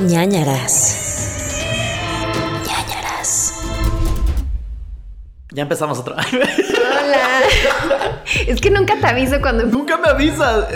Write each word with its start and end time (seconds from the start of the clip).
ñañaras. 0.00 1.05
Ya 5.56 5.62
empezamos 5.62 5.98
otra 5.98 6.16
vez. 6.16 6.26
Hola. 6.30 7.40
Es 8.46 8.60
que 8.60 8.70
nunca 8.70 9.00
te 9.00 9.06
aviso 9.06 9.40
cuando. 9.40 9.64
Nunca 9.64 9.96
me 9.96 10.08
avisa. 10.08 10.68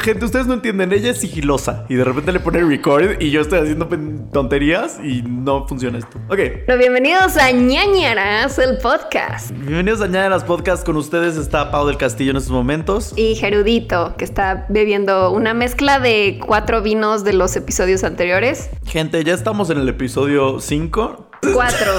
Gente, 0.00 0.26
ustedes 0.26 0.46
no 0.46 0.52
entienden. 0.52 0.92
Ella 0.92 1.12
es 1.12 1.20
sigilosa 1.22 1.86
y 1.88 1.94
de 1.94 2.04
repente 2.04 2.32
le 2.32 2.40
pone 2.40 2.62
record 2.62 3.18
y 3.18 3.30
yo 3.30 3.40
estoy 3.40 3.60
haciendo 3.60 3.88
tonterías 4.34 4.98
y 5.02 5.22
no 5.22 5.66
funciona 5.66 5.96
esto. 5.96 6.18
Ok. 6.28 6.38
Pero 6.66 6.76
bienvenidos 6.76 7.38
a 7.38 7.50
ñañaras, 7.50 8.58
el 8.58 8.76
podcast. 8.76 9.52
Bienvenidos 9.52 10.02
a 10.02 10.06
Ñañaras 10.06 10.44
Podcast. 10.44 10.84
Con 10.84 10.98
ustedes 10.98 11.38
está 11.38 11.70
Pau 11.70 11.86
del 11.86 11.96
Castillo 11.96 12.32
en 12.32 12.36
estos 12.36 12.52
momentos. 12.52 13.14
Y 13.16 13.36
Gerudito, 13.36 14.16
que 14.18 14.26
está 14.26 14.66
bebiendo 14.68 15.30
una 15.30 15.54
mezcla 15.54 15.98
de 15.98 16.38
cuatro 16.46 16.82
vinos 16.82 17.24
de 17.24 17.32
los 17.32 17.56
episodios 17.56 18.04
anteriores. 18.04 18.68
Gente, 18.84 19.24
ya 19.24 19.32
estamos 19.32 19.70
en 19.70 19.78
el 19.78 19.88
episodio 19.88 20.60
5. 20.60 21.25
Cuatro. 21.52 21.92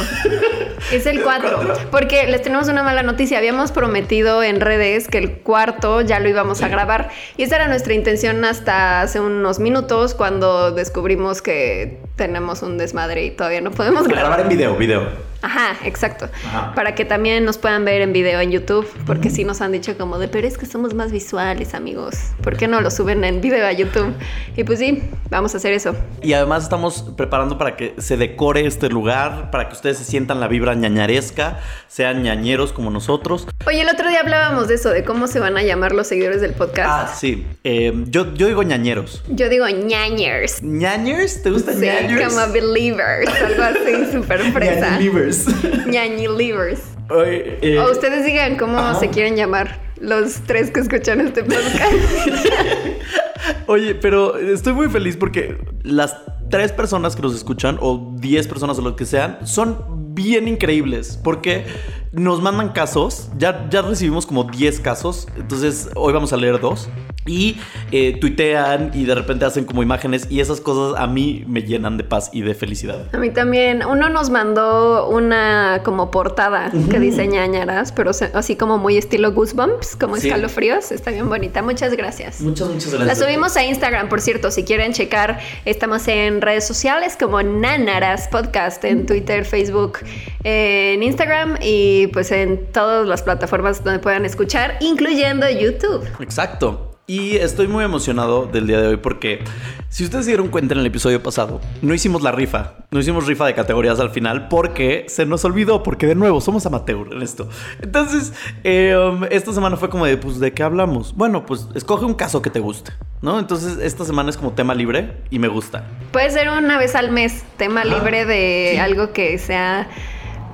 Es 0.92 1.06
el 1.06 1.22
cuatro. 1.22 1.60
Porque 1.92 2.28
les 2.28 2.42
tenemos 2.42 2.68
una 2.68 2.84
mala 2.84 3.04
noticia. 3.04 3.38
Habíamos 3.38 3.72
prometido 3.72 4.44
en 4.44 4.62
redes 4.62 5.08
que 5.08 5.18
el 5.18 5.40
cuarto 5.40 6.02
ya 6.02 6.20
lo 6.20 6.30
íbamos 6.30 6.62
a 6.62 6.68
grabar. 6.68 7.10
Y 7.36 7.44
esa 7.44 7.58
era 7.58 7.68
nuestra 7.68 7.94
intención 7.94 8.44
hasta 8.46 9.02
hace 9.02 9.20
unos 9.20 9.60
minutos 9.60 10.14
cuando 10.14 10.72
descubrimos 10.72 11.42
que 11.42 12.00
tenemos 12.18 12.64
un 12.64 12.78
desmadre 12.78 13.26
y 13.26 13.32
todavía 13.32 13.62
no 13.62 13.72
podemos 13.72 14.04
grabar. 14.08 14.26
Grabar 14.26 14.40
en 14.42 14.50
video, 14.50 14.76
video. 14.76 15.28
Ajá, 15.44 15.78
exacto. 15.86 16.28
Ajá. 16.48 16.74
Para 16.74 16.96
que 16.96 17.06
también 17.06 17.46
nos 17.46 17.60
puedan 17.60 17.86
ver 17.86 18.02
en 18.02 18.12
video 18.12 18.42
en 18.42 18.52
YouTube, 18.52 18.88
porque 19.06 19.30
sí 19.30 19.44
nos 19.44 19.62
han 19.62 19.72
dicho 19.72 19.96
como 19.96 20.18
de, 20.18 20.28
pero 20.28 20.48
es 20.48 20.58
que 20.58 20.66
somos 20.66 20.96
más 20.96 21.12
visuales, 21.12 21.76
amigos. 21.76 22.16
¿Por 22.42 22.58
qué 22.58 22.68
no 22.68 22.82
lo 22.82 22.90
suben 22.90 23.24
en 23.24 23.40
video 23.40 23.68
a 23.68 23.72
YouTube? 23.72 24.16
Y 24.56 24.64
pues 24.64 24.80
sí, 24.80 25.04
vamos 25.30 25.54
a 25.54 25.58
hacer 25.58 25.74
eso. 25.74 25.96
Y 26.24 26.34
además 26.34 26.64
estamos 26.64 27.14
preparando 27.16 27.60
para 27.60 27.78
que 27.78 27.94
se 28.00 28.18
decore 28.18 28.66
este 28.66 28.90
lugar, 28.90 29.52
para 29.52 29.70
que 29.70 29.76
ustedes 29.76 30.00
se 30.00 30.06
sientan 30.06 30.40
la 30.40 30.48
vibra 30.48 30.74
ñañaresca, 30.74 31.60
sean 31.88 32.24
ñañeros 32.24 32.74
como 32.74 32.90
nosotros. 32.90 33.48
Oye, 33.68 33.82
el 33.82 33.90
otro 33.90 34.10
día 34.10 34.22
hablábamos 34.22 34.68
de 34.68 34.74
eso, 34.76 34.90
de 34.90 35.04
cómo 35.04 35.28
se 35.28 35.40
van 35.40 35.56
a 35.56 35.62
llamar 35.62 35.94
los 35.94 36.08
seguidores 36.08 36.42
del 36.42 36.54
podcast. 36.54 36.90
Ah, 36.90 37.16
sí. 37.16 37.46
Eh, 37.64 37.94
yo, 38.08 38.34
yo 38.34 38.48
digo 38.48 38.64
ñañeros. 38.64 39.24
Yo 39.30 39.50
digo 39.50 39.68
ñañers. 39.68 40.64
¿Ñañers? 40.64 41.44
¿Te 41.44 41.52
gusta 41.52 41.74
Sí, 41.74 41.82
ñañers? 41.82 42.07
Como 42.16 42.54
believers, 42.54 43.30
algo 43.42 43.64
así 43.64 44.06
súper 44.12 44.42
fresa. 44.52 44.90
Ñañelivers. 44.92 45.46
Ñañilivers. 45.88 46.80
Oye, 47.10 47.58
eh, 47.62 47.80
O 47.80 47.92
ustedes 47.92 48.26
digan 48.26 48.58
cómo 48.58 48.78
ajá. 48.80 49.00
se 49.00 49.10
quieren 49.10 49.36
llamar 49.36 49.80
los 50.00 50.42
tres 50.46 50.72
que 50.72 50.80
escuchan 50.82 51.22
este 51.22 51.44
podcast. 51.44 51.72
Oye, 53.68 53.96
pero 53.96 54.38
estoy 54.38 54.74
muy 54.74 54.90
feliz 54.90 55.18
porque 55.18 55.58
las 55.84 56.16
tres 56.50 56.72
personas 56.72 57.16
que 57.16 57.22
nos 57.22 57.36
escuchan, 57.36 57.78
o 57.82 58.14
diez 58.18 58.48
personas 58.48 58.78
o 58.80 58.82
lo 58.82 58.96
que 58.96 59.06
sean, 59.06 59.40
son 59.46 60.14
bien 60.14 60.48
increíbles. 60.48 61.20
Porque 61.24 61.66
nos 62.12 62.42
mandan 62.42 62.70
casos. 62.70 63.30
Ya, 63.38 63.68
ya 63.70 63.82
recibimos 63.82 64.26
como 64.26 64.46
10 64.46 64.80
casos. 64.80 65.28
Entonces, 65.38 65.90
hoy 65.96 66.14
vamos 66.14 66.34
a 66.34 66.38
leer 66.38 66.60
dos. 66.60 66.90
Y 67.28 67.58
eh, 67.92 68.18
tuitean 68.22 68.92
y 68.94 69.04
de 69.04 69.14
repente 69.14 69.44
hacen 69.44 69.66
como 69.66 69.84
imágenes. 69.84 70.26
Y 70.30 70.40
esas 70.40 70.62
cosas 70.62 71.00
a 71.00 71.06
mí 71.08 71.44
me 71.46 71.62
llenan 71.62 71.98
de 71.98 72.06
paz 72.06 72.30
y 72.32 72.42
de 72.42 72.56
felicidad. 72.56 73.06
A 73.14 73.18
mí 73.18 73.30
también. 73.32 73.86
Uno 73.86 74.08
nos 74.10 74.30
mandó 74.30 75.10
una 75.10 75.82
como 75.84 76.10
portada 76.10 76.72
que 76.90 77.00
dice 77.00 77.28
ñañaras, 77.28 77.92
pero 77.92 78.12
así 78.34 78.56
como 78.56 78.78
muy 78.78 78.96
estilo 78.98 79.34
Goosebumps, 79.34 79.98
como 79.98 80.16
Sí. 80.16 80.28
escalofríos. 80.30 80.92
Está 80.94 81.12
bien 81.12 81.28
bonita. 81.28 81.62
Muchas 81.62 81.92
gracias. 81.96 82.40
Muchas, 82.42 82.70
muchas 82.70 82.94
gracias. 82.94 83.20
Subimos 83.28 83.58
a 83.58 83.66
Instagram, 83.66 84.08
por 84.08 84.22
cierto, 84.22 84.52
si 84.52 84.64
quieren 84.64 84.94
checar, 84.94 85.42
estamos 85.66 86.08
en 86.08 86.40
redes 86.40 86.66
sociales 86.66 87.18
como 87.20 87.44
Nanaras 87.44 88.30
Podcast, 88.30 88.86
en 88.86 89.06
Twitter, 89.06 89.44
Facebook, 89.44 89.98
en 90.46 91.04
Instagram 91.04 91.58
y 91.60 92.08
pues 92.08 92.32
en 92.32 92.72
todas 92.72 93.06
las 93.06 93.24
plataformas 93.24 93.84
donde 93.84 94.00
puedan 94.00 94.24
escuchar, 94.24 94.78
incluyendo 94.80 95.46
YouTube. 95.50 96.08
Exacto. 96.22 96.88
Y 97.10 97.38
estoy 97.38 97.70
muy 97.70 97.86
emocionado 97.86 98.48
del 98.48 98.68
día 98.68 98.82
de 98.82 98.88
hoy 98.88 98.98
porque 98.98 99.40
si 99.88 100.04
ustedes 100.04 100.26
se 100.26 100.32
dieron 100.32 100.50
cuenta 100.50 100.74
en 100.74 100.82
el 100.82 100.86
episodio 100.86 101.24
pasado, 101.24 101.62
no 101.82 101.94
hicimos 101.94 102.22
la 102.22 102.34
rifa, 102.34 102.74
no 102.92 103.00
hicimos 103.00 103.26
rifa 103.26 103.46
de 103.46 103.54
categorías 103.54 104.02
al 104.02 104.10
final 104.10 104.50
porque 104.50 105.06
se 105.08 105.26
nos 105.26 105.46
olvidó, 105.46 105.84
porque 105.84 106.06
de 106.06 106.16
nuevo 106.16 106.42
somos 106.42 106.66
amateur 106.66 107.08
en 107.14 107.22
esto. 107.22 107.48
Entonces, 107.82 108.34
eh, 108.66 108.98
um, 108.98 109.24
esta 109.32 109.54
semana 109.54 109.78
fue 109.78 109.90
como 109.90 110.06
de, 110.06 110.18
pues, 110.18 110.42
¿de 110.42 110.54
qué 110.54 110.64
hablamos? 110.64 111.16
Bueno, 111.16 111.46
pues 111.46 111.70
escoge 111.76 112.04
un 112.04 112.14
caso 112.14 112.42
que 112.42 112.50
te 112.50 112.60
guste, 112.60 112.92
¿no? 113.22 113.40
Entonces, 113.40 113.78
esta 113.82 114.06
semana 114.06 114.30
es 114.30 114.38
como 114.38 114.54
tema 114.54 114.74
libre 114.76 115.18
y 115.30 115.40
me 115.40 115.48
gusta. 115.48 115.86
Puede 116.12 116.30
ser 116.32 116.50
una 116.50 116.78
vez 116.78 116.96
al 116.96 117.12
mes, 117.12 117.44
tema 117.58 117.82
Ajá, 117.82 117.90
libre 117.90 118.26
de 118.26 118.72
sí. 118.74 118.78
algo 118.80 119.12
que 119.14 119.38
sea 119.38 119.88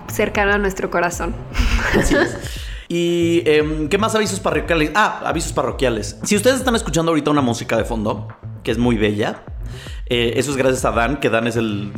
cercano 0.07 0.53
a 0.53 0.57
nuestro 0.57 0.89
corazón. 0.89 1.35
Así 1.97 2.15
es. 2.15 2.37
¿Y 2.89 3.41
em, 3.45 3.87
qué 3.89 3.97
más 3.97 4.13
avisos 4.13 4.39
parroquiales? 4.39 4.91
Ah, 4.93 5.21
avisos 5.25 5.53
parroquiales. 5.53 6.19
Si 6.23 6.35
ustedes 6.35 6.57
están 6.57 6.75
escuchando 6.75 7.11
ahorita 7.11 7.31
una 7.31 7.41
música 7.41 7.77
de 7.77 7.85
fondo, 7.85 8.27
que 8.63 8.71
es 8.71 8.77
muy 8.77 8.97
bella, 8.97 9.41
eh, 10.07 10.33
eso 10.35 10.51
es 10.51 10.57
gracias 10.57 10.83
a 10.85 10.91
Dan, 10.91 11.19
que 11.19 11.29
Dan 11.29 11.47
es 11.47 11.55
el 11.55 11.91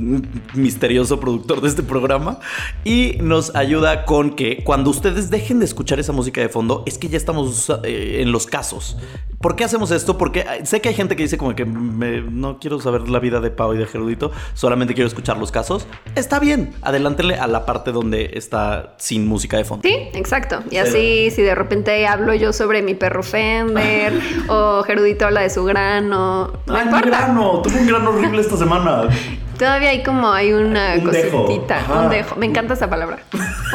misterioso 0.54 1.20
productor 1.20 1.62
de 1.62 1.68
este 1.70 1.84
programa. 1.84 2.40
Y 2.84 3.18
nos 3.22 3.56
ayuda 3.56 4.06
con 4.06 4.32
que 4.36 4.64
cuando 4.64 4.90
ustedes 4.90 5.30
dejen 5.30 5.60
de 5.60 5.66
escuchar 5.66 6.00
esa 6.00 6.12
música 6.14 6.42
de 6.42 6.50
fondo, 6.50 6.84
es 6.86 6.98
que 6.98 7.10
ya 7.10 7.18
estamos 7.18 7.72
eh, 7.84 8.20
en 8.22 8.32
los 8.32 8.46
casos. 8.46 8.98
¿Por 9.42 9.56
qué 9.56 9.64
hacemos 9.64 9.92
esto? 9.92 10.18
Porque 10.18 10.40
eh, 10.42 10.66
sé 10.66 10.82
que 10.82 10.90
hay 10.90 10.96
gente 10.96 11.16
que 11.16 11.24
dice 11.24 11.38
como 11.38 11.56
que 11.56 11.66
me- 11.66 12.22
no 12.22 12.60
quiero 12.60 12.80
saber 12.80 13.10
la 13.10 13.20
vida 13.20 13.40
de 13.42 13.52
Pau 13.52 13.74
y 13.74 13.78
de 13.78 13.86
Gerudito, 13.86 14.32
solamente 14.54 14.94
quiero 14.94 15.08
escuchar 15.08 15.38
los 15.38 15.52
casos. 15.52 15.88
Está 16.16 16.40
bien, 16.40 16.74
adelántele 16.82 17.36
a 17.36 17.48
la 17.48 17.66
parte 17.66 17.92
donde 17.92 18.32
está 18.34 18.96
sin 18.98 19.28
música 19.28 19.58
de 19.58 19.66
fondo. 19.66 19.88
Sí, 19.88 19.96
exacto. 20.14 20.64
Y 20.72 20.78
así, 20.78 21.30
si 21.32 21.42
de 21.42 21.54
repente 21.56 22.06
hablo 22.08 22.34
yo 22.34 22.54
sobre 22.54 22.82
mi 22.82 22.96
perro 22.96 23.24
Fender 23.24 24.14
o 24.48 24.84
Gerudito 24.84 25.26
habla 25.26 25.42
de 25.42 25.50
su 25.50 25.64
grano, 25.66 26.54
no 26.66 26.76
Ay, 26.76 26.86
mi 26.86 26.92
importa. 26.92 27.06
grano, 27.08 27.62
tuve 27.62 27.80
un 27.80 27.88
grano 27.88 27.95
horrible 27.98 28.42
esta 28.42 28.58
semana. 28.58 29.04
Todavía 29.58 29.90
hay 29.90 30.04
como 30.04 30.32
hay 30.34 30.52
una 30.52 30.96
Un 30.96 31.06
cositita, 31.06 31.86
un 31.98 32.10
dejo. 32.10 32.36
Me 32.36 32.46
encanta 32.46 32.74
esa 32.74 32.90
palabra. 32.90 33.20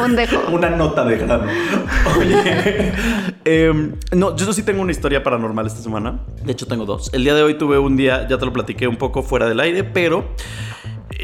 Un 0.03 0.15
dejo. 0.15 0.39
Una 0.51 0.69
nota 0.69 1.03
de 1.03 1.17
grano. 1.17 1.47
Oye, 2.19 2.93
em, 3.45 3.95
no, 4.11 4.35
yo 4.35 4.53
sí 4.53 4.61
tengo 4.61 4.81
una 4.81 4.91
historia 4.91 5.23
paranormal 5.23 5.65
esta 5.65 5.81
semana. 5.81 6.19
De 6.43 6.51
hecho, 6.51 6.67
tengo 6.67 6.85
dos. 6.85 7.09
El 7.13 7.23
día 7.23 7.33
de 7.33 7.41
hoy 7.41 7.55
tuve 7.55 7.79
un 7.79 7.97
día, 7.97 8.27
ya 8.27 8.37
te 8.37 8.45
lo 8.45 8.53
platiqué 8.53 8.87
un 8.87 8.97
poco 8.97 9.23
fuera 9.23 9.47
del 9.47 9.59
aire, 9.59 9.83
pero 9.83 10.25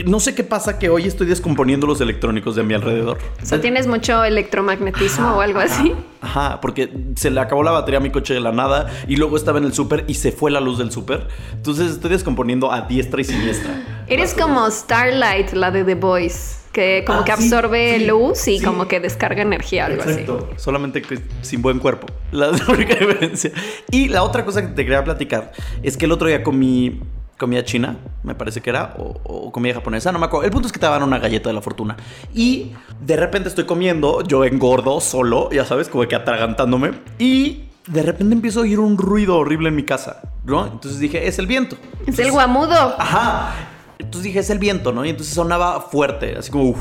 no 0.06 0.20
sé 0.20 0.36
qué 0.36 0.44
pasa 0.44 0.78
que 0.80 0.90
hoy 0.90 1.08
estoy 1.08 1.28
descomponiendo 1.28 1.88
los 1.88 2.00
electrónicos 2.02 2.56
de 2.56 2.64
mi 2.64 2.74
alrededor. 2.74 3.18
O 3.42 3.46
sea, 3.46 3.60
tienes 3.62 3.88
mucho 3.88 4.24
electromagnetismo 4.24 5.36
o 5.36 5.42
algo 5.42 5.60
así. 5.60 5.94
Ajá, 6.22 6.60
porque 6.62 6.92
se 7.16 7.30
le 7.30 7.40
acabó 7.40 7.64
la 7.64 7.72
batería 7.72 8.00
a 8.00 8.02
mi 8.02 8.10
coche 8.10 8.34
de 8.34 8.40
la 8.40 8.52
nada 8.52 8.92
y 9.08 9.16
luego 9.16 9.38
estaba 9.38 9.58
en 9.60 9.66
el 9.66 9.74
súper 9.74 10.04
y 10.08 10.16
se 10.16 10.32
fue 10.32 10.52
la 10.52 10.60
luz 10.60 10.78
del 10.78 10.92
súper. 10.92 11.28
Entonces 11.54 11.92
estoy 11.92 12.12
descomponiendo 12.12 12.72
a 12.72 12.82
diestra 12.82 13.22
y 13.22 13.24
siniestra. 13.24 14.04
Eres 14.08 14.34
como 14.34 14.70
Starlight, 14.70 15.52
la 15.54 15.72
de 15.72 15.84
The 15.84 15.96
Voice, 15.96 16.58
que 16.72 17.04
como 17.06 17.20
Ah, 17.20 17.26
que 17.26 17.32
absorbe 17.32 17.98
sí, 18.00 18.06
luz 18.06 18.48
y 18.48 18.60
sí. 18.60 18.64
como 18.66 18.88
que 18.88 19.00
descarga 19.00 19.42
energía, 19.42 19.86
algo 19.88 20.02
así. 20.02 20.12
Exacto. 20.12 20.50
Solamente 20.58 21.02
que 21.02 21.20
sin 21.42 21.62
buen 21.62 21.80
cuerpo. 21.80 22.08
La 22.32 22.50
única 22.50 22.96
diferencia. 22.96 23.52
Y 23.92 24.10
la 24.10 24.24
otra 24.24 24.44
cosa 24.46 24.62
que 24.62 24.68
te 24.70 24.84
quería 24.84 25.04
platicar 25.04 25.52
es 25.82 25.98
que 25.98 26.06
el 26.06 26.12
otro 26.12 26.28
día 26.28 26.44
comí 26.44 27.02
comida 27.38 27.64
china, 27.64 27.98
me 28.24 28.36
parece 28.36 28.62
que 28.62 28.70
era, 28.70 28.96
o, 28.98 29.20
o 29.24 29.52
comida 29.52 29.76
japonesa, 29.76 30.12
no 30.12 30.20
me 30.20 30.26
acuerdo. 30.26 30.46
El 30.46 30.52
punto 30.52 30.68
es 30.68 30.74
que 30.74 30.80
te 30.80 30.86
daban 30.86 31.04
una 31.04 31.20
galleta 31.20 31.50
de 31.50 31.54
la 31.54 31.62
fortuna. 31.62 31.96
Y 32.34 32.72
de 33.00 33.16
repente 33.16 33.50
estoy 33.50 33.66
comiendo, 33.66 34.24
yo 34.24 34.44
engordo 34.44 35.00
solo, 35.00 35.50
ya 35.52 35.66
sabes, 35.66 35.88
como 35.88 36.08
que 36.08 36.16
atragantándome. 36.16 36.94
Y 37.20 37.66
de 37.88 38.04
repente 38.04 38.34
empiezo 38.34 38.60
a 38.60 38.64
oír 38.64 38.80
un 38.80 38.98
ruido 38.98 39.38
horrible 39.38 39.70
en 39.70 39.76
mi 39.76 39.84
casa, 39.84 40.22
¿no? 40.46 40.66
Entonces 40.68 41.00
dije, 41.00 41.28
es 41.28 41.40
el 41.40 41.48
viento. 41.48 41.78
Es 42.06 42.20
el 42.20 42.32
guamudo. 42.32 42.96
Ajá. 42.98 43.54
Entonces 43.98 44.24
dije, 44.24 44.40
es 44.40 44.50
el 44.50 44.60
viento, 44.60 44.92
¿no? 44.92 45.06
Y 45.06 45.10
entonces 45.10 45.34
sonaba 45.34 45.82
fuerte, 45.82 46.36
así 46.38 46.52
como... 46.52 46.76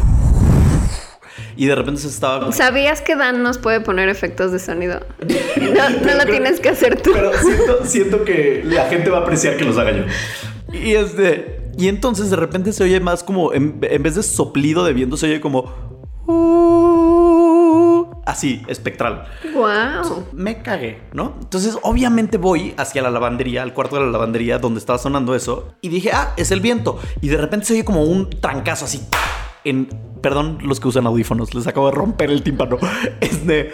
Y 1.56 1.66
de 1.66 1.74
repente 1.74 2.00
se 2.02 2.08
estaba... 2.08 2.52
¿Sabías 2.52 3.00
que 3.02 3.16
Dan 3.16 3.42
nos 3.42 3.58
puede 3.58 3.80
poner 3.80 4.08
efectos 4.08 4.52
de 4.52 4.58
sonido? 4.58 5.00
No, 5.56 5.90
no 5.90 6.14
lo 6.14 6.26
tienes 6.26 6.60
que 6.60 6.68
hacer 6.70 7.00
tú. 7.02 7.10
Pero 7.12 7.32
siento, 7.38 7.84
siento 7.84 8.24
que 8.24 8.62
la 8.64 8.86
gente 8.86 9.10
va 9.10 9.18
a 9.18 9.20
apreciar 9.22 9.56
que 9.56 9.64
los 9.64 9.76
haga 9.78 9.92
yo. 9.92 10.04
Y 10.72 10.94
este. 10.94 11.70
Y 11.78 11.88
entonces 11.88 12.30
de 12.30 12.36
repente 12.36 12.72
se 12.72 12.84
oye 12.84 13.00
más 13.00 13.22
como. 13.24 13.52
En, 13.52 13.78
en 13.82 14.02
vez 14.02 14.14
de 14.14 14.22
soplido 14.22 14.84
de 14.84 14.92
viento, 14.92 15.16
se 15.16 15.26
oye 15.26 15.40
como. 15.40 15.72
"Uh", 16.26 18.06
Así, 18.26 18.62
espectral. 18.66 19.24
Wow. 19.54 20.26
Me 20.32 20.60
cagué, 20.62 21.00
¿no? 21.12 21.36
Entonces, 21.40 21.78
obviamente 21.82 22.38
voy 22.38 22.74
hacia 22.76 23.00
la 23.02 23.10
lavandería, 23.10 23.62
al 23.62 23.72
cuarto 23.72 23.96
de 23.96 24.02
la 24.02 24.10
lavandería 24.10 24.58
donde 24.58 24.80
estaba 24.80 24.98
sonando 24.98 25.34
eso. 25.34 25.74
Y 25.80 25.88
dije, 25.88 26.10
ah, 26.12 26.34
es 26.36 26.50
el 26.50 26.60
viento. 26.60 26.98
Y 27.20 27.28
de 27.28 27.36
repente 27.36 27.66
se 27.66 27.74
oye 27.74 27.84
como 27.84 28.02
un 28.04 28.28
trancazo 28.28 28.84
así. 28.84 29.00
En. 29.70 29.88
Perdón, 30.22 30.58
los 30.62 30.80
que 30.80 30.88
usan 30.88 31.06
audífonos, 31.06 31.54
les 31.54 31.66
acabo 31.66 31.86
de 31.90 31.94
romper 31.94 32.30
el 32.30 32.42
tímpano. 32.42 32.78
Este. 33.20 33.70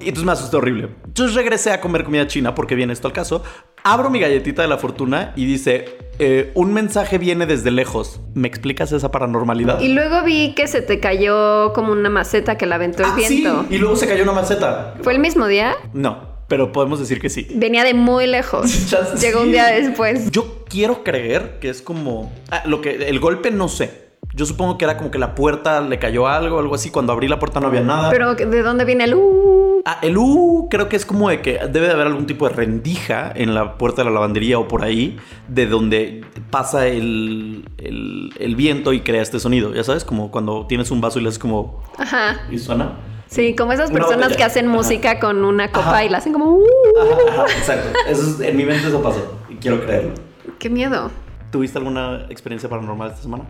Y 0.00 0.08
entonces 0.08 0.24
me 0.26 0.32
asusté 0.32 0.56
horrible. 0.56 0.88
Entonces 1.06 1.36
regresé 1.36 1.70
a 1.70 1.80
comer 1.80 2.02
comida 2.02 2.26
china 2.26 2.56
porque 2.56 2.74
viene 2.74 2.92
esto 2.92 3.06
al 3.06 3.12
caso. 3.14 3.44
Abro 3.84 4.10
mi 4.10 4.18
galletita 4.18 4.62
de 4.62 4.66
la 4.68 4.76
fortuna 4.78 5.32
y 5.36 5.44
dice, 5.46 5.84
eh, 6.18 6.50
un 6.54 6.72
mensaje 6.72 7.18
viene 7.18 7.46
desde 7.46 7.70
lejos. 7.70 8.20
¿Me 8.34 8.48
explicas 8.48 8.90
esa 8.90 9.12
paranormalidad? 9.12 9.80
Y 9.80 9.88
luego 9.92 10.24
vi 10.24 10.54
que 10.56 10.66
se 10.66 10.82
te 10.82 10.98
cayó 10.98 11.72
como 11.72 11.92
una 11.92 12.10
maceta 12.10 12.56
que 12.58 12.66
la 12.66 12.74
aventó 12.76 13.04
el 13.04 13.10
Ah, 13.10 13.16
sí, 13.28 13.42
viento. 13.42 13.64
y 13.70 13.78
luego 13.78 13.94
se 13.94 14.08
cayó 14.08 14.24
una 14.24 14.32
maceta. 14.32 14.94
¿Fue 15.02 15.12
el 15.12 15.20
mismo 15.20 15.46
día? 15.46 15.74
No, 15.92 16.18
pero 16.48 16.72
podemos 16.72 16.98
decir 16.98 17.20
que 17.20 17.30
sí. 17.30 17.46
Venía 17.54 17.84
de 17.84 17.94
muy 17.94 18.26
lejos. 18.26 18.90
Llegó 19.20 19.38
sí. 19.40 19.44
un 19.46 19.52
día 19.52 19.66
después. 19.66 20.32
Yo 20.32 20.64
quiero 20.68 21.04
creer 21.04 21.58
que 21.60 21.68
es 21.68 21.80
como... 21.80 22.32
ah, 22.50 22.62
lo 22.66 22.80
que 22.80 23.08
el 23.08 23.20
golpe 23.20 23.52
no 23.52 23.68
sé. 23.68 24.02
Yo 24.34 24.46
supongo 24.46 24.78
que 24.78 24.84
era 24.86 24.96
como 24.96 25.10
que 25.10 25.18
la 25.18 25.34
puerta 25.34 25.80
le 25.82 25.98
cayó 25.98 26.26
algo, 26.26 26.58
algo 26.58 26.74
así. 26.74 26.90
Cuando 26.90 27.12
abrí 27.12 27.28
la 27.28 27.38
puerta 27.38 27.60
no 27.60 27.66
había 27.68 27.82
nada. 27.82 28.10
Pero 28.10 28.34
¿de 28.34 28.62
dónde 28.62 28.84
viene 28.84 29.04
el 29.04 29.14
uh? 29.14 29.82
Ah, 29.84 29.98
el 30.00 30.16
U 30.16 30.68
creo 30.70 30.88
que 30.88 30.96
es 30.96 31.04
como 31.04 31.28
de 31.28 31.42
que 31.42 31.58
debe 31.70 31.86
de 31.88 31.92
haber 31.92 32.06
algún 32.06 32.24
tipo 32.26 32.48
de 32.48 32.54
rendija 32.54 33.30
en 33.34 33.52
la 33.54 33.76
puerta 33.78 34.02
de 34.02 34.06
la 34.06 34.14
lavandería 34.14 34.58
o 34.58 34.68
por 34.68 34.84
ahí, 34.84 35.18
de 35.48 35.66
donde 35.66 36.24
pasa 36.50 36.86
el, 36.86 37.68
el- 37.78 38.32
el 38.38 38.56
viento 38.56 38.92
y 38.92 39.00
crea 39.00 39.20
este 39.22 39.38
sonido. 39.40 39.74
Ya 39.74 39.82
sabes, 39.84 40.04
como 40.04 40.30
cuando 40.30 40.66
tienes 40.66 40.90
un 40.90 41.00
vaso 41.00 41.18
y 41.18 41.22
le 41.22 41.28
haces 41.28 41.38
como... 41.40 41.82
Ajá. 41.98 42.40
y 42.50 42.58
suena. 42.58 42.92
Sí, 43.26 43.56
como 43.56 43.72
esas 43.72 43.90
personas 43.90 44.36
que 44.36 44.44
hacen 44.44 44.66
Ajá. 44.68 44.76
música 44.76 45.18
con 45.18 45.44
una 45.44 45.72
copa 45.72 45.88
Ajá. 45.90 46.04
y 46.04 46.08
la 46.10 46.18
hacen 46.18 46.32
como 46.32 46.52
uh. 46.52 46.64
Ajá, 47.00 47.42
ajá, 47.42 47.52
exacto. 47.58 47.98
Eso 48.08 48.22
es- 48.22 48.40
en 48.40 48.56
mi 48.56 48.64
mente 48.64 48.86
eso 48.88 49.02
pasó 49.02 49.36
y 49.50 49.56
quiero 49.56 49.80
creerlo. 49.84 50.12
Qué 50.58 50.70
miedo. 50.70 51.10
¿Tuviste 51.50 51.76
alguna 51.78 52.26
experiencia 52.30 52.68
paranormal 52.68 53.10
esta 53.10 53.22
semana? 53.22 53.44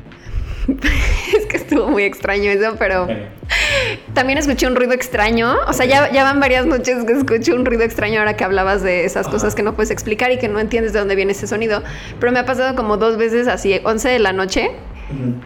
Es 1.36 1.46
que 1.46 1.56
estuvo 1.56 1.88
muy 1.88 2.02
extraño 2.04 2.50
eso, 2.50 2.76
pero 2.78 3.06
también 4.14 4.38
escuché 4.38 4.66
un 4.66 4.76
ruido 4.76 4.92
extraño. 4.92 5.56
O 5.66 5.72
sea, 5.72 5.86
ya, 5.86 6.10
ya 6.12 6.24
van 6.24 6.40
varias 6.40 6.66
noches 6.66 7.04
que 7.04 7.12
escucho 7.12 7.54
un 7.54 7.64
ruido 7.64 7.82
extraño 7.82 8.18
ahora 8.20 8.36
que 8.36 8.44
hablabas 8.44 8.82
de 8.82 9.04
esas 9.04 9.28
cosas 9.28 9.54
que 9.54 9.62
no 9.62 9.74
puedes 9.74 9.90
explicar 9.90 10.30
y 10.32 10.38
que 10.38 10.48
no 10.48 10.60
entiendes 10.60 10.92
de 10.92 10.98
dónde 10.98 11.14
viene 11.14 11.32
ese 11.32 11.46
sonido. 11.46 11.82
Pero 12.20 12.32
me 12.32 12.38
ha 12.38 12.46
pasado 12.46 12.76
como 12.76 12.96
dos 12.96 13.16
veces 13.16 13.48
así, 13.48 13.80
11 13.82 14.08
de 14.08 14.18
la 14.18 14.32
noche, 14.32 14.70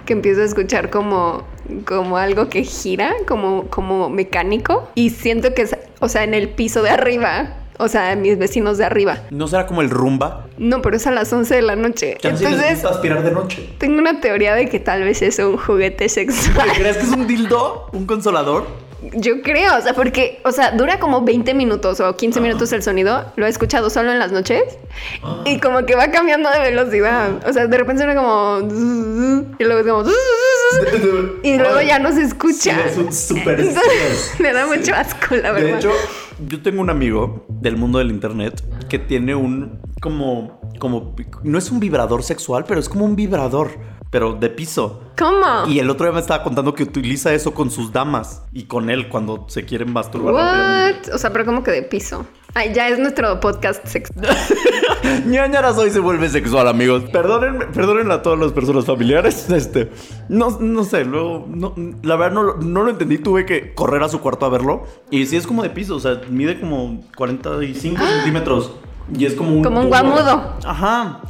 que 0.04 0.12
empiezo 0.12 0.42
a 0.42 0.44
escuchar 0.44 0.90
como, 0.90 1.44
como 1.84 2.16
algo 2.16 2.48
que 2.48 2.62
gira, 2.62 3.12
como, 3.26 3.68
como 3.68 4.10
mecánico. 4.10 4.90
Y 4.94 5.10
siento 5.10 5.54
que 5.54 5.62
es, 5.62 5.76
o 6.00 6.08
sea, 6.08 6.24
en 6.24 6.34
el 6.34 6.48
piso 6.48 6.82
de 6.82 6.90
arriba. 6.90 7.56
O 7.78 7.88
sea, 7.88 8.14
mis 8.17 8.38
vecinos 8.38 8.78
de 8.78 8.84
arriba. 8.84 9.19
¿No 9.31 9.49
será 9.49 9.67
como 9.67 9.82
el 9.82 9.90
rumba? 9.90 10.46
No, 10.58 10.81
pero 10.82 10.96
es 10.96 11.06
a 11.06 11.11
las 11.11 11.32
11 11.32 11.55
de 11.55 11.62
la 11.62 11.76
noche. 11.76 12.17
Que 12.20 12.28
a 12.28 12.37
sí 12.37 12.44
les 12.44 12.52
Entonces, 12.55 12.84
aspirar 12.84 13.23
de 13.23 13.31
noche. 13.32 13.69
tengo 13.78 13.99
una 13.99 14.20
teoría 14.20 14.55
de 14.55 14.69
que 14.69 14.81
tal 14.81 15.02
vez 15.02 15.23
es 15.23 15.38
un 15.38 15.56
juguete 15.56 16.08
sexual. 16.08 16.69
¿Crees 16.76 16.96
que 16.96 17.02
es 17.05 17.11
un 17.12 17.26
dildo? 17.26 17.88
¿Un 17.93 18.06
consolador? 18.06 18.67
Yo 19.12 19.43
creo, 19.43 19.76
o 19.76 19.81
sea, 19.82 19.93
porque, 19.93 20.40
o 20.44 20.52
sea, 20.52 20.70
dura 20.73 20.99
como 20.99 21.20
20 21.20 21.52
minutos 21.52 22.00
o 22.00 22.17
15 22.17 22.40
minutos 22.40 22.73
el 22.73 22.82
sonido. 22.82 23.26
Lo 23.37 23.46
he 23.46 23.49
escuchado 23.49 23.90
solo 23.90 24.11
en 24.11 24.19
las 24.19 24.32
noches 24.32 24.62
y 25.44 25.61
como 25.61 25.84
que 25.84 25.94
va 25.94 26.11
cambiando 26.11 26.50
de 26.50 26.58
velocidad. 26.61 27.46
O 27.46 27.52
sea, 27.52 27.67
de 27.67 27.76
repente 27.76 28.02
suena 28.02 28.19
como. 28.20 28.58
Y 29.58 29.64
luego 29.64 29.81
es 29.81 29.87
como. 29.87 30.11
Y 31.43 31.56
luego 31.58 31.81
ya 31.82 31.99
no 31.99 32.11
se 32.12 32.23
escucha. 32.23 32.56
Sí, 32.88 33.11
es 33.11 33.31
un 33.31 33.38
Entonces, 33.38 34.34
Me 34.38 34.52
da 34.52 34.67
mucho 34.67 34.94
asco, 34.94 35.37
la 35.37 35.52
verdad. 35.52 35.69
De 35.69 35.76
hecho, 35.76 35.93
yo 36.48 36.62
tengo 36.62 36.80
un 36.80 36.90
amigo 36.90 37.46
del 37.48 37.76
mundo 37.76 37.98
del 37.98 38.10
internet 38.10 38.62
que 38.88 38.98
tiene 38.98 39.34
un 39.34 39.80
como 40.00 40.60
como 40.78 41.14
no 41.42 41.58
es 41.58 41.70
un 41.70 41.80
vibrador 41.80 42.22
sexual, 42.22 42.64
pero 42.66 42.80
es 42.80 42.88
como 42.88 43.04
un 43.04 43.16
vibrador, 43.16 43.70
pero 44.16 44.32
de 44.32 44.48
piso. 44.48 45.02
¿Cómo? 45.18 45.66
Y 45.68 45.78
el 45.78 45.90
otro 45.90 46.06
día 46.06 46.12
me 46.14 46.20
estaba 46.20 46.42
contando 46.42 46.72
que 46.72 46.84
utiliza 46.84 47.34
eso 47.34 47.52
con 47.52 47.70
sus 47.70 47.92
damas 47.92 48.40
y 48.50 48.62
con 48.62 48.88
él 48.88 49.10
cuando 49.10 49.44
se 49.48 49.66
quieren 49.66 49.92
masturbar. 49.92 50.32
What? 50.32 51.12
O 51.14 51.18
sea, 51.18 51.34
pero 51.34 51.44
como 51.44 51.62
que 51.62 51.70
de 51.70 51.82
piso. 51.82 52.24
Ay, 52.54 52.72
ya 52.72 52.88
es 52.88 52.98
nuestro 52.98 53.38
podcast 53.40 53.86
sexual. 53.86 54.26
Ñañaras 55.26 55.76
hoy 55.76 55.90
se 55.90 56.00
vuelve 56.00 56.30
sexual, 56.30 56.66
amigos. 56.66 57.02
Perdónenme, 57.12 57.66
perdónenle 57.66 58.14
a 58.14 58.22
todas 58.22 58.38
las 58.38 58.52
personas 58.52 58.86
familiares. 58.86 59.50
Este, 59.56 59.90
no, 60.30 60.48
no 60.60 60.84
sé, 60.84 61.04
luego, 61.04 61.44
no, 61.46 61.74
la 62.02 62.16
verdad 62.16 62.32
no, 62.34 62.42
lo- 62.42 62.56
no 62.56 62.84
lo 62.84 62.88
entendí. 62.90 63.18
Tuve 63.18 63.44
que 63.44 63.74
correr 63.74 64.02
a 64.02 64.08
su 64.08 64.20
cuarto 64.22 64.46
a 64.46 64.48
verlo. 64.48 64.84
Y 65.10 65.26
sí 65.26 65.36
es 65.36 65.46
como 65.46 65.62
de 65.62 65.68
piso, 65.68 65.96
o 65.96 66.00
sea, 66.00 66.22
mide 66.30 66.58
como 66.58 67.02
45 67.18 68.00
centímetros. 68.16 68.72
Y 69.14 69.26
es 69.26 69.34
como 69.34 69.50
un. 69.56 69.62
Como 69.62 69.80
un 69.80 69.90
tubo. 69.90 69.98
guamudo. 69.98 70.54
Ajá. 70.64 71.20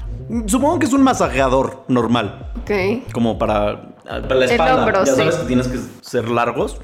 Supongo 0.47 0.79
que 0.79 0.87
es 0.87 0.93
un 0.93 1.03
masajeador 1.03 1.85
normal. 1.89 2.51
Ok. 2.63 3.11
Como 3.13 3.39
para, 3.39 3.95
para 4.05 4.35
la 4.35 4.45
El 4.45 4.51
espalda. 4.51 4.77
hombro, 4.77 5.05
ya 5.05 5.13
sí. 5.13 5.19
sabes 5.19 5.37
que 5.37 5.47
tienes 5.47 5.69
que 5.69 5.79
ser 6.03 6.29
largos. 6.29 6.79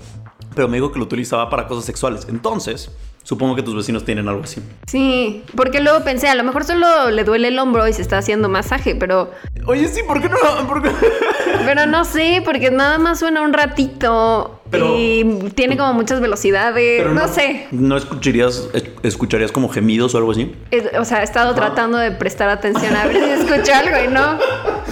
Pero 0.54 0.68
me 0.68 0.76
dijo 0.76 0.92
que 0.92 0.98
lo 0.98 1.04
utilizaba 1.06 1.48
para 1.48 1.66
cosas 1.66 1.84
sexuales. 1.86 2.26
Entonces, 2.28 2.90
supongo 3.22 3.56
que 3.56 3.62
tus 3.62 3.74
vecinos 3.74 4.04
tienen 4.04 4.28
algo 4.28 4.42
así. 4.44 4.60
Sí, 4.86 5.44
porque 5.56 5.80
luego 5.80 6.04
pensé, 6.04 6.28
a 6.28 6.34
lo 6.34 6.44
mejor 6.44 6.64
solo 6.64 7.10
le 7.10 7.24
duele 7.24 7.48
el 7.48 7.58
hombro 7.58 7.88
y 7.88 7.92
se 7.94 8.02
está 8.02 8.18
haciendo 8.18 8.50
masaje, 8.50 8.94
pero 8.94 9.30
Oye, 9.66 9.88
sí, 9.88 10.02
¿por 10.06 10.20
qué 10.20 10.28
no? 10.28 10.36
¿Por 10.68 10.82
qué? 10.82 10.90
Pero 11.64 11.87
no 11.87 12.04
sé, 12.04 12.43
porque 12.44 12.70
nada 12.70 12.99
más 12.99 13.19
suena 13.19 13.43
un 13.43 13.52
ratito 13.52 14.60
Pero- 14.70 14.94
y 14.99 15.50
tiene 15.54 15.76
como 15.76 15.93
muchas 15.94 16.20
velocidades. 16.20 17.06
No, 17.12 17.28
sé. 17.28 17.66
¿No 17.70 17.96
escucharías, 17.96 18.69
es- 18.72 18.84
escucharías 19.02 19.52
como 19.52 19.69
gemidos 19.69 20.14
o 20.14 20.19
algo 20.19 20.32
así? 20.32 20.54
Es- 20.70 20.84
o 20.99 21.04
sea, 21.04 21.20
he 21.20 21.25
estado 21.25 21.54
tratando 21.54 21.99
de 21.99 22.10
prestar 22.12 22.49
atención 22.49 22.94
a 22.96 23.06
ver 23.06 23.16
si 23.16 23.31
escucho 23.43 23.72
algo 23.75 23.96
y 24.04 24.08
no. 24.12 24.34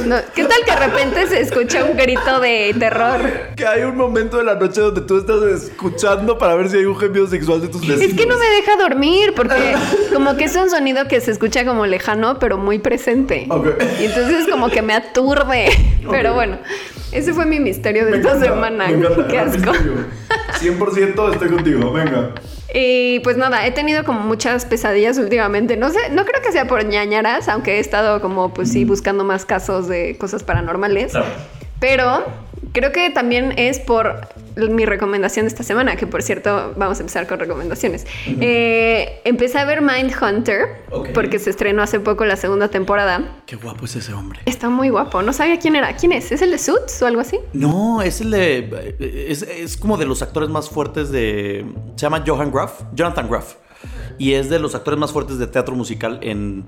no. 0.06 0.16
¿Qué 0.34 0.44
tal 0.44 0.58
que 0.64 0.70
de 0.72 0.76
repente 0.86 1.26
se 1.28 1.40
escucha 1.40 1.84
un 1.84 1.96
grito 1.96 2.40
de 2.40 2.74
terror? 2.78 3.20
Que 3.56 3.66
hay 3.66 3.82
un 3.82 3.96
momento 3.96 4.36
de 4.38 4.44
la 4.44 4.54
noche 4.54 4.80
donde 4.80 5.00
tú 5.02 5.18
estás 5.18 5.42
escuchando 5.64 6.38
para 6.38 6.54
ver 6.54 6.68
si 6.68 6.78
hay 6.78 6.84
un 6.84 6.96
gemido 6.98 7.26
sexual 7.26 7.60
de 7.60 7.68
tus 7.68 7.80
vecinos. 7.80 8.02
Es 8.02 8.14
que 8.14 8.26
no 8.26 8.36
me 8.38 8.46
deja 8.46 8.76
dormir 8.76 9.32
porque 9.34 9.74
como 10.12 10.36
que 10.36 10.44
es 10.44 10.56
un 10.56 10.70
sonido 10.70 11.06
que 11.08 11.20
se 11.20 11.30
escucha 11.30 11.64
como 11.64 11.86
lejano, 11.86 12.38
pero 12.38 12.58
muy 12.58 12.78
presente. 12.78 13.46
Ok. 13.48 13.68
Y 14.00 14.04
entonces 14.04 14.46
como 14.50 14.68
que 14.68 14.82
me 14.82 14.94
aturde. 14.94 15.70
Pero 16.10 16.34
bueno, 16.34 16.49
ese 17.12 17.32
fue 17.32 17.46
mi 17.46 17.60
misterio 17.60 18.06
de 18.06 18.18
esta 18.18 18.38
semana. 18.38 18.86
Qué 19.28 19.38
asco. 19.38 19.72
100% 20.60 21.32
estoy 21.32 21.48
contigo, 21.48 21.92
venga. 21.92 22.34
Y 22.72 23.20
pues 23.20 23.36
nada, 23.36 23.66
he 23.66 23.72
tenido 23.72 24.04
como 24.04 24.20
muchas 24.20 24.64
pesadillas 24.64 25.18
últimamente. 25.18 25.76
No 25.76 25.90
sé, 25.90 25.98
no 26.10 26.24
creo 26.24 26.40
que 26.40 26.52
sea 26.52 26.66
por 26.66 26.84
ñañaras, 26.84 27.48
aunque 27.48 27.76
he 27.76 27.80
estado 27.80 28.20
como 28.20 28.54
pues 28.54 28.70
sí 28.70 28.84
buscando 28.84 29.24
más 29.24 29.44
casos 29.44 29.88
de 29.88 30.16
cosas 30.18 30.44
paranormales. 30.44 31.12
Claro. 31.12 31.26
Pero 31.80 32.24
creo 32.72 32.92
que 32.92 33.10
también 33.10 33.52
es 33.56 33.78
por 33.78 34.28
mi 34.56 34.84
recomendación 34.84 35.44
de 35.44 35.48
esta 35.48 35.62
semana, 35.62 35.96
que 35.96 36.06
por 36.06 36.22
cierto 36.22 36.74
vamos 36.76 36.98
a 36.98 37.02
empezar 37.02 37.26
con 37.26 37.38
recomendaciones. 37.38 38.06
Eh, 38.40 39.20
empecé 39.24 39.58
a 39.58 39.64
ver 39.64 39.80
Mindhunter 39.82 40.82
Ok. 40.90 41.10
porque 41.14 41.38
se 41.38 41.50
estrenó 41.50 41.82
hace 41.82 42.00
poco 42.00 42.24
la 42.24 42.36
segunda 42.36 42.68
temporada. 42.68 43.42
Qué 43.46 43.56
guapo 43.56 43.84
es 43.84 43.96
ese 43.96 44.12
hombre. 44.12 44.40
Está 44.46 44.68
muy 44.68 44.88
guapo. 44.88 45.22
No 45.22 45.32
sabía 45.32 45.58
quién 45.58 45.76
era. 45.76 45.96
¿Quién 45.96 46.12
es? 46.12 46.32
¿Es 46.32 46.42
el 46.42 46.50
de 46.50 46.58
Suits 46.58 47.00
o 47.02 47.06
algo 47.06 47.20
así? 47.20 47.38
No, 47.52 48.02
es 48.02 48.20
el 48.20 48.30
de. 48.30 48.96
Es, 49.28 49.42
es 49.42 49.76
como 49.76 49.96
de 49.96 50.06
los 50.06 50.22
actores 50.22 50.48
más 50.48 50.68
fuertes 50.68 51.10
de. 51.10 51.64
Se 51.96 52.02
llama 52.02 52.22
Johan 52.26 52.50
Graff. 52.52 52.82
Jonathan 52.94 53.28
Graff. 53.28 53.54
Y 54.18 54.34
es 54.34 54.50
de 54.50 54.58
los 54.58 54.74
actores 54.74 55.00
más 55.00 55.12
fuertes 55.12 55.38
de 55.38 55.46
teatro 55.46 55.74
musical 55.74 56.18
en 56.22 56.64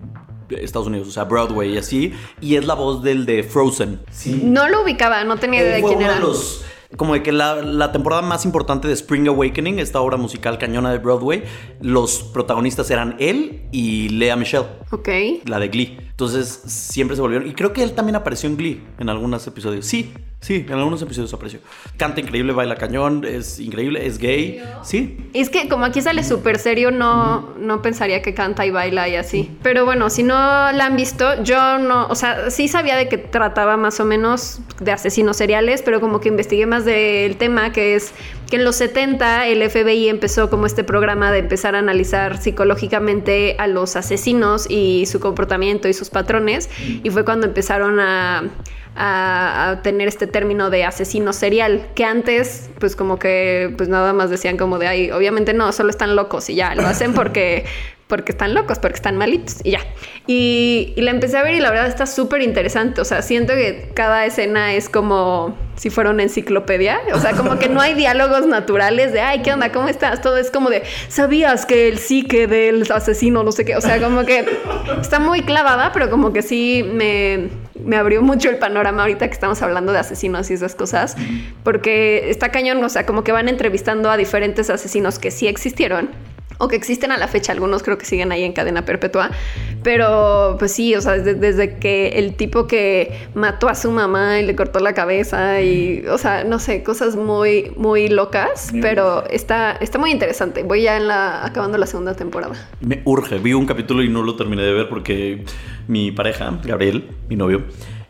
Estados 0.50 0.86
Unidos, 0.88 1.08
o 1.08 1.10
sea, 1.10 1.24
Broadway 1.24 1.74
y 1.74 1.78
así. 1.78 2.12
Y 2.40 2.56
es 2.56 2.66
la 2.66 2.74
voz 2.74 3.02
del 3.02 3.26
de 3.26 3.42
Frozen. 3.42 4.00
Sí. 4.10 4.40
No 4.44 4.68
lo 4.68 4.82
ubicaba, 4.82 5.24
no 5.24 5.36
tenía 5.36 5.60
idea 5.60 5.76
de 5.76 5.82
quién 5.82 5.96
uno 5.96 6.04
era. 6.06 6.14
de 6.14 6.20
los. 6.20 6.64
Como 6.96 7.14
de 7.14 7.22
que 7.22 7.32
la, 7.32 7.56
la 7.62 7.90
temporada 7.90 8.20
más 8.20 8.44
importante 8.44 8.86
de 8.86 8.92
Spring 8.92 9.26
Awakening, 9.26 9.78
esta 9.78 9.98
obra 10.02 10.18
musical 10.18 10.58
cañona 10.58 10.92
de 10.92 10.98
Broadway, 10.98 11.42
los 11.80 12.22
protagonistas 12.22 12.90
eran 12.90 13.16
él 13.18 13.62
y 13.72 14.10
Lea 14.10 14.36
Michelle, 14.36 14.66
Ok. 14.90 15.08
la 15.46 15.58
de 15.58 15.68
Glee. 15.68 15.96
Entonces 16.10 16.48
siempre 16.66 17.16
se 17.16 17.22
volvieron. 17.22 17.48
Y 17.48 17.54
creo 17.54 17.72
que 17.72 17.82
él 17.82 17.92
también 17.92 18.16
apareció 18.16 18.46
en 18.50 18.58
Glee 18.58 18.82
en 18.98 19.08
algunos 19.08 19.46
episodios. 19.46 19.86
Sí, 19.86 20.12
sí, 20.42 20.66
en 20.68 20.74
algunos 20.74 21.00
episodios 21.00 21.32
apareció. 21.32 21.60
Canta 21.96 22.20
increíble, 22.20 22.52
baila 22.52 22.76
cañón, 22.76 23.24
es 23.24 23.58
increíble, 23.58 24.06
es 24.06 24.18
gay. 24.18 24.62
Sí. 24.82 25.16
Es 25.32 25.48
que 25.48 25.68
como 25.68 25.86
aquí 25.86 26.02
sale 26.02 26.22
súper 26.24 26.58
serio, 26.58 26.90
no, 26.90 27.54
no 27.56 27.80
pensaría 27.80 28.20
que 28.20 28.34
canta 28.34 28.66
y 28.66 28.70
baila 28.70 29.08
y 29.08 29.16
así. 29.16 29.50
Pero 29.62 29.86
bueno, 29.86 30.10
si 30.10 30.22
no 30.22 30.34
la 30.34 30.84
han 30.84 30.96
visto, 30.96 31.42
yo 31.42 31.78
no, 31.78 32.06
o 32.08 32.14
sea, 32.14 32.50
sí 32.50 32.68
sabía 32.68 32.96
de 32.96 33.08
que 33.08 33.16
trataba 33.16 33.76
más 33.76 34.00
o 34.00 34.04
menos 34.04 34.60
de 34.80 34.92
asesinos 34.92 35.36
seriales, 35.36 35.80
pero 35.80 36.00
como 36.00 36.20
que 36.20 36.28
investigué 36.28 36.66
más 36.66 36.84
del 36.84 37.36
tema, 37.36 37.72
que 37.72 37.94
es 37.94 38.12
que 38.52 38.56
en 38.56 38.66
los 38.66 38.76
70 38.76 39.46
el 39.46 39.70
FBI 39.70 40.10
empezó 40.10 40.50
como 40.50 40.66
este 40.66 40.84
programa 40.84 41.32
de 41.32 41.38
empezar 41.38 41.74
a 41.74 41.78
analizar 41.78 42.36
psicológicamente 42.36 43.56
a 43.58 43.66
los 43.66 43.96
asesinos 43.96 44.66
y 44.68 45.06
su 45.06 45.20
comportamiento 45.20 45.88
y 45.88 45.94
sus 45.94 46.10
patrones, 46.10 46.68
y 47.02 47.08
fue 47.08 47.24
cuando 47.24 47.46
empezaron 47.46 47.98
a 47.98 49.80
tener 49.82 50.06
este 50.06 50.26
término 50.26 50.68
de 50.68 50.84
asesino 50.84 51.32
serial, 51.32 51.86
que 51.94 52.04
antes 52.04 52.68
pues 52.78 52.94
como 52.94 53.18
que 53.18 53.72
pues 53.78 53.88
nada 53.88 54.12
más 54.12 54.28
decían 54.28 54.58
como 54.58 54.78
de 54.78 54.86
ay, 54.86 55.10
obviamente 55.12 55.54
no, 55.54 55.72
solo 55.72 55.88
están 55.88 56.14
locos 56.14 56.50
y 56.50 56.54
ya, 56.54 56.74
lo 56.74 56.86
hacen 56.86 57.14
porque 57.14 57.64
porque 58.06 58.32
están 58.32 58.52
locos, 58.52 58.78
porque 58.78 58.96
están 58.96 59.16
malitos 59.16 59.64
y 59.64 59.70
ya. 59.70 59.80
Y, 60.26 60.94
la 60.96 61.10
empecé 61.10 61.36
a 61.36 61.42
ver 61.42 61.54
y 61.54 61.60
la 61.60 61.70
verdad 61.70 61.88
está 61.88 62.06
súper 62.06 62.42
interesante. 62.42 63.00
O 63.00 63.04
sea, 63.04 63.22
siento 63.22 63.54
que 63.54 63.90
cada 63.94 64.24
escena 64.24 64.74
es 64.74 64.88
como 64.88 65.56
si 65.76 65.90
fuera 65.90 66.10
una 66.10 66.22
enciclopedia. 66.22 67.00
O 67.12 67.18
sea, 67.18 67.32
como 67.32 67.58
que 67.58 67.68
no 67.68 67.80
hay 67.80 67.94
diálogos 67.94 68.46
naturales 68.46 69.12
de, 69.12 69.20
ay, 69.20 69.42
¿qué 69.42 69.52
onda? 69.52 69.72
¿Cómo 69.72 69.88
estás? 69.88 70.20
Todo 70.20 70.36
es 70.36 70.50
como 70.50 70.70
de, 70.70 70.82
¿sabías 71.08 71.66
que 71.66 71.88
el 71.88 71.98
psique 71.98 72.46
del 72.46 72.90
asesino, 72.92 73.42
no 73.42 73.50
sé 73.50 73.64
qué? 73.64 73.76
O 73.76 73.80
sea, 73.80 74.00
como 74.00 74.24
que 74.24 74.46
está 75.00 75.18
muy 75.18 75.42
clavada, 75.42 75.90
pero 75.92 76.08
como 76.08 76.32
que 76.32 76.42
sí 76.42 76.88
me, 76.88 77.48
me 77.84 77.96
abrió 77.96 78.22
mucho 78.22 78.48
el 78.48 78.58
panorama 78.58 79.02
ahorita 79.02 79.26
que 79.26 79.34
estamos 79.34 79.60
hablando 79.62 79.92
de 79.92 79.98
asesinos 79.98 80.50
y 80.50 80.54
esas 80.54 80.76
cosas. 80.76 81.16
Porque 81.64 82.30
está 82.30 82.50
cañón, 82.50 82.82
o 82.84 82.88
sea, 82.88 83.06
como 83.06 83.24
que 83.24 83.32
van 83.32 83.48
entrevistando 83.48 84.08
a 84.08 84.16
diferentes 84.16 84.70
asesinos 84.70 85.18
que 85.18 85.32
sí 85.32 85.48
existieron 85.48 86.10
o 86.62 86.68
que 86.68 86.76
existen 86.76 87.10
a 87.10 87.16
la 87.18 87.26
fecha, 87.26 87.50
algunos 87.50 87.82
creo 87.82 87.98
que 87.98 88.04
siguen 88.04 88.30
ahí 88.30 88.44
en 88.44 88.52
cadena 88.52 88.84
perpetua, 88.84 89.32
pero 89.82 90.54
pues 90.60 90.70
sí, 90.70 90.94
o 90.94 91.00
sea, 91.00 91.14
desde, 91.14 91.34
desde, 91.34 91.76
que 91.78 92.10
el 92.10 92.36
tipo 92.36 92.68
que 92.68 93.18
mató 93.34 93.68
a 93.68 93.74
su 93.74 93.90
mamá 93.90 94.38
y 94.38 94.46
le 94.46 94.54
cortó 94.54 94.78
la 94.78 94.94
cabeza 94.94 95.60
y, 95.60 96.04
o 96.06 96.18
sea, 96.18 96.44
no 96.44 96.60
sé, 96.60 96.84
cosas 96.84 97.16
muy, 97.16 97.72
muy 97.76 98.08
locas, 98.08 98.70
pero 98.80 99.28
está, 99.28 99.72
está 99.72 99.98
muy 99.98 100.12
interesante. 100.12 100.62
Voy 100.62 100.82
ya 100.82 100.96
en 100.96 101.08
la, 101.08 101.44
acabando 101.44 101.78
la 101.78 101.86
segunda 101.86 102.14
temporada. 102.14 102.54
Me 102.80 103.02
urge, 103.06 103.38
vi 103.38 103.54
un 103.54 103.66
capítulo 103.66 104.04
y 104.04 104.08
no 104.08 104.22
lo 104.22 104.36
terminé 104.36 104.62
de 104.62 104.72
ver 104.72 104.88
porque 104.88 105.44
mi 105.88 106.12
pareja, 106.12 106.60
Gabriel, 106.62 107.08
mi 107.28 107.34
novio, 107.34 107.64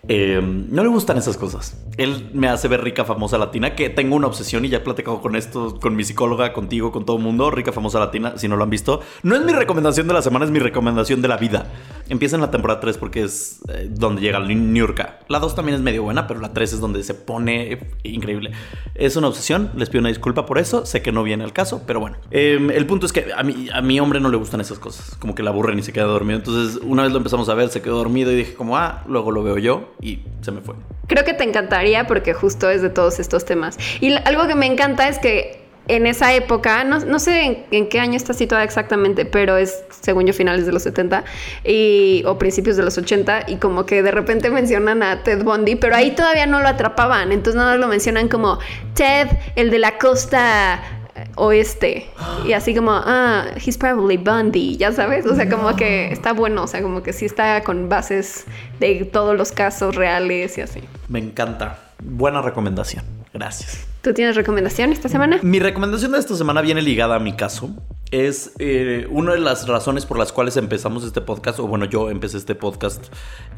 eh, 0.09 0.41
no 0.43 0.83
le 0.83 0.89
gustan 0.89 1.17
esas 1.17 1.37
cosas. 1.37 1.77
Él 1.97 2.31
me 2.33 2.49
hace 2.49 2.67
ver 2.67 2.83
rica, 2.83 3.05
famosa 3.05 3.39
latina, 3.39 3.77
que 3.77 3.89
tengo 3.89 4.17
una 4.17 4.27
obsesión 4.27 4.65
y 4.65 4.69
ya 4.69 4.79
he 4.79 4.81
platicado 4.81 5.21
con 5.21 5.37
esto, 5.37 5.79
con 5.81 5.95
mi 5.95 6.03
psicóloga, 6.03 6.53
contigo, 6.53 6.91
con 6.91 7.05
todo 7.05 7.19
el 7.19 7.23
mundo. 7.23 7.51
Rica, 7.53 7.71
famosa 7.71 8.01
latina, 8.01 8.35
si 8.37 8.49
no 8.49 8.57
lo 8.57 8.65
han 8.65 8.71
visto. 8.71 9.01
No 9.23 9.37
es 9.37 9.43
mi 9.45 9.53
recomendación 9.53 10.09
de 10.09 10.15
la 10.15 10.23
semana, 10.23 10.45
es 10.45 10.51
mi 10.51 10.59
recomendación 10.59 11.23
de 11.23 11.29
la 11.29 11.37
vida. 11.37 11.71
Empieza 12.09 12.35
en 12.35 12.43
la 12.43 12.51
temporada 12.51 12.81
3 12.81 12.99
porque 12.99 13.23
es 13.23 13.61
eh, 13.69 13.89
donde 13.89 14.23
llega 14.23 14.41
New 14.41 14.87
York. 14.87 15.25
La 15.29 15.39
2 15.39 15.55
también 15.55 15.77
es 15.77 15.83
medio 15.83 16.03
buena, 16.03 16.27
pero 16.27 16.41
la 16.41 16.53
3 16.53 16.73
es 16.73 16.81
donde 16.81 17.05
se 17.05 17.15
pone 17.15 17.87
increíble. 18.03 18.51
Es 18.97 19.15
una 19.15 19.29
obsesión, 19.29 19.71
les 19.77 19.89
pido 19.89 20.01
una 20.01 20.09
disculpa 20.09 20.47
por 20.47 20.59
eso. 20.59 20.85
Sé 20.85 21.01
que 21.01 21.13
no 21.13 21.23
viene 21.23 21.45
al 21.45 21.53
caso, 21.53 21.83
pero 21.87 22.01
bueno. 22.01 22.17
Eh, 22.33 22.59
el 22.75 22.87
punto 22.87 23.07
es 23.07 23.13
que 23.13 23.33
a 23.37 23.45
mi, 23.45 23.69
a 23.73 23.81
mi 23.81 24.01
hombre 24.01 24.19
no 24.19 24.31
le 24.31 24.37
gustan 24.37 24.61
esas 24.61 24.81
cosas. 24.81 25.15
Como 25.21 25.37
que 25.37 25.45
la 25.45 25.51
aburren 25.51 25.79
y 25.79 25.83
se 25.83 25.93
queda 25.93 26.07
dormido. 26.07 26.39
Entonces, 26.39 26.81
una 26.83 27.05
vez 27.05 27.13
lo 27.13 27.19
empezamos 27.19 27.49
a 27.49 27.55
ver, 27.55 27.69
se 27.69 27.83
quedó 27.83 27.99
dormido 27.99 28.33
y 28.33 28.35
dije, 28.35 28.55
como, 28.55 28.77
ah, 28.77 29.05
luego 29.07 29.31
lo 29.31 29.45
veo 29.45 29.59
yo 29.59 29.92
y 30.01 30.21
se 30.41 30.51
me 30.51 30.61
fue. 30.61 30.75
Creo 31.07 31.25
que 31.25 31.35
te 31.35 31.45
encantaría 31.45 32.07
porque 32.07 32.35
justo 32.35 32.71
es 32.71 32.83
de 32.83 32.91
todos 32.91 33.21
estos 33.21 33.45
temas. 33.45 33.79
Y 34.01 34.13
algo 34.13 34.47
que 34.47 34.55
me 34.55 34.67
encanta 34.67 35.09
es 35.09 35.19
que 35.19 35.63
en 35.89 36.07
esa 36.07 36.33
época, 36.33 36.85
no, 36.85 37.01
no 37.01 37.19
sé 37.19 37.67
en, 37.71 37.89
qué 37.89 37.99
año 37.99 38.17
está 38.17 38.35
situada 38.35 38.63
exactamente, 38.63 39.25
pero 39.25 39.57
es, 39.57 39.83
según 40.01 40.27
yo, 40.27 40.33
finales 40.33 40.65
de 40.65 40.73
los 40.73 40.85
70 40.85 41.25
y, 41.65 42.23
o 42.27 42.39
principios 42.39 42.77
de 42.77 42.85
los 42.85 42.97
80, 42.97 43.47
y 43.49 43.57
como 43.57 43.85
que 43.85 44.03
de 44.03 44.13
repente 44.13 44.49
mencionan 44.51 45.03
a 45.03 45.23
Ted 45.25 45.43
Bundy, 45.43 45.77
pero 45.77 45.97
ahí 45.97 46.13
todavía 46.13 46.47
no 46.47 46.61
lo 46.61 46.69
atrapaban, 46.69 47.33
entonces 47.33 47.57
nada 47.57 47.73
más 47.73 47.81
lo 47.81 47.89
mencionan 47.89 48.29
como 48.29 48.59
Ted, 48.95 49.29
el 49.57 49.71
de 49.71 49.79
la 49.81 49.99
costa 49.99 51.02
oeste. 51.37 52.11
Y 52.47 52.53
así 52.53 52.75
como, 52.75 52.93
ah, 52.93 53.47
he's 53.65 53.79
probably 53.79 54.17
Bundy, 54.17 54.77
ya 54.77 54.93
sabes. 54.93 55.27
O 55.27 55.35
sea, 55.35 55.49
como 55.49 55.75
que 55.77 56.13
está 56.13 56.33
bueno, 56.33 56.65
o 56.65 56.67
sea, 56.67 56.83
como 56.83 57.03
que 57.03 57.13
sí 57.13 57.27
está 57.27 57.63
con 57.63 57.89
bases 57.89 58.47
de 58.81 59.05
todos 59.05 59.37
los 59.37 59.53
casos 59.53 59.95
reales 59.95 60.59
y 60.59 60.63
así. 60.63 60.81
Me 61.09 61.19
encanta. 61.19 61.79
Buena 62.03 62.43
recomendación. 62.43 63.05
Gracias. 63.33 63.92
¿Tú 64.03 64.13
tienes 64.13 64.35
recomendación 64.35 64.93
esta 64.93 65.09
semana? 65.09 65.39
Mi 65.43 65.61
recomendación 65.61 66.11
de 66.11 66.19
esta 66.19 66.37
semana 66.37 66.61
viene 66.61 66.83
ligada 66.83 67.15
a 67.15 67.19
mi 67.21 67.35
caso. 67.35 67.71
Es 68.11 68.51
eh, 68.59 69.07
una 69.11 69.35
de 69.35 69.39
las 69.39 69.69
razones 69.69 70.07
por 70.07 70.19
las 70.19 70.33
cuales 70.33 70.57
empezamos 70.57 71.05
este 71.05 71.21
podcast, 71.21 71.61
o 71.61 71.69
bueno, 71.69 71.85
yo 71.85 72.11
empecé 72.11 72.37
este 72.37 72.57
podcast, 72.57 73.07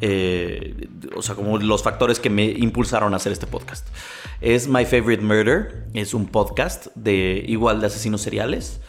eh, 0.01 0.87
o 1.15 1.23
sea, 1.23 1.33
como 1.33 1.57
los 1.57 1.81
factores 1.81 2.19
que 2.19 2.29
me 2.29 2.45
impulsaron 2.45 3.15
a 3.15 3.17
hacer 3.17 3.31
este 3.31 3.47
podcast. 3.47 3.87
Es 4.39 4.67
My 4.67 4.85
Favorite 4.85 5.23
Murder, 5.23 5.87
es 5.95 6.13
un 6.13 6.27
podcast 6.27 6.87
de 6.93 7.43
igual 7.47 7.81
de 7.81 7.87
asesinos 7.87 8.21
seriales. 8.21 8.81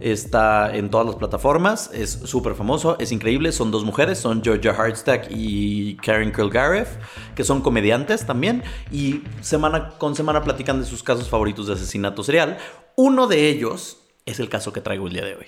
Está 0.00 0.76
en 0.76 0.90
todas 0.90 1.06
las 1.06 1.16
plataformas, 1.16 1.90
es 1.94 2.10
súper 2.10 2.54
famoso, 2.54 2.96
es 2.98 3.12
increíble. 3.12 3.50
Son 3.50 3.70
dos 3.70 3.84
mujeres, 3.84 4.18
son 4.18 4.42
Georgia 4.44 4.74
Hardstack 4.74 5.28
y 5.30 5.96
Karen 5.96 6.32
Kilgariff, 6.32 6.88
que 7.34 7.44
son 7.44 7.62
comediantes 7.62 8.26
también. 8.26 8.62
Y 8.92 9.22
semana 9.40 9.90
con 9.98 10.14
semana 10.14 10.42
platican 10.42 10.80
de 10.80 10.86
sus 10.86 11.02
casos 11.02 11.30
favoritos 11.30 11.66
de 11.66 11.74
asesinato 11.74 12.22
serial. 12.22 12.58
Uno 12.94 13.26
de 13.26 13.48
ellos 13.48 13.98
es 14.26 14.38
el 14.38 14.48
caso 14.48 14.72
que 14.72 14.80
traigo 14.80 15.06
el 15.06 15.14
día 15.14 15.24
de 15.24 15.36
hoy. 15.36 15.46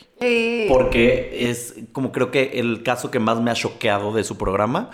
Porque 0.69 1.51
es 1.51 1.75
como 1.93 2.11
creo 2.11 2.31
que 2.31 2.53
el 2.55 2.83
caso 2.83 3.11
que 3.11 3.19
más 3.19 3.41
me 3.41 3.51
ha 3.51 3.55
choqueado 3.55 4.13
de 4.13 4.25
su 4.25 4.39
programa. 4.39 4.91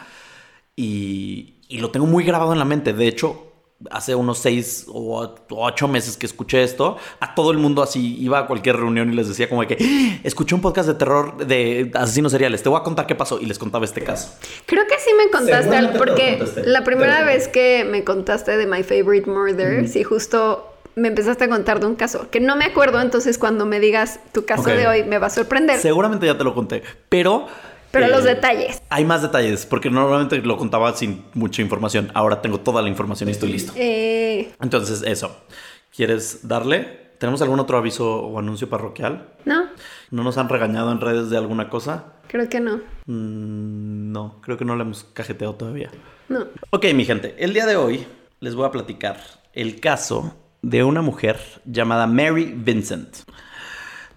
Y, 0.74 1.60
y 1.68 1.78
lo 1.78 1.90
tengo 1.90 2.06
muy 2.06 2.24
grabado 2.24 2.52
en 2.52 2.58
la 2.58 2.64
mente. 2.64 2.92
De 2.92 3.06
hecho, 3.06 3.53
hace 3.90 4.14
unos 4.14 4.38
seis 4.38 4.86
o 4.88 5.34
ocho 5.50 5.88
meses 5.88 6.16
que 6.16 6.26
escuché 6.26 6.62
esto, 6.62 6.96
a 7.20 7.34
todo 7.34 7.50
el 7.50 7.58
mundo 7.58 7.82
así 7.82 8.16
iba 8.20 8.38
a 8.38 8.46
cualquier 8.46 8.76
reunión 8.76 9.12
y 9.12 9.14
les 9.16 9.28
decía 9.28 9.48
como 9.48 9.66
que 9.66 9.76
"¡Ah! 9.80 10.20
escuché 10.24 10.54
un 10.54 10.60
podcast 10.60 10.88
de 10.88 10.94
terror 10.94 11.36
de 11.46 11.90
asesinos 11.94 12.32
seriales, 12.32 12.62
te 12.62 12.68
voy 12.68 12.78
a 12.80 12.82
contar 12.82 13.06
qué 13.06 13.14
pasó 13.14 13.40
y 13.40 13.46
les 13.46 13.58
contaba 13.58 13.84
este 13.84 14.02
caso. 14.02 14.34
Creo 14.66 14.84
que 14.86 14.94
sí 14.98 15.10
me 15.16 15.30
contaste, 15.30 15.82
lo 15.82 15.92
porque 15.98 16.38
contaste, 16.38 16.66
la 16.66 16.84
primera 16.84 17.14
pero- 17.18 17.26
vez 17.26 17.48
que 17.48 17.84
me 17.90 18.04
contaste 18.04 18.56
de 18.56 18.66
My 18.66 18.82
Favorite 18.82 19.30
Murder, 19.30 19.88
sí, 19.88 20.02
justo 20.04 20.70
me 20.96 21.08
empezaste 21.08 21.44
a 21.44 21.48
contar 21.48 21.80
de 21.80 21.86
un 21.86 21.96
caso 21.96 22.30
que 22.30 22.38
no 22.40 22.54
me 22.54 22.64
acuerdo, 22.66 23.00
entonces 23.00 23.36
cuando 23.36 23.66
me 23.66 23.80
digas 23.80 24.20
tu 24.32 24.44
caso 24.44 24.68
de 24.70 24.86
hoy 24.86 25.02
me 25.02 25.18
va 25.18 25.26
a 25.26 25.30
sorprender. 25.30 25.78
Seguramente 25.80 26.26
ya 26.26 26.38
te 26.38 26.44
lo 26.44 26.54
conté, 26.54 26.82
pero... 27.08 27.46
Pero 27.94 28.06
eh, 28.06 28.10
los 28.10 28.24
detalles. 28.24 28.82
Hay 28.90 29.04
más 29.04 29.22
detalles, 29.22 29.64
porque 29.64 29.88
normalmente 29.90 30.36
lo 30.38 30.56
contaba 30.58 30.94
sin 30.94 31.24
mucha 31.32 31.62
información. 31.62 32.10
Ahora 32.14 32.42
tengo 32.42 32.60
toda 32.60 32.82
la 32.82 32.88
información 32.88 33.28
y 33.30 33.32
estoy 33.32 33.52
listo. 33.52 33.72
Eh, 33.76 34.52
Entonces, 34.60 35.02
eso. 35.02 35.34
¿Quieres 35.94 36.46
darle? 36.46 37.04
¿Tenemos 37.18 37.40
algún 37.40 37.60
otro 37.60 37.78
aviso 37.78 38.20
o 38.22 38.38
anuncio 38.38 38.68
parroquial? 38.68 39.28
no, 39.46 39.68
¿No 40.10 40.22
nos 40.22 40.36
han 40.36 40.48
regañado 40.48 40.92
en 40.92 41.00
redes 41.00 41.30
de 41.30 41.36
alguna 41.38 41.70
cosa? 41.70 42.12
creo 42.28 42.48
que 42.48 42.58
no. 42.60 42.76
Mm, 43.06 44.10
no, 44.12 44.40
creo 44.42 44.58
que 44.58 44.64
no 44.64 44.74
le 44.76 44.82
hemos 44.82 45.04
cajeteado 45.04 45.54
todavía. 45.54 45.90
No. 46.28 46.46
Ok, 46.70 46.86
mi 46.94 47.04
gente, 47.04 47.34
el 47.38 47.52
día 47.54 47.64
de 47.66 47.76
hoy 47.76 48.06
les 48.40 48.54
voy 48.56 48.66
a 48.66 48.70
platicar 48.72 49.18
el 49.52 49.78
caso 49.80 50.34
de 50.62 50.82
una 50.82 51.00
mujer 51.00 51.38
llamada 51.64 52.06
Mary 52.08 52.52
Vincent. 52.56 53.18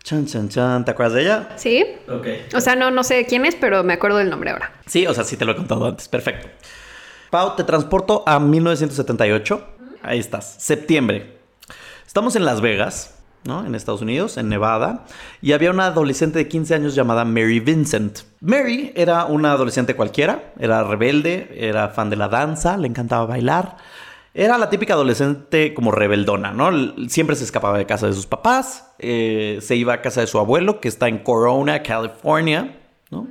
Chan, 0.07 0.25
chan, 0.25 0.47
chan. 0.47 0.85
¿Te 0.85 0.91
acuerdas 0.91 1.15
de 1.15 1.21
ella? 1.23 1.49
¿Sí? 1.57 1.85
Ok. 2.07 2.27
O 2.55 2.61
sea, 2.61 2.77
no, 2.77 2.91
no 2.91 3.03
sé 3.03 3.25
quién 3.25 3.45
es, 3.45 3.55
pero 3.55 3.83
me 3.83 3.91
acuerdo 3.91 4.19
del 4.19 4.29
nombre 4.29 4.51
ahora. 4.51 4.71
Sí, 4.85 5.05
o 5.05 5.13
sea, 5.13 5.25
sí 5.25 5.35
te 5.35 5.43
lo 5.43 5.51
he 5.51 5.55
contado 5.57 5.85
antes. 5.85 6.07
Perfecto. 6.07 6.47
Pau, 7.29 7.57
te 7.57 7.65
transporto 7.65 8.23
a 8.25 8.39
1978. 8.39 9.67
Ahí 10.01 10.19
estás. 10.19 10.55
Septiembre. 10.59 11.39
Estamos 12.05 12.37
en 12.37 12.45
Las 12.45 12.61
Vegas, 12.61 13.15
¿no? 13.43 13.65
En 13.65 13.75
Estados 13.75 14.01
Unidos, 14.01 14.37
en 14.37 14.47
Nevada. 14.47 15.03
Y 15.41 15.51
había 15.51 15.71
una 15.71 15.87
adolescente 15.87 16.39
de 16.39 16.47
15 16.47 16.75
años 16.75 16.95
llamada 16.95 17.25
Mary 17.25 17.59
Vincent. 17.59 18.19
Mary 18.39 18.93
era 18.95 19.25
una 19.25 19.51
adolescente 19.51 19.93
cualquiera. 19.97 20.53
Era 20.57 20.85
rebelde, 20.85 21.53
era 21.53 21.89
fan 21.89 22.09
de 22.09 22.15
la 22.15 22.29
danza, 22.29 22.77
le 22.77 22.87
encantaba 22.87 23.25
bailar. 23.25 23.75
Era 24.39 24.59
la 24.59 24.69
típica 24.69 24.93
adolescente 24.93 25.73
como 25.73 25.91
rebeldona, 25.91 26.51
¿no? 26.53 26.69
Siempre 27.09 27.35
se 27.35 27.43
escapaba 27.43 27.75
de 27.79 27.87
casa 27.87 28.05
de 28.05 28.13
sus 28.13 28.27
papás, 28.27 28.91
eh, 28.99 29.57
se 29.61 29.75
iba 29.75 29.93
a 29.93 30.01
casa 30.03 30.21
de 30.21 30.27
su 30.27 30.37
abuelo, 30.37 30.79
que 30.79 30.87
está 30.87 31.07
en 31.07 31.17
Corona, 31.17 31.81
California, 31.81 32.77
¿no? 33.09 33.27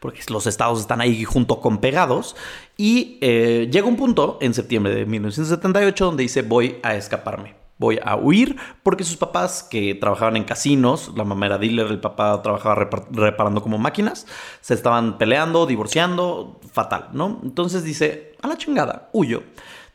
Porque 0.00 0.20
los 0.30 0.48
estados 0.48 0.80
están 0.80 1.00
ahí 1.00 1.22
junto 1.22 1.60
con 1.60 1.78
pegados. 1.78 2.34
Y 2.76 3.18
eh, 3.20 3.68
llega 3.70 3.86
un 3.86 3.94
punto 3.96 4.36
en 4.40 4.52
septiembre 4.52 4.92
de 4.96 5.06
1978 5.06 6.04
donde 6.04 6.24
dice 6.24 6.42
voy 6.42 6.78
a 6.82 6.96
escaparme. 6.96 7.54
Voy 7.78 8.00
a 8.04 8.16
huir 8.16 8.56
porque 8.82 9.04
sus 9.04 9.16
papás 9.16 9.62
que 9.62 9.94
trabajaban 9.94 10.36
en 10.36 10.42
casinos, 10.42 11.12
la 11.16 11.22
mamá 11.22 11.46
era 11.46 11.58
dealer, 11.58 11.86
el 11.86 12.00
papá 12.00 12.42
trabajaba 12.42 12.74
repar- 12.74 13.06
reparando 13.12 13.62
como 13.62 13.78
máquinas, 13.78 14.26
se 14.60 14.74
estaban 14.74 15.18
peleando, 15.18 15.66
divorciando, 15.66 16.58
fatal, 16.72 17.10
¿no? 17.12 17.38
Entonces 17.44 17.84
dice, 17.84 18.34
a 18.42 18.48
la 18.48 18.56
chingada, 18.56 19.08
huyo. 19.12 19.44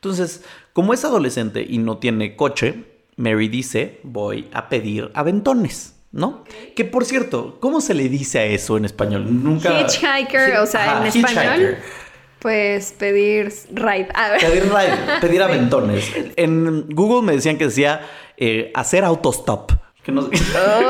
Entonces, 0.03 0.43
como 0.74 0.93
es 0.93 1.05
adolescente 1.05 1.65
y 1.65 1.77
no 1.77 1.98
tiene 1.98 2.36
coche, 2.36 2.83
Mary 3.15 3.48
dice, 3.48 4.01
voy 4.03 4.50
a 4.51 4.67
pedir 4.67 5.10
aventones, 5.13 5.95
¿no? 6.12 6.43
Que 6.75 6.83
por 6.83 7.05
cierto, 7.05 7.57
¿cómo 7.62 7.79
se 7.79 7.93
le 7.93 8.10
dice 8.10 8.39
a 8.39 8.43
eso 8.43 8.75
en 8.75 8.83
español? 8.83 9.25
Nunca... 9.41 9.79
Hitchhiker, 9.79 10.57
o 10.57 10.65
sea, 10.65 11.00
en 11.00 11.07
español. 11.07 11.77
Pues 12.39 12.91
pedir 12.91 13.53
ride. 13.72 14.10
A 14.13 14.31
ver. 14.31 14.41
Pedir 14.41 14.63
ride, 14.63 15.19
pedir 15.22 15.41
aventones. 15.41 16.12
En 16.36 16.89
Google 16.89 17.25
me 17.25 17.31
decían 17.31 17.57
que 17.57 17.67
decía 17.67 18.01
eh, 18.36 18.74
hacer 18.75 19.05
autostop. 19.05 19.72
Que 20.03 20.12
no- 20.12 20.29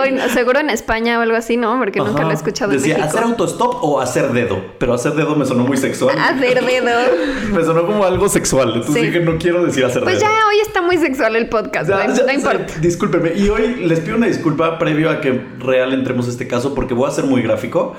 Ay, 0.02 0.12
no, 0.12 0.28
seguro 0.30 0.60
en 0.60 0.72
España 0.72 1.20
o 1.20 1.22
algo 1.22 1.36
así, 1.38 1.56
¿no? 1.56 1.78
Porque 1.78 2.00
nunca 2.00 2.24
lo 2.24 2.32
he 2.32 2.34
escuchado 2.34 2.72
Decía 2.72 2.96
en 2.96 3.02
México. 3.02 3.18
hacer 3.20 3.30
autostop 3.30 3.76
o 3.84 4.02
hacer 4.02 4.32
dedo. 4.34 4.60
Pero 4.80 4.94
hacer 4.96 5.14
dedo 5.14 5.36
me 5.36 5.46
sonó 5.46 5.64
muy 5.66 5.78
sexual. 5.78 6.18
Hacer 6.18 6.66
dedo. 6.66 6.90
Me 7.54 7.64
sonó 7.64 7.86
como 7.86 8.04
algo 8.06 8.28
sexual. 8.28 8.70
Entonces 8.74 8.96
Sí. 8.96 9.08
dije, 9.08 9.20
no 9.20 9.38
quiero 9.38 9.64
decir 9.64 9.86
hacer 9.86 10.02
Pues 10.04 10.20
dedo. 10.20 10.32
ya 10.32 10.48
hoy 10.48 10.60
está 10.62 10.82
muy 10.82 10.98
sexual 10.98 11.36
el 11.36 11.48
podcast, 11.48 11.88
Ya, 11.90 12.08
no, 12.08 12.16
ya, 12.16 12.22
no 12.22 12.28
ya, 12.28 12.34
importa. 12.34 12.74
Discúlpeme. 12.82 13.34
Y 13.36 13.50
hoy 13.50 13.76
les 13.86 14.00
pido 14.00 14.18
una 14.18 14.26
disculpa 14.26 14.80
previo 14.80 15.12
a 15.12 15.22
que 15.22 15.40
real 15.60 15.94
entremos 15.94 16.26
a 16.26 16.32
este 16.32 16.48
caso 16.48 16.74
porque 16.74 16.96
voy 16.96 17.08
a 17.08 17.12
ser 17.12 17.26
muy 17.26 17.44
gráfico. 17.44 17.96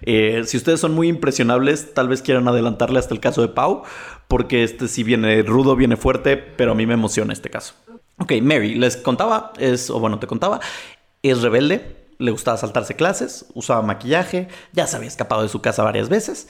Eh, 0.00 0.44
si 0.46 0.56
ustedes 0.56 0.80
son 0.80 0.92
muy 0.94 1.08
impresionables, 1.08 1.92
tal 1.92 2.08
vez 2.08 2.22
quieran 2.22 2.48
adelantarle 2.48 2.98
hasta 2.98 3.12
el 3.12 3.20
caso 3.20 3.42
de 3.42 3.48
Pau, 3.48 3.82
porque 4.28 4.64
este 4.64 4.88
sí 4.88 5.02
viene 5.02 5.42
rudo, 5.42 5.76
viene 5.76 5.96
fuerte, 5.98 6.36
pero 6.38 6.72
a 6.72 6.74
mí 6.74 6.86
me 6.86 6.94
emociona 6.94 7.34
este 7.34 7.50
caso. 7.50 7.74
Ok, 8.18 8.32
Mary, 8.42 8.74
les 8.74 8.96
contaba, 8.96 9.52
es, 9.58 9.90
o 9.90 9.98
bueno, 9.98 10.18
te 10.18 10.26
contaba, 10.26 10.60
es 11.22 11.42
rebelde, 11.42 12.06
le 12.18 12.30
gustaba 12.30 12.56
saltarse 12.56 12.94
clases, 12.94 13.46
usaba 13.54 13.82
maquillaje, 13.82 14.48
ya 14.72 14.86
se 14.86 14.96
había 14.96 15.08
escapado 15.08 15.42
de 15.42 15.48
su 15.48 15.60
casa 15.60 15.82
varias 15.82 16.08
veces. 16.08 16.48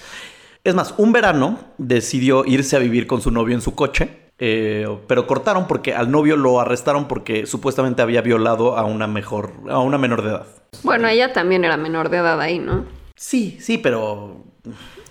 Es 0.62 0.74
más, 0.74 0.94
un 0.98 1.12
verano 1.12 1.58
decidió 1.78 2.44
irse 2.44 2.76
a 2.76 2.78
vivir 2.78 3.06
con 3.06 3.20
su 3.22 3.30
novio 3.30 3.54
en 3.54 3.62
su 3.62 3.74
coche, 3.74 4.30
eh, 4.38 4.86
pero 5.06 5.26
cortaron 5.26 5.66
porque 5.66 5.94
al 5.94 6.10
novio 6.10 6.36
lo 6.36 6.60
arrestaron 6.60 7.06
porque 7.08 7.46
supuestamente 7.46 8.02
había 8.02 8.20
violado 8.20 8.76
a 8.76 8.84
una 8.84 9.06
mejor, 9.06 9.52
a 9.70 9.78
una 9.78 9.96
menor 9.98 10.22
de 10.22 10.30
edad. 10.30 10.46
Bueno, 10.82 11.08
ella 11.08 11.32
también 11.32 11.64
era 11.64 11.76
menor 11.76 12.08
de 12.10 12.18
edad 12.18 12.40
ahí, 12.40 12.58
¿no? 12.58 12.84
Sí, 13.16 13.58
sí, 13.60 13.78
pero, 13.78 14.44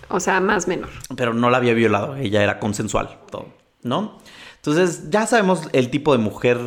O 0.09 0.19
sea, 0.19 0.39
más 0.39 0.67
menor. 0.67 0.89
pero 1.15 1.33
no 1.33 1.49
la 1.49 1.57
había 1.57 1.73
violado, 1.73 2.15
ella 2.15 2.43
era 2.43 2.59
consensual, 2.59 3.17
todo, 3.31 3.47
¿no? 3.81 4.19
Entonces 4.65 5.09
ya 5.09 5.27
sabemos 5.27 5.67
el 5.73 5.89
tipo 5.89 6.13
de 6.13 6.19
mujer, 6.19 6.57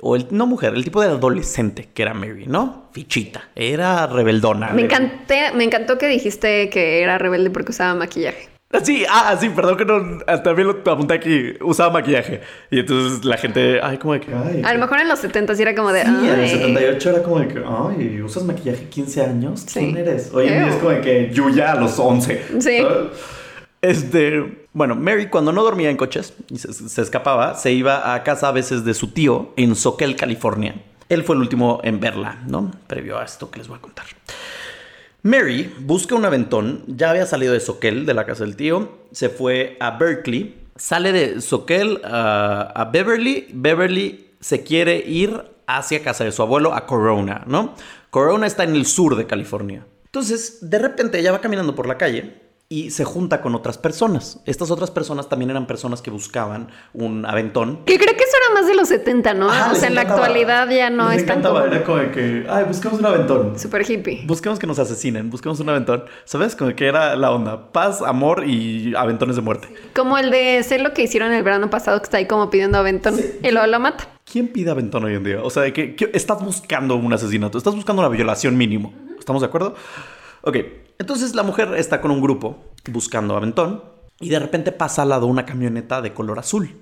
o 0.00 0.16
el, 0.16 0.26
no 0.32 0.46
mujer, 0.48 0.74
el 0.74 0.82
tipo 0.82 1.00
de 1.00 1.06
adolescente 1.06 1.88
que 1.94 2.02
era 2.02 2.12
Mary, 2.12 2.46
¿no? 2.48 2.88
Fichita, 2.92 3.48
era 3.54 4.08
rebeldona. 4.08 4.70
Me, 4.72 4.82
encanté, 4.82 5.52
me 5.54 5.62
encantó 5.62 5.96
que 5.96 6.08
dijiste 6.08 6.68
que 6.70 7.02
era 7.02 7.18
rebelde 7.18 7.50
porque 7.50 7.70
usaba 7.70 7.94
maquillaje. 7.94 8.48
Sí, 8.82 9.04
ah, 9.08 9.36
sí, 9.40 9.48
perdón 9.50 9.76
que 9.76 9.84
no, 9.84 10.18
también 10.42 10.66
lo 10.66 10.72
apunté 10.92 11.14
aquí, 11.14 11.52
usaba 11.60 11.92
maquillaje. 11.92 12.40
Y 12.68 12.80
entonces 12.80 13.24
la 13.24 13.36
gente, 13.36 13.78
ay, 13.80 13.98
como 13.98 14.14
de 14.14 14.20
que, 14.22 14.34
ay. 14.34 14.62
A 14.64 14.74
lo 14.74 14.80
mejor 14.80 14.98
en 14.98 15.06
los 15.08 15.20
70 15.20 15.54
sí 15.54 15.62
era 15.62 15.72
como 15.76 15.92
de. 15.92 16.02
Sí, 16.02 16.08
en 16.08 16.24
el 16.24 16.40
"Ay". 16.40 16.48
78 16.48 17.10
era 17.10 17.22
como 17.22 17.38
de 17.38 17.46
que, 17.46 17.62
ay, 17.64 18.22
¿usas 18.22 18.42
maquillaje 18.42 18.88
15 18.88 19.22
años? 19.22 19.64
¿Quién 19.72 19.92
Sí. 19.94 19.98
eres? 20.00 20.30
Hoy 20.34 20.48
en 20.48 20.54
día 20.64 20.68
es 20.68 20.74
como 20.74 20.90
de 20.90 21.00
que 21.00 21.30
Yuya 21.32 21.72
a 21.72 21.76
los 21.76 21.96
11. 21.96 22.42
Sí. 22.58 22.78
¿sabes? 22.82 23.06
Este, 23.82 24.65
bueno, 24.76 24.94
Mary 24.94 25.28
cuando 25.28 25.54
no 25.54 25.64
dormía 25.64 25.88
en 25.88 25.96
coches 25.96 26.34
y 26.50 26.58
se, 26.58 27.00
escapaba, 27.00 27.54
se 27.54 27.72
iba 27.72 28.12
a 28.12 28.22
casa 28.22 28.48
a 28.48 28.52
veces 28.52 28.84
de 28.84 28.92
su 28.92 29.08
tío 29.08 29.54
en 29.56 29.74
Soquel, 29.74 30.16
California. 30.16 30.74
Él 31.08 31.24
fue 31.24 31.34
el 31.34 31.40
último 31.40 31.80
en 31.82 31.98
verla, 31.98 32.42
¿no? 32.46 32.70
Previo 32.86 33.18
a 33.18 33.24
esto 33.24 33.50
que 33.50 33.60
les 33.60 33.68
voy 33.68 33.78
a 33.78 33.80
contar. 33.80 34.04
Mary 35.22 35.74
busca 35.80 36.14
un 36.14 36.26
aventón, 36.26 36.84
ya 36.88 37.08
había 37.08 37.24
salido 37.24 37.54
de 37.54 37.60
Soquel, 37.60 38.04
de 38.04 38.12
la 38.12 38.26
casa 38.26 38.44
del 38.44 38.54
tío, 38.54 38.98
se 39.12 39.30
fue 39.30 39.78
a 39.80 39.92
Berkeley, 39.92 40.66
sale 40.76 41.10
de 41.10 41.40
Soquel 41.40 42.02
a, 42.04 42.70
a 42.74 42.84
Beverly, 42.84 43.48
Beverly 43.54 44.34
se 44.40 44.62
quiere 44.62 44.98
ir 44.98 45.42
hacia 45.66 46.02
casa 46.02 46.22
de 46.24 46.32
su 46.32 46.42
abuelo, 46.42 46.74
a 46.74 46.84
Corona, 46.84 47.44
¿no? 47.46 47.74
Corona 48.10 48.46
está 48.46 48.64
en 48.64 48.76
el 48.76 48.84
sur 48.84 49.16
de 49.16 49.26
California. 49.26 49.86
Entonces, 50.04 50.58
de 50.60 50.78
repente 50.78 51.18
ella 51.18 51.32
va 51.32 51.40
caminando 51.40 51.74
por 51.74 51.88
la 51.88 51.96
calle 51.96 52.45
y 52.68 52.90
se 52.90 53.04
junta 53.04 53.40
con 53.40 53.54
otras 53.54 53.78
personas. 53.78 54.40
Estas 54.44 54.70
otras 54.70 54.90
personas 54.90 55.28
también 55.28 55.50
eran 55.50 55.66
personas 55.66 56.02
que 56.02 56.10
buscaban 56.10 56.68
un 56.92 57.24
aventón. 57.24 57.84
Que 57.84 57.96
creo 57.96 58.16
que 58.16 58.24
eso 58.24 58.36
era 58.44 58.60
más 58.60 58.66
de 58.66 58.74
los 58.74 58.88
70, 58.88 59.34
¿no? 59.34 59.50
Ajá, 59.50 59.72
o 59.72 59.74
sea, 59.76 59.88
en 59.88 59.94
la 59.94 60.00
actualidad 60.00 60.68
ya 60.68 60.90
no 60.90 61.10
Les 61.10 61.18
es 61.20 61.26
tan 61.26 61.42
común. 61.42 61.62
Era 61.66 61.84
como 61.84 61.98
de 61.98 62.10
que, 62.10 62.46
ay, 62.48 62.64
buscamos 62.64 62.98
un 62.98 63.06
aventón. 63.06 63.58
Super 63.58 63.88
hippie. 63.88 64.24
Busquemos 64.26 64.58
que 64.58 64.66
nos 64.66 64.78
asesinen, 64.80 65.30
busquemos 65.30 65.60
un 65.60 65.68
aventón. 65.68 66.04
¿Sabes? 66.24 66.56
Como 66.56 66.74
que 66.74 66.86
era 66.86 67.14
la 67.14 67.30
onda. 67.30 67.70
Paz, 67.70 68.02
amor 68.02 68.44
y 68.48 68.94
aventones 68.96 69.36
de 69.36 69.42
muerte. 69.42 69.68
Como 69.94 70.18
el 70.18 70.30
de 70.30 70.62
sé 70.64 70.80
lo 70.80 70.92
que 70.92 71.02
hicieron 71.04 71.32
el 71.32 71.44
verano 71.44 71.70
pasado, 71.70 71.98
que 72.00 72.04
está 72.04 72.16
ahí 72.16 72.26
como 72.26 72.50
pidiendo 72.50 72.78
aventón. 72.78 73.14
Y 73.42 73.50
luego 73.52 73.66
lo 73.68 73.78
mata. 73.78 74.08
¿Quién 74.24 74.48
pide 74.48 74.72
aventón 74.72 75.04
hoy 75.04 75.14
en 75.14 75.22
día? 75.22 75.40
O 75.40 75.50
sea, 75.50 75.62
de 75.62 75.72
que, 75.72 75.94
que 75.94 76.10
estás 76.12 76.44
buscando 76.44 76.96
un 76.96 77.12
asesinato, 77.12 77.58
estás 77.58 77.76
buscando 77.76 78.02
una 78.02 78.08
violación 78.08 78.56
mínimo. 78.56 78.92
¿Estamos 79.20 79.40
de 79.42 79.46
acuerdo? 79.46 79.76
Ok, 80.42 80.56
entonces 80.98 81.34
la 81.34 81.42
mujer 81.42 81.74
está 81.76 82.00
con 82.00 82.10
un 82.10 82.20
grupo 82.20 82.58
buscando 82.90 83.36
aventón 83.36 83.82
y 84.20 84.28
de 84.30 84.38
repente 84.38 84.72
pasa 84.72 85.02
al 85.02 85.10
lado 85.10 85.26
una 85.26 85.44
camioneta 85.44 86.00
de 86.02 86.12
color 86.14 86.38
azul. 86.38 86.74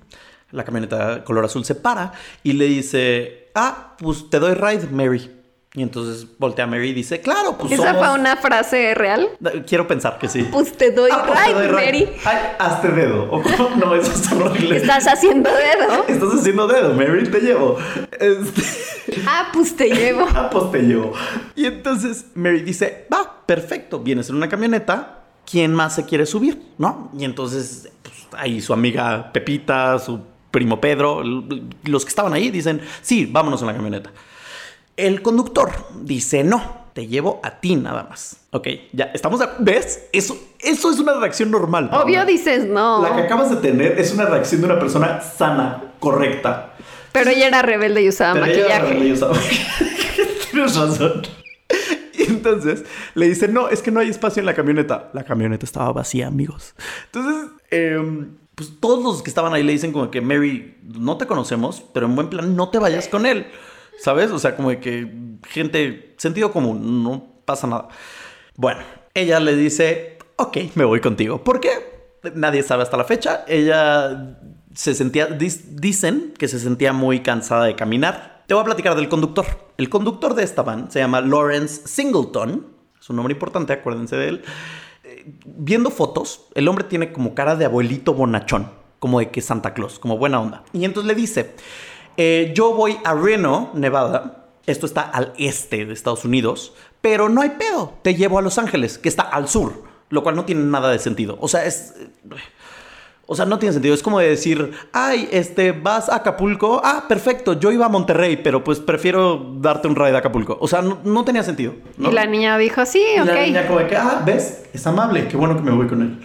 La 0.50 0.64
camioneta 0.64 1.16
de 1.16 1.24
color 1.24 1.44
azul 1.44 1.64
se 1.64 1.74
para 1.74 2.12
y 2.44 2.52
le 2.52 2.66
dice, 2.66 3.48
ah, 3.54 3.96
pues 3.98 4.30
te 4.30 4.38
doy 4.38 4.54
ride, 4.54 4.86
Mary. 4.92 5.30
Y 5.76 5.82
entonces 5.82 6.28
voltea 6.38 6.66
a 6.66 6.68
Mary 6.68 6.90
y 6.90 6.92
dice, 6.92 7.20
claro, 7.20 7.58
pues 7.58 7.72
¿Esa 7.72 7.92
somos- 7.94 8.06
fue 8.06 8.14
una 8.20 8.36
frase 8.36 8.94
real? 8.94 9.28
Quiero 9.66 9.88
pensar 9.88 10.18
que 10.20 10.28
sí. 10.28 10.46
Pues 10.52 10.72
te 10.76 10.92
doy 10.92 11.10
Ah, 11.12 11.24
pues 11.26 11.36
te 11.40 11.46
right, 11.46 11.56
doy 11.56 11.66
ride. 11.66 11.74
Mary. 11.86 12.08
Ay, 12.24 12.38
hazte 12.60 12.88
dedo. 12.90 13.24
O 13.32 13.42
no, 13.76 13.94
eso 13.96 14.12
es 14.12 14.30
horrible. 14.30 14.76
Estás 14.76 15.08
haciendo 15.08 15.50
dedo. 15.50 16.04
Estás 16.08 16.28
haciendo 16.38 16.68
dedo, 16.68 16.94
Mary, 16.94 17.28
te 17.28 17.40
llevo. 17.40 17.76
Este, 18.20 18.62
Ah, 19.26 19.48
pues 19.52 19.74
te 19.74 19.88
llevo. 19.92 20.24
ah, 20.34 20.48
pues 20.50 20.70
te 20.70 20.78
llevo. 20.82 21.12
Y 21.56 21.64
entonces 21.66 22.26
Mary 22.34 22.60
dice, 22.62 23.08
va, 23.12 23.33
perfecto, 23.46 24.00
vienes 24.00 24.28
en 24.30 24.36
una 24.36 24.48
camioneta, 24.48 25.20
¿quién 25.50 25.74
más 25.74 25.94
se 25.94 26.04
quiere 26.04 26.26
subir? 26.26 26.62
¿No? 26.78 27.10
Y 27.18 27.24
entonces, 27.24 27.90
pues, 28.02 28.14
ahí 28.36 28.60
su 28.60 28.72
amiga 28.72 29.30
Pepita, 29.32 29.98
su 29.98 30.20
primo 30.50 30.80
Pedro, 30.80 31.22
los 31.84 32.04
que 32.04 32.08
estaban 32.08 32.32
ahí 32.32 32.50
dicen, 32.50 32.80
sí, 33.02 33.26
vámonos 33.26 33.60
en 33.62 33.66
la 33.68 33.74
camioneta. 33.74 34.10
El 34.96 35.22
conductor 35.22 35.70
dice, 36.02 36.44
no, 36.44 36.84
te 36.92 37.08
llevo 37.08 37.40
a 37.42 37.58
ti 37.58 37.74
nada 37.74 38.04
más. 38.08 38.36
Ok, 38.52 38.68
ya, 38.92 39.06
estamos, 39.12 39.40
de- 39.40 39.48
¿ves? 39.58 40.04
Eso, 40.12 40.38
eso 40.60 40.90
es 40.92 41.00
una 41.00 41.14
reacción 41.18 41.50
normal. 41.50 41.90
Obvio 41.92 42.24
dices 42.24 42.66
no. 42.68 43.02
La 43.02 43.16
que 43.16 43.22
acabas 43.22 43.50
de 43.50 43.56
tener 43.56 43.98
es 43.98 44.12
una 44.14 44.26
reacción 44.26 44.60
de 44.60 44.66
una 44.68 44.78
persona 44.78 45.20
sana, 45.20 45.82
correcta. 45.98 46.74
Pero 47.10 47.30
ella 47.30 47.48
era 47.48 47.62
rebelde 47.62 48.02
y 48.02 48.08
usaba 48.08 48.34
Pero 48.34 48.46
ella 48.46 48.54
era 48.54 48.66
maquillaje. 48.84 48.88
rebelde 48.94 49.08
y 49.08 49.12
usaba- 49.12 49.34
Tienes 50.52 50.76
razón. 50.76 51.22
Entonces 52.28 52.84
le 53.14 53.28
dice, 53.28 53.48
no, 53.48 53.68
es 53.68 53.82
que 53.82 53.90
no 53.90 54.00
hay 54.00 54.08
espacio 54.08 54.40
en 54.40 54.46
la 54.46 54.54
camioneta. 54.54 55.10
La 55.12 55.24
camioneta 55.24 55.64
estaba 55.64 55.92
vacía, 55.92 56.26
amigos. 56.26 56.74
Entonces, 57.06 57.50
em, 57.70 58.36
pues 58.54 58.80
todos 58.80 59.02
los 59.02 59.22
que 59.22 59.30
estaban 59.30 59.52
ahí 59.52 59.62
le 59.62 59.72
dicen 59.72 59.92
como 59.92 60.10
que, 60.10 60.20
Mary, 60.20 60.76
no 60.82 61.16
te 61.16 61.26
conocemos, 61.26 61.84
pero 61.92 62.06
en 62.06 62.14
buen 62.14 62.28
plan, 62.28 62.54
no 62.56 62.68
te 62.70 62.78
vayas 62.78 63.08
con 63.08 63.26
él. 63.26 63.46
¿Sabes? 63.98 64.30
O 64.30 64.38
sea, 64.38 64.56
como 64.56 64.68
que 64.80 65.38
gente, 65.48 66.14
sentido 66.16 66.52
común, 66.52 67.04
no 67.04 67.26
pasa 67.44 67.66
nada. 67.66 67.88
Bueno, 68.56 68.80
ella 69.14 69.40
le 69.40 69.56
dice, 69.56 70.18
ok, 70.36 70.58
me 70.74 70.84
voy 70.84 71.00
contigo. 71.00 71.42
¿Por 71.42 71.60
qué? 71.60 71.70
Nadie 72.34 72.62
sabe 72.62 72.82
hasta 72.82 72.96
la 72.96 73.04
fecha. 73.04 73.44
Ella 73.46 74.36
se 74.74 74.94
sentía, 74.94 75.26
dicen 75.26 76.34
que 76.36 76.48
se 76.48 76.58
sentía 76.58 76.92
muy 76.92 77.20
cansada 77.20 77.64
de 77.64 77.76
caminar. 77.76 78.33
Te 78.46 78.52
voy 78.52 78.60
a 78.60 78.64
platicar 78.64 78.94
del 78.94 79.08
conductor. 79.08 79.46
El 79.78 79.88
conductor 79.88 80.34
de 80.34 80.44
esta 80.44 80.62
van 80.62 80.90
se 80.90 80.98
llama 80.98 81.22
Lawrence 81.22 81.88
Singleton. 81.88 82.66
Es 83.00 83.08
un 83.08 83.16
nombre 83.16 83.32
importante, 83.32 83.72
acuérdense 83.72 84.16
de 84.16 84.28
él. 84.28 84.44
Eh, 85.02 85.32
Viendo 85.46 85.90
fotos, 85.90 86.46
el 86.54 86.68
hombre 86.68 86.84
tiene 86.84 87.10
como 87.10 87.34
cara 87.34 87.56
de 87.56 87.64
abuelito 87.64 88.12
bonachón, 88.12 88.70
como 88.98 89.18
de 89.18 89.30
que 89.30 89.40
Santa 89.40 89.72
Claus, 89.72 89.98
como 89.98 90.18
buena 90.18 90.40
onda. 90.40 90.62
Y 90.74 90.84
entonces 90.84 91.08
le 91.08 91.14
dice, 91.14 91.54
eh, 92.18 92.52
yo 92.54 92.74
voy 92.74 92.98
a 93.04 93.14
Reno, 93.14 93.70
Nevada. 93.72 94.46
Esto 94.66 94.84
está 94.84 95.02
al 95.02 95.32
este 95.38 95.86
de 95.86 95.94
Estados 95.94 96.26
Unidos, 96.26 96.74
pero 97.00 97.30
no 97.30 97.40
hay 97.40 97.50
pedo. 97.50 97.94
Te 98.02 98.14
llevo 98.14 98.38
a 98.38 98.42
Los 98.42 98.58
Ángeles, 98.58 98.98
que 98.98 99.08
está 99.08 99.22
al 99.22 99.48
sur, 99.48 99.84
lo 100.10 100.22
cual 100.22 100.36
no 100.36 100.44
tiene 100.44 100.62
nada 100.64 100.90
de 100.90 100.98
sentido. 100.98 101.38
O 101.40 101.48
sea, 101.48 101.64
es... 101.64 101.94
O 103.26 103.34
sea, 103.34 103.46
no 103.46 103.58
tiene 103.58 103.72
sentido. 103.72 103.94
Es 103.94 104.02
como 104.02 104.18
de 104.18 104.28
decir, 104.28 104.72
ay, 104.92 105.28
este, 105.32 105.72
vas 105.72 106.08
a 106.10 106.16
Acapulco. 106.16 106.80
Ah, 106.84 107.06
perfecto, 107.08 107.54
yo 107.58 107.72
iba 107.72 107.86
a 107.86 107.88
Monterrey, 107.88 108.36
pero 108.36 108.62
pues 108.62 108.80
prefiero 108.80 109.54
darte 109.60 109.88
un 109.88 109.96
ride 109.96 110.14
a 110.14 110.18
Acapulco. 110.18 110.58
O 110.60 110.68
sea, 110.68 110.82
no, 110.82 110.98
no 111.04 111.24
tenía 111.24 111.42
sentido. 111.42 111.72
¿no? 111.96 112.10
Y 112.10 112.12
la 112.12 112.26
niña 112.26 112.58
dijo, 112.58 112.84
sí, 112.84 113.02
Y 113.16 113.20
ok. 113.20 113.26
la 113.26 113.42
niña 113.46 113.66
como 113.66 113.78
de 113.78 113.86
que, 113.86 113.96
ah, 113.96 114.22
¿ves? 114.26 114.64
Es 114.74 114.86
amable, 114.86 115.26
qué 115.28 115.36
bueno 115.38 115.56
que 115.56 115.62
me 115.62 115.70
voy 115.72 115.86
con 115.86 116.02
él. 116.02 116.18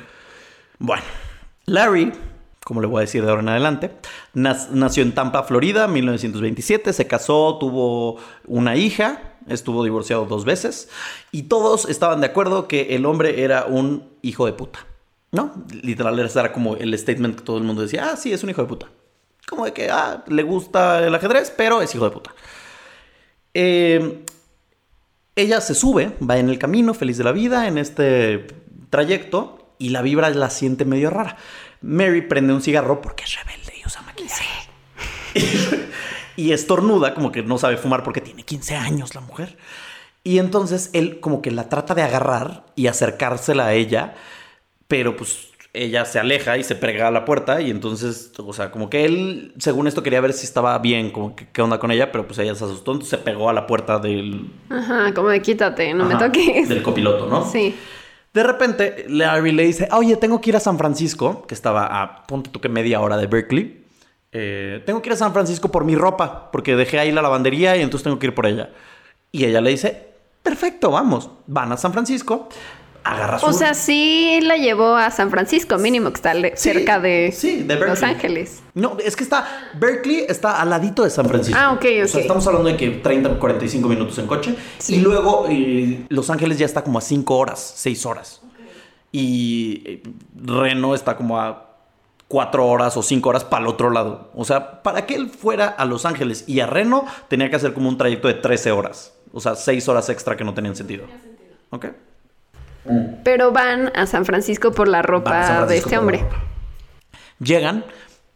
Bueno, 0.77 1.03
Larry, 1.65 2.11
como 2.65 2.81
le 2.81 2.87
voy 2.87 2.97
a 2.99 3.01
decir 3.01 3.23
de 3.23 3.29
ahora 3.29 3.41
en 3.43 3.49
adelante, 3.49 3.91
nas- 4.35 4.69
nació 4.71 5.03
en 5.03 5.13
Tampa, 5.13 5.43
Florida, 5.43 5.87
1927, 5.87 6.91
se 6.93 7.07
casó, 7.07 7.57
tuvo 7.59 8.17
una 8.45 8.75
hija, 8.75 9.21
estuvo 9.47 9.83
divorciado 9.83 10.25
dos 10.25 10.45
veces, 10.45 10.89
y 11.31 11.43
todos 11.43 11.87
estaban 11.89 12.19
de 12.21 12.27
acuerdo 12.27 12.67
que 12.67 12.95
el 12.95 13.05
hombre 13.05 13.43
era 13.43 13.65
un 13.65 14.03
hijo 14.21 14.45
de 14.45 14.53
puta. 14.53 14.79
¿No? 15.31 15.53
Literal, 15.83 16.17
era 16.19 16.51
como 16.51 16.75
el 16.75 16.97
statement 16.97 17.37
que 17.37 17.43
todo 17.43 17.57
el 17.57 17.63
mundo 17.63 17.83
decía, 17.83 18.09
ah, 18.11 18.17
sí, 18.17 18.33
es 18.33 18.43
un 18.43 18.49
hijo 18.49 18.61
de 18.61 18.67
puta. 18.67 18.87
Como 19.47 19.65
de 19.65 19.73
que, 19.73 19.89
ah, 19.89 20.23
le 20.27 20.43
gusta 20.43 21.05
el 21.05 21.13
ajedrez, 21.13 21.53
pero 21.55 21.81
es 21.81 21.93
hijo 21.93 22.05
de 22.05 22.11
puta. 22.11 22.33
Eh, 23.53 24.23
ella 25.35 25.61
se 25.61 25.75
sube, 25.75 26.17
va 26.27 26.37
en 26.37 26.49
el 26.49 26.59
camino, 26.59 26.93
feliz 26.93 27.17
de 27.17 27.23
la 27.23 27.31
vida, 27.31 27.67
en 27.67 27.77
este 27.77 28.47
trayecto, 28.89 29.73
y 29.77 29.89
la 29.89 30.01
vibra 30.01 30.29
la 30.29 30.49
siente 30.49 30.85
medio 30.85 31.09
rara. 31.09 31.37
Mary 31.81 32.21
prende 32.21 32.53
un 32.53 32.61
cigarro 32.61 33.01
porque 33.01 33.23
es 33.23 33.35
rebelde 33.43 33.73
y 33.79 33.85
usa 33.85 34.01
maquillaje. 34.01 34.69
y 36.35 36.51
estornuda, 36.51 37.13
como 37.13 37.31
que 37.31 37.43
no 37.43 37.57
sabe 37.57 37.77
fumar 37.77 38.03
porque 38.03 38.21
tiene 38.21 38.43
15 38.43 38.75
años 38.75 39.15
la 39.15 39.21
mujer. 39.21 39.57
Y 40.23 40.39
entonces 40.39 40.89
él 40.93 41.19
como 41.19 41.41
que 41.41 41.51
la 41.51 41.69
trata 41.69 41.95
de 41.95 42.01
agarrar 42.01 42.65
y 42.75 42.87
acercársela 42.87 43.67
a 43.67 43.73
ella, 43.73 44.15
pero 44.89 45.15
pues 45.15 45.49
ella 45.71 46.03
se 46.03 46.19
aleja 46.19 46.57
y 46.57 46.63
se 46.63 46.75
pega 46.75 47.07
a 47.07 47.11
la 47.11 47.25
puerta 47.25 47.61
y 47.61 47.69
entonces, 47.69 48.33
o 48.37 48.53
sea, 48.53 48.71
como 48.71 48.89
que 48.89 49.05
él, 49.05 49.53
según 49.59 49.87
esto, 49.87 50.01
quería 50.01 50.19
ver 50.19 50.33
si 50.33 50.45
estaba 50.45 50.77
bien, 50.79 51.11
como 51.11 51.35
que 51.35 51.47
qué 51.53 51.61
onda 51.61 51.79
con 51.79 51.91
ella, 51.91 52.11
pero 52.11 52.25
pues 52.25 52.39
ella 52.39 52.55
se 52.55 52.65
asustó, 52.65 52.93
entonces 52.93 53.11
se 53.11 53.23
pegó 53.23 53.49
a 53.49 53.53
la 53.53 53.67
puerta 53.67 53.99
del, 53.99 54.49
Ajá, 54.69 55.13
como 55.13 55.29
de 55.29 55.41
quítate, 55.41 55.93
no 55.93 56.05
me 56.05 56.15
toques. 56.15 56.67
Del 56.67 56.81
copiloto, 56.81 57.27
¿no? 57.27 57.45
Sí. 57.45 57.75
De 58.33 58.43
repente, 58.43 59.05
Larry 59.07 59.51
le 59.51 59.63
dice, 59.63 59.87
oye, 59.91 60.15
tengo 60.15 60.41
que 60.41 60.49
ir 60.49 60.55
a 60.55 60.59
San 60.59 60.77
Francisco, 60.77 61.45
que 61.47 61.53
estaba 61.53 62.01
a, 62.01 62.25
ponte 62.25 62.49
tú 62.49 62.59
que 62.59 62.69
media 62.69 62.99
hora 62.99 63.17
de 63.17 63.27
Berkeley. 63.27 63.83
Eh, 64.31 64.81
tengo 64.85 65.01
que 65.01 65.09
ir 65.09 65.13
a 65.13 65.17
San 65.17 65.33
Francisco 65.33 65.71
por 65.71 65.83
mi 65.83 65.95
ropa, 65.95 66.51
porque 66.51 66.75
dejé 66.75 66.99
ahí 66.99 67.11
la 67.11 67.21
lavandería 67.21 67.77
y 67.77 67.81
entonces 67.81 68.03
tengo 68.03 68.17
que 68.17 68.27
ir 68.27 68.35
por 68.35 68.47
ella. 68.47 68.71
Y 69.31 69.45
ella 69.45 69.61
le 69.61 69.69
dice, 69.69 70.07
perfecto, 70.41 70.91
vamos. 70.91 71.29
Van 71.47 71.71
a 71.71 71.77
San 71.77 71.91
Francisco, 71.91 72.49
agarra 73.03 73.39
su... 73.39 73.45
O 73.47 73.53
sea, 73.53 73.73
sí 73.73 74.39
la 74.41 74.55
llevó 74.57 74.95
a 74.95 75.09
San 75.11 75.29
Francisco, 75.29 75.77
mínimo, 75.77 76.09
que 76.11 76.15
está 76.15 76.33
Sí, 76.33 76.51
cerca 76.55 76.99
de, 76.99 77.31
sí, 77.35 77.63
de 77.63 77.75
Los. 77.75 78.03
Ángeles. 78.03 78.61
No, 78.73 78.97
es 79.03 79.15
que 79.15 79.23
está. 79.23 79.47
Berkeley 79.75 80.25
está 80.27 80.61
al 80.61 80.69
ladito 80.69 81.03
de 81.03 81.09
San 81.09 81.25
Francisco. 81.27 81.59
Ah, 81.61 81.71
ok, 81.73 81.85
O 82.03 82.07
sea, 82.07 82.19
ok. 82.19 82.21
estamos 82.21 82.47
hablando 82.47 82.69
de 82.69 82.77
que 82.77 82.89
30, 82.89 83.39
45 83.39 83.87
minutos 83.89 84.17
en 84.19 84.27
coche. 84.27 84.55
Sí. 84.77 84.95
Y 84.95 84.99
luego 84.99 85.45
eh, 85.49 86.05
Los 86.09 86.29
Ángeles 86.29 86.57
ya 86.57 86.65
está 86.65 86.83
como 86.83 86.97
a 86.99 87.01
5 87.01 87.37
horas, 87.37 87.73
6 87.77 88.05
horas. 88.05 88.41
Y 89.11 89.81
eh, 89.85 90.03
Reno 90.35 90.93
está 90.93 91.15
como 91.17 91.39
a 91.39 91.65
4 92.27 92.65
horas 92.67 92.95
o 92.95 93.01
5 93.01 93.27
horas 93.27 93.43
para 93.43 93.63
el 93.63 93.67
otro 93.67 93.89
lado. 93.89 94.29
O 94.35 94.45
sea, 94.45 94.83
para 94.83 95.05
que 95.05 95.15
él 95.15 95.29
fuera 95.29 95.67
a 95.67 95.85
Los 95.85 96.05
Ángeles 96.05 96.43
y 96.47 96.59
a 96.59 96.67
Reno, 96.67 97.05
tenía 97.27 97.49
que 97.49 97.55
hacer 97.55 97.73
como 97.73 97.89
un 97.89 97.97
trayecto 97.97 98.27
de 98.27 98.35
13 98.35 98.71
horas. 98.71 99.13
O 99.33 99.39
sea, 99.39 99.55
6 99.55 99.87
horas 99.89 100.09
extra 100.09 100.37
que 100.37 100.43
no 100.43 100.53
tenían 100.53 100.75
sentido. 100.75 101.05
¿Ok? 101.71 101.87
Pero 103.23 103.51
van 103.51 103.91
a 103.95 104.05
San 104.05 104.25
Francisco 104.25 104.71
por 104.71 104.87
la 104.87 105.01
ropa 105.01 105.65
de 105.65 105.77
este 105.77 105.97
hombre. 105.97 106.25
Llegan, 107.39 107.85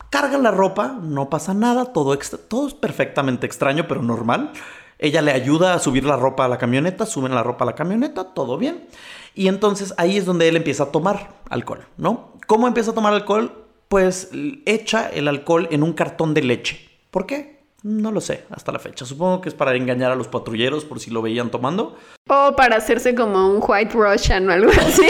cargan 0.10 0.44
la 0.44 0.52
ropa, 0.52 0.98
no 1.02 1.30
pasa 1.30 1.54
nada, 1.54 1.86
todo, 1.94 2.14
extra- 2.14 2.40
todo 2.48 2.68
es 2.68 2.74
perfectamente 2.74 3.46
extraño, 3.46 3.88
pero 3.88 4.02
normal. 4.02 4.52
Ella 5.00 5.22
le 5.22 5.32
ayuda 5.32 5.74
a 5.74 5.80
subir 5.80 6.06
la 6.06 6.16
ropa 6.16 6.46
a 6.46 6.48
la 6.48 6.58
camioneta, 6.58 7.06
suben 7.06 7.36
la 7.36 7.44
ropa 7.44 7.66
a 7.66 7.68
la 7.68 7.76
camioneta, 7.76 8.34
todo 8.34 8.58
bien. 8.58 8.86
Y 9.36 9.48
entonces 9.48 9.94
ahí 9.98 10.18
es 10.18 10.26
donde 10.26 10.48
él 10.48 10.56
empieza 10.56 10.84
a 10.84 10.92
tomar 10.92 11.32
alcohol, 11.50 11.86
¿no? 11.98 12.34
¿Cómo 12.48 12.68
empieza 12.68 12.92
a 12.92 12.94
tomar 12.94 13.14
alcohol? 13.14 13.66
Pues 13.90 14.30
echa 14.66 15.10
el 15.10 15.28
alcohol 15.28 15.68
en 15.72 15.84
un 15.84 15.94
cartón 15.94 16.34
de 16.34 16.44
leche. 16.44 16.90
¿Por 17.12 17.26
qué? 17.26 17.53
No 17.84 18.12
lo 18.12 18.22
sé 18.22 18.46
hasta 18.50 18.72
la 18.72 18.80
fecha. 18.80 19.06
Supongo 19.06 19.42
que 19.42 19.50
es 19.50 19.56
para 19.56 19.76
engañar 19.76 20.12
a 20.12 20.16
los 20.16 20.28
patrulleros 20.30 20.86
por 20.86 21.00
si 21.02 21.12
lo 21.12 21.22
veían 21.22 21.52
tomando. 21.52 21.98
O 22.30 22.56
para 22.56 22.78
hacerse 22.78 23.14
como 23.14 23.50
un 23.52 23.62
White 23.66 23.94
Russian 23.94 24.50
o 24.50 24.54
algo 24.54 24.72
así. 24.88 25.06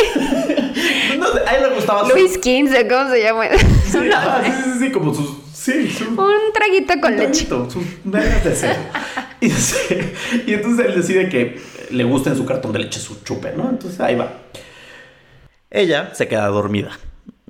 No 1.20 1.28
sé, 1.32 1.40
a 1.48 1.56
él 1.56 1.70
le 1.70 1.76
gustaba 1.76 2.08
su- 2.10 2.16
Luis 2.16 2.34
XV, 2.34 2.88
¿cómo 2.90 3.10
se 3.12 3.22
llama? 3.22 3.46
Sí, 3.86 3.98
ah, 4.16 4.42
sí, 4.44 4.52
sí, 4.74 4.80
sí, 4.80 4.92
como 4.92 5.14
sus... 5.14 5.30
Sí, 5.54 5.88
su- 5.90 6.10
Un 6.20 6.52
traguito 6.54 6.94
con 7.00 7.16
leche. 7.16 7.46
Traguito, 7.46 7.70
sus 7.70 7.86
de. 8.04 8.76
Y, 9.40 9.46
dice- 9.50 10.14
y 10.48 10.54
entonces 10.54 10.86
él 10.88 10.96
decide 10.96 11.30
que 11.30 11.62
le 11.92 12.04
gusta 12.04 12.32
en 12.32 12.38
su 12.38 12.46
cartón 12.46 12.72
de 12.74 12.80
leche 12.80 13.00
su 13.00 13.24
chupe, 13.24 13.54
¿no? 13.56 13.70
Entonces 13.70 14.00
ahí 14.00 14.16
va. 14.16 14.34
Ella 15.70 16.14
se 16.16 16.28
queda 16.28 16.48
dormida. 16.48 16.92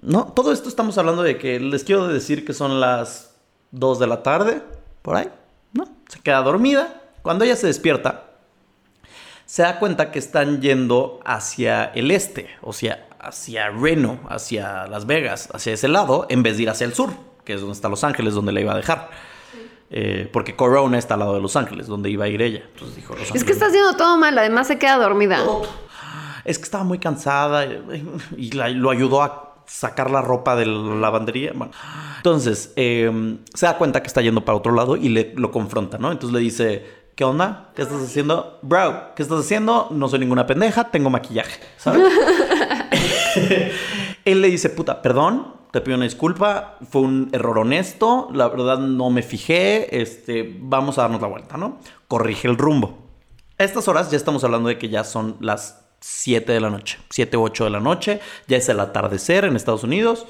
¿No? 0.01 0.25
Todo 0.35 0.51
esto 0.51 0.67
estamos 0.67 0.97
hablando 0.97 1.23
de 1.23 1.37
que 1.37 1.59
les 1.61 1.83
quiero 1.85 2.07
decir 2.07 2.45
que 2.45 2.53
son 2.53 2.79
las 2.81 3.35
2 3.71 3.99
de 3.99 4.07
la 4.07 4.21
tarde, 4.21 4.61
por 5.03 5.15
ahí, 5.17 5.29
¿no? 5.73 5.87
Se 6.07 6.19
queda 6.19 6.41
dormida. 6.41 7.01
Cuando 7.21 7.45
ella 7.45 7.55
se 7.55 7.67
despierta, 7.67 8.23
se 9.45 9.61
da 9.61 9.77
cuenta 9.79 10.11
que 10.11 10.17
están 10.19 10.61
yendo 10.61 11.19
hacia 11.25 11.85
el 11.85 12.09
este, 12.09 12.47
o 12.61 12.73
sea, 12.73 13.07
hacia 13.19 13.69
Reno, 13.69 14.19
hacia 14.29 14.87
Las 14.87 15.05
Vegas, 15.05 15.49
hacia 15.53 15.73
ese 15.73 15.87
lado, 15.87 16.25
en 16.29 16.41
vez 16.43 16.57
de 16.57 16.63
ir 16.63 16.69
hacia 16.71 16.85
el 16.85 16.93
sur, 16.95 17.11
que 17.45 17.53
es 17.53 17.61
donde 17.61 17.73
está 17.75 17.87
Los 17.89 18.03
Ángeles, 18.03 18.33
donde 18.33 18.51
la 18.51 18.61
iba 18.61 18.73
a 18.73 18.77
dejar. 18.77 19.09
Eh, 19.95 20.27
porque 20.33 20.55
Corona 20.55 20.97
está 20.97 21.13
al 21.13 21.19
lado 21.19 21.35
de 21.35 21.41
Los 21.41 21.55
Ángeles, 21.55 21.85
donde 21.87 22.09
iba 22.09 22.25
a 22.25 22.27
ir 22.27 22.41
ella. 22.41 22.63
Entonces 22.73 22.95
dijo, 22.95 23.15
Los 23.15 23.33
Es 23.35 23.43
que 23.43 23.51
está 23.51 23.67
haciendo 23.67 23.95
todo 23.95 24.17
mal, 24.17 24.35
además 24.37 24.67
se 24.67 24.79
queda 24.79 24.97
dormida. 24.97 25.39
Es 26.45 26.57
que 26.57 26.63
estaba 26.63 26.83
muy 26.83 26.97
cansada 26.99 27.65
y 28.35 28.51
la- 28.53 28.69
lo 28.69 28.89
ayudó 28.89 29.21
a 29.21 29.52
sacar 29.65 30.11
la 30.11 30.21
ropa 30.21 30.55
de 30.55 30.65
la 30.65 30.95
lavandería. 30.95 31.51
Bueno, 31.55 31.73
entonces 32.17 32.73
eh, 32.75 33.37
se 33.53 33.65
da 33.65 33.77
cuenta 33.77 34.01
que 34.01 34.07
está 34.07 34.21
yendo 34.21 34.45
para 34.45 34.57
otro 34.57 34.73
lado 34.73 34.95
y 34.95 35.09
le, 35.09 35.33
lo 35.35 35.51
confronta, 35.51 35.97
¿no? 35.97 36.11
Entonces 36.11 36.33
le 36.33 36.39
dice, 36.39 36.85
¿qué 37.15 37.23
onda? 37.23 37.71
¿Qué 37.75 37.83
estás 37.83 38.01
haciendo? 38.01 38.59
Bro, 38.61 39.15
¿qué 39.15 39.23
estás 39.23 39.39
haciendo? 39.39 39.87
No 39.91 40.07
soy 40.07 40.19
ninguna 40.19 40.45
pendeja, 40.45 40.89
tengo 40.91 41.09
maquillaje, 41.09 41.59
¿sabes? 41.77 42.03
Él 44.25 44.41
le 44.41 44.49
dice, 44.49 44.69
puta, 44.69 45.01
perdón, 45.01 45.53
te 45.71 45.81
pido 45.81 45.97
una 45.97 46.05
disculpa, 46.05 46.77
fue 46.89 47.01
un 47.01 47.29
error 47.33 47.59
honesto, 47.59 48.29
la 48.31 48.47
verdad 48.47 48.77
no 48.77 49.09
me 49.09 49.23
fijé, 49.23 50.01
este, 50.01 50.55
vamos 50.59 50.97
a 50.97 51.01
darnos 51.01 51.21
la 51.21 51.27
vuelta, 51.27 51.57
¿no? 51.57 51.79
Corrige 52.07 52.47
el 52.47 52.57
rumbo. 52.57 52.99
A 53.57 53.63
estas 53.63 53.87
horas 53.87 54.09
ya 54.11 54.17
estamos 54.17 54.43
hablando 54.43 54.69
de 54.69 54.77
que 54.77 54.89
ya 54.89 55.03
son 55.03 55.37
las 55.39 55.82
7 56.03 56.51
de 56.51 56.59
la 56.59 56.69
noche, 56.69 56.99
7 57.09 57.37
u 57.37 57.43
8 57.43 57.63
de 57.63 57.69
la 57.69 57.79
noche, 57.79 58.19
ya 58.47 58.57
es 58.57 58.67
el 58.67 58.79
atardecer 58.81 59.45
en 59.45 59.55
Estados 59.55 59.83
Unidos. 59.83 60.25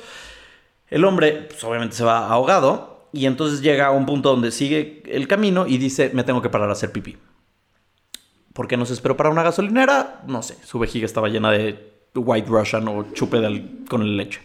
El 0.87 1.03
hombre, 1.03 1.47
pues 1.49 1.63
obviamente 1.63 1.95
se 1.95 2.03
va 2.03 2.27
ahogado 2.27 3.07
y 3.11 3.25
entonces 3.25 3.61
llega 3.61 3.87
a 3.87 3.91
un 3.91 4.05
punto 4.05 4.29
donde 4.29 4.51
sigue 4.51 5.01
el 5.07 5.27
camino 5.27 5.65
y 5.65 5.79
dice, 5.79 6.11
me 6.13 6.23
tengo 6.23 6.43
que 6.43 6.49
parar 6.49 6.69
a 6.69 6.73
hacer 6.73 6.91
pipí. 6.91 7.17
¿Por 8.53 8.67
qué 8.67 8.77
no 8.77 8.85
se 8.85 8.93
esperó 8.93 9.17
para 9.17 9.31
una 9.31 9.41
gasolinera? 9.41 10.21
No 10.27 10.43
sé, 10.43 10.57
su 10.63 10.77
vejiga 10.77 11.07
estaba 11.07 11.27
llena 11.27 11.49
de 11.49 11.91
White 12.13 12.47
Russian 12.47 12.87
o 12.87 13.11
chupe 13.13 13.39
con 13.89 14.15
leche. 14.15 14.41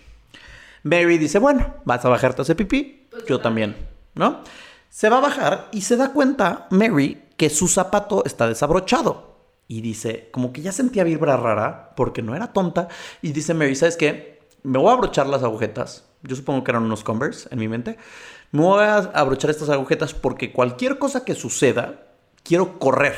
Mary 0.82 1.18
dice, 1.18 1.38
bueno, 1.38 1.74
vas 1.84 2.06
a 2.06 2.08
bajarte 2.08 2.40
a 2.40 2.44
hacer 2.44 2.56
pipí, 2.56 3.06
yo 3.28 3.38
también, 3.40 3.76
¿no? 4.14 4.40
Se 4.88 5.10
va 5.10 5.18
a 5.18 5.20
bajar 5.20 5.68
y 5.72 5.82
se 5.82 5.98
da 5.98 6.14
cuenta 6.14 6.68
Mary 6.70 7.22
que 7.36 7.50
su 7.50 7.68
zapato 7.68 8.24
está 8.24 8.48
desabrochado. 8.48 9.27
Y 9.70 9.82
dice, 9.82 10.30
como 10.32 10.52
que 10.52 10.62
ya 10.62 10.72
sentía 10.72 11.04
vibra 11.04 11.36
rara, 11.36 11.92
porque 11.94 12.22
no 12.22 12.34
era 12.34 12.54
tonta. 12.54 12.88
Y 13.20 13.32
dice 13.32 13.52
Mary, 13.52 13.74
¿sabes 13.74 13.98
qué? 13.98 14.40
Me 14.62 14.78
voy 14.78 14.88
a 14.88 14.94
abrochar 14.94 15.26
las 15.26 15.42
agujetas. 15.42 16.08
Yo 16.22 16.34
supongo 16.34 16.64
que 16.64 16.70
eran 16.70 16.84
unos 16.84 17.04
Converse 17.04 17.48
en 17.52 17.58
mi 17.58 17.68
mente. 17.68 17.98
Me 18.50 18.62
voy 18.62 18.82
a 18.82 18.96
abrochar 18.96 19.50
estas 19.50 19.68
agujetas 19.68 20.14
porque 20.14 20.52
cualquier 20.52 20.98
cosa 20.98 21.24
que 21.24 21.34
suceda, 21.34 22.06
quiero 22.42 22.78
correr. 22.78 23.14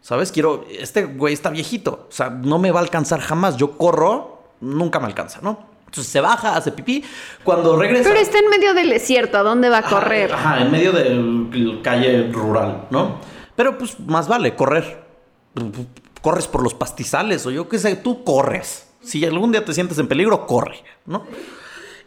¿Sabes? 0.00 0.30
Quiero. 0.30 0.64
Este 0.70 1.04
güey 1.04 1.34
está 1.34 1.50
viejito. 1.50 2.06
O 2.08 2.12
sea, 2.12 2.30
no 2.30 2.60
me 2.60 2.70
va 2.70 2.78
a 2.78 2.82
alcanzar 2.84 3.20
jamás. 3.20 3.56
Yo 3.56 3.76
corro, 3.76 4.52
nunca 4.60 5.00
me 5.00 5.06
alcanza, 5.06 5.40
¿no? 5.42 5.66
Entonces 5.80 6.06
se 6.06 6.20
baja, 6.20 6.56
hace 6.56 6.70
pipí. 6.70 7.04
Cuando 7.42 7.76
regresa. 7.76 8.08
Pero 8.08 8.20
está 8.20 8.38
en 8.38 8.48
medio 8.48 8.72
del 8.72 8.90
desierto, 8.90 9.36
¿a 9.36 9.42
dónde 9.42 9.68
va 9.68 9.78
a 9.78 9.82
correr? 9.82 10.32
Ajá, 10.32 10.62
en 10.62 10.70
medio 10.70 10.92
de 10.92 11.10
la 11.10 11.82
calle 11.82 12.30
rural, 12.30 12.86
¿no? 12.90 13.18
Pero 13.56 13.76
pues 13.76 13.98
más 14.00 14.28
vale 14.28 14.54
correr. 14.54 15.07
Corres 16.22 16.46
por 16.48 16.62
los 16.62 16.74
pastizales 16.74 17.46
o 17.46 17.50
yo 17.50 17.68
qué 17.68 17.78
sé, 17.78 17.96
tú 17.96 18.24
corres. 18.24 18.88
Si 19.02 19.24
algún 19.24 19.52
día 19.52 19.64
te 19.64 19.72
sientes 19.72 19.98
en 19.98 20.08
peligro, 20.08 20.46
corre, 20.46 20.82
¿no? 21.06 21.26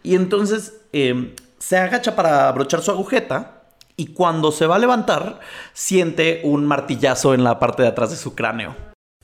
Y 0.03 0.15
entonces 0.15 0.81
eh, 0.93 1.35
se 1.57 1.77
agacha 1.77 2.15
para 2.15 2.49
abrochar 2.49 2.81
su 2.81 2.91
agujeta 2.91 3.63
y 3.95 4.07
cuando 4.07 4.51
se 4.51 4.65
va 4.65 4.75
a 4.75 4.79
levantar, 4.79 5.39
siente 5.73 6.41
un 6.43 6.65
martillazo 6.65 7.33
en 7.33 7.43
la 7.43 7.59
parte 7.59 7.83
de 7.83 7.89
atrás 7.89 8.09
de 8.09 8.17
su 8.17 8.35
cráneo. 8.35 8.75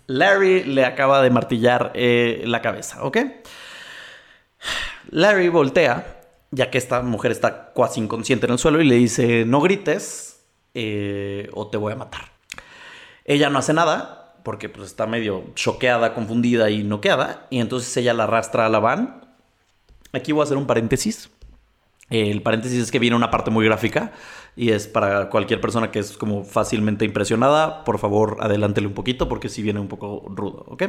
Larry 0.07 0.63
le 0.63 0.85
acaba 0.85 1.21
de 1.21 1.29
martillar 1.29 1.91
eh, 1.95 2.43
la 2.45 2.61
cabeza, 2.61 3.03
¿ok? 3.03 3.17
Larry 5.09 5.49
voltea, 5.49 6.21
ya 6.51 6.69
que 6.69 6.77
esta 6.77 7.01
mujer 7.01 7.31
está 7.31 7.71
cuasi 7.73 8.01
inconsciente 8.01 8.45
en 8.45 8.53
el 8.53 8.59
suelo, 8.59 8.81
y 8.81 8.85
le 8.85 8.95
dice, 8.95 9.45
no 9.45 9.61
grites 9.61 10.41
eh, 10.73 11.49
o 11.53 11.67
te 11.67 11.77
voy 11.77 11.93
a 11.93 11.97
matar. 11.97 12.36
Ella 13.27 13.49
no 13.49 13.59
hace 13.59 13.73
nada, 13.73 14.35
porque 14.43 14.69
pues, 14.69 14.87
está 14.87 15.05
medio 15.05 15.43
choqueada, 15.53 16.13
confundida 16.13 16.69
y 16.69 16.83
noqueada, 16.83 17.45
y 17.49 17.59
entonces 17.59 17.95
ella 17.97 18.13
la 18.13 18.23
arrastra 18.23 18.65
a 18.65 18.69
la 18.69 18.79
van. 18.79 19.27
Aquí 20.13 20.31
voy 20.31 20.41
a 20.41 20.43
hacer 20.45 20.57
un 20.57 20.65
paréntesis. 20.65 21.29
El 22.09 22.41
paréntesis 22.41 22.81
es 22.81 22.91
que 22.91 22.99
viene 22.99 23.17
una 23.17 23.29
parte 23.29 23.51
muy 23.51 23.65
gráfica 23.65 24.13
y 24.55 24.71
es 24.71 24.87
para 24.87 25.29
cualquier 25.29 25.59
persona 25.59 25.91
que 25.91 25.99
es 25.99 26.17
como 26.17 26.45
fácilmente 26.45 27.03
impresionada, 27.03 27.83
por 27.83 27.99
favor 27.99 28.37
adelántele 28.39 28.87
un 28.87 28.93
poquito 28.93 29.27
porque 29.27 29.49
sí 29.49 29.61
viene 29.61 29.81
un 29.81 29.89
poco 29.89 30.23
rudo, 30.29 30.63
¿ok? 30.69 30.83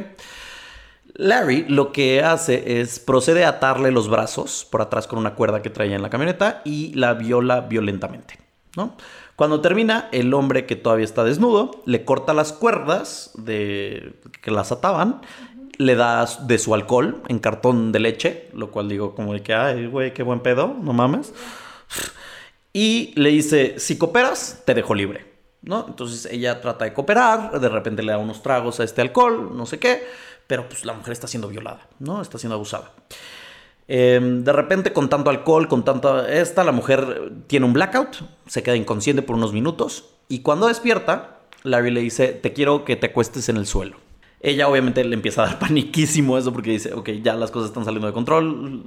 Larry 1.15 1.65
lo 1.67 1.91
que 1.91 2.23
hace 2.23 2.79
es 2.79 2.99
procede 2.99 3.43
a 3.43 3.49
atarle 3.49 3.91
los 3.91 4.07
brazos 4.07 4.65
por 4.71 4.81
atrás 4.81 5.07
con 5.07 5.19
una 5.19 5.35
cuerda 5.35 5.61
que 5.61 5.69
traía 5.69 5.97
en 5.97 6.01
la 6.01 6.09
camioneta 6.09 6.61
y 6.63 6.93
la 6.93 7.13
viola 7.15 7.61
violentamente, 7.61 8.39
¿no? 8.77 8.95
Cuando 9.39 9.61
termina, 9.61 10.09
el 10.11 10.33
hombre 10.33 10.65
que 10.65 10.75
todavía 10.75 11.05
está 11.05 11.23
desnudo 11.23 11.81
le 11.85 12.03
corta 12.03 12.33
las 12.33 12.51
cuerdas 12.51 13.31
de 13.35 14.19
que 14.41 14.51
las 14.51 14.73
ataban, 14.73 15.21
le 15.77 15.95
da 15.95 16.25
de 16.25 16.59
su 16.59 16.73
alcohol 16.73 17.23
en 17.29 17.39
cartón 17.39 17.93
de 17.93 17.99
leche, 17.99 18.49
lo 18.53 18.69
cual 18.69 18.89
digo 18.89 19.15
como 19.15 19.31
de 19.31 19.41
que, 19.41 19.53
ay, 19.53 19.87
güey, 19.87 20.13
qué 20.13 20.23
buen 20.23 20.41
pedo, 20.41 20.75
no 20.81 20.91
mames. 20.91 21.33
Y 22.73 23.13
le 23.15 23.29
dice, 23.29 23.79
si 23.79 23.97
cooperas, 23.97 24.61
te 24.65 24.73
dejo 24.73 24.93
libre, 24.93 25.25
¿no? 25.61 25.85
Entonces 25.87 26.25
ella 26.29 26.59
trata 26.59 26.83
de 26.83 26.93
cooperar, 26.93 27.61
de 27.61 27.69
repente 27.69 28.03
le 28.03 28.11
da 28.11 28.17
unos 28.17 28.43
tragos 28.43 28.81
a 28.81 28.83
este 28.83 28.99
alcohol, 28.99 29.55
no 29.55 29.65
sé 29.65 29.79
qué, 29.79 30.05
pero 30.47 30.67
pues 30.67 30.83
la 30.83 30.91
mujer 30.91 31.13
está 31.13 31.27
siendo 31.27 31.47
violada, 31.47 31.87
¿no? 31.99 32.21
Está 32.21 32.37
siendo 32.37 32.55
abusada. 32.55 32.91
Eh, 33.91 34.19
de 34.21 34.53
repente, 34.53 34.93
con 34.93 35.09
tanto 35.09 35.31
alcohol, 35.31 35.67
con 35.67 35.83
tanta 35.83 36.31
esta, 36.31 36.63
la 36.63 36.71
mujer 36.71 37.31
tiene 37.47 37.65
un 37.65 37.73
blackout, 37.73 38.17
se 38.45 38.61
queda 38.61 38.75
inconsciente 38.75 39.23
por 39.23 39.35
unos 39.35 39.51
minutos 39.51 40.11
y 40.27 40.39
cuando 40.41 40.67
despierta, 40.67 41.39
Larry 41.63 41.89
le 41.89 42.01
dice, 42.01 42.27
te 42.27 42.53
quiero 42.53 42.85
que 42.85 42.95
te 42.95 43.07
acuestes 43.07 43.49
en 43.49 43.57
el 43.57 43.65
suelo. 43.65 43.97
Ella 44.41 44.69
obviamente 44.69 45.03
le 45.03 45.15
empieza 45.15 45.41
a 45.41 45.47
dar 45.47 45.59
paniquísimo 45.59 46.37
eso 46.37 46.53
porque 46.53 46.69
dice, 46.69 46.93
ok, 46.93 47.09
ya 47.23 47.33
las 47.33 47.49
cosas 47.49 47.69
están 47.69 47.83
saliendo 47.83 48.05
de 48.05 48.13
control. 48.13 48.83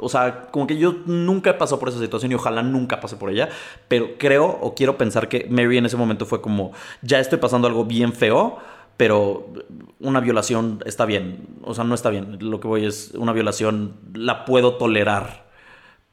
O 0.00 0.08
sea, 0.08 0.46
como 0.50 0.66
que 0.66 0.78
yo 0.78 0.94
nunca 1.04 1.50
he 1.50 1.54
pasado 1.54 1.78
por 1.78 1.90
esa 1.90 1.98
situación 1.98 2.32
y 2.32 2.34
ojalá 2.34 2.62
nunca 2.62 3.00
pase 3.00 3.16
por 3.16 3.28
ella, 3.28 3.50
pero 3.86 4.16
creo 4.16 4.46
o 4.46 4.74
quiero 4.74 4.96
pensar 4.96 5.28
que 5.28 5.46
Mary 5.50 5.76
en 5.76 5.84
ese 5.84 5.98
momento 5.98 6.24
fue 6.24 6.40
como, 6.40 6.72
ya 7.02 7.20
estoy 7.20 7.38
pasando 7.38 7.68
algo 7.68 7.84
bien 7.84 8.14
feo, 8.14 8.56
pero 8.96 9.52
una 10.00 10.20
violación 10.20 10.82
está 10.86 11.04
bien. 11.04 11.58
O 11.62 11.74
sea, 11.74 11.84
no 11.84 11.94
está 11.94 12.10
bien. 12.10 12.38
Lo 12.40 12.60
que 12.60 12.68
voy 12.68 12.86
es, 12.86 13.12
una 13.14 13.32
violación 13.32 13.96
la 14.14 14.44
puedo 14.44 14.76
tolerar, 14.76 15.50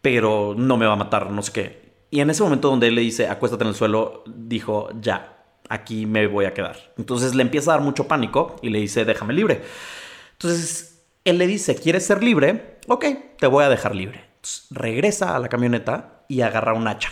pero 0.02 0.56
no 0.58 0.78
me 0.78 0.86
va 0.86 0.94
a 0.94 0.98
matar, 0.98 1.32
no 1.32 1.42
sé 1.42 1.52
qué. 1.52 1.86
Y 2.12 2.20
en 2.20 2.30
ese 2.30 2.44
momento 2.44 2.70
donde 2.70 2.88
él 2.88 2.96
le 2.96 3.02
dice, 3.02 3.28
acuéstate 3.28 3.64
en 3.64 3.70
el 3.70 3.76
suelo, 3.76 4.24
dijo, 4.26 4.90
ya, 5.02 5.44
aquí 5.70 6.06
me 6.06 6.28
voy 6.28 6.46
a 6.46 6.54
quedar. 6.54 6.94
Entonces 6.98 7.36
le 7.36 7.42
empieza 7.42 7.72
a 7.72 7.76
dar 7.76 7.84
mucho 7.84 8.08
pánico 8.08 8.56
y 8.62 8.70
le 8.70 8.80
dice, 8.80 9.06
déjame 9.06 9.34
libre. 9.34 9.62
Entonces 10.34 11.04
él 11.24 11.38
le 11.38 11.48
dice, 11.48 11.76
¿quieres 11.76 12.06
ser 12.06 12.24
libre? 12.24 12.80
Ok, 12.88 13.06
te 13.38 13.48
voy 13.48 13.64
a 13.64 13.70
dejar 13.70 13.96
libre. 13.96 14.24
regresa 14.70 15.36
a 15.36 15.40
la 15.40 15.50
camioneta 15.50 16.24
y 16.28 16.42
agarra 16.42 16.74
un 16.74 16.88
hacha. 16.88 17.12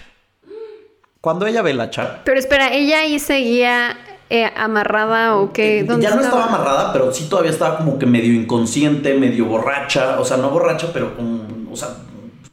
Cuando 1.20 1.48
ella 1.48 1.62
ve 1.62 1.72
el 1.72 1.80
hacha... 1.80 2.22
Pero 2.26 2.38
espera, 2.38 2.74
ella 2.74 3.00
ahí 3.00 3.18
seguía 3.18 3.98
eh, 4.34 4.52
amarrada 4.58 5.38
o 5.38 5.54
qué? 5.54 5.82
Eh, 5.82 5.86
ya 6.00 6.15
no 6.15 6.22
estaba? 6.22 6.46
amarrada, 6.46 6.91
pero 6.91 7.13
sí 7.13 7.28
todavía 7.30 7.52
estaba 7.52 7.78
como 7.78 8.00
que 8.00 8.08
medio 8.08 8.34
inconsciente, 8.34 9.13
medio 9.13 9.46
borracha. 9.46 10.19
O 10.19 10.26
sea, 10.26 10.38
no 10.38 10.50
borracha, 10.50 10.89
pero 10.91 11.15
como... 11.15 11.46
O 11.72 11.76
sea, 11.76 11.89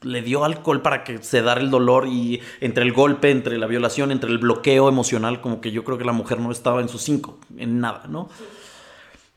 le 0.02 0.20
dio 0.20 0.44
alcohol 0.44 0.82
para 0.82 1.04
que 1.04 1.22
se 1.22 1.40
dar 1.40 1.58
el 1.58 1.70
dolor 1.70 2.06
y 2.06 2.42
entre 2.60 2.84
el 2.84 2.92
golpe, 2.92 3.30
entre 3.30 3.56
la 3.56 3.66
violación, 3.66 4.10
entre 4.10 4.28
el 4.28 4.36
bloqueo 4.36 4.90
emocional, 4.90 5.40
como 5.40 5.62
que 5.62 5.70
yo 5.70 5.82
creo 5.82 5.96
que 5.96 6.04
la 6.04 6.12
mujer 6.12 6.38
no 6.38 6.52
estaba 6.52 6.82
en 6.82 6.90
sus 6.90 7.00
cinco, 7.00 7.38
en 7.56 7.80
nada, 7.80 8.02
¿no? 8.08 8.28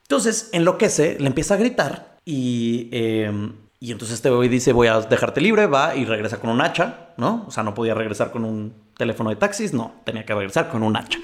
Entonces 0.01 0.49
enloquece, 0.51 1.17
le 1.21 1.27
empieza 1.27 1.53
a 1.53 1.57
gritar 1.57 2.17
y, 2.25 2.89
em, 2.91 3.53
y 3.79 3.93
entonces 3.93 4.15
este 4.15 4.29
güey 4.29 4.49
dice 4.49 4.73
voy 4.73 4.87
a 4.87 4.99
dejarte 4.99 5.39
libre, 5.39 5.67
va 5.67 5.95
y 5.95 6.03
regresa 6.03 6.41
con 6.41 6.49
un 6.49 6.59
hacha, 6.59 7.11
¿no? 7.15 7.45
O 7.47 7.51
sea, 7.51 7.63
no 7.63 7.73
podía 7.73 7.93
regresar 7.93 8.31
con 8.31 8.43
un 8.43 8.73
teléfono 8.97 9.29
de 9.29 9.37
taxis, 9.37 9.73
no, 9.73 9.93
tenía 10.03 10.25
que 10.25 10.33
regresar 10.33 10.69
con 10.69 10.83
un 10.83 10.97
hacha. 10.97 11.19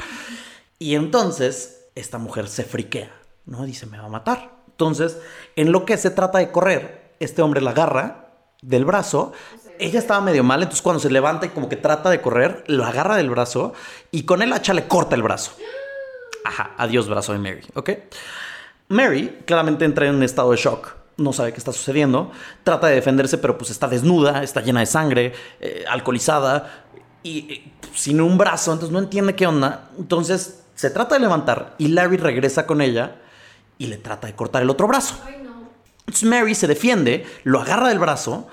Y 0.79 0.95
entonces 0.95 1.89
esta 1.95 2.17
mujer 2.17 2.47
se 2.47 2.63
friquea, 2.63 3.11
¿no? 3.45 3.65
Dice 3.65 3.85
me 3.85 3.99
va 3.99 4.05
a 4.05 4.09
matar. 4.09 4.59
Entonces, 4.69 5.17
en 5.57 5.73
lo 5.73 5.85
que 5.85 5.97
se 5.97 6.09
trata 6.09 6.37
de 6.39 6.51
correr, 6.51 7.13
este 7.19 7.41
hombre 7.41 7.59
la 7.61 7.71
agarra 7.71 8.29
del 8.61 8.85
brazo. 8.85 9.33
Ella 9.77 9.99
estaba 9.99 10.21
medio 10.21 10.43
mal, 10.43 10.61
entonces 10.61 10.81
cuando 10.81 10.99
se 10.99 11.09
levanta 11.09 11.45
y 11.45 11.49
como 11.49 11.69
que 11.69 11.75
trata 11.75 12.09
de 12.09 12.21
correr, 12.21 12.63
lo 12.67 12.85
agarra 12.85 13.15
del 13.15 13.29
brazo 13.29 13.73
y 14.11 14.23
con 14.23 14.41
el 14.41 14.51
hacha 14.51 14.73
le 14.73 14.87
corta 14.87 15.15
el 15.15 15.23
brazo. 15.23 15.51
Ajá, 16.43 16.71
adiós 16.77 17.07
brazo 17.07 17.33
de 17.33 17.39
Mary, 17.39 17.61
¿ok? 17.75 17.91
Mary 18.89 19.39
claramente 19.45 19.85
entra 19.85 20.07
en 20.07 20.15
un 20.15 20.23
estado 20.23 20.51
de 20.51 20.57
shock, 20.57 20.95
no 21.17 21.31
sabe 21.31 21.53
qué 21.53 21.59
está 21.59 21.71
sucediendo, 21.71 22.31
trata 22.63 22.87
de 22.87 22.95
defenderse, 22.95 23.37
pero 23.37 23.57
pues 23.57 23.69
está 23.69 23.87
desnuda, 23.87 24.43
está 24.43 24.61
llena 24.61 24.79
de 24.79 24.85
sangre, 24.85 25.33
eh, 25.59 25.85
alcoholizada 25.87 26.85
y 27.23 27.53
eh, 27.53 27.73
sin 27.93 28.19
un 28.19 28.37
brazo, 28.37 28.73
entonces 28.73 28.91
no 28.91 28.99
entiende 28.99 29.35
qué 29.35 29.47
onda. 29.47 29.89
Entonces 29.97 30.63
se 30.79 30.89
trata 30.89 31.15
de 31.15 31.19
levantar 31.19 31.75
y 31.77 31.89
Larry 31.89 32.15
regresa 32.15 32.65
con 32.65 32.79
ella 32.79 33.17
y 33.77 33.87
le 33.87 33.97
trata 33.97 34.27
de 34.27 34.33
cortar 34.33 34.61
el 34.61 34.69
otro 34.69 34.87
brazo. 34.87 35.19
Entonces 35.99 36.23
Mary 36.23 36.55
se 36.55 36.67
defiende, 36.67 37.25
lo 37.43 37.59
agarra 37.59 37.89
del 37.89 37.99
brazo, 37.99 38.47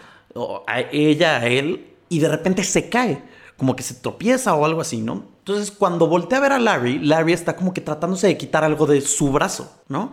a 0.67 0.81
ella, 0.91 1.37
a 1.37 1.47
él, 1.47 1.95
y 2.09 2.19
de 2.19 2.29
repente 2.29 2.65
se 2.65 2.89
cae, 2.89 3.23
como 3.57 3.77
que 3.77 3.85
se 3.85 3.95
tropieza 3.95 4.57
o 4.57 4.65
algo 4.65 4.81
así, 4.81 5.03
¿no? 5.03 5.25
Entonces 5.39 5.71
cuando 5.71 6.09
voltea 6.09 6.39
a 6.39 6.41
ver 6.41 6.51
a 6.51 6.59
Larry, 6.59 6.99
Larry 6.99 7.33
está 7.33 7.55
como 7.55 7.73
que 7.73 7.81
tratándose 7.81 8.27
de 8.27 8.37
quitar 8.37 8.65
algo 8.65 8.87
de 8.87 9.03
su 9.03 9.31
brazo, 9.31 9.73
¿no? 9.87 10.12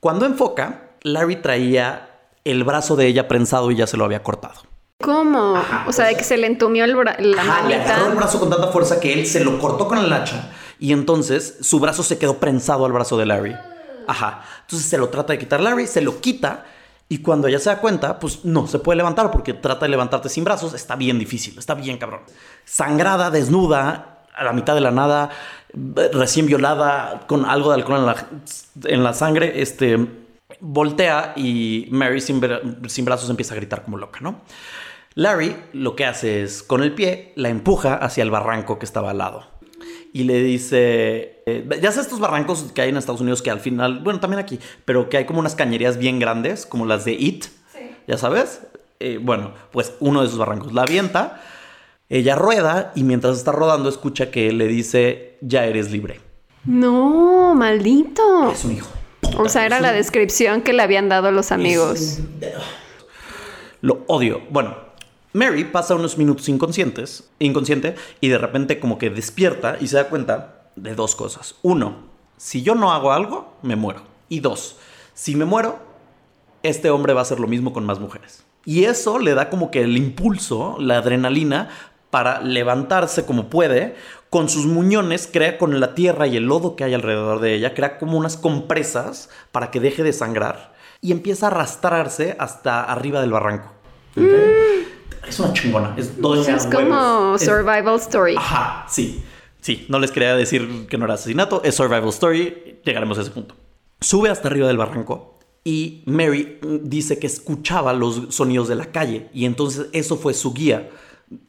Cuando 0.00 0.26
enfoca, 0.26 0.88
Larry 1.02 1.36
traía 1.36 2.18
el 2.42 2.64
brazo 2.64 2.96
de 2.96 3.06
ella 3.06 3.28
prensado 3.28 3.70
y 3.70 3.76
ya 3.76 3.86
se 3.86 3.96
lo 3.96 4.04
había 4.04 4.24
cortado. 4.24 4.62
¿Cómo? 5.00 5.54
o 5.86 5.92
sea, 5.92 6.06
de 6.06 6.16
que 6.16 6.24
se 6.24 6.36
le 6.36 6.48
entumió 6.48 6.82
el 6.84 6.96
la 6.96 7.42
ajá, 7.42 7.68
Le 7.68 7.76
agarró 7.76 8.08
el 8.08 8.16
brazo 8.16 8.40
con 8.40 8.50
tanta 8.50 8.72
fuerza 8.72 8.98
que 8.98 9.12
él 9.12 9.24
se 9.24 9.44
lo 9.44 9.60
cortó 9.60 9.86
con 9.86 9.98
el 9.98 10.12
hacha 10.12 10.50
y 10.78 10.92
entonces 10.92 11.58
su 11.60 11.80
brazo 11.80 12.02
se 12.02 12.18
quedó 12.18 12.38
prensado 12.38 12.86
al 12.86 12.92
brazo 12.92 13.18
de 13.18 13.26
Larry. 13.26 13.56
Ajá. 14.06 14.42
Entonces 14.62 14.88
se 14.88 14.98
lo 14.98 15.08
trata 15.08 15.32
de 15.32 15.38
quitar 15.38 15.60
Larry, 15.60 15.86
se 15.86 16.00
lo 16.00 16.20
quita. 16.20 16.64
Y 17.08 17.18
cuando 17.18 17.48
ella 17.48 17.58
se 17.58 17.70
da 17.70 17.80
cuenta, 17.80 18.18
pues 18.18 18.44
no 18.44 18.66
se 18.66 18.78
puede 18.78 18.96
levantar 18.96 19.30
porque 19.30 19.54
trata 19.54 19.86
de 19.86 19.90
levantarte 19.90 20.28
sin 20.28 20.44
brazos. 20.44 20.74
Está 20.74 20.94
bien 20.94 21.18
difícil, 21.18 21.58
está 21.58 21.74
bien 21.74 21.98
cabrón. 21.98 22.20
Sangrada, 22.64 23.30
desnuda, 23.30 24.24
a 24.34 24.44
la 24.44 24.52
mitad 24.52 24.74
de 24.74 24.80
la 24.80 24.90
nada, 24.90 25.30
recién 26.12 26.46
violada, 26.46 27.24
con 27.26 27.44
algo 27.44 27.70
de 27.70 27.76
alcohol 27.76 27.98
en 27.98 28.06
la, 28.06 28.26
en 28.84 29.02
la 29.02 29.12
sangre, 29.14 29.60
este, 29.60 30.06
voltea 30.60 31.32
y 31.34 31.88
Mary 31.90 32.20
sin, 32.20 32.40
sin 32.86 33.04
brazos 33.04 33.28
empieza 33.30 33.54
a 33.54 33.56
gritar 33.56 33.82
como 33.82 33.96
loca, 33.96 34.20
¿no? 34.20 34.42
Larry 35.14 35.56
lo 35.72 35.96
que 35.96 36.06
hace 36.06 36.42
es, 36.42 36.62
con 36.62 36.82
el 36.82 36.94
pie, 36.94 37.32
la 37.34 37.48
empuja 37.48 37.94
hacia 37.94 38.22
el 38.22 38.30
barranco 38.30 38.78
que 38.78 38.84
estaba 38.84 39.10
al 39.10 39.18
lado 39.18 39.57
y 40.12 40.24
le 40.24 40.42
dice, 40.42 41.42
eh, 41.46 41.68
ya 41.80 41.92
sabes 41.92 42.06
estos 42.06 42.20
barrancos 42.20 42.72
que 42.74 42.82
hay 42.82 42.88
en 42.90 42.96
Estados 42.96 43.20
Unidos 43.20 43.42
que 43.42 43.50
al 43.50 43.60
final, 43.60 44.00
bueno, 44.00 44.20
también 44.20 44.40
aquí, 44.40 44.58
pero 44.84 45.08
que 45.08 45.18
hay 45.18 45.26
como 45.26 45.40
unas 45.40 45.54
cañerías 45.54 45.98
bien 45.98 46.18
grandes, 46.18 46.66
como 46.66 46.86
las 46.86 47.04
de 47.04 47.12
It, 47.12 47.46
ya 48.06 48.16
sabes. 48.16 48.62
Eh, 49.00 49.18
bueno, 49.22 49.52
pues 49.70 49.92
uno 50.00 50.22
de 50.22 50.26
esos 50.26 50.38
barrancos 50.38 50.72
la 50.72 50.82
avienta, 50.82 51.40
ella 52.08 52.34
rueda 52.34 52.92
y 52.94 53.04
mientras 53.04 53.36
está 53.36 53.52
rodando 53.52 53.88
escucha 53.88 54.30
que 54.30 54.52
le 54.52 54.66
dice, 54.66 55.36
ya 55.40 55.66
eres 55.66 55.90
libre. 55.90 56.20
No, 56.64 57.54
maldito. 57.54 58.50
Es 58.50 58.64
un 58.64 58.72
hijo. 58.72 58.88
O 59.36 59.48
sea, 59.48 59.66
era 59.66 59.80
la 59.80 59.92
descripción 59.92 60.62
que 60.62 60.72
le 60.72 60.82
habían 60.82 61.08
dado 61.08 61.30
los 61.30 61.52
amigos. 61.52 62.18
Lo 63.80 64.04
odio. 64.08 64.40
Bueno, 64.50 64.87
Mary 65.38 65.62
pasa 65.62 65.94
unos 65.94 66.18
minutos 66.18 66.48
inconscientes, 66.48 67.30
inconsciente 67.38 67.94
y 68.20 68.26
de 68.26 68.38
repente 68.38 68.80
como 68.80 68.98
que 68.98 69.08
despierta 69.08 69.76
y 69.80 69.86
se 69.86 69.96
da 69.96 70.08
cuenta 70.08 70.70
de 70.74 70.96
dos 70.96 71.14
cosas. 71.14 71.54
Uno, 71.62 72.08
si 72.36 72.62
yo 72.62 72.74
no 72.74 72.92
hago 72.92 73.12
algo, 73.12 73.54
me 73.62 73.76
muero. 73.76 74.02
Y 74.28 74.40
dos, 74.40 74.78
si 75.14 75.36
me 75.36 75.44
muero, 75.44 75.78
este 76.64 76.90
hombre 76.90 77.12
va 77.12 77.20
a 77.20 77.22
hacer 77.22 77.38
lo 77.38 77.46
mismo 77.46 77.72
con 77.72 77.86
más 77.86 78.00
mujeres. 78.00 78.44
Y 78.64 78.84
eso 78.84 79.20
le 79.20 79.34
da 79.34 79.48
como 79.48 79.70
que 79.70 79.82
el 79.82 79.96
impulso, 79.96 80.76
la 80.80 80.98
adrenalina, 80.98 81.68
para 82.10 82.40
levantarse 82.40 83.24
como 83.24 83.48
puede, 83.48 83.94
con 84.30 84.48
sus 84.48 84.66
muñones, 84.66 85.28
crea 85.32 85.56
con 85.56 85.78
la 85.78 85.94
tierra 85.94 86.26
y 86.26 86.36
el 86.36 86.46
lodo 86.46 86.74
que 86.74 86.82
hay 86.82 86.94
alrededor 86.94 87.38
de 87.38 87.54
ella, 87.54 87.74
crea 87.74 87.98
como 87.98 88.18
unas 88.18 88.36
compresas 88.36 89.30
para 89.52 89.70
que 89.70 89.78
deje 89.78 90.02
de 90.02 90.12
sangrar 90.12 90.74
y 91.00 91.12
empieza 91.12 91.46
a 91.46 91.50
arrastrarse 91.50 92.34
hasta 92.40 92.82
arriba 92.82 93.20
del 93.20 93.30
barranco. 93.30 93.72
Mm 94.16 94.87
es 95.28 95.38
una 95.40 95.52
chingona. 95.52 95.94
Es, 95.96 96.12
es 96.48 96.66
como 96.66 97.38
survival 97.38 97.96
story. 97.96 98.36
Ajá, 98.36 98.86
sí. 98.88 99.22
Sí, 99.60 99.86
no 99.88 99.98
les 99.98 100.10
quería 100.12 100.36
decir 100.36 100.86
que 100.88 100.96
no 100.98 101.04
era 101.04 101.14
asesinato, 101.14 101.62
es 101.64 101.74
survival 101.74 102.08
story. 102.08 102.80
Llegaremos 102.84 103.18
a 103.18 103.22
ese 103.22 103.30
punto. 103.30 103.54
Sube 104.00 104.30
hasta 104.30 104.48
arriba 104.48 104.68
del 104.68 104.76
barranco 104.76 105.38
y 105.64 106.02
Mary 106.06 106.58
dice 106.82 107.18
que 107.18 107.26
escuchaba 107.26 107.92
los 107.92 108.34
sonidos 108.34 108.68
de 108.68 108.76
la 108.76 108.86
calle 108.86 109.28
y 109.34 109.44
entonces 109.44 109.88
eso 109.92 110.16
fue 110.16 110.32
su 110.32 110.54
guía 110.54 110.88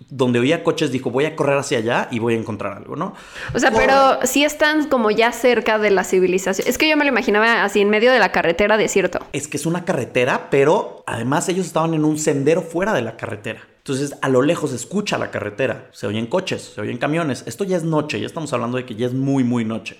donde 0.10 0.40
oía 0.40 0.64
coches, 0.64 0.92
dijo, 0.92 1.10
voy 1.10 1.26
a 1.26 1.36
correr 1.36 1.58
hacia 1.58 1.78
allá 1.78 2.08
y 2.12 2.20
voy 2.20 2.34
a 2.34 2.38
encontrar 2.38 2.78
algo, 2.78 2.96
¿no? 2.96 3.14
O 3.54 3.60
sea, 3.60 3.72
pero 3.72 4.20
sí 4.24 4.44
están 4.44 4.88
como 4.90 5.12
ya 5.12 5.32
cerca 5.32 5.78
de 5.78 5.92
la 5.92 6.04
civilización. 6.04 6.68
Es 6.68 6.78
que 6.78 6.90
yo 6.90 6.98
me 6.98 7.06
lo 7.06 7.10
imaginaba 7.10 7.64
así 7.64 7.82
en 7.82 7.90
medio 7.90 8.12
de 8.12 8.20
la 8.20 8.32
carretera 8.32 8.78
desierto. 8.78 9.20
Es 9.34 9.48
que 9.48 9.58
es 9.58 9.66
una 9.66 9.86
carretera, 9.86 10.50
pero 10.50 11.04
además 11.08 11.48
ellos 11.50 11.66
estaban 11.66 11.94
en 11.94 12.04
un 12.04 12.18
sendero 12.18 12.62
fuera 12.62 12.94
de 12.94 13.02
la 13.02 13.16
carretera. 13.16 13.62
Entonces, 13.90 14.20
a 14.22 14.30
lo 14.30 14.44
lejos 14.44 14.70
se 14.70 14.76
escucha 14.76 15.18
la 15.18 15.32
carretera, 15.32 15.90
se 15.94 16.06
oyen 16.06 16.28
coches, 16.28 16.74
se 16.76 16.80
oyen 16.80 17.00
camiones. 17.00 17.44
Esto 17.48 17.64
ya 17.64 17.76
es 17.76 17.84
noche, 17.84 18.20
ya 18.20 18.28
estamos 18.28 18.54
hablando 18.54 18.78
de 18.78 18.86
que 18.86 18.94
ya 18.94 19.08
es 19.08 19.14
muy, 19.14 19.44
muy 19.44 19.66
noche. 19.66 19.98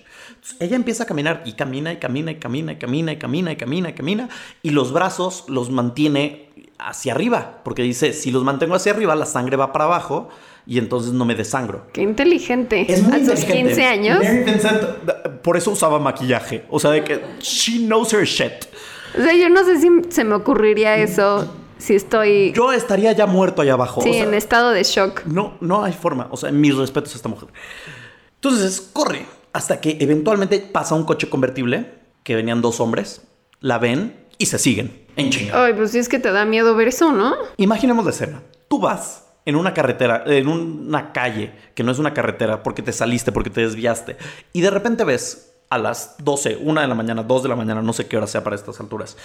ella 0.60 0.76
empieza 0.76 1.02
a 1.02 1.06
caminar 1.06 1.42
y 1.44 1.54
camina 1.54 1.92
y 1.92 1.96
camina 1.96 2.30
y 2.30 2.36
camina 2.36 2.72
y 2.72 2.76
camina 2.76 3.12
y 3.12 3.16
camina 3.16 3.50
y 3.50 3.56
camina 3.56 3.88
y 3.90 3.92
camina 3.92 4.28
y 4.62 4.70
los 4.70 4.92
brazos 4.92 5.46
los 5.48 5.70
mantiene 5.70 6.50
hacia 6.78 7.14
arriba, 7.14 7.62
porque 7.64 7.82
dice, 7.82 8.12
si 8.12 8.30
los 8.30 8.44
mantengo 8.44 8.76
hacia 8.76 8.92
arriba, 8.92 9.16
la 9.16 9.26
sangre 9.26 9.56
va 9.56 9.72
para 9.72 9.86
abajo 9.86 10.28
y 10.66 10.78
entonces 10.78 11.12
no 11.12 11.24
me 11.24 11.34
desangro. 11.34 11.88
Qué 11.92 12.02
inteligente. 12.02 12.86
Es 12.88 13.02
muy 13.02 13.20
a 13.20 13.24
sus 13.24 13.44
15 13.44 13.84
años. 13.86 14.24
Por 15.42 15.56
eso 15.56 15.72
usaba 15.72 15.98
maquillaje. 15.98 16.64
O 16.70 16.78
sea, 16.78 16.92
de 16.92 17.02
que 17.02 17.20
she 17.40 17.80
knows 17.80 18.12
her 18.12 18.24
shit. 18.24 18.66
O 19.18 19.20
sea, 19.20 19.34
yo 19.34 19.48
no 19.48 19.64
sé 19.64 19.80
si 19.80 19.88
se 20.10 20.22
me 20.22 20.36
ocurriría 20.36 20.96
eso 20.96 21.52
si 21.80 21.94
estoy... 21.94 22.52
Yo 22.52 22.72
estaría 22.72 23.12
ya 23.12 23.26
muerto 23.26 23.62
allá 23.62 23.72
abajo. 23.72 24.02
Sí, 24.02 24.14
en 24.14 24.34
estado 24.34 24.70
de 24.70 24.82
shock. 24.84 25.24
No, 25.26 25.54
no 25.60 25.82
hay 25.82 25.92
forma. 25.92 26.28
O 26.30 26.36
sea, 26.36 26.50
mis 26.52 26.76
respetos 26.76 27.12
a 27.14 27.16
esta 27.16 27.28
mujer. 27.28 27.48
Entonces, 28.34 28.80
corre 28.92 29.26
hasta 29.52 29.80
que 29.80 29.96
eventualmente 30.00 30.60
pasa 30.60 30.94
un 30.94 31.04
coche 31.04 31.28
convertible 31.28 31.94
que 32.22 32.36
venían 32.36 32.62
dos 32.62 32.80
hombres, 32.80 33.22
la 33.60 33.78
ven 33.78 34.26
y 34.38 34.46
se 34.46 34.58
siguen 34.58 35.06
en 35.16 35.30
chinga. 35.30 35.64
Ay, 35.64 35.74
pues 35.74 35.90
sí 35.90 35.98
es 35.98 36.08
que 36.08 36.18
te 36.18 36.30
da 36.30 36.44
miedo 36.44 36.74
ver 36.74 36.88
eso, 36.88 37.12
¿no? 37.12 37.34
Imaginemos 37.56 38.04
la 38.04 38.10
escena. 38.10 38.42
Tú 38.68 38.78
vas 38.78 39.26
en 39.44 39.56
una 39.56 39.74
carretera, 39.74 40.22
en 40.26 40.48
una 40.48 41.12
calle 41.12 41.52
que 41.74 41.82
no 41.82 41.90
es 41.90 41.98
una 41.98 42.14
carretera 42.14 42.62
porque 42.62 42.82
te 42.82 42.92
saliste, 42.92 43.32
porque 43.32 43.50
te 43.50 43.62
desviaste, 43.62 44.16
y 44.52 44.60
de 44.60 44.70
repente 44.70 45.04
ves 45.04 45.54
a 45.70 45.78
las 45.78 46.16
12, 46.18 46.58
1 46.60 46.80
de 46.80 46.86
la 46.86 46.94
mañana, 46.94 47.22
2 47.22 47.42
de 47.44 47.48
la 47.48 47.56
mañana, 47.56 47.80
no 47.80 47.92
sé 47.92 48.06
qué 48.06 48.16
hora 48.16 48.26
sea 48.26 48.44
para 48.44 48.56
estas 48.56 48.80
alturas, 48.80 49.16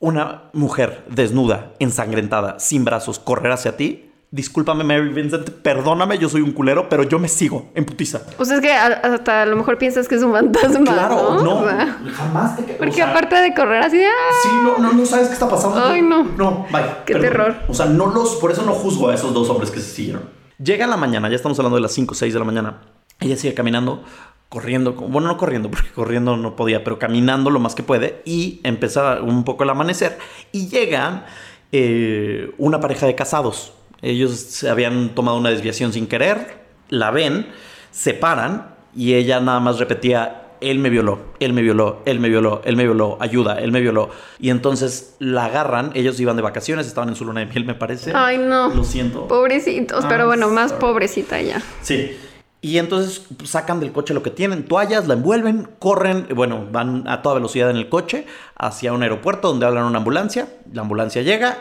una 0.00 0.50
mujer 0.52 1.04
desnuda, 1.10 1.72
ensangrentada, 1.78 2.58
sin 2.58 2.84
brazos, 2.84 3.18
correr 3.18 3.52
hacia 3.52 3.76
ti, 3.76 4.04
discúlpame 4.30 4.84
Mary 4.84 5.08
Vincent, 5.08 5.48
perdóname, 5.50 6.18
yo 6.18 6.28
soy 6.28 6.42
un 6.42 6.52
culero, 6.52 6.88
pero 6.88 7.02
yo 7.02 7.18
me 7.18 7.28
sigo 7.28 7.70
en 7.74 7.84
putiza. 7.86 8.20
O 8.38 8.44
sea, 8.44 8.56
es 8.56 8.60
que 8.62 8.70
a- 8.72 8.86
hasta 8.86 9.42
a 9.42 9.46
lo 9.46 9.56
mejor 9.56 9.78
piensas 9.78 10.06
que 10.06 10.16
es 10.16 10.22
un 10.22 10.32
fantasma. 10.32 10.84
Claro, 10.92 11.42
no, 11.42 11.60
O 11.60 11.64
sea, 11.68 11.98
jamás 12.14 12.56
te... 12.56 12.74
o 12.74 12.76
porque 12.78 12.92
sea, 12.92 13.10
aparte 13.10 13.36
de 13.36 13.54
correr 13.54 13.82
así, 13.82 14.00
¡ah! 14.04 14.10
Sí, 14.42 14.48
no, 14.62 14.78
no, 14.78 14.92
no 14.92 15.06
sabes 15.06 15.28
qué 15.28 15.32
está 15.34 15.48
pasando. 15.48 15.82
Ay, 15.82 16.02
no. 16.02 16.24
No, 16.24 16.66
bye. 16.70 16.82
Qué 17.06 17.14
terror. 17.14 17.56
O 17.68 17.74
sea, 17.74 17.86
no 17.86 18.06
los, 18.06 18.36
por 18.36 18.50
eso 18.52 18.62
no 18.64 18.72
juzgo 18.74 19.08
a 19.08 19.14
esos 19.14 19.32
dos 19.32 19.48
hombres 19.48 19.70
que 19.70 19.80
se 19.80 19.90
siguieron. 19.90 20.22
Llega 20.62 20.86
la 20.86 20.96
mañana, 20.98 21.28
ya 21.30 21.36
estamos 21.36 21.58
hablando 21.58 21.76
de 21.76 21.82
las 21.82 21.92
5 21.92 22.12
o 22.12 22.14
6 22.14 22.32
de 22.32 22.38
la 22.38 22.44
mañana. 22.44 22.80
Ella 23.20 23.36
sigue 23.36 23.54
caminando, 23.54 24.04
corriendo, 24.48 24.92
bueno, 24.92 25.28
no 25.28 25.36
corriendo, 25.36 25.70
porque 25.70 25.90
corriendo 25.90 26.36
no 26.36 26.56
podía, 26.56 26.84
pero 26.84 26.98
caminando 26.98 27.50
lo 27.50 27.60
más 27.60 27.74
que 27.74 27.82
puede. 27.82 28.22
Y 28.24 28.60
empieza 28.64 29.20
un 29.22 29.44
poco 29.44 29.64
el 29.64 29.70
amanecer. 29.70 30.18
Y 30.52 30.68
llega 30.68 31.26
eh, 31.72 32.52
una 32.58 32.80
pareja 32.80 33.06
de 33.06 33.14
casados. 33.14 33.72
Ellos 34.00 34.32
se 34.32 34.70
habían 34.70 35.10
tomado 35.10 35.36
una 35.36 35.50
desviación 35.50 35.92
sin 35.92 36.06
querer, 36.06 36.58
la 36.88 37.10
ven, 37.10 37.48
se 37.90 38.14
paran 38.14 38.74
y 38.94 39.14
ella 39.14 39.40
nada 39.40 39.58
más 39.58 39.78
repetía, 39.78 40.44
él 40.60 40.78
me 40.78 40.88
violó, 40.88 41.20
él 41.40 41.52
me 41.52 41.62
violó, 41.62 42.02
él 42.04 42.20
me 42.20 42.28
violó, 42.28 42.62
él 42.64 42.76
me 42.76 42.84
violó, 42.84 43.18
ayuda, 43.20 43.60
él 43.60 43.72
me 43.72 43.80
violó. 43.80 44.10
Y 44.38 44.50
entonces 44.50 45.16
la 45.18 45.46
agarran, 45.46 45.90
ellos 45.94 46.18
iban 46.20 46.36
de 46.36 46.42
vacaciones, 46.42 46.86
estaban 46.86 47.08
en 47.08 47.16
su 47.16 47.24
luna 47.24 47.40
de 47.40 47.46
miel, 47.46 47.64
me 47.64 47.74
parece. 47.74 48.12
Ay, 48.14 48.38
no. 48.38 48.72
Lo 48.72 48.84
siento. 48.84 49.26
Pobrecitos, 49.26 50.06
pero 50.06 50.26
bueno, 50.26 50.48
más 50.48 50.70
sorry. 50.70 50.80
pobrecita 50.80 51.38
ella. 51.40 51.60
Sí. 51.82 52.16
Y 52.60 52.78
entonces 52.78 53.24
sacan 53.44 53.78
del 53.78 53.92
coche 53.92 54.14
lo 54.14 54.22
que 54.22 54.30
tienen, 54.30 54.64
toallas, 54.64 55.06
la 55.06 55.14
envuelven, 55.14 55.68
corren, 55.78 56.26
bueno, 56.34 56.66
van 56.70 57.06
a 57.06 57.22
toda 57.22 57.36
velocidad 57.36 57.70
en 57.70 57.76
el 57.76 57.88
coche 57.88 58.26
hacia 58.56 58.92
un 58.92 59.02
aeropuerto 59.02 59.48
donde 59.48 59.66
hablan 59.66 59.84
una 59.84 59.98
ambulancia. 59.98 60.48
La 60.72 60.82
ambulancia 60.82 61.22
llega, 61.22 61.56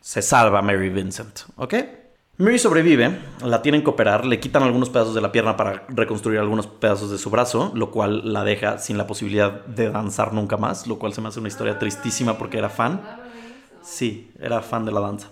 se 0.00 0.22
salva 0.22 0.60
Mary 0.60 0.88
Vincent, 0.88 1.40
¿ok? 1.56 1.74
Mary 2.38 2.58
sobrevive, 2.58 3.18
la 3.44 3.60
tienen 3.60 3.84
que 3.84 3.90
operar, 3.90 4.24
le 4.24 4.40
quitan 4.40 4.62
algunos 4.62 4.88
pedazos 4.88 5.14
de 5.14 5.20
la 5.20 5.30
pierna 5.30 5.56
para 5.58 5.84
reconstruir 5.88 6.38
algunos 6.38 6.66
pedazos 6.66 7.10
de 7.10 7.18
su 7.18 7.28
brazo, 7.28 7.70
lo 7.74 7.90
cual 7.90 8.32
la 8.32 8.42
deja 8.42 8.78
sin 8.78 8.96
la 8.96 9.06
posibilidad 9.06 9.66
de 9.66 9.90
danzar 9.90 10.32
nunca 10.32 10.56
más, 10.56 10.86
lo 10.86 10.98
cual 10.98 11.12
se 11.12 11.20
me 11.20 11.28
hace 11.28 11.38
una 11.38 11.48
historia 11.48 11.78
tristísima 11.78 12.38
porque 12.38 12.56
era 12.56 12.70
fan. 12.70 13.02
Sí, 13.82 14.32
era 14.40 14.62
fan 14.62 14.86
de 14.86 14.92
la 14.92 15.00
danza. 15.00 15.28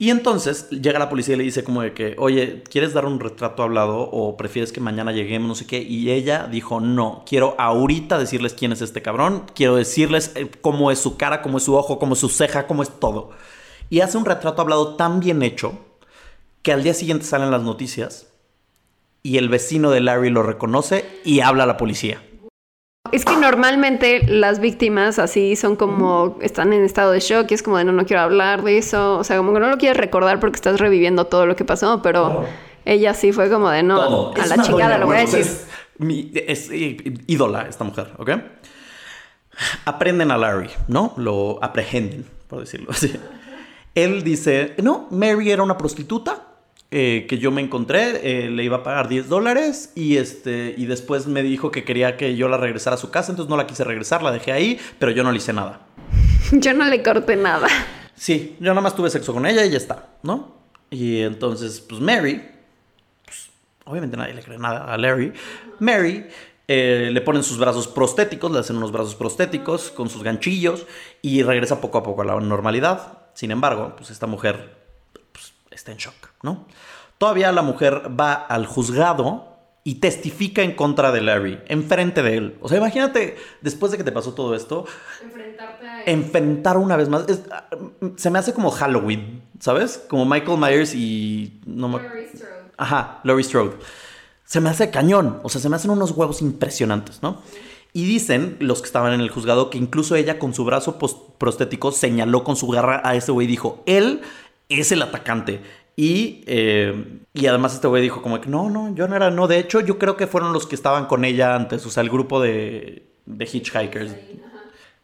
Y 0.00 0.10
entonces 0.10 0.70
llega 0.70 1.00
la 1.00 1.08
policía 1.08 1.34
y 1.34 1.38
le 1.38 1.44
dice 1.44 1.64
como 1.64 1.82
de 1.82 1.92
que, 1.92 2.14
oye, 2.18 2.62
¿quieres 2.62 2.92
dar 2.92 3.04
un 3.04 3.18
retrato 3.18 3.64
hablado 3.64 3.98
o 3.98 4.36
prefieres 4.36 4.70
que 4.70 4.80
mañana 4.80 5.10
lleguemos, 5.10 5.48
no 5.48 5.54
sé 5.56 5.66
qué? 5.66 5.82
Y 5.82 6.12
ella 6.12 6.46
dijo, 6.46 6.80
no, 6.80 7.24
quiero 7.26 7.56
ahorita 7.58 8.16
decirles 8.16 8.54
quién 8.54 8.70
es 8.70 8.80
este 8.80 9.02
cabrón, 9.02 9.42
quiero 9.56 9.74
decirles 9.74 10.30
eh, 10.36 10.48
cómo 10.60 10.92
es 10.92 11.00
su 11.00 11.16
cara, 11.16 11.42
cómo 11.42 11.58
es 11.58 11.64
su 11.64 11.74
ojo, 11.74 11.98
cómo 11.98 12.14
es 12.14 12.20
su 12.20 12.28
ceja, 12.28 12.68
cómo 12.68 12.84
es 12.84 12.90
todo. 13.00 13.30
Y 13.90 13.98
hace 14.00 14.18
un 14.18 14.24
retrato 14.24 14.62
hablado 14.62 14.94
tan 14.94 15.18
bien 15.18 15.42
hecho 15.42 15.72
que 16.62 16.72
al 16.72 16.84
día 16.84 16.94
siguiente 16.94 17.24
salen 17.24 17.50
las 17.50 17.62
noticias 17.62 18.28
y 19.24 19.38
el 19.38 19.48
vecino 19.48 19.90
de 19.90 20.00
Larry 20.00 20.30
lo 20.30 20.44
reconoce 20.44 21.06
y 21.24 21.40
habla 21.40 21.64
a 21.64 21.66
la 21.66 21.76
policía. 21.76 22.22
Es 23.12 23.24
que 23.24 23.36
normalmente 23.36 24.22
las 24.26 24.60
víctimas 24.60 25.18
así 25.18 25.56
son 25.56 25.76
como, 25.76 26.36
están 26.42 26.74
en 26.74 26.84
estado 26.84 27.12
de 27.12 27.20
shock 27.20 27.50
y 27.50 27.54
es 27.54 27.62
como 27.62 27.78
de 27.78 27.84
no, 27.84 27.92
no 27.92 28.04
quiero 28.04 28.20
hablar 28.22 28.62
de 28.62 28.76
eso. 28.76 29.16
O 29.18 29.24
sea, 29.24 29.38
como 29.38 29.54
que 29.54 29.60
no 29.60 29.68
lo 29.70 29.78
quieres 29.78 29.96
recordar 29.96 30.40
porque 30.40 30.56
estás 30.56 30.78
reviviendo 30.78 31.24
todo 31.26 31.46
lo 31.46 31.56
que 31.56 31.64
pasó, 31.64 32.02
pero 32.02 32.44
ella 32.84 33.14
sí 33.14 33.32
fue 33.32 33.48
como 33.48 33.70
de 33.70 33.82
no, 33.82 33.96
Todo. 33.96 34.34
a 34.36 34.44
Es 34.44 34.48
la 34.54 34.62
chingada 34.62 34.98
lo 34.98 35.06
voy 35.06 35.16
a 35.16 35.20
decir. 35.20 35.40
es, 35.40 35.66
mi- 35.96 36.30
es, 36.34 36.68
eh, 36.70 36.96
ídola 37.26 37.62
esta 37.62 37.82
mujer, 37.84 38.12
¿ok? 38.18 38.30
Aprenden 39.86 40.30
a 40.30 40.36
Larry, 40.36 40.70
¿no? 40.86 41.14
Lo 41.16 41.58
aprehenden, 41.64 42.26
por 42.46 42.60
decirlo 42.60 42.90
así. 42.90 43.12
Él 43.94 44.22
dice, 44.22 44.74
no, 44.82 45.08
Mary 45.10 45.50
era 45.50 45.62
una 45.62 45.78
prostituta 45.78 46.47
eh, 46.90 47.26
que 47.28 47.36
yo 47.36 47.50
me 47.50 47.60
encontré, 47.60 48.20
eh, 48.22 48.50
le 48.50 48.64
iba 48.64 48.78
a 48.78 48.82
pagar 48.82 49.08
10 49.08 49.28
dólares 49.28 49.92
y, 49.94 50.16
este, 50.16 50.74
y 50.76 50.86
después 50.86 51.26
me 51.26 51.42
dijo 51.42 51.70
que 51.70 51.84
quería 51.84 52.16
que 52.16 52.34
yo 52.34 52.48
la 52.48 52.56
regresara 52.56 52.94
a 52.94 52.98
su 52.98 53.10
casa, 53.10 53.30
entonces 53.30 53.50
no 53.50 53.58
la 53.58 53.66
quise 53.66 53.84
regresar, 53.84 54.22
la 54.22 54.32
dejé 54.32 54.52
ahí, 54.52 54.80
pero 54.98 55.12
yo 55.12 55.22
no 55.22 55.30
le 55.30 55.36
hice 55.36 55.52
nada. 55.52 55.80
Yo 56.52 56.72
no 56.72 56.86
le 56.86 57.02
corté 57.02 57.36
nada. 57.36 57.68
Sí, 58.14 58.56
yo 58.58 58.70
nada 58.70 58.80
más 58.80 58.96
tuve 58.96 59.10
sexo 59.10 59.34
con 59.34 59.44
ella 59.44 59.66
y 59.66 59.70
ya 59.70 59.76
está, 59.76 60.06
¿no? 60.22 60.56
Y 60.90 61.20
entonces, 61.20 61.78
pues 61.80 62.00
Mary, 62.00 62.42
pues, 63.26 63.50
obviamente 63.84 64.16
nadie 64.16 64.32
le 64.32 64.42
cree 64.42 64.58
nada 64.58 64.92
a 64.92 64.96
Larry. 64.96 65.34
Mary 65.78 66.26
eh, 66.66 67.10
le 67.12 67.20
ponen 67.20 67.42
sus 67.42 67.58
brazos 67.58 67.86
prostéticos, 67.86 68.50
le 68.50 68.60
hacen 68.60 68.76
unos 68.76 68.92
brazos 68.92 69.14
prostéticos 69.14 69.90
con 69.90 70.08
sus 70.08 70.22
ganchillos 70.22 70.86
y 71.20 71.42
regresa 71.42 71.82
poco 71.82 71.98
a 71.98 72.02
poco 72.02 72.22
a 72.22 72.24
la 72.24 72.40
normalidad. 72.40 73.18
Sin 73.34 73.50
embargo, 73.50 73.94
pues 73.96 74.10
esta 74.10 74.26
mujer 74.26 74.77
está 75.90 75.92
en 75.92 75.98
shock, 75.98 76.30
¿no? 76.42 76.66
Todavía 77.18 77.50
la 77.52 77.62
mujer 77.62 78.02
va 78.18 78.32
al 78.34 78.66
juzgado 78.66 79.46
y 79.84 79.96
testifica 79.96 80.62
en 80.62 80.74
contra 80.74 81.10
de 81.12 81.20
Larry, 81.22 81.60
enfrente 81.66 82.22
de 82.22 82.36
él. 82.36 82.58
O 82.60 82.68
sea, 82.68 82.78
imagínate, 82.78 83.36
después 83.62 83.90
de 83.90 83.98
que 83.98 84.04
te 84.04 84.12
pasó 84.12 84.34
todo 84.34 84.54
esto, 84.54 84.84
enfrentar 86.06 86.76
una 86.76 86.96
vez 86.96 87.08
más. 87.08 87.26
Es- 87.28 87.42
se 88.16 88.30
me 88.30 88.38
hace 88.38 88.52
como 88.52 88.70
Halloween, 88.70 89.42
¿sabes? 89.60 90.04
Como 90.08 90.26
Michael 90.26 90.58
Myers 90.58 90.94
y. 90.94 91.60
No 91.66 91.88
me- 91.88 91.96
Ajá, 92.76 93.20
Laurie 93.24 93.44
Strode. 93.44 93.72
Se 94.44 94.60
me 94.60 94.70
hace 94.70 94.90
cañón. 94.90 95.40
O 95.42 95.48
sea, 95.48 95.60
se 95.60 95.68
me 95.68 95.76
hacen 95.76 95.90
unos 95.90 96.12
huevos 96.12 96.42
impresionantes, 96.42 97.22
¿no? 97.22 97.40
Y 97.94 98.04
dicen 98.04 98.56
los 98.60 98.80
que 98.82 98.86
estaban 98.86 99.12
en 99.14 99.20
el 99.20 99.30
juzgado 99.30 99.70
que 99.70 99.78
incluso 99.78 100.14
ella 100.14 100.38
con 100.38 100.52
su 100.54 100.64
brazo 100.64 100.98
prostético 101.38 101.90
señaló 101.90 102.44
con 102.44 102.54
su 102.56 102.68
garra 102.68 103.00
a 103.04 103.14
ese 103.16 103.32
güey 103.32 103.46
y 103.46 103.50
dijo: 103.50 103.82
Él 103.86 104.20
es 104.68 104.92
el 104.92 105.02
atacante. 105.02 105.60
Y, 105.96 106.44
eh, 106.46 107.20
y 107.34 107.46
además 107.46 107.74
este 107.74 107.88
güey 107.88 108.02
dijo 108.02 108.22
como 108.22 108.40
que 108.40 108.48
no, 108.48 108.70
no, 108.70 108.94
yo 108.94 109.08
no 109.08 109.16
era, 109.16 109.30
no, 109.30 109.48
de 109.48 109.58
hecho 109.58 109.80
yo 109.80 109.98
creo 109.98 110.16
que 110.16 110.28
fueron 110.28 110.52
los 110.52 110.66
que 110.66 110.76
estaban 110.76 111.06
con 111.06 111.24
ella 111.24 111.56
antes, 111.56 111.84
o 111.86 111.90
sea, 111.90 112.04
el 112.04 112.10
grupo 112.10 112.40
de, 112.40 113.10
de 113.26 113.44
hitchhikers. 113.44 114.14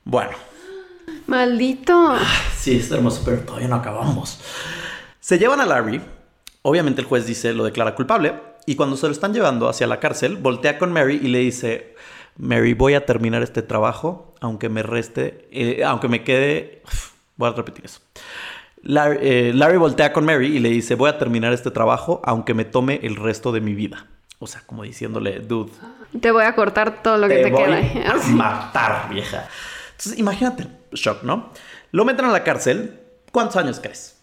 Bueno, 0.05 0.37
Maldito. 1.27 2.17
Sí, 2.57 2.77
está 2.77 2.97
hermoso, 2.97 3.23
pero 3.25 3.41
todavía 3.41 3.69
no 3.69 3.77
acabamos. 3.77 4.41
Se 5.21 5.39
llevan 5.39 5.61
a 5.61 5.67
Larry. 5.67 6.01
Obviamente 6.63 7.01
el 7.01 7.07
juez 7.07 7.27
dice, 7.27 7.53
lo 7.53 7.65
declara 7.65 7.95
culpable. 7.95 8.35
Y 8.67 8.77
cuando 8.77 8.97
se 8.97 9.07
lo 9.07 9.13
están 9.13 9.35
llevando 9.35 9.69
hacia 9.69 9.87
la 9.87 10.01
cárcel, 10.01 10.37
voltea 10.37 10.79
con 10.79 10.93
Mary 10.93 11.21
y 11.23 11.29
le 11.29 11.41
dice, 11.41 11.95
Mary, 12.37 12.75
voy 12.75 12.95
a 12.95 13.05
terminar 13.05 13.43
este 13.43 13.63
trabajo, 13.63 14.35
aunque 14.41 14.69
me 14.69 14.83
reste, 14.83 15.49
eh, 15.51 15.85
aunque 15.85 16.09
me 16.09 16.25
quede... 16.25 16.83
Voy 17.37 17.49
a 17.49 17.53
repetir 17.53 17.85
eso. 17.85 18.01
Larry, 18.85 19.19
eh, 19.23 19.53
Larry 19.55 19.79
voltea 19.79 20.13
con 20.13 20.25
Mary 20.25 20.57
y 20.57 20.59
le 20.61 20.69
dice, 20.69 20.95
voy 20.95 21.09
a 21.11 21.19
terminar 21.19 21.53
este 21.53 21.71
trabajo, 21.71 22.21
aunque 22.25 22.55
me 22.55 22.65
tome 22.65 23.01
el 23.03 23.17
resto 23.17 23.51
de 23.51 23.61
mi 23.61 23.75
vida. 23.75 24.07
O 24.39 24.47
sea, 24.47 24.63
como 24.67 24.83
diciéndole, 24.83 25.41
dude, 25.41 25.73
Te 26.21 26.31
voy 26.31 26.45
a 26.45 26.55
cortar 26.55 27.03
todo 27.03 27.17
lo 27.17 27.27
que 27.29 27.37
te 27.37 27.45
te, 27.45 27.51
voy 27.51 27.65
queda. 27.65 28.13
a 28.13 28.17
matar, 28.29 29.09
vieja. 29.11 29.49
Entonces, 29.93 30.19
imagínate, 30.19 30.67
shock, 30.93 31.23
¿no? 31.23 31.51
Lo 31.93 32.05
meten 32.05 32.27
a 32.27 32.31
la 32.31 32.45
cárcel. 32.45 33.01
¿Cuántos 33.33 33.57
años 33.57 33.81
crees? 33.81 34.19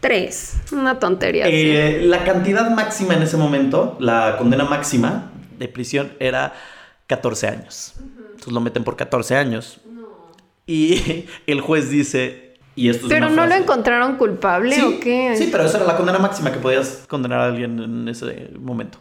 Tres. 0.00 0.56
Una 0.72 0.98
tontería. 0.98 1.46
sí. 1.46 1.52
Eh, 1.54 2.00
la 2.04 2.24
cantidad 2.24 2.68
máxima 2.70 3.14
en 3.14 3.22
ese 3.22 3.36
momento, 3.36 3.96
la 4.00 4.36
condena 4.38 4.64
máxima 4.64 5.30
de 5.58 5.68
prisión 5.68 6.12
era 6.18 6.54
14 7.06 7.46
años. 7.46 7.94
Entonces 8.30 8.52
lo 8.52 8.60
meten 8.60 8.82
por 8.82 8.96
14 8.96 9.36
años. 9.36 9.80
Y 10.66 11.26
el 11.46 11.60
juez 11.60 11.90
dice, 11.90 12.49
y 12.80 12.88
esto 12.88 13.06
es 13.06 13.10
Pero 13.10 13.28
no 13.28 13.46
lo 13.46 13.54
encontraron 13.54 14.16
culpable 14.16 14.74
sí, 14.74 14.80
o 14.80 15.00
qué? 15.00 15.34
Sí, 15.36 15.50
pero 15.52 15.64
esa 15.64 15.76
era 15.76 15.86
la 15.86 15.98
condena 15.98 16.18
máxima 16.18 16.50
que 16.50 16.58
podías 16.58 17.04
condenar 17.06 17.40
a 17.40 17.44
alguien 17.44 17.78
en 17.78 18.08
ese 18.08 18.52
momento. 18.58 18.96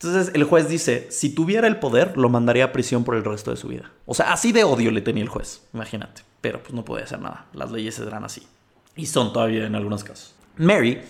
Entonces 0.00 0.34
el 0.34 0.44
juez 0.44 0.70
dice, 0.70 1.06
si 1.10 1.34
tuviera 1.34 1.66
el 1.66 1.76
poder, 1.76 2.16
lo 2.16 2.30
mandaría 2.30 2.64
a 2.64 2.72
prisión 2.72 3.04
por 3.04 3.14
el 3.14 3.24
resto 3.24 3.50
de 3.50 3.58
su 3.58 3.68
vida. 3.68 3.90
O 4.06 4.14
sea, 4.14 4.32
así 4.32 4.52
de 4.52 4.64
odio 4.64 4.90
le 4.90 5.02
tenía 5.02 5.22
el 5.22 5.28
juez, 5.28 5.68
imagínate. 5.74 6.22
Pero 6.40 6.62
pues 6.62 6.72
no 6.72 6.82
podía 6.82 7.04
hacer 7.04 7.20
nada. 7.20 7.44
Las 7.52 7.70
leyes 7.70 7.98
eran 7.98 8.24
así. 8.24 8.46
Y 8.96 9.04
son 9.04 9.34
todavía 9.34 9.66
en 9.66 9.74
algunos 9.74 10.02
casos. 10.02 10.34
Mary 10.56 11.02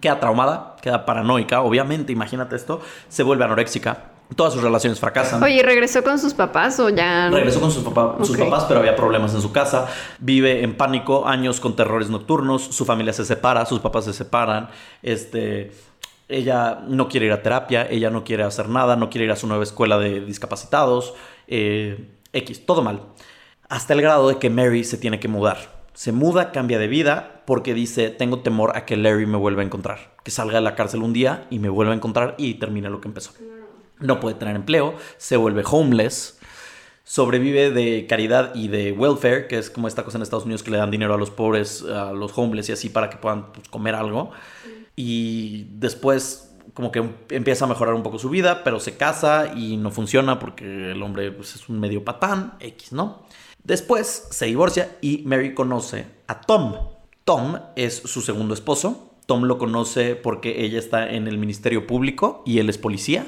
queda 0.00 0.20
traumada, 0.20 0.76
queda 0.80 1.04
paranoica, 1.04 1.60
obviamente, 1.60 2.12
imagínate 2.12 2.56
esto. 2.56 2.80
Se 3.10 3.22
vuelve 3.22 3.44
anoréxica. 3.44 4.13
Todas 4.36 4.52
sus 4.54 4.62
relaciones 4.62 4.98
fracasan. 5.00 5.42
Oye, 5.42 5.54
¿y 5.56 5.62
¿regresó 5.62 6.02
con 6.02 6.18
sus 6.18 6.34
papás 6.34 6.80
o 6.80 6.88
ya? 6.88 7.28
no? 7.30 7.36
Regresó 7.36 7.60
con 7.60 7.70
sus, 7.70 7.84
papá- 7.84 8.16
sus 8.24 8.36
papás, 8.36 8.64
pero 8.64 8.80
había 8.80 8.96
problemas 8.96 9.34
en 9.34 9.40
su 9.42 9.52
casa. 9.52 9.86
Vive 10.18 10.62
en 10.64 10.76
pánico, 10.76 11.26
años 11.26 11.60
con 11.60 11.76
terrores 11.76 12.10
nocturnos. 12.10 12.62
Su 12.62 12.84
familia 12.84 13.12
se 13.12 13.24
separa, 13.24 13.64
sus 13.66 13.80
papás 13.80 14.06
se 14.06 14.12
separan. 14.12 14.68
Este, 15.02 15.72
ella 16.28 16.80
no 16.88 17.08
quiere 17.08 17.26
ir 17.26 17.32
a 17.32 17.42
terapia, 17.42 17.86
ella 17.90 18.10
no 18.10 18.24
quiere 18.24 18.42
hacer 18.44 18.68
nada, 18.68 18.96
no 18.96 19.10
quiere 19.10 19.26
ir 19.26 19.30
a 19.30 19.36
su 19.36 19.46
nueva 19.46 19.62
escuela 19.62 19.98
de 19.98 20.20
discapacitados. 20.20 21.14
eh, 21.46 22.08
X, 22.32 22.66
todo 22.66 22.82
mal. 22.82 23.02
Hasta 23.68 23.92
el 23.94 24.02
grado 24.02 24.28
de 24.28 24.38
que 24.38 24.50
Mary 24.50 24.82
se 24.84 24.96
tiene 24.98 25.20
que 25.20 25.28
mudar. 25.28 25.84
Se 25.92 26.10
muda, 26.10 26.50
cambia 26.50 26.80
de 26.80 26.88
vida, 26.88 27.42
porque 27.46 27.72
dice, 27.74 28.10
tengo 28.10 28.40
temor 28.40 28.76
a 28.76 28.84
que 28.84 28.96
Larry 28.96 29.26
me 29.26 29.36
vuelva 29.36 29.62
a 29.62 29.64
encontrar. 29.64 30.14
Que 30.24 30.32
salga 30.32 30.54
de 30.56 30.60
la 30.62 30.74
cárcel 30.74 31.02
un 31.02 31.12
día 31.12 31.46
y 31.50 31.60
me 31.60 31.68
vuelva 31.68 31.92
a 31.92 31.96
encontrar 31.96 32.34
y 32.36 32.54
termine 32.54 32.90
lo 32.90 33.00
que 33.00 33.06
empezó. 33.06 33.30
No 34.04 34.20
puede 34.20 34.36
tener 34.36 34.54
empleo, 34.54 34.94
se 35.16 35.36
vuelve 35.36 35.64
homeless, 35.68 36.38
sobrevive 37.04 37.70
de 37.70 38.06
caridad 38.06 38.54
y 38.54 38.68
de 38.68 38.92
welfare, 38.92 39.46
que 39.46 39.58
es 39.58 39.70
como 39.70 39.88
esta 39.88 40.04
cosa 40.04 40.18
en 40.18 40.22
Estados 40.22 40.44
Unidos 40.44 40.62
que 40.62 40.70
le 40.70 40.78
dan 40.78 40.90
dinero 40.90 41.14
a 41.14 41.18
los 41.18 41.30
pobres, 41.30 41.82
a 41.82 42.12
los 42.12 42.36
homeless 42.36 42.68
y 42.68 42.72
así 42.72 42.88
para 42.88 43.10
que 43.10 43.16
puedan 43.16 43.52
pues, 43.52 43.68
comer 43.68 43.94
algo. 43.94 44.30
Y 44.96 45.66
después 45.70 46.50
como 46.72 46.90
que 46.90 47.04
empieza 47.30 47.66
a 47.66 47.68
mejorar 47.68 47.94
un 47.94 48.02
poco 48.02 48.18
su 48.18 48.30
vida, 48.30 48.64
pero 48.64 48.80
se 48.80 48.96
casa 48.96 49.52
y 49.54 49.76
no 49.76 49.90
funciona 49.90 50.38
porque 50.38 50.92
el 50.92 51.02
hombre 51.02 51.30
pues, 51.30 51.54
es 51.54 51.68
un 51.68 51.78
medio 51.78 52.04
patán, 52.04 52.54
X, 52.60 52.92
¿no? 52.92 53.22
Después 53.62 54.28
se 54.30 54.46
divorcia 54.46 54.96
y 55.00 55.22
Mary 55.24 55.54
conoce 55.54 56.06
a 56.26 56.40
Tom. 56.40 56.74
Tom 57.24 57.58
es 57.76 57.96
su 57.96 58.20
segundo 58.20 58.54
esposo. 58.54 59.14
Tom 59.26 59.44
lo 59.44 59.56
conoce 59.56 60.16
porque 60.16 60.64
ella 60.64 60.78
está 60.78 61.10
en 61.10 61.28
el 61.28 61.38
Ministerio 61.38 61.86
Público 61.86 62.42
y 62.44 62.58
él 62.58 62.68
es 62.68 62.76
policía. 62.76 63.26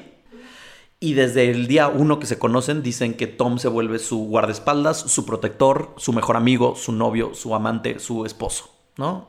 Y 0.99 1.12
desde 1.12 1.51
el 1.51 1.66
día 1.66 1.88
uno 1.88 2.18
que 2.18 2.26
se 2.26 2.38
conocen, 2.38 2.82
dicen 2.82 3.14
que 3.14 3.26
Tom 3.26 3.59
se 3.59 3.68
vuelve 3.68 3.99
su 3.99 4.26
guardaespaldas, 4.26 4.99
su 4.99 5.26
protector, 5.26 5.92
su 5.99 6.12
mejor 6.12 6.36
amigo, 6.36 6.74
su 6.74 6.92
novio, 6.92 7.34
su 7.34 7.55
amante, 7.55 7.99
su 7.99 8.24
esposo, 8.24 8.70
¿no? 8.97 9.28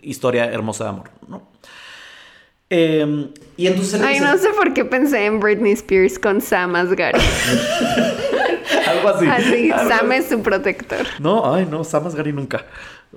Historia 0.00 0.46
hermosa 0.46 0.84
de 0.84 0.90
amor, 0.90 1.10
¿no? 1.28 1.52
Em, 2.70 3.28
y 3.58 3.66
entonces... 3.66 4.00
Ay, 4.00 4.20
no 4.20 4.38
sé 4.38 4.48
por 4.56 4.72
qué 4.72 4.86
pensé 4.86 5.26
en 5.26 5.38
Britney 5.38 5.72
Spears 5.72 6.18
con 6.18 6.40
Sam 6.40 6.74
Asghari. 6.76 7.20
algo 8.88 9.08
así. 9.10 9.26
Así, 9.26 9.68
Sam 9.68 10.12
es 10.12 10.30
su 10.30 10.40
protector. 10.40 11.06
No, 11.18 11.54
ay, 11.54 11.66
no, 11.70 11.84
Sam 11.84 12.06
Asghari 12.06 12.32
nunca. 12.32 12.64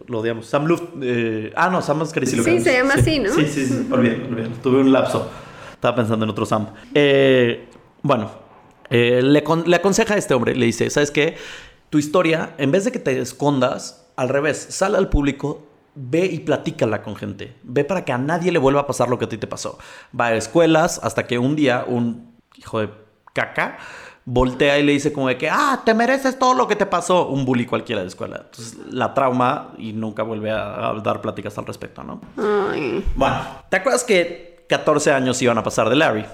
Lo 0.08 0.20
odiamos. 0.20 0.48
Sam 0.48 0.66
Luft. 0.66 0.84
Eh... 1.02 1.54
Ah, 1.56 1.70
no, 1.70 1.82
Sam 1.82 2.02
Asghari 2.02 2.28
sí 2.28 2.36
lo 2.36 2.43
Sí, 2.43 2.60
se 2.60 2.74
llama 2.74 2.96
así, 2.96 3.20
¿no? 3.20 3.34
Sí, 3.34 3.48
sí, 3.48 3.66
sí. 3.66 3.88
Olvídalo, 3.89 4.26
olvídalo. 4.26 4.56
Tuve 4.62 4.82
un 4.82 4.91
lapso. 4.91 5.32
Estaba 5.74 5.96
pensando 5.96 6.26
en 6.26 6.32
otro 6.32 6.46
Sam. 6.46 6.68
Eh, 6.93 7.70
bueno, 8.06 8.30
eh, 8.91 9.20
le, 9.24 9.43
le 9.66 9.76
aconseja 9.76 10.14
a 10.14 10.18
este 10.18 10.36
hombre, 10.36 10.56
le 10.56 10.68
dice, 10.68 10.91
¿sabes 10.91 11.10
qué? 11.10 11.38
Tu 11.89 11.97
historia, 11.97 12.53
en 12.60 12.72
vez 12.72 12.86
de 12.86 12.91
que 12.91 12.99
te 12.99 13.20
escondas, 13.20 14.06
al 14.16 14.30
revés, 14.30 14.68
sale 14.70 14.97
al 14.97 15.10
público, 15.10 15.68
ve 15.95 16.28
y 16.28 16.39
platícala 16.41 17.01
con 17.01 17.16
gente. 17.16 17.56
Ve 17.64 17.84
para 17.84 18.06
que 18.06 18.12
a 18.12 18.20
nadie 18.20 18.51
le 18.51 18.60
vuelva 18.60 18.82
a 18.82 18.88
pasar 18.88 19.10
lo 19.10 19.18
que 19.18 19.26
a 19.26 19.30
ti 19.30 19.39
te 19.39 19.47
pasó. 19.47 19.80
Va 20.18 20.28
a 20.28 20.36
escuelas 20.36 20.99
hasta 21.01 21.26
que 21.26 21.39
un 21.39 21.56
día 21.56 21.84
un 21.88 22.36
hijo 22.56 22.80
de 22.80 22.89
caca 23.34 23.80
voltea 24.24 24.78
y 24.78 24.84
le 24.84 24.91
dice 24.91 25.12
como 25.12 25.28
de 25.28 25.39
que, 25.39 25.49
ah, 25.49 25.82
te 25.84 25.95
mereces 25.95 26.38
todo 26.38 26.53
lo 26.53 26.68
que 26.68 26.76
te 26.76 26.86
pasó. 26.86 27.28
Un 27.30 27.43
bully 27.43 27.66
cualquiera 27.66 28.03
de 28.03 28.08
escuela. 28.08 28.43
Entonces 28.45 28.78
la 28.91 29.16
trauma 29.16 29.74
y 29.80 29.93
nunca 29.93 30.22
vuelve 30.22 30.51
a, 30.51 30.93
dar 31.03 31.22
pláticas 31.22 31.58
al 31.58 31.66
respecto, 31.66 32.03
¿no? 32.03 32.22
Ay. 32.38 33.03
Bueno, 33.16 33.38
¿te 33.70 33.78
acuerdas 33.78 34.03
que 34.03 34.64
14 34.70 35.12
años 35.12 35.41
iban 35.41 35.58
a 35.58 35.64
pasar 35.64 35.89
de 35.89 35.95
Larry? 35.95 36.26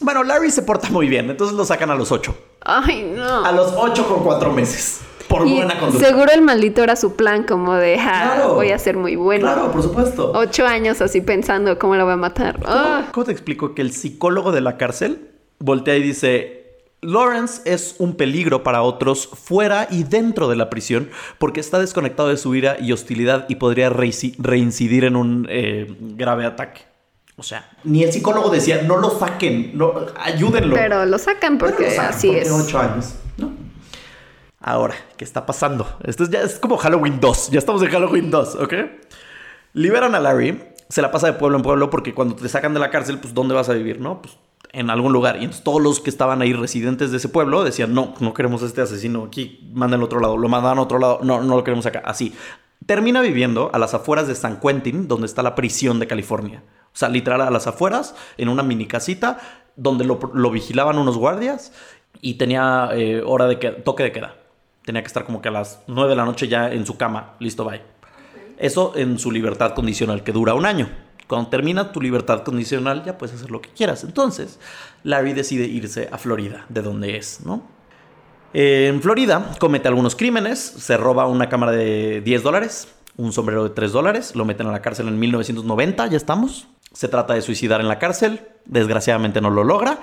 Bueno, 0.00 0.22
Larry 0.22 0.50
se 0.50 0.62
porta 0.62 0.88
muy 0.90 1.08
bien, 1.08 1.28
entonces 1.30 1.56
lo 1.56 1.64
sacan 1.64 1.90
a 1.90 1.94
los 1.94 2.12
8. 2.12 2.34
Ay, 2.60 3.12
no. 3.16 3.44
A 3.44 3.52
los 3.52 3.72
8 3.76 4.06
con 4.08 4.22
4 4.24 4.52
meses. 4.52 5.00
Por 5.28 5.46
Y 5.46 5.56
buena 5.56 5.78
conducta. 5.78 6.06
seguro 6.06 6.32
el 6.32 6.40
maldito 6.40 6.82
era 6.82 6.96
su 6.96 7.14
plan, 7.14 7.42
como 7.44 7.74
de, 7.74 7.96
ah, 8.00 8.32
Claro. 8.36 8.54
voy 8.54 8.70
a 8.70 8.78
ser 8.78 8.96
muy 8.96 9.14
bueno. 9.16 9.42
Claro, 9.44 9.70
por 9.70 9.82
supuesto. 9.82 10.32
Ocho 10.34 10.66
años 10.66 11.02
así 11.02 11.20
pensando 11.20 11.78
cómo 11.78 11.96
lo 11.96 12.04
voy 12.04 12.14
a 12.14 12.16
matar. 12.16 12.58
Ah. 12.64 13.00
¿Cómo, 13.00 13.12
cómo 13.12 13.24
te 13.26 13.32
explico 13.32 13.74
que 13.74 13.82
el 13.82 13.92
psicólogo 13.92 14.52
de 14.52 14.62
la 14.62 14.78
cárcel 14.78 15.28
voltea 15.58 15.96
y 15.96 16.02
dice, 16.02 16.78
Lawrence 17.02 17.60
es 17.66 17.96
un 17.98 18.14
peligro 18.16 18.62
para 18.62 18.80
otros 18.82 19.28
fuera 19.28 19.86
y 19.90 20.04
dentro 20.04 20.48
de 20.48 20.56
la 20.56 20.70
prisión 20.70 21.10
porque 21.38 21.60
está 21.60 21.78
desconectado 21.78 22.30
de 22.30 22.38
su 22.38 22.54
ira 22.54 22.76
y 22.80 22.92
hostilidad 22.92 23.44
y 23.50 23.56
podría 23.56 23.90
reincidir 23.90 25.04
en 25.04 25.14
un 25.14 25.46
eh, 25.50 25.94
grave 26.00 26.46
ataque? 26.46 26.87
O 27.38 27.44
sea, 27.44 27.70
ni 27.84 28.02
el 28.02 28.12
psicólogo 28.12 28.50
decía, 28.50 28.82
no 28.82 28.96
lo 28.96 29.16
saquen, 29.16 29.70
no, 29.74 29.94
ayúdenlo. 30.20 30.74
Pero 30.74 31.06
lo 31.06 31.18
sacan 31.18 31.56
porque 31.56 31.84
lo 31.84 31.90
sacan 31.90 32.06
así 32.06 32.26
porque 32.26 32.42
es. 32.42 32.50
ocho 32.50 32.78
años, 32.80 33.14
¿no? 33.36 33.52
Ahora, 34.60 34.96
¿qué 35.16 35.24
está 35.24 35.46
pasando? 35.46 35.86
Esto 36.02 36.24
es 36.24 36.30
ya 36.30 36.42
es 36.42 36.58
como 36.58 36.76
Halloween 36.76 37.20
2. 37.20 37.50
Ya 37.50 37.60
estamos 37.60 37.80
en 37.82 37.90
Halloween 37.90 38.32
2, 38.32 38.56
¿ok? 38.56 38.74
Liberan 39.72 40.16
a 40.16 40.20
Larry. 40.20 40.60
Se 40.88 41.00
la 41.00 41.12
pasa 41.12 41.28
de 41.28 41.34
pueblo 41.34 41.58
en 41.58 41.62
pueblo 41.62 41.90
porque 41.90 42.12
cuando 42.12 42.34
te 42.34 42.48
sacan 42.48 42.74
de 42.74 42.80
la 42.80 42.90
cárcel, 42.90 43.18
pues 43.20 43.32
¿dónde 43.32 43.54
vas 43.54 43.68
a 43.68 43.72
vivir, 43.72 44.00
no? 44.00 44.20
Pues 44.20 44.36
en 44.72 44.90
algún 44.90 45.12
lugar. 45.12 45.36
Y 45.36 45.44
entonces 45.44 45.62
todos 45.62 45.80
los 45.80 46.00
que 46.00 46.10
estaban 46.10 46.42
ahí 46.42 46.52
residentes 46.52 47.12
de 47.12 47.18
ese 47.18 47.28
pueblo 47.28 47.62
decían, 47.62 47.94
no, 47.94 48.14
no 48.18 48.34
queremos 48.34 48.64
a 48.64 48.66
este 48.66 48.80
asesino 48.80 49.24
aquí, 49.24 49.70
manda 49.72 49.96
al 49.96 50.02
otro 50.02 50.18
lado, 50.18 50.36
lo 50.36 50.48
mandan 50.48 50.78
a 50.78 50.82
otro 50.82 50.98
lado, 50.98 51.20
no, 51.22 51.40
no 51.42 51.56
lo 51.56 51.62
queremos 51.62 51.86
acá. 51.86 52.02
Así. 52.04 52.34
Termina 52.86 53.20
viviendo 53.20 53.70
a 53.72 53.78
las 53.78 53.94
afueras 53.94 54.28
de 54.28 54.34
San 54.34 54.60
Quentin, 54.60 55.08
donde 55.08 55.26
está 55.26 55.42
la 55.42 55.54
prisión 55.54 55.98
de 55.98 56.06
California. 56.06 56.62
O 56.98 57.00
sea, 57.00 57.08
literal 57.08 57.40
a 57.42 57.50
las 57.52 57.68
afueras, 57.68 58.16
en 58.38 58.48
una 58.48 58.64
mini 58.64 58.84
casita, 58.86 59.38
donde 59.76 60.04
lo, 60.04 60.18
vigilaban 60.50 60.98
unos 60.98 61.16
guardias 61.16 61.72
y 62.20 62.34
tenía 62.34 62.88
eh, 62.92 63.22
hora 63.24 63.46
de 63.46 63.60
que- 63.60 63.70
toque 63.70 64.02
de 64.02 64.10
queda. 64.10 64.34
Tenía 64.84 65.02
que 65.02 65.06
estar 65.06 65.24
como 65.24 65.40
que 65.40 65.46
a 65.46 65.52
las 65.52 65.80
9 65.86 66.10
de 66.10 66.16
la 66.16 66.24
noche 66.24 66.48
ya 66.48 66.72
en 66.72 66.84
su 66.84 66.96
cama, 66.96 67.36
listo, 67.38 67.64
bye. 67.64 67.82
Eso 68.58 68.94
en 68.96 69.20
su 69.20 69.30
libertad 69.30 69.74
condicional, 69.74 70.24
que 70.24 70.32
dura 70.32 70.54
un 70.54 70.66
año. 70.66 70.88
Cuando 71.28 71.48
termina 71.50 71.92
tu 71.92 72.00
libertad 72.00 72.42
condicional, 72.42 73.04
ya 73.04 73.16
puedes 73.16 73.36
hacer 73.36 73.52
lo 73.52 73.60
que 73.60 73.68
quieras. 73.68 74.02
Entonces, 74.02 74.58
Larry 75.04 75.34
decide 75.34 75.66
irse 75.66 76.08
a 76.10 76.18
Florida, 76.18 76.66
de 76.68 76.82
donde 76.82 77.16
es, 77.16 77.42
¿no? 77.46 77.62
En 78.54 79.00
Florida 79.02 79.52
comete 79.60 79.86
algunos 79.86 80.16
crímenes, 80.16 80.58
se 80.58 80.96
roba 80.96 81.28
una 81.28 81.48
cámara 81.48 81.70
de 81.70 82.22
10 82.22 82.42
dólares, 82.42 82.88
un 83.16 83.32
sombrero 83.32 83.62
de 83.64 83.70
3 83.70 83.92
dólares, 83.92 84.34
lo 84.34 84.44
meten 84.44 84.66
a 84.68 84.72
la 84.72 84.80
cárcel 84.80 85.06
en 85.08 85.18
1990, 85.18 86.06
ya 86.06 86.16
estamos. 86.16 86.66
Se 86.92 87.08
trata 87.08 87.34
de 87.34 87.42
suicidar 87.42 87.80
en 87.80 87.88
la 87.88 87.98
cárcel, 87.98 88.40
desgraciadamente 88.64 89.40
no 89.40 89.50
lo 89.50 89.64
logra. 89.64 89.98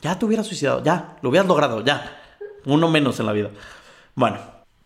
Ya 0.00 0.18
te 0.18 0.24
hubieras 0.26 0.46
suicidado, 0.46 0.82
ya, 0.82 1.16
lo 1.22 1.30
hubieras 1.30 1.48
logrado, 1.48 1.84
ya. 1.84 2.20
Uno 2.64 2.88
menos 2.88 3.18
en 3.20 3.26
la 3.26 3.32
vida. 3.32 3.50
Bueno, 4.14 4.38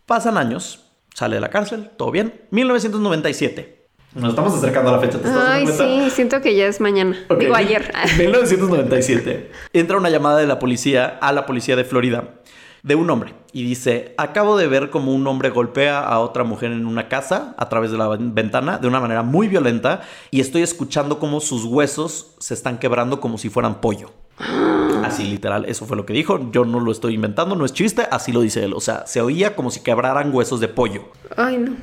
pasan 0.05 0.37
años, 0.37 0.85
sale 1.13 1.35
de 1.35 1.41
la 1.41 1.49
cárcel, 1.49 1.89
todo 1.97 2.11
bien. 2.11 2.41
1997. 2.51 3.79
Nos 4.13 4.31
estamos 4.31 4.53
acercando 4.55 4.89
a 4.89 4.93
la 4.93 4.99
fecha, 4.99 5.19
¿te 5.19 5.27
estás 5.27 5.47
Ay, 5.47 5.63
cuenta? 5.63 5.85
sí, 5.85 6.09
siento 6.09 6.41
que 6.41 6.53
ya 6.55 6.65
es 6.65 6.81
mañana. 6.81 7.17
Ok, 7.29 7.39
Digo 7.39 7.55
ayer. 7.55 7.93
1997. 8.17 9.51
Entra 9.73 9.97
una 9.97 10.09
llamada 10.09 10.39
de 10.39 10.47
la 10.47 10.59
policía 10.59 11.17
a 11.21 11.31
la 11.31 11.45
policía 11.45 11.75
de 11.77 11.85
Florida 11.85 12.41
de 12.83 12.95
un 12.95 13.09
hombre 13.09 13.33
y 13.53 13.63
dice, 13.63 14.15
acabo 14.17 14.57
de 14.57 14.67
ver 14.67 14.89
como 14.89 15.13
un 15.13 15.25
hombre 15.27 15.49
golpea 15.49 15.99
a 15.99 16.19
otra 16.19 16.43
mujer 16.43 16.71
en 16.71 16.85
una 16.87 17.07
casa 17.09 17.53
a 17.57 17.69
través 17.69 17.91
de 17.91 17.97
la 17.97 18.07
ven- 18.07 18.33
ventana 18.33 18.77
de 18.79 18.87
una 18.87 18.99
manera 18.99 19.21
muy 19.23 19.47
violenta 19.47 20.01
y 20.31 20.39
estoy 20.39 20.61
escuchando 20.63 21.19
como 21.19 21.39
sus 21.41 21.65
huesos 21.65 22.35
se 22.39 22.53
están 22.53 22.77
quebrando 22.79 23.19
como 23.19 23.37
si 23.37 23.49
fueran 23.49 23.81
pollo. 23.81 24.11
Así 25.03 25.23
literal, 25.25 25.65
eso 25.65 25.85
fue 25.85 25.97
lo 25.97 26.05
que 26.05 26.13
dijo. 26.13 26.51
Yo 26.51 26.63
no 26.65 26.79
lo 26.79 26.91
estoy 26.91 27.15
inventando, 27.15 27.55
no 27.55 27.65
es 27.65 27.73
chiste, 27.73 28.07
así 28.11 28.31
lo 28.31 28.41
dice 28.41 28.63
él. 28.63 28.73
O 28.73 28.79
sea, 28.79 29.05
se 29.07 29.19
oía 29.21 29.55
como 29.55 29.71
si 29.71 29.81
quebraran 29.81 30.33
huesos 30.33 30.59
de 30.59 30.67
pollo. 30.67 31.05
Ay, 31.35 31.57
no. 31.57 31.73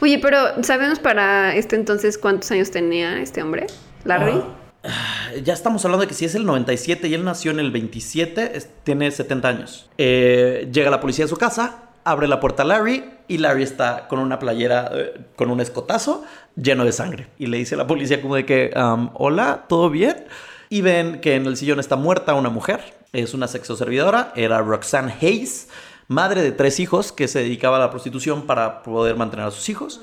Oye, 0.00 0.18
pero 0.20 0.38
¿sabemos 0.62 0.98
para 0.98 1.54
este 1.56 1.74
entonces 1.76 2.16
cuántos 2.16 2.50
años 2.52 2.70
tenía 2.70 3.20
este 3.20 3.42
hombre? 3.42 3.66
Larry. 4.04 4.32
Ah, 4.34 4.44
Ya 5.44 5.52
estamos 5.54 5.84
hablando 5.84 6.02
de 6.02 6.08
que 6.08 6.14
si 6.14 6.24
es 6.24 6.34
el 6.34 6.44
97 6.44 7.06
y 7.08 7.14
él 7.14 7.24
nació 7.24 7.50
en 7.52 7.60
el 7.60 7.70
27, 7.70 8.56
es- 8.56 8.68
tiene 8.84 9.10
70 9.10 9.48
años. 9.48 9.88
Eh, 9.98 10.68
llega 10.72 10.90
la 10.90 11.00
policía 11.00 11.24
a 11.24 11.28
su 11.28 11.36
casa, 11.36 11.90
abre 12.04 12.26
la 12.28 12.40
puerta 12.40 12.62
a 12.62 12.66
Larry 12.66 13.04
y 13.28 13.38
Larry 13.38 13.62
está 13.62 14.08
con 14.08 14.18
una 14.18 14.38
playera, 14.38 14.90
eh, 14.92 15.20
con 15.36 15.50
un 15.50 15.60
escotazo 15.60 16.24
lleno 16.56 16.84
de 16.84 16.92
sangre. 16.92 17.28
Y 17.38 17.46
le 17.46 17.58
dice 17.58 17.74
a 17.74 17.78
la 17.78 17.86
policía 17.86 18.20
como 18.20 18.34
de 18.34 18.44
que, 18.44 18.72
um, 18.76 19.10
hola, 19.14 19.66
¿todo 19.68 19.88
bien? 19.90 20.24
Y 20.68 20.80
ven 20.82 21.20
que 21.20 21.34
en 21.36 21.46
el 21.46 21.56
sillón 21.56 21.78
está 21.80 21.96
muerta 21.96 22.34
una 22.34 22.48
mujer, 22.50 22.80
es 23.12 23.34
una 23.34 23.48
sexoservidora, 23.48 24.32
era 24.36 24.58
Roxanne 24.60 25.14
Hayes, 25.20 25.68
madre 26.08 26.42
de 26.42 26.52
tres 26.52 26.80
hijos 26.80 27.12
que 27.12 27.28
se 27.28 27.40
dedicaba 27.40 27.76
a 27.76 27.80
la 27.80 27.90
prostitución 27.90 28.46
para 28.46 28.82
poder 28.82 29.16
mantener 29.16 29.46
a 29.46 29.50
sus 29.50 29.68
hijos. 29.68 30.00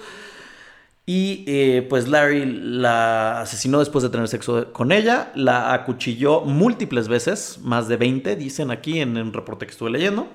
Y 1.10 1.46
eh, 1.48 1.88
pues 1.90 2.10
Larry 2.10 2.46
la 2.46 3.40
asesinó 3.40 3.80
después 3.80 4.04
de 4.04 4.10
tener 4.10 4.28
sexo 4.28 4.74
con 4.74 4.92
ella, 4.92 5.32
la 5.36 5.72
acuchilló 5.74 6.42
múltiples 6.42 7.08
veces, 7.08 7.60
más 7.64 7.88
de 7.88 7.96
20, 7.96 8.36
dicen 8.36 8.72
aquí 8.72 9.00
en 9.00 9.18
un 9.18 9.32
reporte 9.32 9.66
que 9.66 9.72
estuve 9.72 9.90
leyendo. 9.90 10.28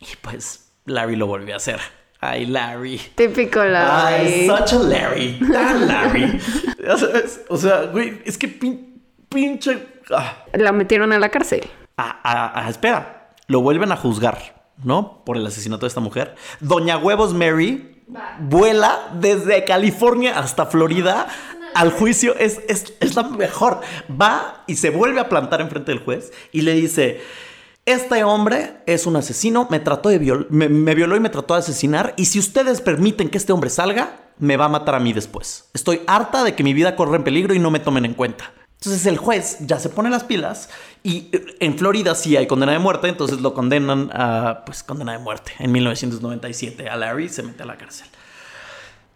Y 0.00 0.06
pues 0.22 0.70
Larry 0.86 1.16
lo 1.16 1.26
volvió 1.26 1.52
a 1.52 1.58
hacer. 1.58 1.78
Ay, 2.20 2.46
Larry. 2.46 2.98
Típico 3.14 3.60
Ay, 3.60 3.70
Larry. 3.70 4.46
such 4.46 4.72
a 4.72 4.78
Larry. 4.82 5.38
Tan 5.52 5.86
Larry. 5.86 6.40
Ya 6.82 6.96
sabes, 6.96 7.42
o 7.50 7.56
sea, 7.58 7.82
güey, 7.82 8.22
es 8.24 8.38
que 8.38 8.48
pin- 8.48 9.02
pinche... 9.28 9.86
ah. 10.10 10.42
La 10.54 10.72
metieron 10.72 11.12
a 11.12 11.18
la 11.18 11.28
cárcel. 11.28 11.68
Ah, 11.98 12.18
ah, 12.24 12.52
ah, 12.54 12.70
espera, 12.70 13.34
lo 13.46 13.60
vuelven 13.60 13.92
a 13.92 13.96
juzgar, 13.96 14.70
¿no? 14.82 15.22
Por 15.26 15.36
el 15.36 15.46
asesinato 15.46 15.82
de 15.84 15.88
esta 15.88 16.00
mujer. 16.00 16.34
Doña 16.60 16.96
Huevos 16.96 17.34
Mary 17.34 17.97
vuela 18.40 19.10
desde 19.14 19.64
California 19.64 20.38
hasta 20.38 20.66
Florida 20.66 21.28
al 21.74 21.92
juicio. 21.92 22.36
Es, 22.36 22.60
es, 22.68 22.94
es 23.00 23.14
la 23.14 23.24
mejor. 23.24 23.80
Va 24.10 24.64
y 24.66 24.76
se 24.76 24.90
vuelve 24.90 25.20
a 25.20 25.28
plantar 25.28 25.60
enfrente 25.60 25.92
del 25.92 26.04
juez 26.04 26.32
y 26.52 26.62
le 26.62 26.74
dice... 26.74 27.20
Este 27.84 28.22
hombre 28.22 28.82
es 28.84 29.06
un 29.06 29.16
asesino, 29.16 29.66
me 29.70 29.80
trató 29.80 30.10
de 30.10 30.18
viol 30.18 30.46
me, 30.50 30.68
me 30.68 30.94
violó 30.94 31.16
y 31.16 31.20
me 31.20 31.30
trató 31.30 31.54
de 31.54 31.60
asesinar. 31.60 32.12
Y 32.18 32.26
si 32.26 32.38
ustedes 32.38 32.82
permiten 32.82 33.30
que 33.30 33.38
este 33.38 33.54
hombre 33.54 33.70
salga, 33.70 34.28
me 34.38 34.58
va 34.58 34.66
a 34.66 34.68
matar 34.68 34.94
a 34.94 35.00
mí 35.00 35.14
después. 35.14 35.70
Estoy 35.72 36.02
harta 36.06 36.44
de 36.44 36.54
que 36.54 36.62
mi 36.62 36.74
vida 36.74 36.96
corra 36.96 37.16
en 37.16 37.24
peligro 37.24 37.54
y 37.54 37.58
no 37.58 37.70
me 37.70 37.80
tomen 37.80 38.04
en 38.04 38.12
cuenta. 38.12 38.52
Entonces 38.74 39.06
el 39.06 39.16
juez 39.16 39.56
ya 39.60 39.80
se 39.80 39.88
pone 39.88 40.10
las 40.10 40.24
pilas 40.24 40.68
y 41.02 41.28
eh, 41.32 41.56
en 41.60 41.78
Florida 41.78 42.14
sí 42.14 42.36
hay 42.36 42.46
condena 42.46 42.72
de 42.72 42.78
muerte, 42.78 43.08
entonces 43.08 43.40
lo 43.40 43.54
condenan 43.54 44.10
a, 44.12 44.62
pues, 44.64 44.82
condena 44.82 45.12
de 45.12 45.18
muerte. 45.18 45.52
En 45.58 45.72
1997 45.72 46.88
a 46.88 46.96
Larry 46.96 47.28
se 47.28 47.42
mete 47.42 47.62
a 47.62 47.66
la 47.66 47.76
cárcel. 47.76 48.06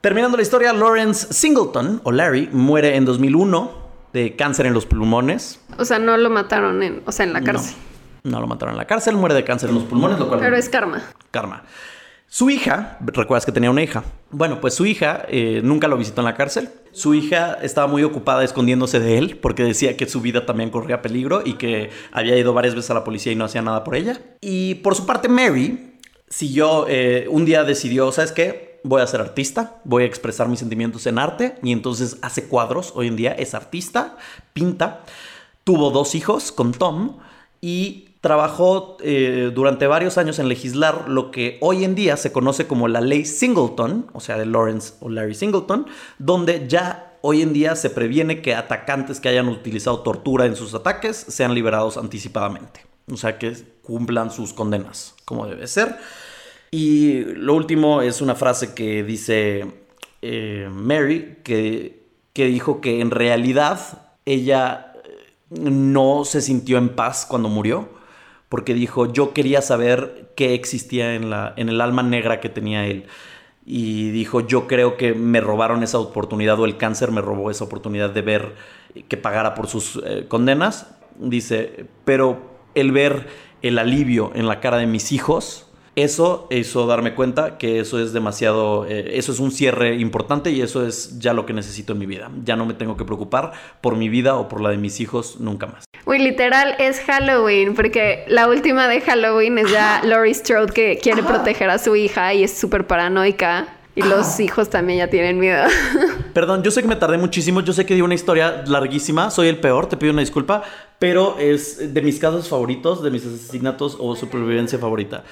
Terminando 0.01 0.37
la 0.37 0.43
historia, 0.43 0.73
Lawrence 0.73 1.33
Singleton, 1.33 2.01
o 2.05 2.11
Larry, 2.13 2.49
muere 2.53 2.97
en 2.97 3.05
2001 3.05 3.83
de 4.13 4.35
cáncer 4.37 4.67
en 4.67 4.75
los 4.75 4.85
pulmones. 4.85 5.61
O 5.79 5.85
sea, 5.85 5.99
no 5.99 6.17
lo 6.17 6.29
mataron 6.29 6.83
en, 6.83 7.03
o 7.07 7.13
sea, 7.13 7.25
en 7.25 7.33
la 7.33 7.41
No, 7.41 7.47
cárcel. 7.47 7.77
No, 8.25 8.41
lo 8.41 8.47
mataron 8.47 8.75
en 8.75 8.79
la 8.79 8.87
cárcel, 8.87 9.17
muere 9.17 9.35
de 9.35 9.45
cáncer 9.45 9.69
en 9.71 9.77
los 9.77 9.85
pulmones, 9.85 10.19
lo 10.19 10.29
cual... 10.29 10.41
Pero 10.41 10.57
es 10.57 10.69
karma. 10.69 11.03
karma. 11.31 11.63
Su 12.35 12.49
hija, 12.49 12.97
recuerdas 13.03 13.45
que 13.45 13.53
tenía 13.53 13.71
una 13.71 13.83
hija. 13.83 14.05
Bueno, 14.31 14.59
pues 14.59 14.73
su 14.73 14.87
hija 14.87 15.23
eh, 15.29 15.61
nunca 15.63 15.87
lo 15.87 15.99
visitó 15.99 16.23
en 16.23 16.25
la 16.25 16.35
cárcel. 16.35 16.71
Su 16.91 17.13
hija 17.13 17.59
estaba 17.61 17.87
muy 17.89 18.05
ocupada 18.05 18.43
escondiéndose 18.43 19.01
de 19.01 19.19
él 19.19 19.37
porque 19.37 19.63
decía 19.65 19.99
que 19.99 20.09
su 20.09 20.23
vida 20.23 20.47
también 20.47 20.71
corría 20.71 21.03
peligro 21.03 21.43
y 21.45 21.59
que 21.59 21.91
había 22.11 22.39
ido 22.39 22.55
varias 22.55 22.75
veces 22.75 22.91
a 22.91 22.95
la 22.95 23.05
policía 23.05 23.33
y 23.33 23.37
no 23.37 23.45
hacía 23.45 23.61
nada 23.61 23.85
por 23.85 23.97
ella. 23.97 24.19
Y 24.41 24.77
por 24.77 24.95
su 24.95 25.05
parte, 25.05 25.29
Mary 25.29 25.99
siguió, 26.27 26.87
eh, 26.89 27.27
un 27.29 27.45
día 27.45 27.65
decidió, 27.65 28.11
¿sabes 28.13 28.33
qué? 28.33 28.81
Voy 28.83 29.03
a 29.03 29.07
ser 29.07 29.21
artista, 29.21 29.83
voy 29.85 30.05
a 30.05 30.07
expresar 30.07 30.49
mis 30.49 30.61
sentimientos 30.61 31.07
en 31.07 31.19
arte 31.19 31.57
y 31.63 31.71
entonces 31.71 32.17
hace 32.23 32.49
cuadros. 32.49 32.95
Hoy 32.97 33.09
en 33.09 33.17
día 33.17 33.33
es 33.33 33.53
artista, 33.53 34.17
pinta. 34.55 35.05
Tuvo 35.65 35.91
dos 35.91 36.15
hijos 36.15 36.51
con 36.51 36.73
Tom 36.73 37.19
y 37.61 38.12
trabajó 38.23 38.97
eh, 39.01 39.51
durante 39.53 39.89
varios 39.89 40.17
años 40.17 40.39
en 40.39 40.49
legislar 40.49 41.09
lo 41.09 41.33
que 41.33 41.59
hoy 41.61 41.85
en 41.85 41.97
día 41.97 42.17
se 42.17 42.31
conoce 42.31 42.69
como 42.69 42.87
la 42.87 43.01
ley 43.01 43.25
Singleton, 43.25 44.07
o 44.13 44.21
sea, 44.21 44.39
de 44.39 44.47
Lawrence 44.47 44.95
o 45.01 45.11
Larry 45.11 45.35
Singleton, 45.35 45.89
donde 46.19 46.69
ya 46.69 47.19
hoy 47.21 47.43
en 47.43 47.53
día 47.53 47.75
se 47.75 47.91
previene 47.91 48.41
que 48.41 48.55
atacantes 48.55 49.19
que 49.19 49.29
hayan 49.29 49.49
utilizado 49.49 50.01
tortura 50.01 50.47
en 50.47 50.55
sus 50.55 50.73
ataques 50.73 51.17
sean 51.17 51.53
liberados 51.53 51.97
anticipadamente. 51.97 52.87
O 53.11 53.17
sea, 53.17 53.39
que 53.39 53.57
cumplan 53.83 54.31
sus 54.31 54.53
condenas, 54.53 55.17
como 55.25 55.49
debe 55.49 55.67
ser. 55.67 55.97
Y 56.71 57.25
lo 57.25 57.55
último 57.55 58.03
es 58.03 58.21
una 58.21 58.37
frase 58.37 58.73
que 58.73 59.03
dice 59.03 59.67
eh, 60.23 60.69
Mary, 60.73 61.39
que, 61.43 62.05
que 62.33 62.47
dijo 62.47 62.81
que 62.81 63.01
en 63.01 63.11
realidad 63.11 63.81
ella 64.25 64.95
no 65.51 66.25
se 66.25 66.41
sintió 66.41 66.79
en 66.79 66.91
paz 66.91 67.27
cuando 67.29 67.49
murió, 67.49 68.01
porque 68.53 68.75
dijo, 68.75 69.11
yo 69.11 69.33
quería 69.33 69.63
saber 69.63 70.31
qué 70.37 70.53
existía 70.53 71.15
en, 71.15 71.31
la, 71.31 71.55
en 71.57 71.71
el 71.71 71.81
alma 71.81 72.03
negra 72.03 72.39
que 72.39 72.51
tenía 72.51 72.85
él. 72.85 73.07
Y 73.65 74.11
dijo, 74.11 74.47
yo 74.47 74.67
creo 74.67 74.99
que 74.99 75.15
me 75.15 75.41
robaron 75.41 75.83
esa 75.83 75.99
oportunidad 75.99 76.61
o 76.61 76.67
el 76.67 76.77
cáncer 76.77 77.13
me 77.13 77.23
robó 77.23 77.51
esa 77.51 77.65
oportunidad 77.65 78.11
de 78.11 78.21
ver 78.21 78.55
que 79.09 79.17
pagara 79.17 79.55
por 79.55 79.69
sus 79.69 80.03
eh, 80.05 80.27
condenas. 80.29 80.95
Dice, 81.19 81.87
pero 82.05 82.43
el 82.75 82.93
ver 82.93 83.27
el 83.63 83.79
alivio 83.79 84.33
en 84.35 84.47
la 84.47 84.61
cara 84.61 84.77
de 84.77 84.87
mis 84.87 85.13
hijos, 85.13 85.72
eso 85.95 86.47
hizo 86.51 86.87
darme 86.87 87.15
cuenta 87.15 87.59
que 87.59 87.81
eso 87.81 88.01
es 88.01 88.13
demasiado, 88.13 88.87
eh, 88.87 89.19
eso 89.19 89.33
es 89.33 89.41
un 89.41 89.51
cierre 89.51 89.97
importante 89.97 90.51
y 90.51 90.63
eso 90.63 90.87
es 90.87 91.19
ya 91.19 91.35
lo 91.35 91.45
que 91.45 91.53
necesito 91.53 91.93
en 91.93 91.99
mi 91.99 92.07
vida. 92.07 92.31
Ya 92.45 92.57
no 92.57 92.65
me 92.65 92.75
tengo 92.75 92.97
que 92.97 93.05
preocupar 93.05 93.53
por 93.81 93.97
mi 93.97 94.09
vida 94.09 94.37
o 94.37 94.49
por 94.49 94.61
la 94.61 94.71
de 94.71 94.79
mis 94.79 95.01
hijos 95.01 95.39
nunca 95.41 95.67
más. 95.67 95.85
Uy, 96.05 96.19
literal 96.19 96.75
es 96.79 97.01
Halloween, 97.01 97.75
porque 97.75 98.25
la 98.27 98.49
última 98.49 98.89
de 98.89 99.01
Halloween 99.01 99.59
es 99.59 99.71
ya 99.71 100.01
Laurie 100.03 100.35
Strode 100.35 100.73
que 100.73 100.99
quiere 101.01 101.23
proteger 101.23 101.71
a 101.71 101.79
su 101.79 101.95
hija 101.95 102.35
y 102.35 102.43
es 102.43 102.57
súper 102.57 102.87
paranoica. 102.87 103.69
Y 103.95 104.01
los 104.01 104.41
hijos 104.41 104.71
también 104.71 105.01
ya 105.01 105.09
tienen 105.09 105.39
miedo. 105.39 105.65
Perdón, 106.33 106.63
yo 106.63 106.71
sé 106.71 106.81
que 106.81 106.89
me 106.89 106.97
tardé 106.97 107.19
muchísimo, 107.19 107.61
yo 107.61 107.75
sé 107.75 107.85
que 107.85 107.95
di 107.95 108.01
una 108.01 108.15
historia 108.15 108.65
larguísima, 108.67 109.31
soy 109.31 109.49
el 109.49 109.59
peor, 109.59 109.87
te 109.87 109.99
pido 109.99 110.13
una 110.13 110.23
disculpa, 110.23 110.63
pero 110.99 111.37
es 111.39 111.93
de 111.93 112.01
mis 112.01 112.19
casos 112.19 112.49
favoritos, 112.49 113.03
de 113.03 113.11
mis 113.11 113.27
asesinatos 113.27 113.99
o 114.01 114.17
supervivencia 114.17 114.79
favorita. 114.79 115.25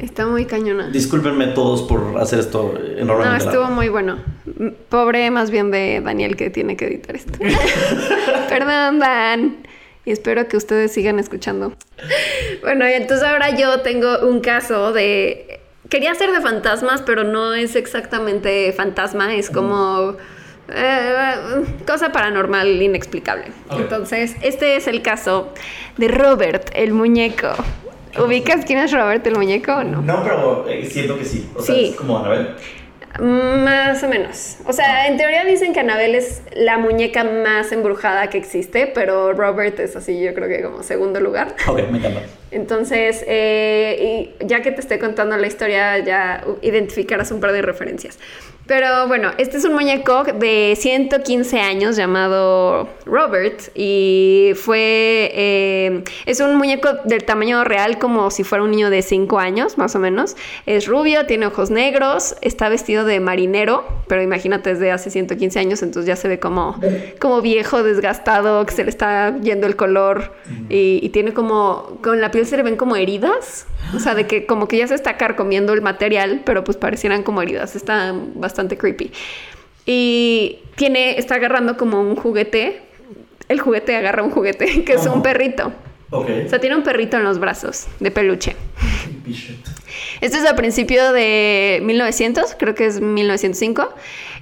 Está 0.00 0.26
muy 0.26 0.46
cañona. 0.46 0.88
Discúlpenme 0.88 1.48
todos 1.48 1.82
por 1.82 2.18
hacer 2.20 2.38
esto 2.40 2.74
No, 2.74 2.98
enormemente. 3.00 3.44
estuvo 3.44 3.62
largo. 3.62 3.74
muy 3.76 3.88
bueno. 3.88 4.18
Pobre 4.88 5.30
más 5.30 5.50
bien 5.50 5.70
de 5.70 6.00
Daniel 6.02 6.36
que 6.36 6.50
tiene 6.50 6.76
que 6.76 6.86
editar 6.86 7.14
esto. 7.14 7.32
Perdón, 8.48 8.98
Dan. 8.98 9.56
Y 10.04 10.10
espero 10.10 10.48
que 10.48 10.56
ustedes 10.56 10.92
sigan 10.92 11.18
escuchando. 11.18 11.74
Bueno, 12.62 12.88
y 12.88 12.92
entonces 12.92 13.26
ahora 13.26 13.56
yo 13.56 13.80
tengo 13.82 14.20
un 14.28 14.40
caso 14.40 14.92
de... 14.92 15.60
Quería 15.88 16.14
ser 16.14 16.32
de 16.32 16.40
fantasmas, 16.40 17.02
pero 17.02 17.22
no 17.22 17.54
es 17.54 17.76
exactamente 17.76 18.72
fantasma, 18.72 19.34
es 19.34 19.50
como... 19.50 20.16
eh, 20.74 21.34
cosa 21.86 22.10
paranormal 22.12 22.80
inexplicable. 22.82 23.52
Entonces, 23.70 24.34
este 24.42 24.76
es 24.76 24.86
el 24.88 25.02
caso 25.02 25.52
de 25.98 26.08
Robert, 26.08 26.70
el 26.74 26.92
muñeco. 26.94 27.48
¿Ubicas 28.18 28.64
quién 28.64 28.78
es 28.78 28.92
Robert, 28.92 29.26
el 29.26 29.34
muñeco 29.36 29.72
o 29.72 29.84
no? 29.84 30.02
No, 30.02 30.22
pero 30.22 30.66
eh, 30.68 30.84
siento 30.90 31.18
que 31.18 31.24
sí. 31.24 31.48
O 31.54 31.62
sea, 31.62 31.74
Sí. 31.74 31.88
es 31.90 31.96
como 31.96 32.18
Anabel. 32.18 32.54
Más 33.20 34.02
o 34.02 34.08
menos. 34.08 34.56
O 34.66 34.72
sea, 34.72 35.06
en 35.06 35.18
teoría 35.18 35.44
dicen 35.44 35.74
que 35.74 35.80
Annabelle 35.80 36.16
es 36.16 36.42
la 36.54 36.78
muñeca 36.78 37.24
más 37.24 37.70
embrujada 37.70 38.30
que 38.30 38.38
existe, 38.38 38.86
pero 38.86 39.34
Robert 39.34 39.78
es 39.80 39.94
así, 39.96 40.18
yo 40.18 40.32
creo 40.32 40.48
que 40.48 40.62
como 40.62 40.82
segundo 40.82 41.20
lugar. 41.20 41.54
Ok, 41.68 41.80
me 41.90 41.98
encanta. 41.98 42.22
Entonces, 42.50 43.22
eh, 43.28 44.32
y 44.40 44.46
ya 44.46 44.62
que 44.62 44.72
te 44.72 44.80
estoy 44.80 44.98
contando 44.98 45.36
la 45.36 45.46
historia, 45.46 45.98
ya 45.98 46.42
identificarás 46.62 47.30
un 47.32 47.40
par 47.40 47.52
de 47.52 47.60
referencias. 47.62 48.18
Pero 48.66 49.08
bueno, 49.08 49.30
este 49.38 49.56
es 49.56 49.64
un 49.64 49.74
muñeco 49.74 50.22
de 50.22 50.76
115 50.78 51.60
años 51.60 51.96
llamado 51.96 52.88
Robert 53.04 53.60
y 53.74 54.52
fue, 54.54 55.32
eh, 55.34 56.04
es 56.26 56.38
un 56.38 56.54
muñeco 56.54 56.88
del 57.04 57.24
tamaño 57.24 57.64
real 57.64 57.98
como 57.98 58.30
si 58.30 58.44
fuera 58.44 58.62
un 58.62 58.70
niño 58.70 58.88
de 58.88 59.02
5 59.02 59.40
años, 59.40 59.78
más 59.78 59.96
o 59.96 59.98
menos. 59.98 60.36
Es 60.64 60.86
rubio, 60.86 61.26
tiene 61.26 61.46
ojos 61.46 61.70
negros, 61.70 62.36
está 62.40 62.68
vestido 62.68 63.04
de 63.04 63.18
marinero, 63.18 63.84
pero 64.06 64.22
imagínate 64.22 64.74
desde 64.74 64.92
hace 64.92 65.10
115 65.10 65.58
años, 65.58 65.82
entonces 65.82 66.06
ya 66.06 66.16
se 66.16 66.28
ve 66.28 66.38
como, 66.38 66.78
como 67.18 67.42
viejo, 67.42 67.82
desgastado, 67.82 68.64
que 68.64 68.74
se 68.74 68.84
le 68.84 68.90
está 68.90 69.36
yendo 69.40 69.66
el 69.66 69.74
color 69.74 70.34
y, 70.68 71.08
tiene 71.08 71.34
como, 71.34 71.98
con 72.02 72.20
la 72.20 72.30
piel 72.30 72.46
se 72.46 72.56
le 72.56 72.62
ven 72.62 72.76
como 72.76 72.96
heridas, 72.96 73.66
o 73.94 73.98
sea, 73.98 74.14
de 74.14 74.26
que 74.26 74.46
como 74.46 74.68
que 74.68 74.78
ya 74.78 74.86
se 74.86 74.94
está 74.94 75.16
carcomiendo 75.16 75.72
el 75.72 75.82
material, 75.82 76.42
pero 76.46 76.64
pues 76.64 76.76
parecieran 76.76 77.22
como 77.22 77.42
heridas, 77.42 77.76
está 77.76 78.14
bastante 78.34 78.51
creepy. 78.54 79.10
Y 79.86 80.60
tiene, 80.76 81.18
está 81.18 81.36
agarrando 81.36 81.76
como 81.76 82.00
un 82.00 82.16
juguete, 82.16 82.82
el 83.48 83.60
juguete 83.60 83.96
agarra 83.96 84.22
un 84.22 84.30
juguete, 84.30 84.84
que 84.84 84.94
es 84.94 85.06
un 85.06 85.22
perrito. 85.22 85.72
Ok. 86.10 86.28
O 86.46 86.48
sea, 86.48 86.60
tiene 86.60 86.76
un 86.76 86.82
perrito 86.82 87.16
en 87.16 87.24
los 87.24 87.38
brazos 87.38 87.86
de 88.00 88.10
peluche. 88.10 88.54
Esto 90.20 90.38
es 90.38 90.44
a 90.44 90.54
principio 90.54 91.12
de 91.12 91.80
1900, 91.82 92.54
creo 92.58 92.74
que 92.74 92.86
es 92.86 93.00
1905. 93.00 93.94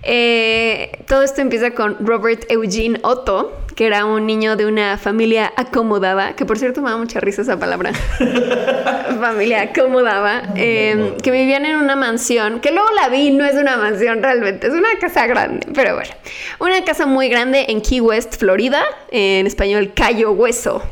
Eh, 0.03 1.03
todo 1.07 1.22
esto 1.22 1.40
empieza 1.42 1.72
con 1.72 1.96
Robert 2.01 2.51
Eugene 2.51 2.98
Otto, 3.03 3.53
que 3.76 3.86
era 3.86 4.05
un 4.05 4.26
niño 4.26 4.57
de 4.57 4.66
una 4.66 4.96
familia 4.98 5.53
acomodada, 5.57 6.34
que 6.36 6.44
por 6.44 6.59
cierto 6.59 6.80
me 6.82 6.90
da 6.90 6.96
mucha 6.96 7.20
risa 7.20 7.42
esa 7.42 7.59
palabra. 7.59 7.92
familia 9.20 9.62
acomodada, 9.62 10.53
eh, 10.57 11.14
que 11.22 11.30
vivían 11.30 11.66
en 11.66 11.76
una 11.76 11.96
mansión, 11.96 12.61
que 12.61 12.72
luego 12.72 12.88
la 12.92 13.09
vi, 13.09 13.30
no 13.30 13.44
es 13.44 13.55
una 13.55 13.76
mansión 13.76 14.22
realmente, 14.22 14.66
es 14.66 14.72
una 14.72 14.88
casa 14.98 15.26
grande, 15.26 15.66
pero 15.74 15.94
bueno, 15.94 16.11
una 16.59 16.82
casa 16.84 17.07
muy 17.07 17.28
grande 17.28 17.66
en 17.68 17.80
Key 17.82 18.01
West, 18.01 18.36
Florida, 18.38 18.82
en 19.11 19.46
español 19.46 19.92
Cayo 19.94 20.32
Hueso. 20.32 20.82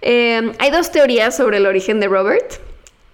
Eh, 0.00 0.52
hay 0.58 0.70
dos 0.70 0.90
teorías 0.90 1.36
sobre 1.36 1.58
el 1.58 1.66
origen 1.66 2.00
de 2.00 2.08
Robert. 2.08 2.67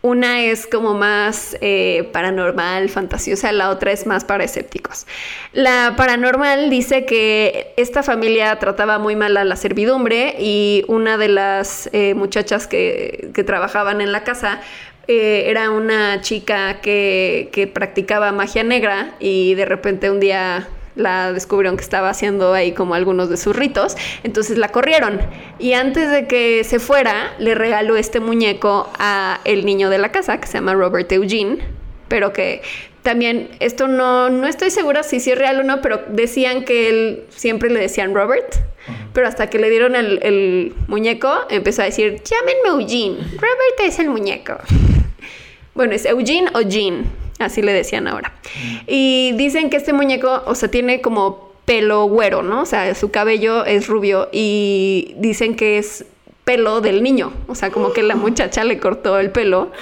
Una 0.05 0.43
es 0.43 0.67
como 0.67 0.93
más 0.93 1.57
eh, 1.63 2.11
paranormal, 2.13 2.91
fantasiosa, 2.91 3.51
la 3.53 3.71
otra 3.71 3.91
es 3.91 4.07
más 4.07 4.23
para 4.23 4.45
escépticos. 4.45 5.07
La 5.55 5.95
paranormal 5.97 6.69
dice 6.69 7.07
que 7.07 7.73
esta 7.79 8.03
familia 8.03 8.59
trataba 8.59 8.99
muy 8.99 9.17
mal 9.17 9.35
a 9.39 9.45
la 9.45 9.57
servidumbre 9.57 10.37
y 10.39 10.85
una 10.89 11.17
de 11.17 11.29
las 11.29 11.89
eh, 11.95 12.13
muchachas 12.13 12.67
que, 12.67 13.31
que 13.33 13.45
trabajaban 13.45 14.03
en 14.03 14.13
la 14.13 14.25
casa 14.25 14.61
eh, 15.09 15.45
era 15.47 15.71
una 15.71 16.21
chica 16.21 16.83
que, 16.83 17.49
que 17.51 17.67
practicaba 17.67 18.31
magia 18.31 18.63
negra 18.63 19.15
y 19.21 19.55
de 19.55 19.65
repente 19.65 20.11
un 20.11 20.21
día 20.21 20.69
la 20.97 21.33
descubrieron 21.33 21.77
que 21.77 21.83
estaba 21.83 22.09
haciendo 22.09 22.53
ahí 22.53 22.73
como 22.73 22.95
algunos 22.95 23.29
de 23.29 23.37
sus 23.37 23.55
ritos, 23.55 23.97
entonces 24.23 24.59
la 24.59 24.69
corrieron 24.69 25.21
y 25.59 25.73
antes 25.73 26.11
de 26.11 26.27
que 26.27 26.65
se 26.65 26.79
fuera 26.79 27.35
le 27.39 27.55
regaló 27.55 27.97
este 27.97 28.21
muñeco 28.21 28.91
a 28.99 29.41
el 29.45 29.65
niño 29.65 29.91
de 29.91 29.99
la 29.99 30.13
casa 30.13 30.41
que 30.41 30.47
se 30.47 30.55
llama 30.55 30.75
Robert 30.75 31.11
Eugene, 31.13 31.59
pero 32.09 32.33
que 32.33 32.63
también 33.03 33.51
esto 33.61 33.89
no 33.89 34.31
no 34.31 34.47
estoy 34.47 34.71
segura 34.71 35.03
si 35.03 35.21
sí 35.21 35.33
es 35.33 35.39
real 35.39 35.61
o 35.61 35.63
no, 35.65 35.81
pero 35.81 36.03
decían 36.09 36.65
que 36.65 36.89
él 36.89 37.25
siempre 37.29 37.71
le 37.71 37.81
decían 37.81 38.15
Robert, 38.15 38.55
pero 39.13 39.27
hasta 39.27 39.51
que 39.51 39.59
le 39.59 39.71
dieron 39.71 39.97
el, 39.97 40.21
el 40.23 40.75
muñeco 40.87 41.33
empezó 41.51 41.83
a 41.83 41.87
decir 41.87 42.23
llámenme 42.23 42.83
Eugene, 42.83 43.19
Robert 43.33 43.81
es 43.83 43.99
el 43.99 44.11
muñeco. 44.11 44.59
Bueno, 45.75 45.95
es 45.95 46.05
Eugene 46.05 46.51
o 46.55 46.61
Jean, 46.61 47.05
así 47.39 47.63
le 47.63 47.73
decían 47.73 48.07
ahora. 48.07 48.33
Y 48.87 49.33
dicen 49.37 49.71
que 49.71 49.77
este 49.77 49.93
muñeco, 49.93 50.43
o 50.47 50.55
sea, 50.55 50.71
tiene 50.71 51.01
como 51.01 51.53
pelo 51.65 52.05
güero, 52.05 52.43
¿no? 52.43 52.63
O 52.63 52.67
sea, 52.67 52.95
su 52.95 53.11
cabello 53.11 53.65
es 53.65 53.89
rubio 53.89 54.29
y 54.33 55.15
dicen 55.19 55.57
que 55.57 55.79
es 55.79 56.05
pelo 56.45 56.81
del 56.81 57.03
niño. 57.03 57.33
O 57.49 57.55
sea, 57.55 57.71
como 57.71 57.93
que 57.93 58.03
la 58.03 58.17
muchacha 58.17 58.65
le 58.65 58.79
cortó 58.79 59.19
el 59.19 59.31
pelo 59.31 59.73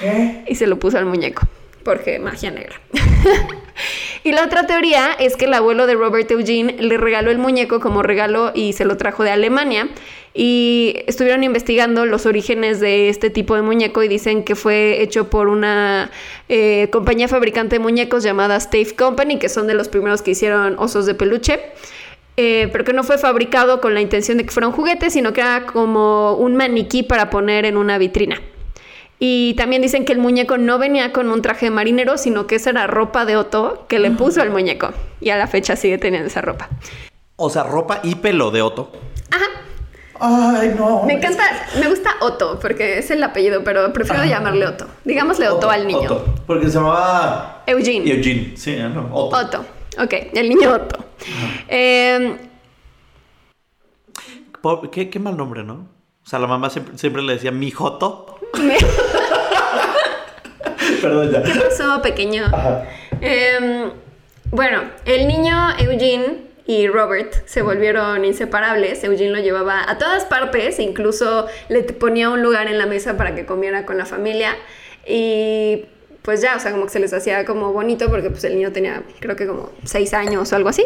y 0.47 0.55
se 0.55 0.67
lo 0.67 0.79
puso 0.79 0.99
al 0.99 1.07
muñeco. 1.07 1.43
Porque 1.85 2.21
magia 2.21 2.53
negra. 2.53 2.81
y 4.25 4.31
la 4.31 4.45
otra 4.45 4.67
teoría 4.69 5.11
es 5.19 5.37
que 5.37 5.47
el 5.47 5.55
abuelo 5.55 5.89
de 5.89 5.95
Robert 5.95 6.31
Eugene 6.31 6.77
le 6.79 6.97
regaló 6.97 7.33
el 7.33 7.39
muñeco 7.39 7.81
como 7.81 8.05
regalo 8.05 8.53
y 8.55 8.73
se 8.73 8.85
lo 8.85 8.97
trajo 8.97 9.25
de 9.25 9.31
Alemania. 9.31 9.89
Y 10.35 10.97
estuvieron 11.07 11.45
investigando 11.45 12.07
los 12.07 12.25
orígenes 12.25 12.81
de 12.81 13.09
este 13.09 13.29
tipo 13.29 13.55
de 13.55 13.63
muñeco 13.63 14.03
y 14.03 14.09
dicen 14.09 14.45
que 14.45 14.55
fue 14.55 15.03
hecho 15.03 15.29
por 15.29 15.49
una 15.49 16.11
eh, 16.49 16.89
compañía 16.91 17.29
fabricante 17.29 17.77
de 17.77 17.81
muñecos 17.81 18.23
llamada 18.23 18.59
Stave 18.59 18.95
Company, 18.97 19.39
que 19.39 19.49
son 19.49 19.67
de 19.67 19.75
los 19.75 19.89
primeros 19.89 20.23
que 20.23 20.31
hicieron 20.31 20.77
osos 20.79 21.05
de 21.07 21.15
peluche. 21.15 21.61
Eh, 22.39 22.71
pero 22.73 22.85
que 22.85 22.95
no 22.95 23.05
fue 23.05 23.19
fabricado 23.19 23.83
con 23.83 23.93
la 23.93 24.01
intención 24.01 24.39
de 24.39 24.45
que 24.45 24.51
fuera 24.51 24.67
un 24.67 24.73
juguete, 24.73 25.11
sino 25.11 25.35
que 25.35 25.43
era 25.43 25.67
como 25.67 26.35
un 26.35 26.57
maniquí 26.57 27.03
para 27.03 27.29
poner 27.29 27.67
en 27.67 27.77
una 27.77 27.99
vitrina. 27.99 28.41
Y 29.25 29.55
también 29.55 29.83
dicen 29.83 30.05
que 30.05 30.13
el 30.13 30.19
muñeco 30.19 30.59
no 30.59 30.79
venía 30.79 31.13
con 31.13 31.31
un 31.31 31.43
traje 31.43 31.67
de 31.67 31.71
marinero, 31.71 32.19
sino 32.19 32.49
que 32.49 32.57
esa 32.57 32.71
era 32.71 32.89
ropa 32.89 33.25
de 33.25 33.37
Otto 33.37 33.85
que 33.89 34.01
le 34.01 34.11
puso 34.11 34.43
al 34.43 34.51
muñeco. 34.51 34.91
Y 35.21 35.31
a 35.31 35.37
la 35.37 35.47
fecha 35.47 35.77
sigue 35.77 35.97
teniendo 35.99 36.27
esa 36.27 36.41
ropa. 36.41 36.69
O 37.37 37.49
sea, 37.49 37.63
ropa 37.63 38.01
y 38.03 38.17
pelo 38.17 38.51
de 38.51 38.63
Otto. 38.63 38.91
Ajá. 39.31 39.47
Ay, 40.25 40.73
no. 40.79 41.03
Me 41.03 41.15
encanta, 41.15 41.43
me 41.81 41.89
gusta 41.89 42.11
Otto, 42.21 42.59
porque 42.61 42.99
es 42.99 43.11
el 43.11 43.23
apellido, 43.25 43.65
pero 43.65 43.93
prefiero 43.93 44.25
llamarle 44.25 44.67
Otto. 44.67 44.87
Digámosle 45.05 45.49
Otto, 45.49 45.69
al 45.69 45.85
niño. 45.87 46.01
Otto, 46.03 46.35
porque 46.47 46.67
se 46.69 46.75
llamaba 46.75 47.65
Eugene. 47.67 48.09
Eugene. 48.09 48.57
Sí, 48.57 48.77
no, 48.77 49.09
Otto. 49.13 49.37
Otto. 49.37 49.65
Ok, 50.03 50.15
el 50.33 50.49
niño 50.49 50.71
Otto. 50.73 51.05
Eh, 51.69 52.37
Po- 54.61 54.81
¿Qué, 54.93 55.11
qué 55.11 55.19
mal 55.19 55.37
nombre, 55.37 55.65
¿no? 55.65 55.89
O 56.25 56.29
sea, 56.29 56.39
la 56.39 56.47
mamá 56.47 56.71
siempre, 56.71 56.97
siempre 56.97 57.21
le 57.23 57.33
decía 57.33 57.51
mi 57.51 57.73
Joto. 57.73 58.39
me- 58.63 58.77
Perdón, 61.03 61.33
ya. 61.33 61.43
¿Qué 61.43 61.53
pasó, 61.59 62.01
pequeño? 62.01 62.45
Em, 63.21 63.91
bueno, 64.53 64.83
el 65.05 65.27
niño 65.27 65.71
Eugene 65.79 66.52
y 66.67 66.87
Robert 66.87 67.35
se 67.47 67.63
volvieron 67.63 68.25
inseparables. 68.25 69.03
Eugene 69.05 69.31
lo 69.31 69.39
llevaba 69.41 69.89
a 69.91 69.99
todas 69.99 70.25
partes, 70.25 70.79
incluso 70.79 71.47
le 71.69 71.83
ponía 71.83 72.31
un 72.31 72.43
lugar 72.43 72.69
en 72.69 72.79
la 72.79 72.87
mesa 72.87 73.17
para 73.17 73.35
que 73.35 73.45
comiera 73.45 73.85
con 73.85 73.99
la 73.99 74.07
familia. 74.07 74.57
Y 75.07 75.87
pues 76.23 76.41
ya, 76.41 76.55
o 76.57 76.61
sea, 76.61 76.71
como 76.71 76.85
que 76.85 76.91
se 76.91 77.01
les 77.01 77.13
hacía 77.13 77.45
como 77.45 77.73
bonito 77.73 78.09
porque 78.09 78.31
pues 78.31 78.45
el 78.45 78.55
niño 78.55 78.71
tenía 78.71 79.03
creo 79.19 79.35
que 79.35 79.47
como 79.47 79.71
seis 79.85 80.15
años 80.15 80.53
o 80.53 80.57
algo 80.57 80.69
así. 80.69 80.85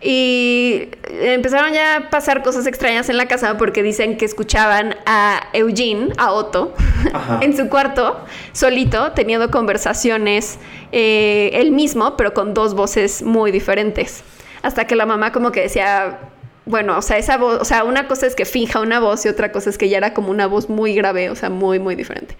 Y 0.00 0.88
empezaron 1.10 1.72
ya 1.72 1.96
a 1.96 2.10
pasar 2.10 2.42
cosas 2.42 2.66
extrañas 2.66 3.08
en 3.08 3.16
la 3.16 3.26
casa 3.26 3.58
porque 3.58 3.82
dicen 3.82 4.16
que 4.16 4.24
escuchaban 4.24 4.94
a 5.06 5.48
Eugene, 5.52 6.12
a 6.16 6.32
Otto, 6.32 6.72
Ajá. 7.12 7.40
en 7.42 7.56
su 7.56 7.68
cuarto, 7.68 8.18
solito, 8.52 9.12
teniendo 9.12 9.50
conversaciones 9.50 10.58
eh, 10.92 11.50
él 11.54 11.72
mismo, 11.72 12.16
pero 12.16 12.32
con 12.32 12.54
dos 12.54 12.74
voces 12.74 13.22
muy 13.22 13.50
diferentes. 13.50 14.22
Hasta 14.62 14.86
que 14.86 14.96
la 14.96 15.06
mamá 15.06 15.32
como 15.32 15.52
que 15.52 15.62
decía, 15.62 16.18
bueno, 16.66 16.98
o 16.98 17.02
sea, 17.02 17.18
esa 17.18 17.36
voz, 17.36 17.58
o 17.60 17.64
sea, 17.64 17.84
una 17.84 18.08
cosa 18.08 18.26
es 18.26 18.34
que 18.34 18.44
finja 18.44 18.80
una 18.80 19.00
voz 19.00 19.24
y 19.24 19.28
otra 19.28 19.52
cosa 19.52 19.70
es 19.70 19.78
que 19.78 19.88
ya 19.88 19.98
era 19.98 20.14
como 20.14 20.30
una 20.30 20.46
voz 20.46 20.68
muy 20.68 20.94
grave, 20.94 21.30
o 21.30 21.36
sea, 21.36 21.50
muy, 21.50 21.78
muy 21.78 21.94
diferente. 21.94 22.36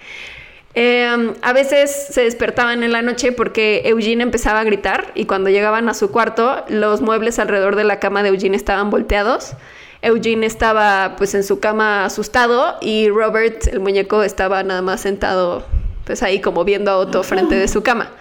Eh, 0.75 1.35
a 1.43 1.53
veces 1.53 1.91
se 2.11 2.23
despertaban 2.23 2.85
en 2.85 2.93
la 2.93 3.03
noche 3.03 3.33
porque 3.33 3.83
Eugene 3.87 4.23
empezaba 4.23 4.61
a 4.61 4.65
gritar 4.65 5.11
y 5.17 5.25
cuando 5.25 5.51
llegaban 5.51 5.89
a 5.89 5.95
su 5.95 6.13
cuarto 6.13 6.65
los 6.69 7.01
muebles 7.01 7.41
alrededor 7.41 7.75
de 7.75 7.83
la 7.83 7.99
cama 7.99 8.23
de 8.23 8.29
Eugene 8.29 8.57
estaban 8.57 8.91
volteados. 8.91 9.55
Eugene 10.03 10.47
estaba 10.47 11.17
pues 11.19 11.35
en 11.35 11.45
su 11.45 11.61
cama 11.61 12.05
asustado 12.05 12.77
y 12.81 13.09
Robert, 13.09 13.67
el 13.67 13.81
muñeco, 13.81 14.23
estaba 14.23 14.63
nada 14.63 14.81
más 14.81 15.01
sentado 15.01 15.65
pues 16.05 16.23
ahí 16.23 16.41
como 16.41 16.65
viendo 16.65 16.91
a 16.91 16.99
Otto 16.99 17.23
frente 17.23 17.57
de 17.57 17.69
su 17.69 17.83
cama. 17.83 18.11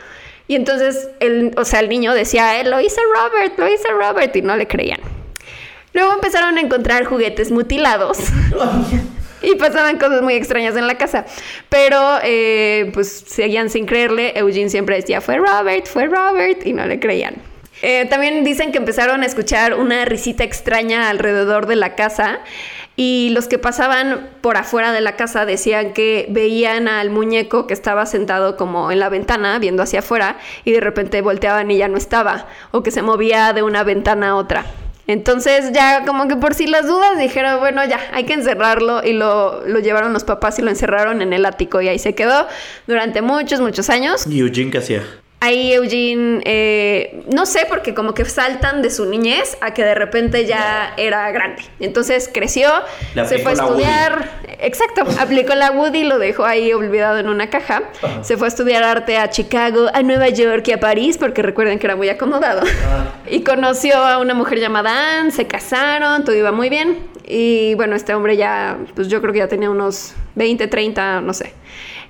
Y 0.50 0.56
entonces, 0.56 1.10
el, 1.20 1.54
o 1.58 1.64
sea, 1.64 1.80
el 1.80 1.90
niño 1.90 2.12
decía, 2.14 2.60
"Eh, 2.60 2.64
lo 2.64 2.82
hizo 2.82 3.00
Robert, 3.16 3.58
lo 3.58 3.68
hizo 3.68 3.88
Robert 3.98 4.36
y 4.36 4.42
no 4.42 4.58
le 4.58 4.68
creían. 4.68 5.00
Luego 5.94 6.12
empezaron 6.14 6.58
a 6.58 6.62
encontrar 6.62 7.06
juguetes 7.06 7.52
mutilados. 7.52 8.18
Y 9.42 9.56
pasaban 9.56 9.98
cosas 9.98 10.22
muy 10.22 10.34
extrañas 10.34 10.76
en 10.76 10.86
la 10.86 10.98
casa. 10.98 11.26
Pero 11.70 12.18
eh, 12.24 12.92
pues 12.94 13.24
seguían 13.26 13.70
sin 13.70 13.86
creerle. 13.86 14.38
Eugene 14.38 14.70
siempre 14.70 14.98
decía, 14.98 15.22
fue 15.22 15.38
Robert, 15.38 15.88
fue 15.88 16.08
Robert. 16.08 16.66
Y 16.66 16.74
no 16.74 16.86
le 16.86 17.00
creían. 17.00 17.36
Eh, 17.82 18.06
también 18.10 18.44
dicen 18.44 18.72
que 18.72 18.78
empezaron 18.78 19.24
a 19.24 19.26
escuchar 19.26 19.76
una 19.76 20.06
risita 20.06 20.44
extraña 20.44 21.10
alrededor 21.10 21.66
de 21.66 21.76
la 21.76 21.96
casa. 21.96 22.40
Y 22.96 23.30
los 23.30 23.48
que 23.48 23.58
pasaban 23.58 24.28
por 24.42 24.58
afuera 24.58 24.92
de 24.92 25.00
la 25.00 25.16
casa 25.16 25.46
decían 25.46 25.94
que 25.94 26.26
veían 26.30 26.90
al 26.90 27.10
muñeco 27.10 27.66
que 27.66 27.74
estaba 27.74 28.06
sentado 28.06 28.58
como 28.58 28.92
en 28.92 29.00
la 29.00 29.08
ventana, 29.08 29.58
viendo 29.58 29.84
hacia 29.84 30.00
afuera, 30.00 30.38
y 30.66 30.74
de 30.74 30.82
repente 30.82 31.22
volteaban 31.22 31.72
y 31.72 31.78
ya 31.78 31.88
no 31.88 31.98
estaba, 31.98 32.48
o 32.72 32.84
que 32.84 32.92
se 32.92 33.02
movía 33.02 33.54
de 33.54 33.64
una 33.64 33.86
ventana 33.86 34.32
a 34.32 34.36
otra. 34.36 34.66
Entonces 35.08 35.72
ya 35.72 36.04
como 36.06 36.28
que 36.28 36.36
por 36.36 36.54
si 36.54 36.68
las 36.68 36.88
dudas 36.88 37.18
dijeron, 37.18 37.60
bueno, 37.60 37.86
ya, 37.86 38.00
hay 38.12 38.26
que 38.26 38.34
encerrarlo 38.34 39.02
y 39.04 39.14
lo, 39.14 39.66
lo 39.66 39.80
llevaron 39.80 40.12
los 40.12 40.26
papás 40.26 40.60
y 40.60 40.62
lo 40.62 40.70
encerraron 40.70 41.22
en 41.22 41.32
el 41.32 41.46
ático 41.46 41.82
y 41.82 41.88
ahí 41.88 41.98
se 42.00 42.14
quedó 42.14 42.48
durante 42.86 43.22
muchos, 43.22 43.62
muchos 43.62 43.90
años. 43.90 44.28
¿Y 44.28 44.42
Eugene 44.42 44.70
qué 44.70 44.78
hacía? 44.78 45.04
Ahí 45.42 45.72
Eugene, 45.72 46.42
eh, 46.44 47.24
no 47.34 47.46
sé, 47.46 47.66
porque 47.70 47.94
como 47.94 48.14
que 48.14 48.26
saltan 48.26 48.82
de 48.82 48.90
su 48.90 49.06
niñez 49.06 49.58
a 49.62 49.74
que 49.74 49.86
de 49.86 49.96
repente 49.96 50.46
ya 50.46 50.94
era 50.98 51.32
grande. 51.32 51.64
Entonces 51.80 52.30
creció, 52.34 52.70
se 53.14 53.40
fue 53.40 53.52
a 53.52 53.54
estudiar, 53.54 54.30
exacto, 54.60 55.04
aplicó 55.18 55.56
la 55.56 55.72
Woody, 55.72 56.04
lo 56.04 56.20
dejó 56.20 56.44
ahí 56.44 56.74
olvidado 56.74 57.20
en 57.20 57.30
una 57.30 57.50
caja. 57.50 57.84
Se 58.22 58.36
fue 58.36 58.48
a 58.48 58.50
estudiar 58.50 58.84
arte 58.84 59.18
a 59.18 59.30
Chicago, 59.30 59.88
a 59.94 60.02
Nueva 60.02 60.28
York 60.28 60.68
y 60.68 60.74
a 60.74 60.80
París, 60.82 61.18
porque 61.18 61.42
recuerden 61.42 61.80
que 61.80 61.88
era 61.88 61.96
muy 61.96 62.10
acomodado. 62.10 62.62
Y 63.32 63.44
conoció 63.44 63.96
a 63.96 64.18
una 64.18 64.34
mujer 64.34 64.60
llamada 64.60 65.20
Anne, 65.20 65.30
se 65.30 65.46
casaron, 65.46 66.24
todo 66.24 66.36
iba 66.36 66.52
muy 66.52 66.68
bien. 66.68 66.98
Y 67.28 67.76
bueno, 67.76 67.96
este 67.96 68.16
hombre 68.16 68.36
ya, 68.36 68.80
pues 68.96 69.08
yo 69.08 69.22
creo 69.22 69.32
que 69.32 69.40
ya 69.40 69.48
tenía 69.48 69.70
unos 69.70 70.16
20, 70.34 70.68
30, 70.68 71.22
no 71.22 71.34
sé. 71.36 71.54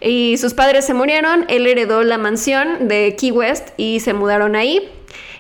Y 0.02 0.38
sus 0.38 0.54
padres 0.54 0.86
se 0.86 0.94
murieron, 0.94 1.46
él 1.50 1.68
heredó 1.68 2.04
la 2.04 2.18
mansión 2.18 2.88
de 2.88 3.16
Key 3.20 3.32
West 3.32 3.70
y 3.78 4.00
se 4.00 4.14
mudaron 4.14 4.56
ahí. 4.56 4.90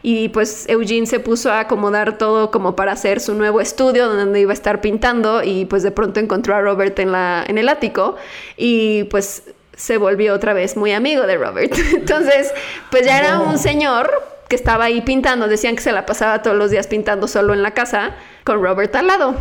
Y 0.01 0.30
pues 0.30 0.66
Eugene 0.70 1.05
se 1.05 1.20
puso 1.20 1.51
a 1.51 1.62
acomodar 1.62 2.18
todo 2.18 2.51
como 2.51 2.76
para 2.76 2.93
hacer 2.93 3.20
su 3.20 3.34
nuevo 3.36 3.60
estudio 3.60 4.07
donde 4.07 4.39
iba 4.39 4.51
a 4.51 4.53
estar 4.53 4.80
pintando 4.80 5.43
y 5.43 5.66
pues 5.66 5.84
de 5.84 5.91
pronto 5.91 6.22
encontró 6.22 6.55
a 6.55 6.62
Robert 6.62 6.97
en, 6.99 7.12
la, 7.12 7.43
en 7.45 7.57
el 7.57 7.68
ático 7.68 8.16
y 8.55 9.03
pues 9.05 9.43
se 9.76 9.97
volvió 9.97 10.34
otra 10.34 10.53
vez 10.53 10.78
muy 10.78 10.91
amigo 10.91 11.26
de 11.26 11.38
Robert. 11.38 11.74
Entonces, 11.93 12.51
pues 12.91 13.05
ya 13.05 13.20
era 13.20 13.39
un 13.39 13.57
señor 13.57 14.10
que 14.49 14.55
estaba 14.55 14.86
ahí 14.86 15.01
pintando, 15.01 15.47
decían 15.47 15.76
que 15.76 15.82
se 15.82 15.91
la 15.91 16.05
pasaba 16.05 16.41
todos 16.41 16.57
los 16.57 16.72
días 16.72 16.88
pintando 16.88 17.28
solo 17.28 17.53
en 17.53 17.62
la 17.62 17.72
casa 17.72 18.16
con 18.43 18.62
Robert 18.64 18.93
al 18.95 19.07
lado. 19.07 19.36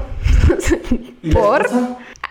¿Y 1.23 1.31
la 1.31 1.41
Por? 1.41 1.69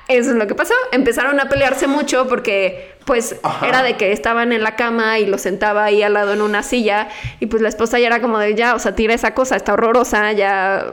Eso 0.08 0.30
es 0.32 0.36
lo 0.36 0.47
que 0.47 0.55
pasó. 0.55 0.74
Empezaron 0.91 1.39
a 1.39 1.49
pelearse 1.49 1.88
mucho 1.88 2.28
porque, 2.28 2.93
pues, 3.05 3.36
Ajá. 3.43 3.68
era 3.68 3.84
de 3.84 3.97
que 3.97 4.12
estaban 4.12 4.51
en 4.53 4.64
la 4.64 4.76
cama 4.76 5.20
y 5.20 5.26
lo 5.26 5.38
sentaba 5.38 5.84
ahí 5.86 6.01
al 6.03 6.14
lado 6.14 6.34
en 6.34 6.41
una 6.41 6.64
silla. 6.64 7.10
Y 7.39 7.47
pues 7.47 7.62
la 7.62 7.70
esposa 7.70 7.99
ya 7.99 8.08
era 8.08 8.22
como 8.22 8.39
de, 8.39 8.55
ya, 8.55 8.74
o 8.76 8.80
sea, 8.80 8.95
tira 8.95 9.14
esa 9.14 9.34
cosa, 9.34 9.55
está 9.55 9.74
horrorosa, 9.74 10.32
ya 10.32 10.86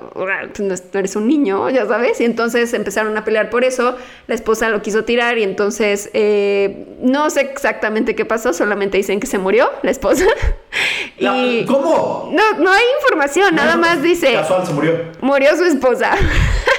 eres 0.95 1.17
un 1.17 1.29
niño, 1.29 1.71
ya 1.71 1.87
sabes. 1.87 2.21
Y 2.21 2.25
entonces 2.25 2.73
empezaron 2.75 3.17
a 3.17 3.25
pelear 3.25 3.51
por 3.51 3.65
eso. 3.65 3.97
La 4.27 4.35
esposa 4.35 4.69
lo 4.69 4.83
quiso 4.83 5.05
tirar 5.05 5.39
y 5.39 5.43
entonces 5.45 6.11
eh, 6.13 6.87
no 7.01 7.31
sé 7.31 7.43
exactamente 7.43 8.15
qué 8.15 8.25
pasó, 8.25 8.53
solamente 8.53 8.97
dicen 8.97 9.21
que 9.21 9.27
se 9.27 9.39
murió 9.39 9.71
la 9.83 9.91
esposa. 9.91 10.25
La- 11.19 11.37
y 11.37 11.65
¿Cómo? 11.67 12.31
no, 12.33 12.59
no 12.59 12.73
hay 12.73 12.83
información, 13.01 13.55
nada 13.55 13.77
más 13.77 14.03
dice 14.03 14.33
Casual, 14.33 14.67
se 14.67 14.73
murió. 14.73 14.99
murió 15.21 15.57
su 15.57 15.65
esposa. 15.65 16.11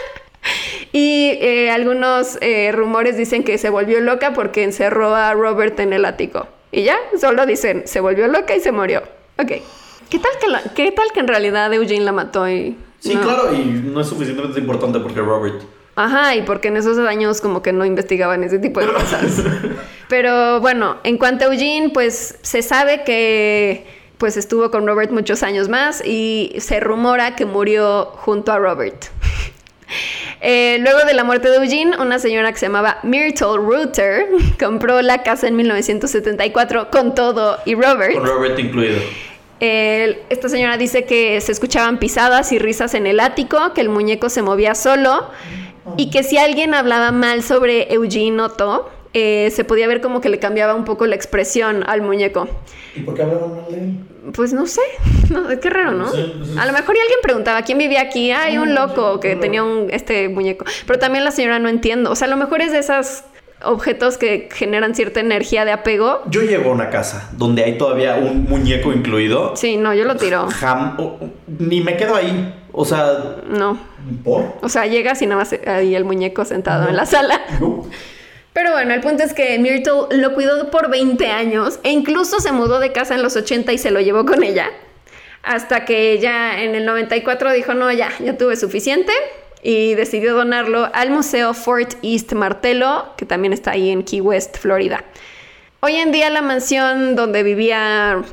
y 0.97 1.37
eh, 1.41 1.71
algunos 1.71 2.37
eh, 2.39 2.71
rumores 2.71 3.17
dicen 3.17 3.43
que 3.43 3.57
se 3.57 3.69
volvió 3.69 3.99
loca 3.99 4.31
porque 4.33 4.63
encerró 4.63 5.13
a 5.13 5.33
Robert 5.33 5.77
en 5.81 5.91
el 5.91 6.05
ático. 6.05 6.47
Y 6.71 6.83
ya, 6.83 6.95
solo 7.19 7.45
dicen, 7.45 7.83
se 7.85 7.99
volvió 7.99 8.29
loca 8.29 8.55
y 8.55 8.61
se 8.61 8.71
murió. 8.71 9.03
Ok. 9.37 9.51
¿Qué 10.09 10.19
tal 10.19 10.31
que, 10.39 10.47
la- 10.47 10.63
qué 10.73 10.91
tal 10.93 11.07
que 11.13 11.19
en 11.19 11.27
realidad 11.27 11.73
Eugene 11.73 12.05
la 12.05 12.13
mató 12.13 12.47
y... 12.47 12.77
Sí, 12.99 13.13
no? 13.13 13.23
claro, 13.23 13.53
y 13.53 13.65
no 13.65 13.99
es 13.99 14.07
suficientemente 14.07 14.57
importante 14.57 14.99
porque 15.01 15.19
Robert. 15.19 15.61
Ajá, 15.97 16.33
y 16.33 16.43
porque 16.43 16.69
en 16.69 16.77
esos 16.77 16.97
años 16.99 17.41
como 17.41 17.61
que 17.61 17.73
no 17.73 17.83
investigaban 17.85 18.45
ese 18.45 18.57
tipo 18.59 18.79
de 18.79 18.87
cosas. 18.87 19.43
Pero 20.07 20.61
bueno, 20.61 20.95
en 21.03 21.17
cuanto 21.17 21.43
a 21.43 21.53
Eugene, 21.53 21.89
pues 21.89 22.37
se 22.41 22.61
sabe 22.61 23.03
que 23.03 23.85
pues 24.17 24.37
estuvo 24.37 24.71
con 24.71 24.87
Robert 24.87 25.11
muchos 25.11 25.43
años 25.43 25.67
más 25.67 26.01
y 26.05 26.53
se 26.59 26.79
rumora 26.79 27.35
que 27.35 27.45
murió 27.45 28.05
junto 28.15 28.53
a 28.53 28.59
Robert. 28.59 28.95
Eh, 30.41 30.77
luego 30.81 30.99
de 31.07 31.13
la 31.13 31.23
muerte 31.23 31.49
de 31.49 31.55
Eugene, 31.55 31.97
una 31.97 32.19
señora 32.19 32.51
que 32.51 32.59
se 32.59 32.67
llamaba 32.67 32.99
Myrtle 33.01 33.57
Reuter 33.67 34.27
compró 34.59 35.01
la 35.01 35.23
casa 35.23 35.47
en 35.47 35.55
1974 35.55 36.91
con 36.91 37.15
todo 37.15 37.57
y 37.65 37.73
Robert. 37.73 38.13
Con 38.13 38.27
Robert 38.27 38.59
incluido. 38.59 38.99
Esta 39.59 40.49
señora 40.49 40.77
dice 40.77 41.05
que 41.05 41.39
se 41.41 41.51
escuchaban 41.51 41.97
pisadas 41.97 42.51
y 42.51 42.59
risas 42.59 42.93
en 42.93 43.07
el 43.07 43.19
ático, 43.21 43.73
que 43.73 43.81
el 43.81 43.89
muñeco 43.89 44.29
se 44.29 44.41
movía 44.43 44.75
solo 44.75 45.29
y 45.97 46.09
que 46.11 46.23
si 46.23 46.37
alguien 46.37 46.73
hablaba 46.73 47.11
mal 47.11 47.41
sobre 47.41 47.91
Eugene 47.93 48.41
Otto, 48.41 48.89
eh, 49.13 49.49
se 49.51 49.63
podía 49.63 49.87
ver 49.87 50.01
como 50.01 50.19
que 50.19 50.29
le 50.29 50.39
cambiaba 50.39 50.75
un 50.75 50.83
poco 50.83 51.07
la 51.07 51.15
expresión 51.15 51.83
al 51.87 52.01
muñeco. 52.01 52.49
¿Y 52.95 52.99
por 52.99 53.15
qué 53.15 53.23
hablaban 53.23 53.55
mal 53.55 53.65
de 53.71 53.77
él? 53.77 53.93
Pues 54.33 54.53
no 54.53 54.65
sé, 54.65 54.81
no, 55.29 55.47
qué 55.59 55.69
raro, 55.69 55.91
¿no? 55.91 56.11
Sí, 56.11 56.33
A 56.57 56.65
lo 56.65 56.73
mejor 56.73 56.95
y 56.95 56.99
alguien 56.99 57.19
preguntaba 57.21 57.61
quién 57.61 57.77
vivía 57.77 58.01
aquí. 58.01 58.31
Hay 58.31 58.57
un 58.57 58.73
loco 58.75 59.19
que 59.19 59.35
tenía 59.35 59.63
un, 59.63 59.87
este 59.91 60.29
muñeco. 60.29 60.65
Pero 60.87 60.99
también 60.99 61.23
la 61.23 61.31
señora 61.31 61.59
no 61.59 61.69
entiendo. 61.69 62.11
O 62.11 62.15
sea, 62.15 62.27
a 62.27 62.31
lo 62.31 62.37
mejor 62.37 62.61
es 62.61 62.71
de 62.71 62.79
esos 62.79 63.23
objetos 63.63 64.17
que 64.17 64.49
generan 64.51 64.95
cierta 64.95 65.19
energía 65.19 65.63
de 65.65 65.71
apego. 65.71 66.21
Yo 66.29 66.41
llego 66.41 66.69
a 66.71 66.73
una 66.73 66.89
casa 66.89 67.29
donde 67.37 67.63
hay 67.63 67.77
todavía 67.77 68.15
un 68.15 68.43
muñeco 68.43 68.91
incluido. 68.93 69.55
Sí, 69.55 69.77
no, 69.77 69.93
yo 69.93 70.05
lo 70.05 70.15
tiro. 70.17 70.47
Jam- 70.49 70.97
ni 71.47 71.81
me 71.81 71.95
quedo 71.97 72.15
ahí. 72.15 72.53
O 72.71 72.83
sea, 72.85 73.37
No. 73.47 73.79
¿por? 74.23 74.57
O 74.61 74.69
sea, 74.69 74.85
llegas 74.87 75.21
y 75.21 75.25
nada 75.27 75.41
más 75.41 75.55
ahí 75.67 75.95
el 75.95 76.03
muñeco 76.03 76.45
sentado 76.45 76.89
en 76.89 76.95
la 76.95 77.05
sala. 77.05 77.41
No. 77.59 77.85
Pero 78.55 78.71
bueno, 78.71 78.93
el 78.93 79.01
punto 79.01 79.21
es 79.21 79.33
que 79.33 79.59
Myrtle 79.59 80.17
lo 80.17 80.33
cuidó 80.33 80.71
por 80.71 80.89
20 80.89 81.27
años 81.27 81.77
e 81.83 81.91
incluso 81.91 82.39
se 82.39 82.53
mudó 82.53 82.79
de 82.79 82.93
casa 82.93 83.13
en 83.13 83.21
los 83.21 83.35
80 83.35 83.73
y 83.73 83.77
se 83.77 83.91
lo 83.91 83.99
llevó 83.99 84.25
con 84.25 84.43
ella. 84.43 84.71
Hasta 85.43 85.83
que 85.83 86.19
ya 86.19 86.63
en 86.63 86.73
el 86.73 86.85
94 86.85 87.51
dijo, 87.51 87.73
no, 87.73 87.91
ya, 87.91 88.13
ya 88.19 88.37
tuve 88.37 88.55
suficiente. 88.55 89.11
Y 89.61 89.95
decidió 89.95 90.33
donarlo 90.35 90.89
al 90.93 91.09
Museo 91.09 91.53
Fort 91.53 91.95
East 92.01 92.31
Martello, 92.31 93.07
que 93.17 93.25
también 93.25 93.51
está 93.51 93.71
ahí 93.71 93.89
en 93.89 94.03
Key 94.03 94.21
West, 94.21 94.57
Florida. 94.57 95.03
Hoy 95.81 95.97
en 95.97 96.13
día 96.13 96.29
la 96.29 96.41
mansión 96.41 97.17
donde 97.17 97.43
vivía 97.43 98.23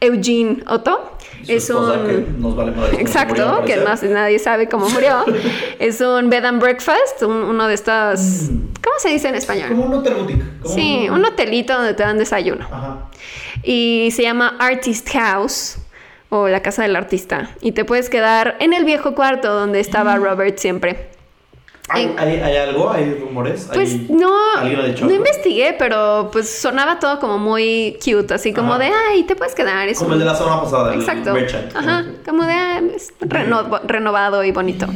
Eugene 0.00 0.62
Otto 0.66 1.16
es 1.42 1.68
esposa, 1.70 2.02
que 2.04 2.16
un... 2.16 2.40
nos 2.40 2.56
vale 2.56 2.70
murió, 2.72 2.98
Exacto, 2.98 3.62
que 3.64 3.76
no- 3.76 4.14
nadie 4.14 4.38
sabe 4.38 4.68
cómo 4.68 4.88
murió. 4.88 5.24
es 5.78 6.00
un 6.00 6.30
bed 6.30 6.44
and 6.44 6.60
breakfast, 6.60 7.22
un- 7.22 7.42
uno 7.44 7.66
de 7.68 7.74
estos... 7.74 8.48
¿Cómo 8.82 8.96
se 8.98 9.10
dice 9.10 9.28
en 9.28 9.34
español? 9.34 9.68
Como 9.70 9.84
un 9.84 9.94
hotel 9.94 10.14
boutique. 10.14 10.42
Sí, 10.64 11.08
un 11.10 11.24
hotelito 11.24 11.74
donde 11.74 11.94
te 11.94 12.02
dan 12.02 12.18
desayuno. 12.18 12.64
Ajá. 12.70 13.10
Y 13.62 14.10
se 14.14 14.22
llama 14.22 14.56
Artist 14.58 15.08
House 15.12 15.76
o 16.30 16.48
la 16.48 16.62
casa 16.62 16.82
del 16.82 16.96
artista. 16.96 17.50
Y 17.60 17.72
te 17.72 17.84
puedes 17.84 18.08
quedar 18.08 18.56
en 18.60 18.72
el 18.72 18.84
viejo 18.84 19.14
cuarto 19.14 19.52
donde 19.52 19.80
estaba 19.80 20.16
Robert 20.16 20.56
siempre. 20.58 21.10
¿Hay, 21.92 22.04
En- 22.04 22.18
hay, 22.18 22.40
hay 22.40 22.56
algo? 22.56 22.90
¿Hay 22.90 23.14
rumores? 23.14 23.68
Pues 23.72 23.92
¿Hay- 23.92 24.06
no, 24.10 24.32
¿Alguien 24.56 24.80
ha 24.80 24.84
dicho 24.84 25.04
no 25.06 25.12
investigué, 25.12 25.74
pero 25.78 26.28
pues 26.32 26.48
sonaba 26.48 26.98
todo 26.98 27.18
como 27.18 27.38
muy 27.38 27.98
cute, 28.04 28.34
así 28.34 28.52
como 28.52 28.74
Ajá. 28.74 28.84
de, 28.84 28.90
ay, 29.10 29.22
te 29.24 29.34
puedes 29.36 29.54
quedar. 29.54 29.88
Es 29.88 29.98
Como 29.98 30.08
un- 30.08 30.14
el 30.14 30.18
de 30.20 30.24
la 30.26 30.34
semana 30.34 30.62
pasada, 30.62 30.94
el 30.94 31.00
Exacto. 31.00 31.34
Ajá, 31.74 32.04
como 32.26 32.44
de 32.44 32.52
ah, 32.52 32.80
es 32.94 33.12
reno- 33.20 33.80
renovado 33.86 34.44
y 34.44 34.52
bonito. 34.52 34.86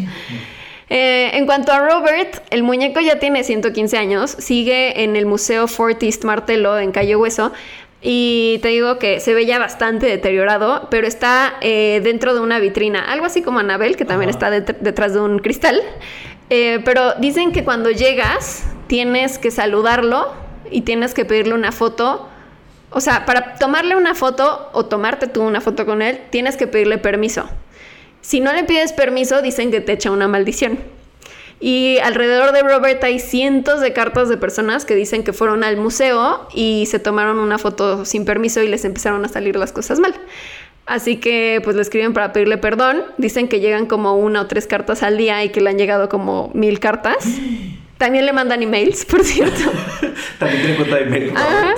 Eh, 0.90 1.30
en 1.34 1.46
cuanto 1.46 1.72
a 1.72 1.78
Robert, 1.80 2.42
el 2.50 2.62
muñeco 2.62 3.00
ya 3.00 3.18
tiene 3.18 3.42
115 3.42 3.96
años, 3.96 4.30
sigue 4.38 5.02
en 5.02 5.16
el 5.16 5.24
Museo 5.26 5.66
Fort 5.66 6.02
East 6.02 6.24
Martello 6.24 6.78
en 6.78 6.92
Calle 6.92 7.16
Hueso. 7.16 7.52
Y 8.06 8.58
te 8.60 8.68
digo 8.68 8.98
que 8.98 9.18
se 9.18 9.32
ve 9.32 9.46
ya 9.46 9.58
bastante 9.58 10.04
deteriorado, 10.04 10.88
pero 10.90 11.06
está 11.06 11.54
eh, 11.62 12.02
dentro 12.04 12.34
de 12.34 12.40
una 12.40 12.58
vitrina, 12.58 13.00
algo 13.10 13.24
así 13.24 13.40
como 13.40 13.60
Anabel, 13.60 13.96
que 13.96 14.04
también 14.04 14.28
está 14.28 14.50
det- 14.50 14.76
detrás 14.80 15.14
de 15.14 15.20
un 15.20 15.38
cristal. 15.38 15.80
Eh, 16.50 16.80
pero 16.84 17.14
dicen 17.14 17.52
que 17.52 17.64
cuando 17.64 17.90
llegas 17.90 18.64
tienes 18.86 19.38
que 19.38 19.50
saludarlo 19.50 20.32
y 20.70 20.82
tienes 20.82 21.14
que 21.14 21.24
pedirle 21.24 21.54
una 21.54 21.72
foto 21.72 22.28
o 22.94 23.00
sea, 23.00 23.26
para 23.26 23.56
tomarle 23.56 23.96
una 23.96 24.14
foto 24.14 24.70
o 24.72 24.86
tomarte 24.86 25.26
tú 25.26 25.42
una 25.42 25.60
foto 25.60 25.84
con 25.84 26.00
él, 26.00 26.20
tienes 26.30 26.56
que 26.56 26.68
pedirle 26.68 26.96
permiso. 26.96 27.48
Si 28.20 28.40
no 28.40 28.52
le 28.52 28.62
pides 28.62 28.92
permiso, 28.92 29.42
dicen 29.42 29.72
que 29.72 29.80
te 29.80 29.92
echa 29.92 30.12
una 30.12 30.28
maldición. 30.28 30.78
Y 31.58 31.98
alrededor 31.98 32.52
de 32.52 32.62
Robert 32.62 33.02
hay 33.02 33.18
cientos 33.18 33.80
de 33.80 33.92
cartas 33.92 34.28
de 34.28 34.36
personas 34.36 34.84
que 34.84 34.94
dicen 34.94 35.24
que 35.24 35.32
fueron 35.32 35.64
al 35.64 35.76
museo 35.76 36.46
y 36.54 36.86
se 36.86 37.00
tomaron 37.00 37.40
una 37.40 37.58
foto 37.58 38.04
sin 38.04 38.24
permiso 38.24 38.62
y 38.62 38.68
les 38.68 38.84
empezaron 38.84 39.24
a 39.24 39.28
salir 39.28 39.56
las 39.56 39.72
cosas 39.72 39.98
mal. 39.98 40.14
Así 40.86 41.16
que 41.16 41.60
pues 41.64 41.76
le 41.76 41.82
escriben 41.82 42.12
para 42.12 42.32
pedirle 42.32 42.58
perdón. 42.58 43.02
Dicen 43.16 43.48
que 43.48 43.60
llegan 43.60 43.86
como 43.86 44.16
una 44.16 44.42
o 44.42 44.46
tres 44.46 44.66
cartas 44.66 45.02
al 45.02 45.16
día 45.16 45.42
y 45.44 45.48
que 45.48 45.60
le 45.60 45.70
han 45.70 45.78
llegado 45.78 46.08
como 46.08 46.50
mil 46.54 46.80
cartas. 46.80 47.24
También 47.98 48.26
le 48.26 48.32
mandan 48.32 48.62
emails, 48.62 49.04
por 49.04 49.24
cierto. 49.24 49.70
También 50.38 50.62
tiene 50.62 50.76
cuenta 50.76 50.96
de 50.96 51.02
email. 51.02 51.32
Ajá. 51.36 51.74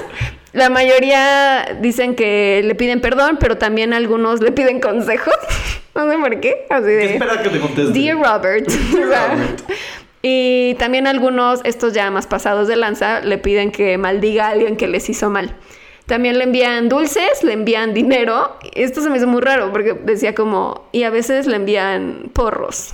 La 0.56 0.70
mayoría 0.70 1.76
dicen 1.82 2.14
que 2.14 2.62
le 2.64 2.74
piden 2.74 3.02
perdón, 3.02 3.36
pero 3.38 3.58
también 3.58 3.92
algunos 3.92 4.40
le 4.40 4.52
piden 4.52 4.80
consejos. 4.80 5.34
no 5.94 6.10
sé 6.10 6.16
por 6.16 6.40
qué. 6.40 6.66
Así 6.70 6.86
¿Qué 6.86 6.92
de. 6.92 7.12
espera 7.16 7.42
que 7.42 7.50
te 7.50 7.60
conteste? 7.60 7.92
Dear 7.92 8.16
Robert. 8.16 8.66
O 9.04 9.08
sea, 9.08 9.36
y 10.22 10.74
también 10.78 11.06
algunos, 11.06 11.60
estos 11.64 11.92
ya 11.92 12.10
más 12.10 12.26
pasados 12.26 12.68
de 12.68 12.76
lanza, 12.76 13.20
le 13.20 13.38
piden 13.38 13.70
que 13.70 13.98
maldiga 13.98 14.46
a 14.46 14.50
alguien 14.50 14.76
que 14.76 14.88
les 14.88 15.08
hizo 15.10 15.28
mal. 15.28 15.54
También 16.06 16.38
le 16.38 16.44
envían 16.44 16.88
dulces, 16.88 17.42
le 17.42 17.52
envían 17.52 17.92
dinero. 17.92 18.56
Esto 18.74 19.00
se 19.02 19.10
me 19.10 19.16
hizo 19.18 19.26
muy 19.26 19.40
raro 19.40 19.72
porque 19.72 19.92
decía 19.94 20.34
como, 20.34 20.88
y 20.92 21.02
a 21.02 21.10
veces 21.10 21.46
le 21.46 21.56
envían 21.56 22.30
porros. 22.32 22.92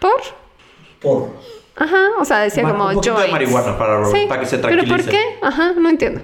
¿Por? 0.00 0.20
Por. 1.00 1.28
Ajá, 1.76 2.08
o 2.18 2.24
sea, 2.24 2.40
decía 2.40 2.64
como 2.64 2.88
un 2.88 2.94
poquito 2.94 3.12
de 3.14 3.28
joints. 3.28 3.32
marihuana 3.32 3.78
para 3.78 3.96
Robert, 3.98 4.14
Sí, 4.16 4.26
para 4.28 4.40
que 4.40 4.46
se 4.46 4.58
¿Pero 4.58 4.76
por 4.78 4.86
tranquilice. 4.86 5.10
qué? 5.10 5.38
Ajá, 5.46 5.72
no 5.76 5.88
entiendo. 5.88 6.20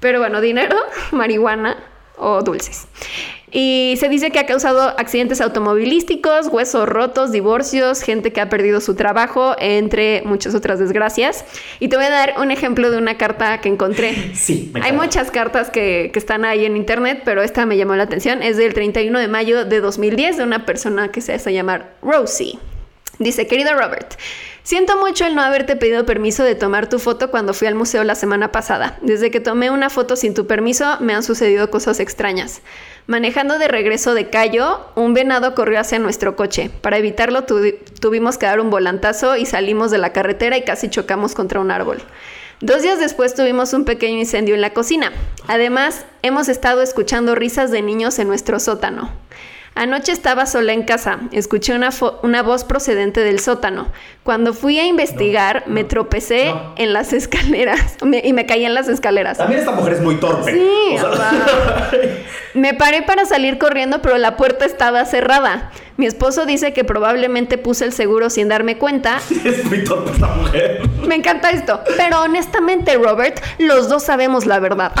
Pero 0.00 0.18
bueno, 0.18 0.40
dinero, 0.40 0.76
marihuana 1.12 1.76
o 2.18 2.42
dulces. 2.42 2.86
Y 3.52 3.94
se 3.98 4.08
dice 4.08 4.30
que 4.30 4.38
ha 4.38 4.46
causado 4.46 4.82
accidentes 4.98 5.40
automovilísticos, 5.40 6.46
huesos 6.48 6.88
rotos, 6.88 7.32
divorcios, 7.32 8.02
gente 8.02 8.32
que 8.32 8.40
ha 8.40 8.48
perdido 8.48 8.80
su 8.80 8.94
trabajo, 8.94 9.56
entre 9.58 10.22
muchas 10.24 10.54
otras 10.54 10.78
desgracias. 10.78 11.44
Y 11.80 11.88
te 11.88 11.96
voy 11.96 12.04
a 12.04 12.10
dar 12.10 12.34
un 12.38 12.50
ejemplo 12.50 12.90
de 12.90 12.98
una 12.98 13.16
carta 13.16 13.60
que 13.60 13.68
encontré. 13.68 14.30
Sí, 14.40 14.70
me 14.72 14.80
Hay 14.82 14.92
muchas 14.92 15.30
cartas 15.30 15.70
que, 15.70 16.10
que 16.12 16.18
están 16.18 16.44
ahí 16.44 16.64
en 16.64 16.76
internet, 16.76 17.22
pero 17.24 17.42
esta 17.42 17.66
me 17.66 17.76
llamó 17.76 17.94
la 17.94 18.04
atención. 18.04 18.42
Es 18.42 18.56
del 18.56 18.72
31 18.74 19.18
de 19.18 19.28
mayo 19.28 19.64
de 19.64 19.80
2010 19.80 20.38
de 20.38 20.44
una 20.44 20.64
persona 20.64 21.10
que 21.10 21.20
se 21.20 21.34
hace 21.34 21.52
llamar 21.52 21.94
Rosie. 22.00 22.58
Dice, 23.18 23.46
querido 23.46 23.74
Robert, 23.74 24.14
siento 24.70 24.96
mucho 24.98 25.26
el 25.26 25.34
no 25.34 25.42
haberte 25.42 25.74
pedido 25.74 26.06
permiso 26.06 26.44
de 26.44 26.54
tomar 26.54 26.88
tu 26.88 27.00
foto 27.00 27.32
cuando 27.32 27.54
fui 27.54 27.66
al 27.66 27.74
museo 27.74 28.04
la 28.04 28.14
semana 28.14 28.52
pasada. 28.52 28.96
Desde 29.02 29.32
que 29.32 29.40
tomé 29.40 29.68
una 29.68 29.90
foto 29.90 30.14
sin 30.14 30.32
tu 30.32 30.46
permiso 30.46 30.96
me 31.00 31.12
han 31.12 31.24
sucedido 31.24 31.72
cosas 31.72 31.98
extrañas. 31.98 32.62
Manejando 33.08 33.58
de 33.58 33.66
regreso 33.66 34.14
de 34.14 34.30
Cayo, 34.30 34.80
un 34.94 35.12
venado 35.12 35.56
corrió 35.56 35.80
hacia 35.80 35.98
nuestro 35.98 36.36
coche. 36.36 36.70
Para 36.82 36.98
evitarlo 36.98 37.42
tu- 37.42 37.74
tuvimos 38.00 38.38
que 38.38 38.46
dar 38.46 38.60
un 38.60 38.70
volantazo 38.70 39.34
y 39.34 39.44
salimos 39.44 39.90
de 39.90 39.98
la 39.98 40.12
carretera 40.12 40.56
y 40.56 40.62
casi 40.62 40.88
chocamos 40.88 41.34
contra 41.34 41.58
un 41.58 41.72
árbol. 41.72 42.00
Dos 42.60 42.82
días 42.82 43.00
después 43.00 43.34
tuvimos 43.34 43.72
un 43.72 43.84
pequeño 43.84 44.18
incendio 44.20 44.54
en 44.54 44.60
la 44.60 44.72
cocina. 44.72 45.10
Además, 45.48 46.04
hemos 46.22 46.48
estado 46.48 46.80
escuchando 46.80 47.34
risas 47.34 47.72
de 47.72 47.82
niños 47.82 48.20
en 48.20 48.28
nuestro 48.28 48.60
sótano. 48.60 49.10
Anoche 49.76 50.12
estaba 50.12 50.46
sola 50.46 50.72
en 50.72 50.82
casa, 50.82 51.20
escuché 51.32 51.72
una, 51.74 51.90
una 52.22 52.42
voz 52.42 52.64
procedente 52.64 53.20
del 53.22 53.38
sótano. 53.40 53.86
Cuando 54.24 54.52
fui 54.52 54.78
a 54.78 54.84
investigar, 54.84 55.62
me 55.68 55.84
tropecé 55.84 56.46
no. 56.52 56.74
en 56.76 56.92
las 56.92 57.12
escaleras 57.12 57.96
me- 58.04 58.20
y 58.22 58.32
me 58.32 58.44
caí 58.46 58.64
en 58.64 58.74
las 58.74 58.88
escaleras. 58.88 59.38
También 59.38 59.60
esta 59.60 59.70
mujer 59.72 59.94
es 59.94 60.00
muy 60.02 60.16
torpe. 60.16 60.52
Sí, 60.52 60.96
O 61.02 61.16
sea, 61.16 61.90
me 62.54 62.74
paré 62.74 63.02
para 63.02 63.24
salir 63.24 63.58
corriendo, 63.58 64.02
pero 64.02 64.18
la 64.18 64.36
puerta 64.36 64.64
estaba 64.66 65.04
cerrada. 65.06 65.70
Mi 65.96 66.06
esposo 66.06 66.46
dice 66.46 66.72
que 66.74 66.82
probablemente 66.84 67.56
puse 67.56 67.84
el 67.84 67.92
seguro 67.92 68.28
sin 68.28 68.48
darme 68.48 68.76
cuenta. 68.76 69.18
es 69.44 69.64
muy 69.64 69.84
torpe 69.84 70.10
esta 70.10 70.26
mujer. 70.26 70.82
Me 71.06 71.14
encanta 71.14 71.50
esto. 71.50 71.80
Pero 71.96 72.22
honestamente, 72.22 72.96
Robert, 72.98 73.40
los 73.58 73.88
dos 73.88 74.02
sabemos 74.02 74.46
la 74.46 74.58
verdad. 74.58 74.92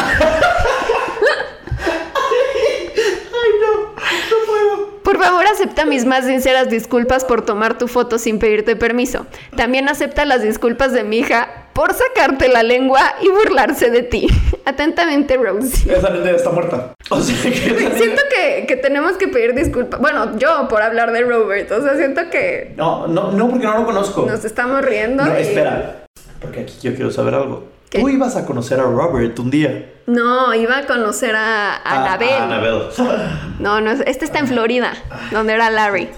Por 5.10 5.18
favor, 5.22 5.44
acepta 5.46 5.84
mis 5.84 6.04
más 6.04 6.24
sinceras 6.26 6.68
disculpas 6.70 7.24
por 7.24 7.44
tomar 7.44 7.76
tu 7.78 7.88
foto 7.88 8.16
sin 8.18 8.38
pedirte 8.38 8.76
permiso. 8.76 9.26
También 9.56 9.88
acepta 9.88 10.24
las 10.24 10.42
disculpas 10.42 10.92
de 10.92 11.02
mi 11.02 11.18
hija 11.18 11.48
por 11.72 11.92
sacarte 11.94 12.48
la 12.48 12.62
lengua 12.62 13.00
y 13.20 13.28
burlarse 13.28 13.90
de 13.90 14.02
ti. 14.02 14.28
Atentamente, 14.64 15.36
Rosie. 15.36 15.92
Esa 15.92 16.10
niña 16.10 16.30
está 16.30 16.50
muerta. 16.50 16.92
O 17.10 17.20
sea, 17.20 17.34
que 17.42 17.50
niña- 17.72 17.90
Siento 17.96 18.22
que, 18.30 18.66
que 18.66 18.76
tenemos 18.76 19.14
que 19.16 19.26
pedir 19.26 19.54
disculpas. 19.54 19.98
Bueno, 20.00 20.38
yo 20.38 20.68
por 20.68 20.80
hablar 20.82 21.10
de 21.10 21.22
Robert. 21.22 21.70
O 21.72 21.82
sea, 21.82 21.96
siento 21.96 22.30
que 22.30 22.72
No, 22.76 23.08
no, 23.08 23.32
no, 23.32 23.48
porque 23.50 23.66
no 23.66 23.78
lo 23.80 23.84
conozco. 23.86 24.26
nos 24.26 24.44
estamos 24.44 24.84
riendo. 24.84 25.24
No, 25.24 25.36
y- 25.36 25.42
espera. 25.42 26.04
Porque 26.40 26.60
aquí 26.60 26.74
yo 26.82 26.94
quiero 26.94 27.10
saber 27.10 27.34
algo. 27.34 27.64
¿Qué? 27.90 27.98
Tú 28.00 28.08
ibas 28.08 28.36
a 28.36 28.46
conocer 28.46 28.80
a 28.80 28.84
Robert 28.84 29.38
un 29.40 29.50
día. 29.50 29.92
No, 30.06 30.54
iba 30.54 30.78
a 30.78 30.86
conocer 30.86 31.36
a, 31.36 31.74
a 31.74 31.78
A- 31.82 32.04
Anabel. 32.06 32.28
a 32.30 32.44
Anabel. 32.44 32.82
No, 33.58 33.80
no, 33.80 33.90
este 33.90 34.24
está 34.24 34.38
en 34.38 34.48
Florida, 34.48 34.94
donde 35.32 35.52
era 35.54 35.68
Larry. 35.70 36.08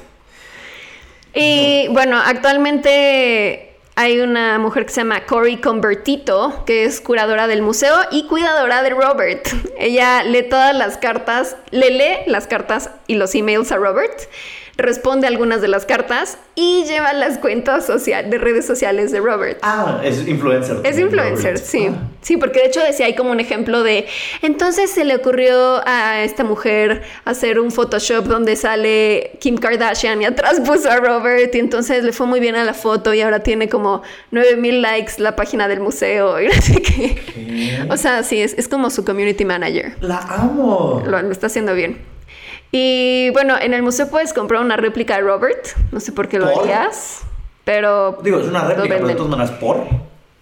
Y 1.34 1.88
bueno, 1.88 2.18
actualmente 2.24 3.76
hay 3.94 4.20
una 4.20 4.58
mujer 4.58 4.84
que 4.86 4.92
se 4.92 5.00
llama 5.00 5.24
Cory 5.26 5.56
Convertito, 5.58 6.62
que 6.66 6.84
es 6.84 7.00
curadora 7.00 7.46
del 7.46 7.62
museo 7.62 7.96
y 8.10 8.26
cuidadora 8.26 8.82
de 8.82 8.90
Robert. 8.90 9.48
Ella 9.78 10.22
lee 10.24 10.42
todas 10.48 10.74
las 10.76 10.98
cartas, 10.98 11.56
le 11.70 11.90
lee 11.90 12.16
las 12.26 12.46
cartas 12.46 12.90
y 13.06 13.14
los 13.16 13.34
emails 13.34 13.72
a 13.72 13.76
Robert, 13.76 14.12
responde 14.76 15.26
algunas 15.26 15.60
de 15.60 15.68
las 15.68 15.86
cartas 15.86 16.38
y 16.54 16.84
lleva 16.84 17.12
las 17.12 17.38
cuentas 17.38 17.86
social, 17.86 18.30
de 18.30 18.38
redes 18.38 18.66
sociales 18.66 19.12
de 19.12 19.20
Robert. 19.20 19.58
Ah, 19.62 20.00
es 20.02 20.26
influencer. 20.26 20.78
Es 20.84 20.98
influencer, 20.98 21.52
Robert. 21.54 21.64
sí. 21.64 21.88
Ah. 21.90 22.08
Sí, 22.22 22.36
porque 22.36 22.60
de 22.60 22.66
hecho 22.66 22.80
decía 22.80 23.06
hay 23.06 23.16
como 23.16 23.32
un 23.32 23.40
ejemplo 23.40 23.82
de. 23.82 24.06
Entonces 24.42 24.90
se 24.90 25.04
le 25.04 25.16
ocurrió 25.16 25.82
a 25.86 26.22
esta 26.22 26.44
mujer 26.44 27.02
hacer 27.24 27.58
un 27.58 27.72
Photoshop 27.72 28.26
donde 28.26 28.54
sale 28.54 29.32
Kim 29.40 29.56
Kardashian 29.56 30.22
y 30.22 30.24
atrás 30.26 30.60
puso 30.64 30.88
a 30.88 30.96
Robert 30.98 31.52
y 31.54 31.58
entonces 31.58 32.04
le 32.04 32.12
fue 32.12 32.26
muy 32.26 32.38
bien 32.38 32.54
a 32.54 32.64
la 32.64 32.74
foto 32.74 33.12
y 33.12 33.20
ahora 33.22 33.40
tiene 33.40 33.68
como 33.68 34.02
9000 34.30 34.82
likes 34.82 35.14
la 35.18 35.34
página 35.34 35.66
del 35.66 35.80
museo 35.80 36.40
y 36.40 36.46
así 36.58 36.76
que. 36.76 37.86
O 37.90 37.96
sea, 37.96 38.22
sí, 38.22 38.40
es, 38.40 38.54
es 38.56 38.68
como 38.68 38.90
su 38.90 39.04
community 39.04 39.44
manager. 39.44 39.96
La 40.00 40.18
amo. 40.18 41.02
Lo, 41.04 41.20
lo 41.22 41.32
está 41.32 41.48
haciendo 41.48 41.74
bien. 41.74 41.98
Y 42.72 43.28
bueno, 43.30 43.56
en 43.60 43.74
el 43.74 43.82
museo 43.82 44.08
puedes 44.08 44.32
comprar 44.32 44.62
una 44.62 44.76
réplica 44.76 45.16
de 45.16 45.22
Robert. 45.22 45.68
No 45.92 46.00
sé 46.00 46.10
por 46.10 46.28
qué 46.28 46.38
lo 46.38 46.50
¿Por? 46.50 46.64
harías. 46.64 47.20
Pero. 47.64 48.18
Digo, 48.22 48.40
es 48.40 48.46
una 48.46 48.64
réplica, 48.64 48.96
pero 48.96 49.08
de 49.08 49.14
todas 49.14 49.30
maneras, 49.30 49.50
por. 49.52 49.86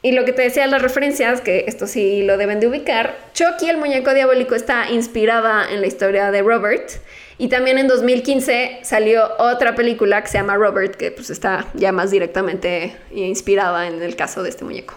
Y 0.03 0.13
lo 0.13 0.25
que 0.25 0.33
te 0.33 0.43
decía 0.43 0.67
las 0.67 0.81
referencias, 0.81 1.43
que 1.43 1.65
esto 1.67 1.87
sí 1.87 2.23
lo 2.23 2.39
deben 2.39 2.59
de 2.59 2.69
ubicar, 2.69 3.19
Chucky 3.35 3.69
el 3.69 3.77
muñeco 3.77 4.15
diabólico 4.15 4.55
está 4.55 4.91
inspirada 4.91 5.71
en 5.71 5.83
la 5.83 5.89
historia 5.89 6.31
de 6.31 6.41
Robert. 6.41 6.91
Y 7.37 7.49
también 7.49 7.79
en 7.79 7.89
2015 7.89 8.81
salió 8.83 9.29
otra 9.39 9.75
película 9.75 10.23
que 10.23 10.29
se 10.29 10.39
llama 10.39 10.57
Robert, 10.57 10.95
que 10.95 11.11
pues 11.11 11.31
está 11.31 11.67
ya 11.75 11.91
más 11.91 12.11
directamente 12.11 12.97
inspirada 13.13 13.89
en 13.89 14.01
el 14.03 14.17
caso 14.17 14.43
de 14.43 14.51
este 14.51 14.65
muñeco. 14.65 14.95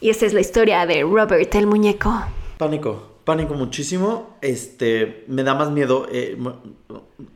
Y 0.00 0.10
esta 0.10 0.26
es 0.26 0.32
la 0.32 0.40
historia 0.40 0.84
de 0.86 1.02
Robert 1.02 1.54
el 1.54 1.66
muñeco. 1.68 2.24
Pánico, 2.58 3.11
pánico 3.24 3.54
muchísimo. 3.54 4.36
Este, 4.40 5.24
me 5.28 5.42
da 5.42 5.54
más 5.54 5.70
miedo. 5.70 6.06
eh, 6.10 6.36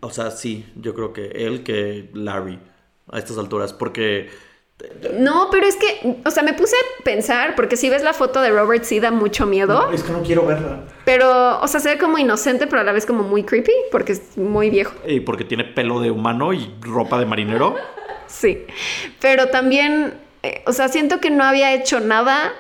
o 0.01 0.11
sea, 0.11 0.31
sí, 0.31 0.67
yo 0.77 0.95
creo 0.95 1.13
que 1.13 1.27
él 1.27 1.63
que 1.63 2.11
Larry 2.15 2.59
a 3.11 3.19
estas 3.19 3.39
alturas, 3.39 3.73
porque 3.73 4.29
No, 5.19 5.49
pero 5.51 5.67
es 5.67 5.77
que, 5.77 6.21
o 6.25 6.31
sea, 6.31 6.43
me 6.43 6.53
puse 6.53 6.75
a 6.77 7.05
pensar, 7.05 7.55
porque 7.55 7.77
si 7.77 7.89
ves 7.89 8.03
la 8.03 8.13
foto 8.13 8.41
de 8.41 8.51
Robert 8.51 8.85
sí 8.85 9.01
da 9.01 9.11
mucho 9.11 9.47
miedo, 9.47 9.91
es 9.93 10.03
que 10.03 10.13
no 10.13 10.23
quiero 10.23 10.45
verla. 10.45 10.85
pero, 11.05 11.61
o 11.61 11.69
sea, 11.69 11.81
se 11.81 11.91
ve 11.91 11.99
como 11.99 12.19
inocente, 12.19 12.67
pero 12.67 12.83
a 12.83 12.85
la 12.85 12.93
vez 12.93 13.07
como 13.07 13.23
muy 13.23 13.45
creepy, 13.45 13.73
porque 13.91 14.13
es 14.13 14.37
muy 14.37 14.71
viejo. 14.71 14.93
Y 15.07 15.21
porque 15.21 15.45
tiene 15.45 15.65
pelo 15.65 16.01
de 16.01 16.11
humano 16.11 16.53
y 16.53 16.75
ropa 16.81 17.19
de 17.19 17.27
marinero. 17.27 17.77
Sí, 18.27 18.67
pero 19.21 19.49
también, 19.49 20.15
eh, 20.43 20.63
o 20.67 20.73
sea, 20.73 20.89
siento 20.89 21.21
que 21.21 21.31
no 21.31 21.45
había 21.45 21.73
hecho 21.73 22.01
nada 22.01 22.53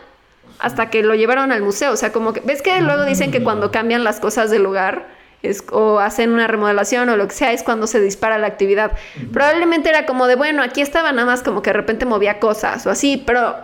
hasta 0.59 0.91
que 0.91 1.03
lo 1.03 1.15
llevaron 1.15 1.53
al 1.53 1.63
museo. 1.63 1.93
O 1.93 1.97
sea, 1.97 2.13
como 2.13 2.33
que, 2.33 2.41
¿ves 2.41 2.63
que 2.63 2.81
luego 2.81 3.05
dicen 3.05 3.31
que 3.31 3.43
cuando 3.43 3.71
cambian 3.71 4.05
las 4.05 4.21
cosas 4.21 4.51
del 4.51 4.63
lugar 4.63 5.09
es, 5.43 5.65
o 5.71 5.99
hacen 5.99 6.31
una 6.31 6.47
remodelación 6.47 7.09
o 7.09 7.17
lo 7.17 7.29
que 7.29 7.35
sea, 7.35 7.53
es 7.53 7.63
cuando 7.63 7.87
se 7.87 8.01
dispara 8.01 8.39
la 8.39 8.47
actividad? 8.47 8.93
Probablemente 9.33 9.89
era 9.89 10.07
como 10.07 10.27
de, 10.27 10.37
bueno, 10.37 10.63
aquí 10.63 10.81
estaba 10.81 11.13
nada 11.13 11.27
más 11.27 11.43
como 11.43 11.63
que 11.63 11.71
de 11.71 11.75
repente 11.75 12.07
movía 12.07 12.41
cosas 12.41 12.87
o 12.87 12.91
así, 12.91 13.23
pero 13.27 13.55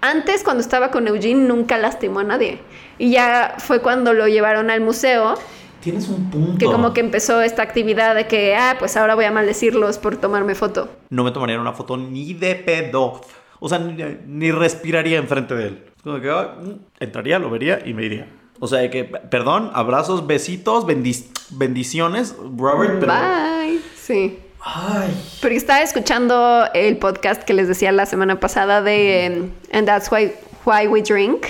antes 0.00 0.42
cuando 0.42 0.60
estaba 0.60 0.90
con 0.90 1.06
Eugene 1.08 1.46
nunca 1.46 1.78
lastimó 1.78 2.20
a 2.20 2.24
nadie. 2.24 2.60
Y 2.98 3.10
ya 3.10 3.54
fue 3.58 3.80
cuando 3.80 4.12
lo 4.12 4.28
llevaron 4.28 4.70
al 4.70 4.80
museo 4.80 5.36
Tienes 5.82 6.08
un 6.08 6.30
punto. 6.30 6.58
que 6.58 6.66
como 6.66 6.92
que 6.92 7.00
empezó 7.00 7.42
esta 7.42 7.62
actividad 7.62 8.14
de 8.14 8.28
que, 8.28 8.54
ah, 8.54 8.76
pues 8.78 8.96
ahora 8.96 9.16
voy 9.16 9.24
a 9.24 9.32
maldecirlos 9.32 9.98
por 9.98 10.16
tomarme 10.16 10.54
foto. 10.54 10.88
No 11.10 11.24
me 11.24 11.32
tomarían 11.32 11.58
una 11.58 11.72
foto 11.72 11.96
ni 11.96 12.34
de 12.34 12.54
pedo. 12.54 13.20
O 13.64 13.68
sea, 13.68 13.78
ni, 13.78 14.02
ni 14.26 14.50
respiraría 14.50 15.18
enfrente 15.18 15.54
de 15.54 15.68
él. 15.68 15.84
Como 16.02 16.20
que 16.20 16.28
mm, 16.30 16.70
entraría, 16.98 17.38
lo 17.38 17.48
vería 17.48 17.78
y 17.84 17.94
me 17.94 18.02
iría. 18.04 18.26
O 18.58 18.66
sea, 18.66 18.90
que, 18.90 19.04
perdón, 19.04 19.70
abrazos, 19.72 20.26
besitos, 20.26 20.84
bendic- 20.84 21.28
bendiciones, 21.50 22.34
Robert, 22.56 22.98
pero... 22.98 23.12
Bye. 23.12 23.78
Sí. 23.96 24.38
Ay. 24.64 25.10
Porque 25.40 25.56
estaba 25.56 25.80
escuchando 25.82 26.64
el 26.74 26.96
podcast 26.96 27.42
que 27.44 27.54
les 27.54 27.68
decía 27.68 27.92
la 27.92 28.06
semana 28.06 28.40
pasada 28.40 28.82
de 28.82 29.24
em, 29.26 29.50
And 29.72 29.86
That's 29.86 30.10
Why, 30.10 30.32
Why 30.64 30.86
We 30.86 31.02
Drink. 31.02 31.46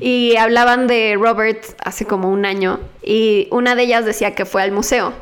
Y 0.00 0.36
hablaban 0.36 0.86
de 0.86 1.16
Robert 1.18 1.64
hace 1.84 2.04
como 2.04 2.30
un 2.30 2.44
año. 2.44 2.80
Y 3.04 3.48
una 3.50 3.74
de 3.74 3.82
ellas 3.82 4.04
decía 4.04 4.34
que 4.34 4.44
fue 4.44 4.62
al 4.62 4.70
museo. 4.70 5.12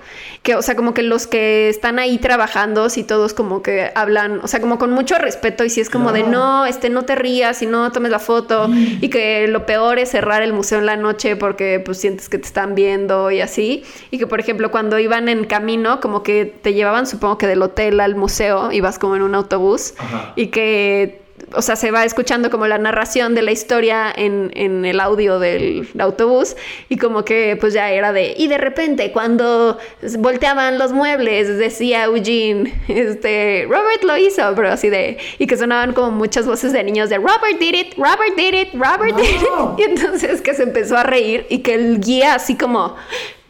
Que, 0.42 0.54
o 0.54 0.62
sea, 0.62 0.74
como 0.74 0.94
que 0.94 1.02
los 1.02 1.26
que 1.26 1.68
están 1.68 1.98
ahí 1.98 2.18
trabajando, 2.18 2.88
si 2.88 3.04
todos 3.04 3.34
como 3.34 3.62
que 3.62 3.90
hablan, 3.94 4.40
o 4.42 4.48
sea, 4.48 4.60
como 4.60 4.78
con 4.78 4.90
mucho 4.90 5.16
respeto. 5.16 5.64
Y 5.64 5.70
si 5.70 5.80
es 5.80 5.90
como 5.90 6.12
de 6.12 6.22
no, 6.22 6.66
este, 6.66 6.90
no 6.90 7.02
te 7.02 7.14
rías 7.14 7.62
y 7.62 7.66
no 7.66 7.90
tomes 7.92 8.10
la 8.10 8.18
foto. 8.18 8.68
Y 9.00 9.08
que 9.08 9.48
lo 9.48 9.66
peor 9.66 9.98
es 9.98 10.10
cerrar 10.10 10.42
el 10.42 10.52
museo 10.52 10.78
en 10.78 10.86
la 10.86 10.96
noche 10.96 11.36
porque 11.36 11.80
pues 11.84 11.98
sientes 11.98 12.28
que 12.28 12.38
te 12.38 12.46
están 12.46 12.74
viendo 12.74 13.30
y 13.30 13.40
así. 13.40 13.84
Y 14.10 14.18
que, 14.18 14.26
por 14.26 14.40
ejemplo, 14.40 14.70
cuando 14.70 14.98
iban 14.98 15.28
en 15.28 15.44
camino, 15.44 16.00
como 16.00 16.22
que 16.22 16.44
te 16.44 16.74
llevaban, 16.74 17.06
supongo 17.06 17.38
que 17.38 17.46
del 17.46 17.62
hotel 17.62 18.00
al 18.00 18.14
museo, 18.14 18.72
ibas 18.72 18.98
como 18.98 19.16
en 19.16 19.22
un 19.22 19.34
autobús. 19.34 19.94
Ajá. 19.98 20.32
Y 20.36 20.48
que, 20.48 21.20
o 21.54 21.62
sea, 21.62 21.76
se 21.76 21.90
va 21.90 22.04
escuchando 22.04 22.50
como 22.50 22.66
la 22.66 22.78
narración 22.78 23.34
de 23.34 23.42
la 23.42 23.52
historia 23.52 24.12
en, 24.14 24.50
en 24.54 24.84
el 24.84 25.00
audio 25.00 25.38
del 25.38 25.88
autobús. 25.98 26.56
Y 26.88 26.96
como 26.96 27.24
que 27.24 27.56
pues 27.60 27.74
ya 27.74 27.90
era 27.90 28.12
de... 28.12 28.34
Y 28.36 28.48
de 28.48 28.58
repente 28.58 29.12
cuando 29.12 29.78
volteaban 30.18 30.78
los 30.78 30.92
muebles, 30.92 31.58
decía 31.58 32.04
Eugene, 32.04 32.72
este, 32.88 33.66
Robert 33.68 34.02
lo 34.04 34.16
hizo, 34.16 34.42
pero 34.54 34.70
así 34.70 34.88
de... 34.88 35.18
Y 35.38 35.46
que 35.46 35.56
sonaban 35.56 35.92
como 35.92 36.10
muchas 36.10 36.46
voces 36.46 36.72
de 36.72 36.84
niños 36.84 37.10
de 37.10 37.16
Robert 37.16 37.58
did 37.58 37.74
it, 37.74 37.94
Robert 37.96 38.36
did 38.36 38.54
it, 38.54 38.68
Robert 38.74 39.16
did 39.16 39.24
it. 39.24 39.40
Y 39.78 39.82
entonces 39.82 40.40
que 40.40 40.54
se 40.54 40.62
empezó 40.64 40.96
a 40.96 41.02
reír 41.02 41.46
y 41.48 41.58
que 41.58 41.74
el 41.74 42.00
guía 42.00 42.34
así 42.34 42.56
como... 42.56 42.96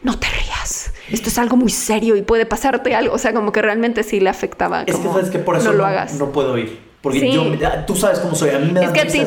No 0.03 0.17
te 0.17 0.27
rías. 0.27 0.91
Esto 1.11 1.29
es 1.29 1.37
algo 1.37 1.57
muy 1.57 1.69
serio 1.69 2.15
y 2.15 2.23
puede 2.23 2.47
pasarte 2.47 2.95
algo. 2.95 3.13
O 3.13 3.19
sea, 3.19 3.33
como 3.33 3.51
que 3.51 3.61
realmente 3.61 4.01
sí 4.01 4.19
le 4.19 4.29
afectaba. 4.29 4.81
Es 4.81 4.95
que 4.95 5.01
como, 5.03 5.13
sabes 5.13 5.29
que 5.29 5.37
por 5.37 5.57
eso 5.57 5.65
no 5.65 5.71
no, 5.73 5.77
lo 5.77 5.85
hagas. 5.85 6.15
no 6.15 6.31
puedo 6.31 6.57
ir. 6.57 6.90
Porque 7.01 7.19
Sí. 7.19 7.31
yo, 7.31 7.43
tú 7.87 7.95
sabes 7.95 8.19
cómo 8.19 8.35
soy. 8.35 8.51
A 8.51 8.59
mí 8.59 8.71
me 8.71 8.79
Es 8.79 8.85
dan 8.85 8.93
que 8.93 9.01
a 9.01 9.07
ti 9.07 9.23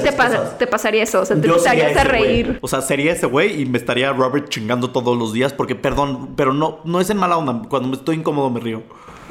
te, 0.59 0.67
pasaría 0.69 1.03
eso, 1.03 1.21
o 1.21 1.25
sea, 1.25 1.35
te 1.41 1.47
empezarías 1.49 1.97
a 1.97 2.05
reír. 2.05 2.59
O 2.63 2.69
sea, 2.69 2.81
sería 2.81 3.13
ese 3.13 3.27
güey 3.27 3.63
y 3.63 3.67
me 3.67 3.79
estaría 3.79 4.13
Robert 4.13 4.49
chingando 4.49 4.91
todos 4.91 5.19
los 5.19 5.33
días 5.33 5.53
porque, 5.53 5.75
perdón, 5.75 6.35
pero 6.37 6.53
no, 6.53 6.79
no 6.85 7.01
es 7.01 7.11
en 7.11 7.17
mala 7.17 7.37
onda. 7.37 7.69
Cuando 7.69 7.89
me 7.89 7.97
estoy 7.97 8.17
incómodo 8.17 8.49
me 8.51 8.61
río. 8.61 8.83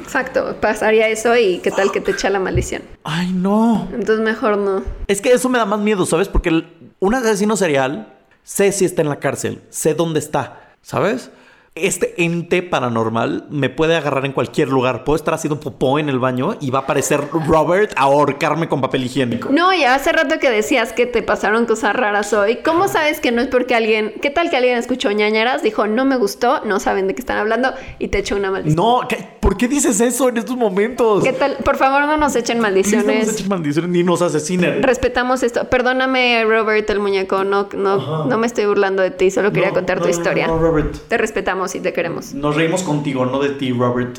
Exacto, 0.02 0.56
pasaría 0.60 1.08
eso 1.08 1.34
y 1.36 1.58
qué 1.60 1.70
tal 1.70 1.90
que 1.90 2.00
te 2.00 2.10
echa 2.10 2.28
la 2.28 2.38
maldición. 2.38 2.82
Ay, 3.04 3.32
no. 3.32 3.88
Entonces 3.92 4.20
mejor 4.24 4.58
no. 4.58 4.82
Es 5.06 5.20
que 5.22 5.32
eso 5.32 5.48
me 5.48 5.56
da 5.58 5.64
más 5.64 5.80
miedo, 5.80 6.04
¿sabes? 6.04 6.28
Porque 6.28 6.50
el- 6.50 6.66
un 6.98 7.14
asesino 7.14 7.56
serial, 7.56 8.12
sé 8.42 8.72
si 8.72 8.84
está 8.84 9.00
en 9.02 9.08
la 9.08 9.20
cárcel, 9.20 9.62
sé 9.70 9.94
dónde 9.94 10.18
está, 10.18 10.74
¿sabes? 10.82 11.30
Este 11.76 12.14
ente 12.24 12.62
paranormal 12.62 13.46
me 13.50 13.68
puede 13.68 13.96
agarrar 13.96 14.24
en 14.26 14.30
cualquier 14.30 14.68
lugar. 14.68 15.02
Puedo 15.02 15.16
estar 15.16 15.34
haciendo 15.34 15.58
popó 15.58 15.98
en 15.98 16.08
el 16.08 16.20
baño 16.20 16.54
y 16.60 16.70
va 16.70 16.78
a 16.78 16.82
aparecer 16.82 17.20
Robert 17.48 17.90
a 17.96 18.02
ahorcarme 18.02 18.68
con 18.68 18.80
papel 18.80 19.02
higiénico. 19.06 19.48
No, 19.50 19.74
ya 19.74 19.96
hace 19.96 20.12
rato 20.12 20.38
que 20.38 20.50
decías 20.50 20.92
que 20.92 21.06
te 21.06 21.20
pasaron 21.24 21.66
cosas 21.66 21.96
raras 21.96 22.32
hoy. 22.32 22.58
¿Cómo 22.64 22.86
sabes 22.86 23.18
que 23.18 23.32
no 23.32 23.42
es 23.42 23.48
porque 23.48 23.74
alguien, 23.74 24.14
qué 24.22 24.30
tal 24.30 24.50
que 24.50 24.56
alguien 24.56 24.78
escuchó 24.78 25.10
ñañaras, 25.10 25.64
dijo 25.64 25.88
no 25.88 26.04
me 26.04 26.14
gustó, 26.16 26.64
no 26.64 26.78
saben 26.78 27.08
de 27.08 27.16
qué 27.16 27.22
están 27.22 27.38
hablando 27.38 27.72
y 27.98 28.06
te 28.06 28.18
echó 28.18 28.36
una 28.36 28.52
maldición? 28.52 28.76
No, 28.76 29.08
¿qué- 29.08 29.26
¿por 29.40 29.56
qué 29.56 29.66
dices 29.66 30.00
eso 30.00 30.28
en 30.28 30.36
estos 30.36 30.56
momentos? 30.56 31.24
¿Qué 31.24 31.32
tal? 31.32 31.56
Por 31.64 31.76
favor, 31.76 32.02
no 32.06 32.16
nos 32.16 32.36
echen 32.36 32.58
Please, 32.60 32.92
no 32.92 32.98
nos 32.98 33.06
maldiciones. 33.06 33.32
echen 33.34 33.48
maldiciones 33.48 33.90
ni 33.90 34.04
nos 34.04 34.22
asesinen. 34.22 34.80
Respetamos 34.80 35.42
esto. 35.42 35.68
Perdóname, 35.68 36.44
Robert 36.44 36.88
el 36.90 37.00
muñeco. 37.00 37.42
No, 37.42 37.68
no, 37.76 37.94
Ajá. 37.94 38.24
no 38.28 38.38
me 38.38 38.46
estoy 38.46 38.66
burlando 38.66 39.02
de 39.02 39.10
ti. 39.10 39.32
Solo 39.32 39.50
quería 39.50 39.70
No, 39.70 39.74
contar 39.74 39.98
tu 39.98 40.04
no, 40.04 40.10
historia. 40.10 40.46
no, 40.46 40.56
Robert. 40.56 40.94
Te 41.08 41.18
respetamos 41.18 41.63
y 41.74 41.80
te 41.80 41.92
queremos. 41.92 42.34
Nos 42.34 42.56
reímos 42.56 42.82
contigo, 42.82 43.24
no 43.26 43.38
de 43.40 43.50
ti, 43.50 43.70
Robert. 43.72 44.18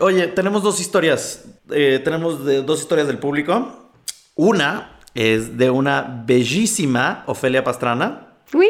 Oye, 0.00 0.28
tenemos 0.28 0.62
dos 0.62 0.78
historias. 0.80 1.44
Eh, 1.72 2.00
tenemos 2.04 2.44
de- 2.44 2.62
dos 2.62 2.78
historias 2.80 3.08
del 3.08 3.18
público. 3.18 3.90
Una 4.36 4.98
es 5.14 5.56
de 5.58 5.70
una 5.70 6.22
bellísima 6.26 7.24
Ofelia 7.26 7.64
Pastrana. 7.64 8.28
Uy, 8.52 8.66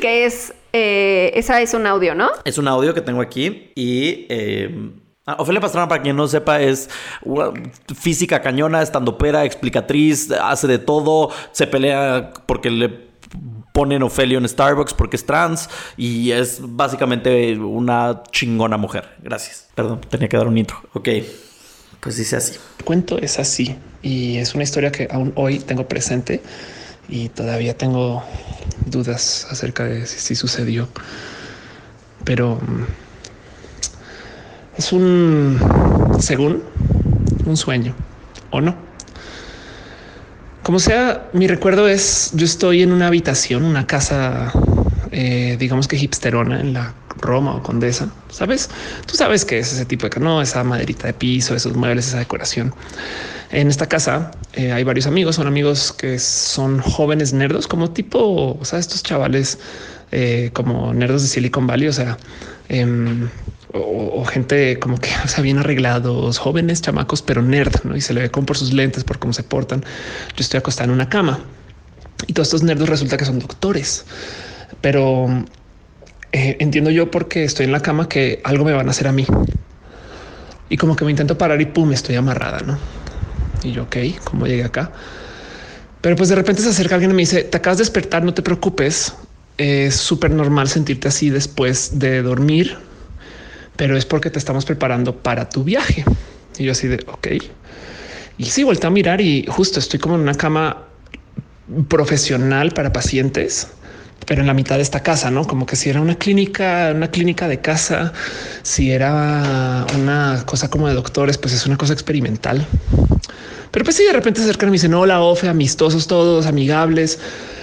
que 0.00 0.24
es, 0.24 0.54
eh, 0.72 1.32
esa 1.34 1.60
es 1.60 1.74
un 1.74 1.86
audio, 1.86 2.14
¿no? 2.14 2.30
Es 2.44 2.58
un 2.58 2.68
audio 2.68 2.94
que 2.94 3.00
tengo 3.00 3.20
aquí 3.20 3.72
y... 3.74 4.26
eh, 4.28 4.90
ah, 5.26 5.36
Ofelia 5.40 5.60
Pastrana, 5.60 5.88
para 5.88 6.00
quien 6.02 6.16
no 6.16 6.28
sepa, 6.28 6.60
es 6.60 6.88
física 7.94 8.40
cañona, 8.40 8.82
estandopera, 8.82 9.44
explicatriz, 9.44 10.30
hace 10.30 10.66
de 10.68 10.78
todo, 10.78 11.30
se 11.52 11.66
pelea 11.66 12.32
porque 12.46 12.70
le 12.70 13.09
ponen 13.72 14.02
Ofelio 14.02 14.38
en 14.38 14.48
Starbucks 14.48 14.94
porque 14.94 15.16
es 15.16 15.26
trans 15.26 15.68
y 15.96 16.32
es 16.32 16.58
básicamente 16.60 17.56
una 17.58 18.22
chingona 18.30 18.76
mujer. 18.76 19.08
Gracias. 19.22 19.68
Perdón, 19.74 20.00
tenía 20.08 20.28
que 20.28 20.36
dar 20.36 20.48
un 20.48 20.58
intro. 20.58 20.78
Ok, 20.92 21.08
pues 22.00 22.16
dice 22.16 22.36
así. 22.36 22.58
Cuento 22.84 23.18
es 23.18 23.38
así 23.38 23.76
y 24.02 24.38
es 24.38 24.54
una 24.54 24.64
historia 24.64 24.90
que 24.90 25.08
aún 25.10 25.32
hoy 25.36 25.58
tengo 25.58 25.86
presente 25.86 26.42
y 27.08 27.28
todavía 27.28 27.76
tengo 27.76 28.22
dudas 28.86 29.46
acerca 29.50 29.84
de 29.84 30.06
si, 30.06 30.18
si 30.18 30.34
sucedió. 30.34 30.88
Pero 32.24 32.56
mm, 32.56 32.84
es 34.76 34.92
un, 34.92 35.58
según, 36.20 36.62
un 37.44 37.56
sueño 37.56 37.94
o 38.50 38.60
no. 38.60 38.89
Como 40.62 40.78
sea, 40.78 41.30
mi 41.32 41.46
recuerdo 41.46 41.88
es 41.88 42.30
yo 42.34 42.44
estoy 42.44 42.82
en 42.82 42.92
una 42.92 43.06
habitación, 43.06 43.64
una 43.64 43.86
casa, 43.86 44.52
eh, 45.10 45.56
digamos 45.58 45.88
que 45.88 45.96
hipsterona 45.96 46.60
en 46.60 46.74
la 46.74 46.94
Roma 47.20 47.56
o 47.56 47.62
Condesa. 47.62 48.10
Sabes, 48.30 48.68
tú 49.06 49.16
sabes 49.16 49.44
que 49.44 49.58
es 49.58 49.72
ese 49.72 49.86
tipo 49.86 50.08
de 50.08 50.20
no, 50.20 50.42
esa 50.42 50.62
maderita 50.62 51.06
de 51.06 51.14
piso, 51.14 51.54
esos 51.54 51.74
muebles, 51.74 52.08
esa 52.08 52.18
decoración. 52.18 52.74
En 53.50 53.68
esta 53.68 53.88
casa 53.88 54.30
eh, 54.52 54.72
hay 54.72 54.84
varios 54.84 55.06
amigos, 55.06 55.36
son 55.36 55.46
amigos 55.46 55.92
que 55.92 56.18
son 56.18 56.80
jóvenes 56.80 57.32
nerdos, 57.32 57.66
como 57.66 57.90
tipo, 57.90 58.56
o 58.60 58.64
sea, 58.64 58.78
estos 58.78 59.02
chavales 59.02 59.58
eh, 60.12 60.50
como 60.52 60.92
nerdos 60.92 61.22
de 61.22 61.28
Silicon 61.28 61.66
Valley, 61.66 61.88
o 61.88 61.92
sea, 61.92 62.18
em, 62.68 63.28
o, 63.72 64.24
gente 64.24 64.78
como 64.78 64.98
que 64.98 65.10
o 65.24 65.28
sea, 65.28 65.42
bien 65.42 65.58
arreglados, 65.58 66.38
jóvenes, 66.38 66.82
chamacos, 66.82 67.22
pero 67.22 67.42
nerd, 67.42 67.84
¿no? 67.84 67.96
Y 67.96 68.00
se 68.00 68.14
le 68.14 68.22
ve 68.22 68.30
como 68.30 68.46
por 68.46 68.56
sus 68.56 68.72
lentes, 68.72 69.04
por 69.04 69.18
cómo 69.18 69.32
se 69.32 69.42
portan. 69.42 69.80
Yo 69.80 70.40
estoy 70.40 70.58
acostada 70.58 70.84
en 70.86 70.90
una 70.90 71.08
cama 71.08 71.40
y 72.26 72.32
todos 72.32 72.48
estos 72.48 72.62
nerdos 72.62 72.88
resulta 72.88 73.16
que 73.16 73.24
son 73.24 73.38
doctores, 73.38 74.04
pero 74.80 75.28
eh, 76.32 76.56
entiendo 76.60 76.90
yo 76.90 77.10
porque 77.10 77.44
estoy 77.44 77.66
en 77.66 77.72
la 77.72 77.80
cama 77.80 78.08
que 78.08 78.40
algo 78.44 78.64
me 78.64 78.72
van 78.72 78.88
a 78.88 78.90
hacer 78.90 79.08
a 79.08 79.12
mí. 79.12 79.26
Y 80.68 80.76
como 80.76 80.94
que 80.94 81.04
me 81.04 81.10
intento 81.10 81.36
parar 81.36 81.60
y 81.60 81.66
pum, 81.66 81.92
estoy 81.92 82.14
amarrada, 82.14 82.60
¿no? 82.60 82.78
Y 83.62 83.72
yo, 83.72 83.84
ok, 83.84 83.96
¿cómo 84.22 84.46
llegué 84.46 84.64
acá? 84.64 84.92
Pero 86.00 86.16
pues 86.16 86.28
de 86.28 86.36
repente 86.36 86.62
se 86.62 86.68
acerca 86.68 86.94
alguien 86.94 87.10
y 87.10 87.14
me 87.14 87.22
dice, 87.22 87.42
te 87.42 87.56
acabas 87.56 87.78
de 87.78 87.82
despertar, 87.82 88.22
no 88.22 88.32
te 88.32 88.42
preocupes. 88.42 89.14
Es 89.58 89.96
súper 89.96 90.30
normal 90.30 90.68
sentirte 90.68 91.08
así 91.08 91.28
después 91.28 91.98
de 91.98 92.22
dormir, 92.22 92.78
pero 93.76 93.96
es 93.96 94.04
porque 94.04 94.30
te 94.30 94.38
estamos 94.38 94.64
preparando 94.64 95.16
para 95.16 95.48
tu 95.48 95.64
viaje. 95.64 96.04
Y 96.58 96.64
yo 96.64 96.72
así 96.72 96.88
de, 96.88 96.96
ok. 97.06 97.28
Y 98.38 98.44
sí, 98.46 98.64
vuelto 98.64 98.86
a 98.86 98.90
mirar 98.90 99.20
y 99.20 99.46
justo 99.48 99.78
estoy 99.78 99.98
como 99.98 100.14
en 100.14 100.22
una 100.22 100.34
cama 100.34 100.84
profesional 101.88 102.72
para 102.72 102.92
pacientes 102.92 103.68
pero 104.26 104.42
en 104.42 104.46
la 104.46 104.54
mitad 104.54 104.76
de 104.76 104.82
esta 104.82 105.02
casa, 105.02 105.30
no 105.30 105.44
como 105.44 105.66
que 105.66 105.76
si 105.76 105.90
era 105.90 106.00
una 106.00 106.14
clínica, 106.14 106.92
una 106.94 107.10
clínica 107.10 107.48
de 107.48 107.60
casa, 107.60 108.12
si 108.62 108.92
era 108.92 109.84
una 109.98 110.42
cosa 110.46 110.68
como 110.68 110.88
de 110.88 110.94
doctores, 110.94 111.38
pues 111.38 111.54
es 111.54 111.66
una 111.66 111.76
cosa 111.76 111.92
experimental. 111.92 112.64
Pero 113.70 113.84
pues 113.84 113.96
si 113.96 114.04
de 114.04 114.12
repente 114.12 114.40
se 114.40 114.44
acercan 114.44 114.68
y 114.68 114.70
me 114.70 114.74
dicen 114.74 114.94
hola, 114.94 115.20
Ofe, 115.20 115.48
amistosos 115.48 116.06
todos, 116.06 116.46
amigables, 116.46 117.18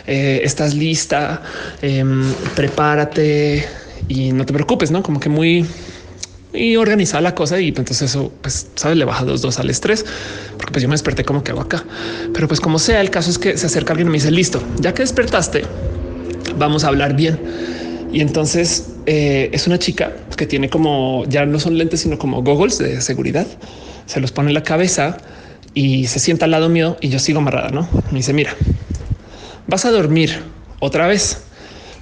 eh, 0.08 0.42
estás 0.44 0.74
lista, 0.74 1.42
em, 1.82 2.34
prepárate 2.56 3.66
y 4.08 4.32
no 4.32 4.46
te 4.46 4.54
preocupes, 4.54 4.90
no 4.92 5.04
como 5.04 5.20
que 5.20 5.30
muy 5.30 5.66
y 6.54 6.76
organizar 6.78 7.22
la 7.22 7.36
cosa 7.36 7.60
y 7.60 7.70
entonces 7.70 8.02
eso 8.02 8.32
pues 8.42 8.68
sabes 8.76 8.98
le 8.98 9.06
baja 9.06 9.26
dos 9.26 9.42
dos 9.42 9.60
al 9.60 9.70
estrés 9.70 10.06
porque 10.58 10.72
pues 10.72 10.82
yo 10.82 10.88
me 10.88 10.94
desperté 10.94 11.24
como 11.26 11.44
que 11.44 11.52
hago 11.52 11.62
acá 11.62 11.84
pero 12.34 12.48
pues 12.48 12.62
como 12.62 12.80
sea 12.80 13.02
el 13.02 13.10
caso 13.10 13.30
es 13.30 13.38
que 13.38 13.58
se 13.58 13.66
acerca 13.68 13.94
alguien 13.94 14.08
y 14.08 14.12
me 14.12 14.18
dice 14.18 14.32
listo 14.32 14.64
ya 14.80 14.94
que 14.94 15.04
despertaste 15.04 15.64
vamos 16.58 16.84
a 16.84 16.88
hablar 16.88 17.16
bien. 17.16 17.40
Y 18.12 18.22
entonces 18.22 18.96
eh, 19.06 19.50
es 19.52 19.68
una 19.68 19.80
chica 19.80 20.14
que 20.36 20.46
tiene 20.46 20.70
como 20.70 21.26
ya 21.28 21.46
no 21.46 21.60
son 21.60 21.78
lentes, 21.78 22.02
sino 22.02 22.18
como 22.18 22.42
goggles 22.44 22.78
de 22.78 23.02
seguridad. 23.02 23.48
Se 24.06 24.20
los 24.20 24.32
pone 24.32 24.50
en 24.50 24.54
la 24.54 24.64
cabeza 24.64 25.18
y 25.74 26.08
se 26.08 26.20
sienta 26.20 26.46
al 26.46 26.52
lado 26.52 26.70
mío 26.70 26.98
y 27.02 27.10
yo 27.10 27.20
sigo 27.20 27.40
amarrada. 27.40 27.70
No 27.70 27.88
me 28.12 28.20
dice, 28.20 28.34
mira, 28.34 28.56
vas 29.68 29.86
a 29.86 29.92
dormir 29.92 30.42
otra 30.80 31.08
vez, 31.08 31.44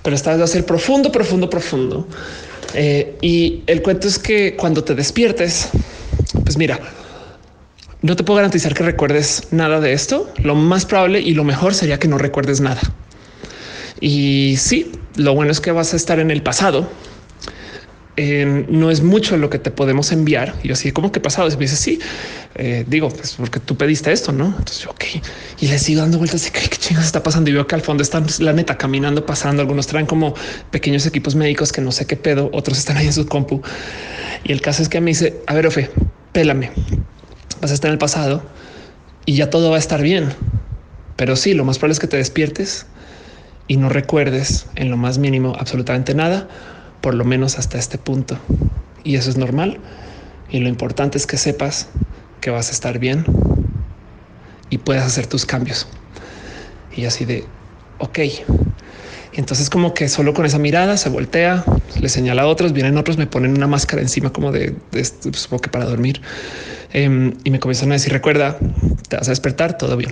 pero 0.04 0.16
esta 0.16 0.32
vez 0.32 0.39
va 0.39 0.43
a 0.46 0.48
ser 0.48 0.66
profundo, 0.66 1.12
profundo, 1.12 1.50
profundo. 1.50 2.08
Eh, 2.76 3.15
y 3.21 3.63
el 3.67 3.82
cuento 3.82 4.07
es 4.07 4.19
que 4.19 4.55
cuando 4.55 4.84
te 4.84 4.95
despiertes, 4.95 5.69
pues 6.43 6.57
mira, 6.57 6.80
no 8.01 8.15
te 8.15 8.23
puedo 8.23 8.36
garantizar 8.36 8.73
que 8.73 8.84
recuerdes 8.84 9.47
nada 9.51 9.80
de 9.80 9.93
esto. 9.93 10.32
Lo 10.38 10.55
más 10.55 10.86
probable 10.86 11.21
y 11.21 11.34
lo 11.34 11.43
mejor 11.43 11.73
sería 11.73 11.97
que 11.99 12.07
no 12.07 12.17
recuerdes 12.17 12.61
nada. 12.61 12.82
Y 14.01 14.55
sí, 14.57 14.91
lo 15.15 15.34
bueno 15.34 15.51
es 15.51 15.61
que 15.61 15.71
vas 15.71 15.93
a 15.93 15.95
estar 15.95 16.19
en 16.19 16.32
el 16.32 16.43
pasado. 16.43 16.88
No 18.18 18.91
es 18.91 19.01
mucho 19.01 19.38
lo 19.38 19.49
que 19.49 19.59
te 19.59 19.72
podemos 19.72 20.11
enviar. 20.11 20.55
Y 20.63 20.72
así 20.72 20.91
como 20.91 21.11
que 21.11 21.20
pasado, 21.20 21.47
y 21.49 21.51
me 21.51 21.57
dice 21.59 21.76
sí, 21.76 21.99
eh, 22.55 22.86
digo, 22.88 23.09
pues 23.09 23.34
porque 23.34 23.59
tú 23.59 23.76
pediste 23.76 24.11
esto, 24.11 24.32
no? 24.32 24.45
Entonces 24.45 24.80
yo, 24.80 24.91
ok, 24.91 25.03
y 25.59 25.68
les 25.68 25.82
sigo 25.82 26.01
dando 26.01 26.18
vueltas 26.18 26.47
y 26.47 26.51
qué, 26.51 26.61
qué 26.70 26.78
chingas 26.78 27.05
está 27.05 27.22
pasando. 27.24 27.49
Y 27.49 27.53
veo 27.53 27.68
que 27.68 27.76
al 27.76 27.82
fondo 27.82 28.03
están 28.03 28.26
la 28.39 28.53
neta 28.53 28.78
caminando, 28.78 29.26
pasando. 29.26 29.61
Algunos 29.61 29.88
traen 29.88 30.05
como 30.05 30.34
pequeños 30.72 31.05
equipos 31.05 31.36
médicos 31.36 31.72
que 31.72 31.82
no 31.82 31.91
sé 31.91 32.05
qué 32.05 32.16
pedo, 32.16 32.49
otros 32.53 32.78
están 32.78 32.97
ahí 32.97 33.07
en 33.07 33.13
su 33.13 33.26
compu. 33.26 33.61
Y 34.43 34.51
el 34.51 34.61
caso 34.61 34.82
es 34.82 34.89
que 34.89 35.01
me 35.01 35.11
dice, 35.11 35.41
a 35.47 35.53
ver, 35.53 35.68
Ofe, 35.68 35.89
pélame, 36.32 36.72
vas 37.61 37.72
a 37.72 37.74
estar 37.74 37.89
en 37.89 37.93
el 37.93 37.99
pasado 37.99 38.43
y 39.26 39.36
ya 39.36 39.49
todo 39.49 39.70
va 39.70 39.76
a 39.76 39.80
estar 39.80 40.01
bien. 40.01 40.30
Pero 41.16 41.36
sí, 41.36 41.53
lo 41.53 41.66
más 41.66 41.78
probable 41.78 41.93
es 41.93 41.99
que 41.99 42.07
te 42.07 42.18
despiertes 42.18 42.86
y 43.68 43.78
no 43.78 43.89
recuerdes 43.89 44.68
en 44.76 44.91
lo 44.91 44.97
más 44.97 45.18
mínimo 45.18 45.55
absolutamente 45.57 46.13
nada, 46.13 46.47
por 47.06 47.14
lo 47.14 47.24
menos 47.24 47.60
hasta 47.60 47.78
este 47.78 47.99
punto. 47.99 48.36
Y 49.03 49.16
eso 49.16 49.30
es 49.30 49.38
normal. 49.38 49.78
Y 50.49 50.58
lo 50.58 50.70
importante 50.70 51.20
es 51.20 51.28
que 51.28 51.38
sepas 51.38 51.88
que 52.41 52.49
vas 52.49 52.70
a 52.70 52.72
estar 52.72 52.97
bien 52.97 53.24
y 54.72 54.80
puedas 54.80 55.06
hacer 55.06 55.28
tus 55.28 55.45
cambios. 55.45 55.88
Y 56.97 57.06
así 57.06 57.24
de, 57.24 57.45
ok. 57.99 58.18
Y 58.18 59.39
entonces 59.39 59.70
como 59.70 59.93
que 59.93 60.10
solo 60.10 60.34
con 60.34 60.47
esa 60.47 60.58
mirada 60.58 60.97
se 60.97 61.10
voltea, 61.10 61.64
le 62.01 62.10
señala 62.10 62.41
a 62.41 62.47
otros, 62.47 62.74
vienen 62.74 62.97
otros, 62.97 63.20
me 63.20 63.28
ponen 63.28 63.56
una 63.56 63.68
máscara 63.68 64.01
encima 64.01 64.34
como 64.34 64.51
de, 64.51 64.74
de 64.91 65.06
supongo 65.06 65.62
que 65.62 65.70
para 65.70 65.86
dormir. 65.86 66.24
Em, 66.91 67.36
y 67.43 67.51
me 67.51 67.60
comienzan 67.60 67.91
a 67.91 67.93
decir, 67.93 68.14
recuerda, 68.14 68.58
te 69.10 69.16
vas 69.16 69.28
a 69.28 69.32
despertar, 69.32 69.78
todo 69.78 69.95
bien. 69.95 70.12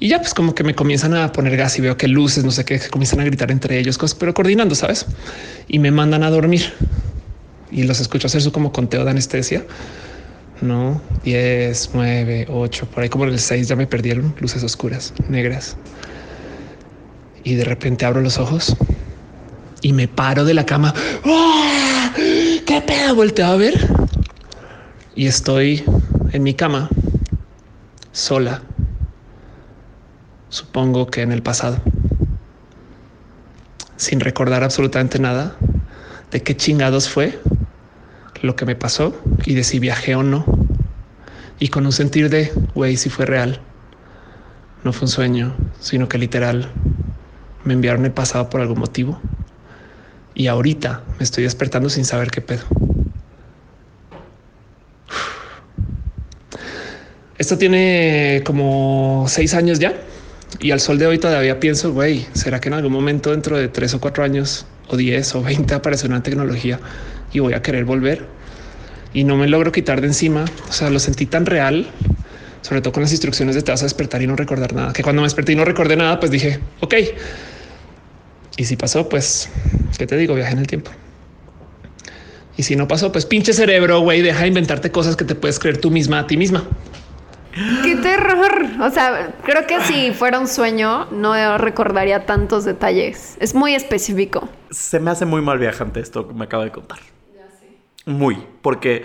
Y 0.00 0.08
ya 0.08 0.18
pues 0.18 0.32
como 0.32 0.54
que 0.54 0.64
me 0.64 0.74
comienzan 0.74 1.14
a 1.14 1.30
poner 1.30 1.58
gas 1.58 1.78
y 1.78 1.82
veo 1.82 1.98
que 1.98 2.08
luces, 2.08 2.42
no 2.42 2.50
sé 2.50 2.64
qué, 2.64 2.80
comienzan 2.90 3.20
a 3.20 3.24
gritar 3.24 3.50
entre 3.50 3.78
ellos 3.78 3.98
cosas, 3.98 4.16
pero 4.18 4.32
coordinando, 4.32 4.74
sabes? 4.74 5.04
Y 5.68 5.78
me 5.78 5.90
mandan 5.90 6.22
a 6.22 6.30
dormir 6.30 6.72
y 7.70 7.82
los 7.82 8.00
escucho 8.00 8.26
hacer 8.26 8.40
su 8.40 8.50
como 8.50 8.72
conteo 8.72 9.04
de 9.04 9.10
anestesia. 9.10 9.66
No 10.62 11.02
10, 11.22 11.90
9, 11.92 12.46
8, 12.48 12.86
por 12.86 13.02
ahí 13.02 13.10
como 13.10 13.24
en 13.24 13.32
el 13.32 13.38
6 13.38 13.68
ya 13.68 13.76
me 13.76 13.86
perdieron 13.86 14.34
luces 14.40 14.64
oscuras, 14.64 15.12
negras. 15.28 15.76
Y 17.44 17.54
de 17.54 17.64
repente 17.64 18.06
abro 18.06 18.22
los 18.22 18.38
ojos 18.38 18.76
y 19.82 19.92
me 19.92 20.08
paro 20.08 20.46
de 20.46 20.54
la 20.54 20.64
cama. 20.64 20.94
¡Ah! 21.26 22.12
¿Qué 22.14 22.82
pedo? 22.86 23.14
Volteo 23.14 23.46
a 23.46 23.56
ver 23.56 23.86
y 25.14 25.26
estoy 25.26 25.84
en 26.32 26.42
mi 26.42 26.54
cama 26.54 26.88
sola 28.12 28.62
supongo 30.50 31.06
que 31.06 31.22
en 31.22 31.32
el 31.32 31.42
pasado, 31.42 31.78
sin 33.96 34.20
recordar 34.20 34.62
absolutamente 34.62 35.18
nada 35.18 35.56
de 36.30 36.42
qué 36.42 36.56
chingados 36.56 37.08
fue 37.08 37.40
lo 38.42 38.56
que 38.56 38.66
me 38.66 38.74
pasó 38.74 39.14
y 39.44 39.54
de 39.54 39.64
si 39.64 39.78
viajé 39.78 40.14
o 40.14 40.22
no. 40.22 40.44
Y 41.58 41.68
con 41.68 41.84
un 41.84 41.92
sentir 41.92 42.30
de, 42.30 42.52
güey, 42.74 42.96
si 42.96 43.10
fue 43.10 43.26
real. 43.26 43.60
No 44.82 44.92
fue 44.92 45.02
un 45.02 45.08
sueño, 45.08 45.54
sino 45.78 46.08
que 46.08 46.16
literal 46.16 46.70
me 47.64 47.74
enviaron 47.74 48.06
el 48.06 48.12
pasado 48.12 48.48
por 48.48 48.62
algún 48.62 48.78
motivo. 48.78 49.20
Y 50.34 50.46
ahorita 50.46 51.02
me 51.18 51.24
estoy 51.24 51.44
despertando 51.44 51.90
sin 51.90 52.06
saber 52.06 52.30
qué 52.30 52.40
pedo. 52.40 52.62
Esto 57.36 57.58
tiene 57.58 58.42
como 58.44 59.26
seis 59.28 59.52
años 59.54 59.78
ya. 59.78 59.94
Y 60.58 60.72
al 60.72 60.80
sol 60.80 60.98
de 60.98 61.06
hoy 61.06 61.18
todavía 61.18 61.60
pienso, 61.60 61.92
güey, 61.92 62.26
¿será 62.32 62.60
que 62.60 62.68
en 62.68 62.74
algún 62.74 62.92
momento 62.92 63.30
dentro 63.30 63.56
de 63.56 63.68
tres 63.68 63.94
o 63.94 64.00
cuatro 64.00 64.24
años 64.24 64.66
o 64.88 64.96
diez 64.96 65.34
o 65.34 65.42
veinte 65.42 65.74
aparece 65.74 66.06
una 66.06 66.22
tecnología 66.22 66.80
y 67.32 67.38
voy 67.38 67.54
a 67.54 67.62
querer 67.62 67.84
volver? 67.84 68.26
Y 69.14 69.24
no 69.24 69.36
me 69.36 69.48
logro 69.48 69.72
quitar 69.72 70.00
de 70.00 70.08
encima. 70.08 70.44
O 70.68 70.72
sea, 70.72 70.90
lo 70.90 70.98
sentí 70.98 71.26
tan 71.26 71.46
real, 71.46 71.86
sobre 72.62 72.80
todo 72.80 72.92
con 72.92 73.02
las 73.02 73.12
instrucciones 73.12 73.54
de 73.54 73.62
te 73.62 73.70
vas 73.70 73.82
a 73.82 73.86
despertar 73.86 74.22
y 74.22 74.26
no 74.26 74.36
recordar 74.36 74.74
nada, 74.74 74.92
que 74.92 75.02
cuando 75.02 75.22
me 75.22 75.26
desperté 75.26 75.52
y 75.52 75.56
no 75.56 75.64
recordé 75.64 75.96
nada, 75.96 76.18
pues 76.20 76.30
dije, 76.30 76.60
ok. 76.80 76.94
Y 78.56 78.64
si 78.64 78.76
pasó, 78.76 79.08
pues, 79.08 79.48
¿qué 79.96 80.06
te 80.06 80.16
digo? 80.16 80.34
Viaje 80.34 80.52
en 80.52 80.58
el 80.58 80.66
tiempo. 80.66 80.90
Y 82.56 82.62
si 82.62 82.76
no 82.76 82.86
pasó, 82.86 83.10
pues 83.10 83.24
pinche 83.24 83.54
cerebro, 83.54 84.00
güey, 84.00 84.20
deja 84.20 84.42
de 84.42 84.48
inventarte 84.48 84.90
cosas 84.90 85.16
que 85.16 85.24
te 85.24 85.34
puedes 85.34 85.58
creer 85.58 85.78
tú 85.78 85.90
misma 85.90 86.18
a 86.18 86.26
ti 86.26 86.36
misma. 86.36 86.68
Qué 87.52 87.96
terror. 87.96 88.66
O 88.80 88.90
sea, 88.90 89.34
creo 89.42 89.66
que 89.66 89.80
si 89.80 90.12
fuera 90.12 90.38
un 90.38 90.46
sueño, 90.46 91.06
no 91.10 91.58
recordaría 91.58 92.26
tantos 92.26 92.64
detalles. 92.64 93.36
Es 93.40 93.54
muy 93.54 93.74
específico. 93.74 94.48
Se 94.70 95.00
me 95.00 95.10
hace 95.10 95.26
muy 95.26 95.42
mal 95.42 95.58
viajante 95.58 96.00
esto 96.00 96.28
que 96.28 96.34
me 96.34 96.44
acaba 96.44 96.64
de 96.64 96.70
contar. 96.70 96.98
Ya 97.34 97.48
sé. 97.58 97.76
Muy, 98.06 98.38
porque 98.62 99.04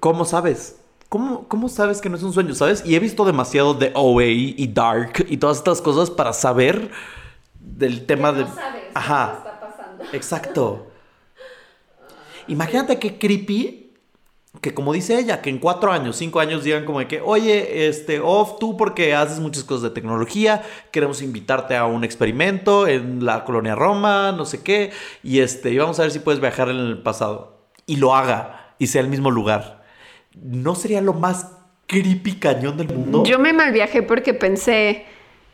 ¿cómo 0.00 0.24
sabes? 0.24 0.76
¿Cómo, 1.08 1.46
¿Cómo 1.48 1.68
sabes 1.68 2.00
que 2.00 2.08
no 2.08 2.16
es 2.16 2.22
un 2.22 2.32
sueño? 2.32 2.54
¿Sabes? 2.54 2.82
Y 2.84 2.94
he 2.94 3.00
visto 3.00 3.24
demasiado 3.24 3.74
de 3.74 3.92
OA 3.94 4.24
y 4.24 4.66
Dark 4.68 5.24
y 5.28 5.36
todas 5.36 5.58
estas 5.58 5.80
cosas 5.80 6.10
para 6.10 6.32
saber 6.32 6.90
del 7.60 8.06
tema 8.06 8.32
de... 8.32 8.44
Ajá. 8.94 9.34
Está 9.38 9.60
pasando. 9.60 10.04
Exacto. 10.12 10.86
Imagínate 12.48 12.98
qué 12.98 13.18
creepy 13.18 13.85
que 14.60 14.74
como 14.74 14.92
dice 14.92 15.18
ella, 15.18 15.42
que 15.42 15.50
en 15.50 15.58
cuatro 15.58 15.92
años, 15.92 16.16
cinco 16.16 16.40
años 16.40 16.64
digan 16.64 16.84
como 16.84 16.98
de 16.98 17.08
que, 17.08 17.20
oye, 17.20 17.88
este, 17.88 18.20
off, 18.20 18.58
tú 18.58 18.76
porque 18.76 19.14
haces 19.14 19.38
muchas 19.40 19.64
cosas 19.64 19.82
de 19.84 19.90
tecnología, 19.90 20.62
queremos 20.90 21.22
invitarte 21.22 21.76
a 21.76 21.86
un 21.86 22.04
experimento 22.04 22.86
en 22.86 23.24
la 23.24 23.44
colonia 23.44 23.74
Roma, 23.74 24.32
no 24.32 24.44
sé 24.44 24.62
qué, 24.62 24.90
y 25.22 25.40
este, 25.40 25.70
y 25.70 25.78
vamos 25.78 25.98
a 25.98 26.02
ver 26.02 26.10
si 26.10 26.18
puedes 26.18 26.40
viajar 26.40 26.68
en 26.68 26.76
el 26.76 27.02
pasado. 27.02 27.68
Y 27.86 27.96
lo 27.96 28.14
haga, 28.14 28.74
y 28.78 28.88
sea 28.88 29.00
el 29.00 29.08
mismo 29.08 29.30
lugar. 29.30 29.84
¿No 30.34 30.74
sería 30.74 31.00
lo 31.00 31.12
más 31.14 31.52
creepy 31.86 32.34
cañón 32.34 32.76
del 32.76 32.88
mundo? 32.88 33.24
Yo 33.24 33.38
me 33.38 33.52
malviajé 33.52 34.02
porque 34.02 34.34
pensé, 34.34 35.06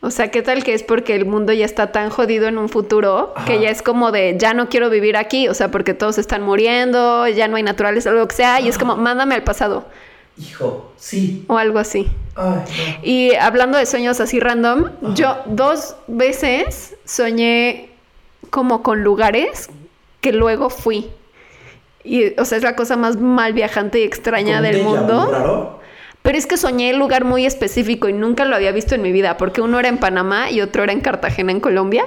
o 0.03 0.11
sea, 0.11 0.31
¿qué 0.31 0.41
tal 0.41 0.65
que 0.65 0.73
es 0.73 0.83
porque 0.83 1.15
el 1.15 1.25
mundo 1.25 1.53
ya 1.53 1.63
está 1.63 1.93
tan 1.93 2.09
jodido 2.09 2.49
en 2.49 2.57
un 2.57 2.67
futuro 2.67 3.33
que 3.47 3.61
ya 3.61 3.69
es 3.69 3.81
como 3.81 4.11
de, 4.11 4.35
ya 4.37 4.53
no 4.53 4.67
quiero 4.67 4.89
vivir 4.89 5.15
aquí, 5.15 5.47
o 5.47 5.53
sea, 5.53 5.71
porque 5.71 5.93
todos 5.93 6.17
están 6.17 6.43
muriendo, 6.43 7.25
ya 7.29 7.47
no 7.47 7.55
hay 7.55 7.63
naturales 7.63 8.05
o 8.05 8.11
lo 8.11 8.27
que 8.27 8.35
sea, 8.35 8.59
y 8.59 8.67
es 8.67 8.77
como, 8.77 8.97
mándame 8.97 9.33
al 9.33 9.43
pasado 9.43 9.85
Hijo, 10.37 10.91
sí. 10.97 11.45
o 11.47 11.57
algo 11.57 11.79
así. 11.79 12.11
Ay, 12.35 12.63
no. 12.67 12.99
Y 13.01 13.33
hablando 13.35 13.77
de 13.77 13.85
sueños 13.85 14.19
así 14.19 14.41
random, 14.41 14.89
yo 15.13 15.37
dos 15.45 15.95
veces 16.07 16.97
soñé 17.05 17.89
como 18.49 18.83
con 18.83 19.03
lugares 19.03 19.69
que 20.19 20.33
luego 20.33 20.69
fui. 20.69 21.11
Y, 22.03 22.37
o 22.37 22.43
sea, 22.43 22.57
es 22.57 22.63
la 22.65 22.75
cosa 22.75 22.97
más 22.97 23.15
mal 23.15 23.53
viajante 23.53 24.01
y 24.01 24.03
extraña 24.03 24.57
¿Con 24.57 24.65
un 24.65 24.71
del 24.71 24.83
mundo. 24.83 25.31
raro? 25.31 25.82
Pero 26.23 26.37
es 26.37 26.47
que 26.47 26.57
soñé 26.57 26.89
el 26.89 26.97
lugar 26.97 27.25
muy 27.25 27.45
específico 27.45 28.07
y 28.07 28.13
nunca 28.13 28.45
lo 28.45 28.55
había 28.55 28.71
visto 28.71 28.95
en 28.95 29.01
mi 29.01 29.11
vida, 29.11 29.37
porque 29.37 29.61
uno 29.61 29.79
era 29.79 29.89
en 29.89 29.97
Panamá 29.97 30.49
y 30.49 30.61
otro 30.61 30.81
era 30.81 30.93
en 30.93 31.01
Cartagena, 31.01 31.51
en 31.51 31.59
Colombia. 31.59 32.05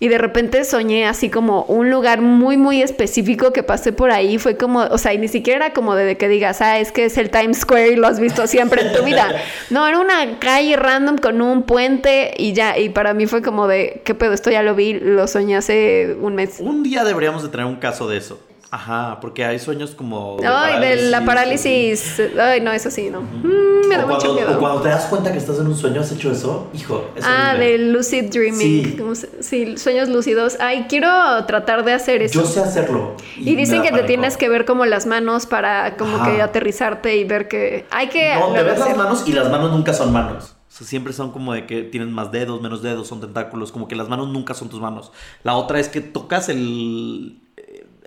Y 0.00 0.08
de 0.08 0.18
repente 0.18 0.62
soñé 0.64 1.06
así 1.06 1.28
como 1.28 1.64
un 1.64 1.90
lugar 1.90 2.20
muy, 2.20 2.56
muy 2.56 2.82
específico 2.82 3.52
que 3.52 3.64
pasé 3.64 3.90
por 3.90 4.12
ahí. 4.12 4.38
Fue 4.38 4.56
como, 4.56 4.80
o 4.80 4.98
sea, 4.98 5.12
y 5.14 5.18
ni 5.18 5.26
siquiera 5.28 5.66
era 5.66 5.74
como 5.74 5.96
de 5.96 6.16
que 6.16 6.28
digas, 6.28 6.60
ah, 6.60 6.78
es 6.78 6.92
que 6.92 7.06
es 7.06 7.18
el 7.18 7.30
Times 7.30 7.60
Square 7.60 7.88
y 7.88 7.96
lo 7.96 8.06
has 8.06 8.20
visto 8.20 8.46
siempre 8.46 8.82
en 8.82 8.92
tu 8.92 9.02
vida. 9.02 9.28
No, 9.70 9.86
era 9.86 9.98
una 9.98 10.38
calle 10.38 10.76
random 10.76 11.18
con 11.18 11.42
un 11.42 11.62
puente 11.62 12.32
y 12.36 12.52
ya. 12.52 12.78
Y 12.78 12.90
para 12.90 13.12
mí 13.12 13.26
fue 13.26 13.42
como 13.42 13.66
de, 13.66 14.02
¿qué 14.04 14.14
pedo? 14.14 14.32
Esto 14.32 14.50
ya 14.50 14.62
lo 14.62 14.74
vi, 14.74 14.94
lo 14.94 15.26
soñé 15.26 15.56
hace 15.56 16.16
un 16.20 16.34
mes. 16.34 16.60
Un 16.60 16.82
día 16.82 17.04
deberíamos 17.04 17.42
de 17.42 17.48
tener 17.48 17.66
un 17.66 17.76
caso 17.76 18.08
de 18.08 18.18
eso. 18.18 18.40
Ajá, 18.70 19.18
porque 19.22 19.44
hay 19.46 19.58
sueños 19.58 19.92
como... 19.94 20.36
Ay, 20.46 20.78
de 20.80 21.10
la 21.10 21.24
parálisis. 21.24 22.20
Ay, 22.38 22.60
no, 22.60 22.70
eso 22.70 22.90
sí, 22.90 23.08
no. 23.10 23.22
Mm, 23.22 23.88
me 23.88 23.96
da 23.96 24.04
mucho 24.04 24.32
o 24.32 24.34
miedo. 24.34 24.58
cuando 24.58 24.82
te 24.82 24.90
das 24.90 25.06
cuenta 25.06 25.32
que 25.32 25.38
estás 25.38 25.58
en 25.58 25.66
un 25.68 25.74
sueño, 25.76 26.02
¿has 26.02 26.12
hecho 26.12 26.30
eso? 26.30 26.68
Hijo, 26.74 27.08
es 27.16 27.24
Ah, 27.26 27.52
horrible. 27.54 27.72
de 27.72 27.78
lucid 27.78 28.24
dreaming. 28.30 28.84
Sí. 28.84 28.96
¿Cómo 28.98 29.14
se- 29.14 29.42
Sí, 29.42 29.78
sueños 29.78 30.10
lúcidos. 30.10 30.58
Ay, 30.60 30.84
quiero 30.88 31.08
tratar 31.46 31.82
de 31.84 31.94
hacer 31.94 32.20
eso. 32.20 32.40
Yo 32.42 32.46
sé 32.46 32.60
hacerlo. 32.60 33.14
Y 33.38 33.54
dicen 33.56 33.80
que 33.82 33.90
te 33.90 34.02
tienes 34.02 34.36
que 34.36 34.50
ver 34.50 34.66
como 34.66 34.84
las 34.84 35.06
manos 35.06 35.46
para 35.46 35.96
como 35.96 36.16
Ajá. 36.16 36.30
que 36.36 36.42
aterrizarte 36.42 37.16
y 37.16 37.24
ver 37.24 37.48
que 37.48 37.86
hay 37.90 38.08
que 38.08 38.34
No, 38.38 38.52
te 38.52 38.62
ves 38.62 38.78
las 38.78 38.96
manos 38.96 39.24
y 39.26 39.32
las 39.32 39.50
manos 39.50 39.70
nunca 39.72 39.94
son 39.94 40.12
manos. 40.12 40.54
Siempre 40.68 41.12
son 41.14 41.32
como 41.32 41.54
de 41.54 41.66
que 41.66 41.82
tienen 41.82 42.12
más 42.12 42.30
dedos, 42.30 42.60
menos 42.60 42.82
dedos, 42.82 43.08
son 43.08 43.20
tentáculos. 43.20 43.72
Como 43.72 43.88
que 43.88 43.96
las 43.96 44.08
manos 44.10 44.28
nunca 44.28 44.52
son 44.54 44.68
tus 44.68 44.80
manos. 44.80 45.10
La 45.42 45.56
otra 45.56 45.80
es 45.80 45.88
que 45.88 46.00
tocas 46.02 46.48
el, 46.50 47.40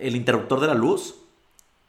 el 0.02 0.16
interruptor 0.16 0.60
de 0.60 0.68
la 0.68 0.74
luz 0.74 1.16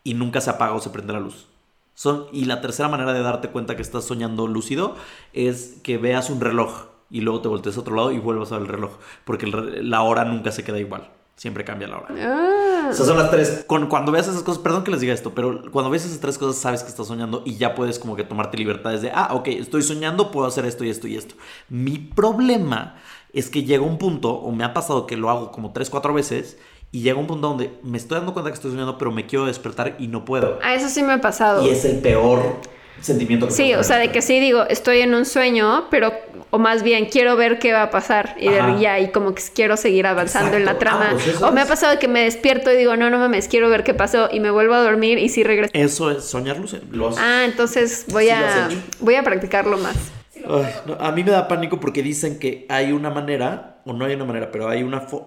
y 0.04 0.14
nunca 0.14 0.40
se 0.40 0.50
apaga 0.50 0.74
o 0.74 0.80
se 0.80 0.90
prende 0.90 1.12
la 1.12 1.20
luz. 1.20 1.46
Son, 1.94 2.26
y 2.32 2.46
la 2.46 2.60
tercera 2.60 2.88
manera 2.88 3.12
de 3.12 3.22
darte 3.22 3.48
cuenta 3.48 3.76
que 3.76 3.82
estás 3.82 4.04
soñando 4.04 4.46
lúcido 4.46 4.96
es 5.32 5.76
que 5.82 5.98
veas 5.98 6.30
un 6.30 6.40
reloj 6.40 6.86
y 7.10 7.20
luego 7.20 7.42
te 7.42 7.48
voltees 7.48 7.76
a 7.76 7.80
otro 7.80 7.94
lado 7.94 8.10
y 8.12 8.18
vuelvas 8.18 8.50
a 8.52 8.58
ver 8.58 8.62
el 8.62 8.68
reloj. 8.68 8.92
Porque 9.24 9.46
el 9.46 9.90
la 9.90 10.02
hora 10.02 10.24
nunca 10.24 10.50
se 10.50 10.64
queda 10.64 10.78
igual. 10.78 11.10
Siempre 11.36 11.64
cambia 11.64 11.88
la 11.88 11.98
hora. 11.98 12.08
Ah, 12.20 12.92
sea, 12.92 13.04
son 13.04 13.18
las 13.18 13.30
tres. 13.30 13.64
Con, 13.66 13.86
cuando 13.88 14.12
veas 14.12 14.28
esas 14.28 14.42
cosas, 14.42 14.62
perdón 14.62 14.84
que 14.84 14.90
les 14.90 15.00
diga 15.00 15.12
esto, 15.12 15.34
pero 15.34 15.70
cuando 15.70 15.90
ves 15.90 16.04
esas 16.04 16.20
tres 16.20 16.38
cosas, 16.38 16.56
sabes 16.56 16.82
que 16.82 16.88
estás 16.88 17.06
soñando 17.06 17.42
y 17.44 17.56
ya 17.56 17.74
puedes 17.74 17.98
como 17.98 18.16
que 18.16 18.24
tomarte 18.24 18.56
libertades 18.56 19.02
de, 19.02 19.10
ah, 19.10 19.30
ok, 19.32 19.48
estoy 19.48 19.82
soñando, 19.82 20.30
puedo 20.30 20.46
hacer 20.46 20.64
esto 20.66 20.84
y 20.84 20.90
esto 20.90 21.08
y 21.08 21.16
esto. 21.16 21.34
Mi 21.68 21.98
problema 21.98 22.96
es 23.32 23.48
que 23.48 23.64
llega 23.64 23.82
un 23.82 23.98
punto, 23.98 24.30
o 24.34 24.52
me 24.52 24.64
ha 24.64 24.74
pasado 24.74 25.06
que 25.06 25.16
lo 25.16 25.30
hago 25.30 25.52
como 25.52 25.72
tres, 25.72 25.90
cuatro 25.90 26.12
veces, 26.14 26.58
y 26.92 27.00
llega 27.00 27.18
un 27.18 27.26
punto 27.26 27.48
donde 27.48 27.72
me 27.82 27.96
estoy 27.98 28.18
dando 28.18 28.32
cuenta 28.34 28.50
que 28.50 28.54
estoy 28.54 28.70
soñando, 28.70 28.98
pero 28.98 29.10
me 29.10 29.26
quiero 29.26 29.46
despertar 29.46 29.96
y 29.98 30.08
no 30.08 30.24
puedo. 30.24 30.58
ah, 30.62 30.74
eso 30.74 30.88
sí 30.88 31.02
me 31.02 31.14
ha 31.14 31.20
pasado. 31.20 31.66
Y 31.66 31.70
es 31.70 31.84
el 31.84 31.98
peor 32.00 32.60
sentimiento 33.00 33.46
que 33.48 33.52
Sí, 33.52 33.74
o 33.74 33.82
sea, 33.82 33.96
de 33.96 34.12
que 34.12 34.22
sí 34.22 34.38
digo, 34.38 34.62
estoy 34.68 35.00
en 35.00 35.14
un 35.14 35.24
sueño, 35.24 35.86
pero, 35.90 36.12
o 36.50 36.58
más 36.58 36.82
bien 36.84 37.06
quiero 37.06 37.34
ver 37.34 37.58
qué 37.58 37.72
va 37.72 37.82
a 37.84 37.90
pasar 37.90 38.36
y 38.38 38.48
de- 38.48 38.60
Ajá. 38.60 38.78
ya, 38.78 39.00
y 39.00 39.10
como 39.10 39.34
que 39.34 39.42
quiero 39.54 39.76
seguir 39.76 40.06
avanzando 40.06 40.56
en 40.56 40.66
la 40.66 40.72
Exacto. 40.72 40.96
trama. 40.98 41.08
Ah, 41.12 41.16
pues 41.24 41.42
o 41.42 41.50
me 41.50 41.62
ha 41.62 41.66
pasado 41.66 41.98
que 41.98 42.06
me 42.06 42.22
despierto 42.22 42.70
y 42.70 42.76
digo, 42.76 42.94
no, 42.96 43.10
no 43.10 43.18
mames, 43.18 43.48
quiero 43.48 43.68
ver 43.70 43.82
qué 43.82 43.94
pasó 43.94 44.28
y 44.30 44.38
me 44.38 44.50
vuelvo 44.52 44.74
a 44.74 44.82
dormir 44.82 45.18
y 45.18 45.30
sí 45.30 45.42
regreso. 45.42 45.72
Eso 45.74 46.10
es 46.12 46.24
soñar. 46.24 46.58
Lo 46.90 47.08
has- 47.08 47.16
Ah, 47.18 47.42
entonces 47.44 48.04
voy 48.10 48.26
Sí 48.26 48.30
a, 48.30 48.68
voy 49.00 49.14
a 49.16 49.22
practicarlo 49.24 49.78
más. 49.78 49.96
Ay, 50.36 50.72
no, 50.86 50.94
a 51.00 51.10
mí 51.10 51.24
me 51.24 51.30
da 51.32 51.48
pánico 51.48 51.80
porque 51.80 52.02
dicen 52.02 52.38
que 52.38 52.66
hay 52.68 52.92
una 52.92 53.10
manera, 53.10 53.80
o 53.86 53.92
no 53.94 54.04
hay 54.04 54.14
una 54.14 54.24
manera, 54.26 54.50
pero 54.52 54.68
hay 54.68 54.82
una 54.82 55.08
fo- 55.08 55.26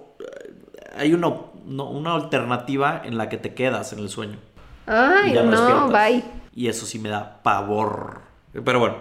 hay 0.96 1.14
una, 1.14 1.28
no, 1.66 1.90
una 1.90 2.14
alternativa 2.16 3.02
en 3.04 3.18
la 3.18 3.30
que 3.30 3.38
te 3.38 3.54
quedas 3.54 3.94
en 3.94 4.00
el 4.00 4.10
sueño. 4.10 4.38
Ay, 4.86 5.32
Y 5.32 5.34
ya 5.34 5.44
no 5.44 5.90
bye. 5.90 6.24
Y 6.54 6.68
eso 6.68 6.86
sí 6.86 7.00
me 7.00 7.10
da 7.10 7.42
pavor. 7.44 8.22
Pero 8.54 8.80
bueno. 8.80 8.98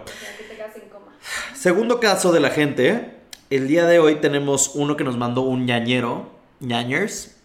Segundo 1.53 1.99
caso 1.99 2.31
de 2.31 2.39
la 2.39 2.49
gente. 2.49 3.15
El 3.49 3.67
día 3.67 3.85
de 3.85 3.99
hoy 3.99 4.15
tenemos 4.15 4.71
uno 4.75 4.97
que 4.97 5.03
nos 5.03 5.17
mandó 5.17 5.41
un 5.41 5.65
ñañero. 5.65 6.29
ñañers. 6.59 7.37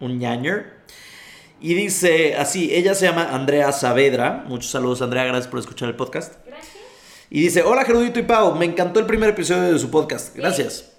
Un 0.00 0.18
ñañer. 0.18 0.82
Y 1.60 1.74
dice 1.74 2.36
así, 2.36 2.74
ella 2.74 2.94
se 2.94 3.06
llama 3.06 3.28
Andrea 3.32 3.70
Saavedra. 3.72 4.44
Muchos 4.48 4.70
saludos 4.70 5.02
Andrea, 5.02 5.24
gracias 5.24 5.48
por 5.48 5.60
escuchar 5.60 5.88
el 5.88 5.94
podcast. 5.96 6.34
Y 7.30 7.40
dice, 7.42 7.62
hola 7.62 7.84
Gerudito 7.84 8.18
y 8.18 8.22
Pau, 8.24 8.54
me 8.56 8.64
encantó 8.64 9.00
el 9.00 9.06
primer 9.06 9.30
episodio 9.30 9.72
de 9.72 9.78
su 9.78 9.90
podcast. 9.90 10.34
Gracias. 10.36 10.92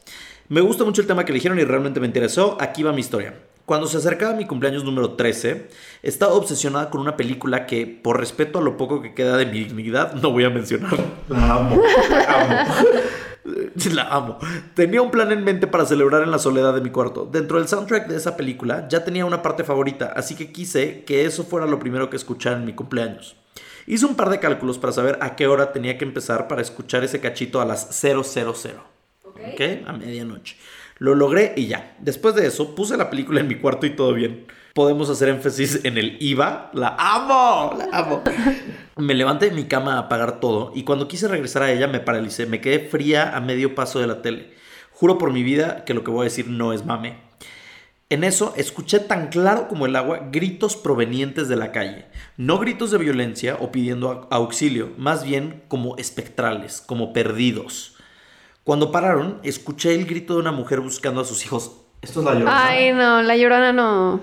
Me 0.47 0.61
gusta 0.61 0.83
mucho 0.83 1.01
el 1.01 1.07
tema 1.07 1.25
que 1.25 1.31
eligieron 1.31 1.59
y 1.59 1.63
realmente 1.63 1.99
me 1.99 2.07
interesó. 2.07 2.57
Aquí 2.59 2.83
va 2.83 2.93
mi 2.93 3.01
historia. 3.01 3.33
Cuando 3.65 3.87
se 3.87 3.97
acercaba 3.97 4.33
mi 4.33 4.45
cumpleaños 4.45 4.83
número 4.83 5.13
13, 5.13 5.69
estaba 6.01 6.33
obsesionada 6.33 6.89
con 6.89 6.99
una 6.99 7.15
película 7.15 7.65
que, 7.65 7.87
por 7.87 8.19
respeto 8.19 8.59
a 8.59 8.61
lo 8.61 8.75
poco 8.75 9.01
que 9.01 9.13
queda 9.13 9.37
de 9.37 9.45
mi 9.45 9.63
dignidad, 9.63 10.13
no 10.15 10.31
voy 10.31 10.43
a 10.43 10.49
mencionar. 10.49 10.97
La 11.29 11.55
amo. 11.55 11.81
La 12.09 12.41
amo. 12.41 12.75
La 13.93 14.07
amo. 14.07 14.37
Tenía 14.73 15.01
un 15.01 15.11
plan 15.11 15.31
en 15.31 15.43
mente 15.43 15.67
para 15.67 15.85
celebrar 15.85 16.23
en 16.23 16.31
la 16.31 16.39
soledad 16.39 16.73
de 16.73 16.81
mi 16.81 16.89
cuarto. 16.89 17.27
Dentro 17.29 17.57
del 17.57 17.67
soundtrack 17.67 18.07
de 18.07 18.17
esa 18.17 18.37
película 18.37 18.87
ya 18.89 19.03
tenía 19.03 19.25
una 19.25 19.41
parte 19.41 19.63
favorita, 19.63 20.13
así 20.15 20.35
que 20.35 20.51
quise 20.51 21.03
que 21.03 21.25
eso 21.25 21.43
fuera 21.43 21.65
lo 21.65 21.79
primero 21.79 22.09
que 22.09 22.15
escuchara 22.15 22.57
en 22.57 22.65
mi 22.65 22.73
cumpleaños. 22.73 23.35
Hice 23.85 24.05
un 24.05 24.15
par 24.15 24.29
de 24.29 24.39
cálculos 24.39 24.77
para 24.77 24.93
saber 24.93 25.17
a 25.21 25.35
qué 25.35 25.47
hora 25.47 25.73
tenía 25.73 25.97
que 25.97 26.05
empezar 26.05 26.47
para 26.47 26.61
escuchar 26.61 27.03
ese 27.03 27.19
cachito 27.19 27.59
a 27.59 27.65
las 27.65 27.93
000. 27.95 28.19
¿Ok? 28.21 29.87
A 29.87 29.93
medianoche. 29.93 30.55
Lo 31.03 31.15
logré 31.15 31.51
y 31.57 31.67
ya. 31.67 31.97
Después 31.99 32.33
de 32.33 32.47
eso, 32.47 32.75
puse 32.75 32.95
la 32.95 33.09
película 33.09 33.41
en 33.41 33.49
mi 33.49 33.55
cuarto 33.55 33.85
y 33.85 33.89
todo 33.89 34.13
bien. 34.13 34.45
Podemos 34.73 35.09
hacer 35.09 35.27
énfasis 35.27 35.83
en 35.83 35.97
el 35.97 36.15
IVA. 36.21 36.71
La 36.73 36.95
amo, 36.97 37.77
la 37.77 37.89
amo. 37.91 38.23
Me 38.95 39.13
levanté 39.13 39.49
de 39.49 39.55
mi 39.55 39.65
cama 39.65 39.95
a 39.95 39.99
apagar 39.99 40.39
todo 40.39 40.71
y 40.73 40.83
cuando 40.85 41.09
quise 41.09 41.27
regresar 41.27 41.63
a 41.63 41.71
ella 41.73 41.87
me 41.89 41.99
paralicé. 41.99 42.45
Me 42.45 42.61
quedé 42.61 42.79
fría 42.79 43.35
a 43.35 43.41
medio 43.41 43.75
paso 43.75 43.99
de 43.99 44.07
la 44.07 44.21
tele. 44.21 44.53
Juro 44.93 45.17
por 45.17 45.33
mi 45.33 45.43
vida 45.43 45.83
que 45.83 45.93
lo 45.93 46.05
que 46.05 46.11
voy 46.11 46.21
a 46.21 46.29
decir 46.29 46.47
no 46.47 46.71
es 46.71 46.85
mame. 46.85 47.17
En 48.09 48.23
eso 48.23 48.53
escuché 48.55 48.99
tan 48.99 49.27
claro 49.27 49.67
como 49.67 49.85
el 49.85 49.97
agua 49.97 50.29
gritos 50.31 50.77
provenientes 50.77 51.49
de 51.49 51.57
la 51.57 51.73
calle. 51.73 52.05
No 52.37 52.59
gritos 52.59 52.91
de 52.91 52.97
violencia 52.99 53.57
o 53.59 53.73
pidiendo 53.73 54.09
au- 54.09 54.27
auxilio, 54.31 54.91
más 54.97 55.25
bien 55.25 55.63
como 55.67 55.97
espectrales, 55.97 56.81
como 56.85 57.11
perdidos. 57.11 57.92
Cuando 58.63 58.91
pararon, 58.91 59.39
escuché 59.43 59.93
el 59.93 60.05
grito 60.05 60.35
de 60.35 60.39
una 60.39 60.51
mujer 60.51 60.79
buscando 60.79 61.21
a 61.21 61.25
sus 61.25 61.45
hijos. 61.45 61.71
Esto 62.01 62.19
es 62.19 62.25
la 62.25 62.33
llorona. 62.33 62.67
Ay, 62.67 62.93
no, 62.93 63.21
la 63.21 63.35
llorona 63.35 63.73
no. 63.73 64.21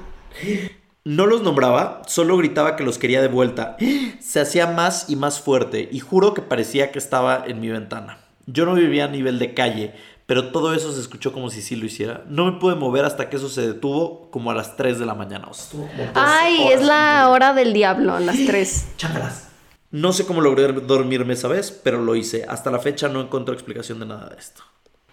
No 1.04 1.26
los 1.26 1.42
nombraba, 1.42 2.02
solo 2.06 2.36
gritaba 2.36 2.76
que 2.76 2.84
los 2.84 2.98
quería 2.98 3.20
de 3.20 3.28
vuelta. 3.28 3.76
Se 4.20 4.40
hacía 4.40 4.66
más 4.66 5.10
y 5.10 5.16
más 5.16 5.40
fuerte 5.40 5.88
y 5.90 6.00
juro 6.00 6.34
que 6.34 6.42
parecía 6.42 6.90
que 6.90 6.98
estaba 6.98 7.44
en 7.46 7.60
mi 7.60 7.68
ventana. 7.68 8.18
Yo 8.46 8.64
no 8.64 8.74
vivía 8.74 9.04
a 9.04 9.08
nivel 9.08 9.38
de 9.38 9.54
calle, 9.54 9.94
pero 10.26 10.50
todo 10.52 10.74
eso 10.74 10.92
se 10.92 11.00
escuchó 11.00 11.32
como 11.32 11.50
si 11.50 11.60
sí 11.60 11.76
lo 11.76 11.84
hiciera. 11.86 12.24
No 12.28 12.46
me 12.46 12.58
pude 12.58 12.76
mover 12.76 13.04
hasta 13.04 13.28
que 13.28 13.36
eso 13.36 13.48
se 13.48 13.66
detuvo 13.66 14.30
como 14.30 14.50
a 14.50 14.54
las 14.54 14.76
3 14.76 14.98
de 14.98 15.06
la 15.06 15.14
mañana. 15.14 15.48
O 15.48 15.54
sea, 15.54 15.80
Ay, 16.14 16.68
es 16.72 16.82
la 16.82 17.28
hora 17.28 17.52
del 17.52 17.72
diablo, 17.72 18.18
las 18.20 18.36
tres. 18.46 18.88
Chácalas. 18.96 19.49
No 19.90 20.12
sé 20.12 20.24
cómo 20.24 20.40
logré 20.40 20.68
dormirme 20.72 21.34
esa 21.34 21.48
vez, 21.48 21.70
pero 21.72 22.00
lo 22.02 22.14
hice. 22.14 22.44
Hasta 22.48 22.70
la 22.70 22.78
fecha 22.78 23.08
no 23.08 23.20
encuentro 23.20 23.52
explicación 23.54 23.98
de 24.00 24.06
nada 24.06 24.28
de 24.28 24.36
esto. 24.38 24.62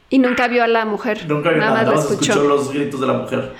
Y 0.09 0.19
nunca 0.19 0.47
vio 0.47 0.63
a 0.63 0.67
la 0.67 0.85
mujer. 0.85 1.25
Nunca 1.27 1.49
vi 1.49 1.59
nada 1.59 1.71
nada, 1.83 1.83
más 1.83 1.87
la 1.87 1.91
nada 1.95 2.03
más 2.03 2.11
escuchó. 2.11 2.31
escuchó 2.33 2.47
los 2.47 2.71
gritos 2.73 3.01
de 3.01 3.07
la 3.07 3.13
mujer. 3.13 3.53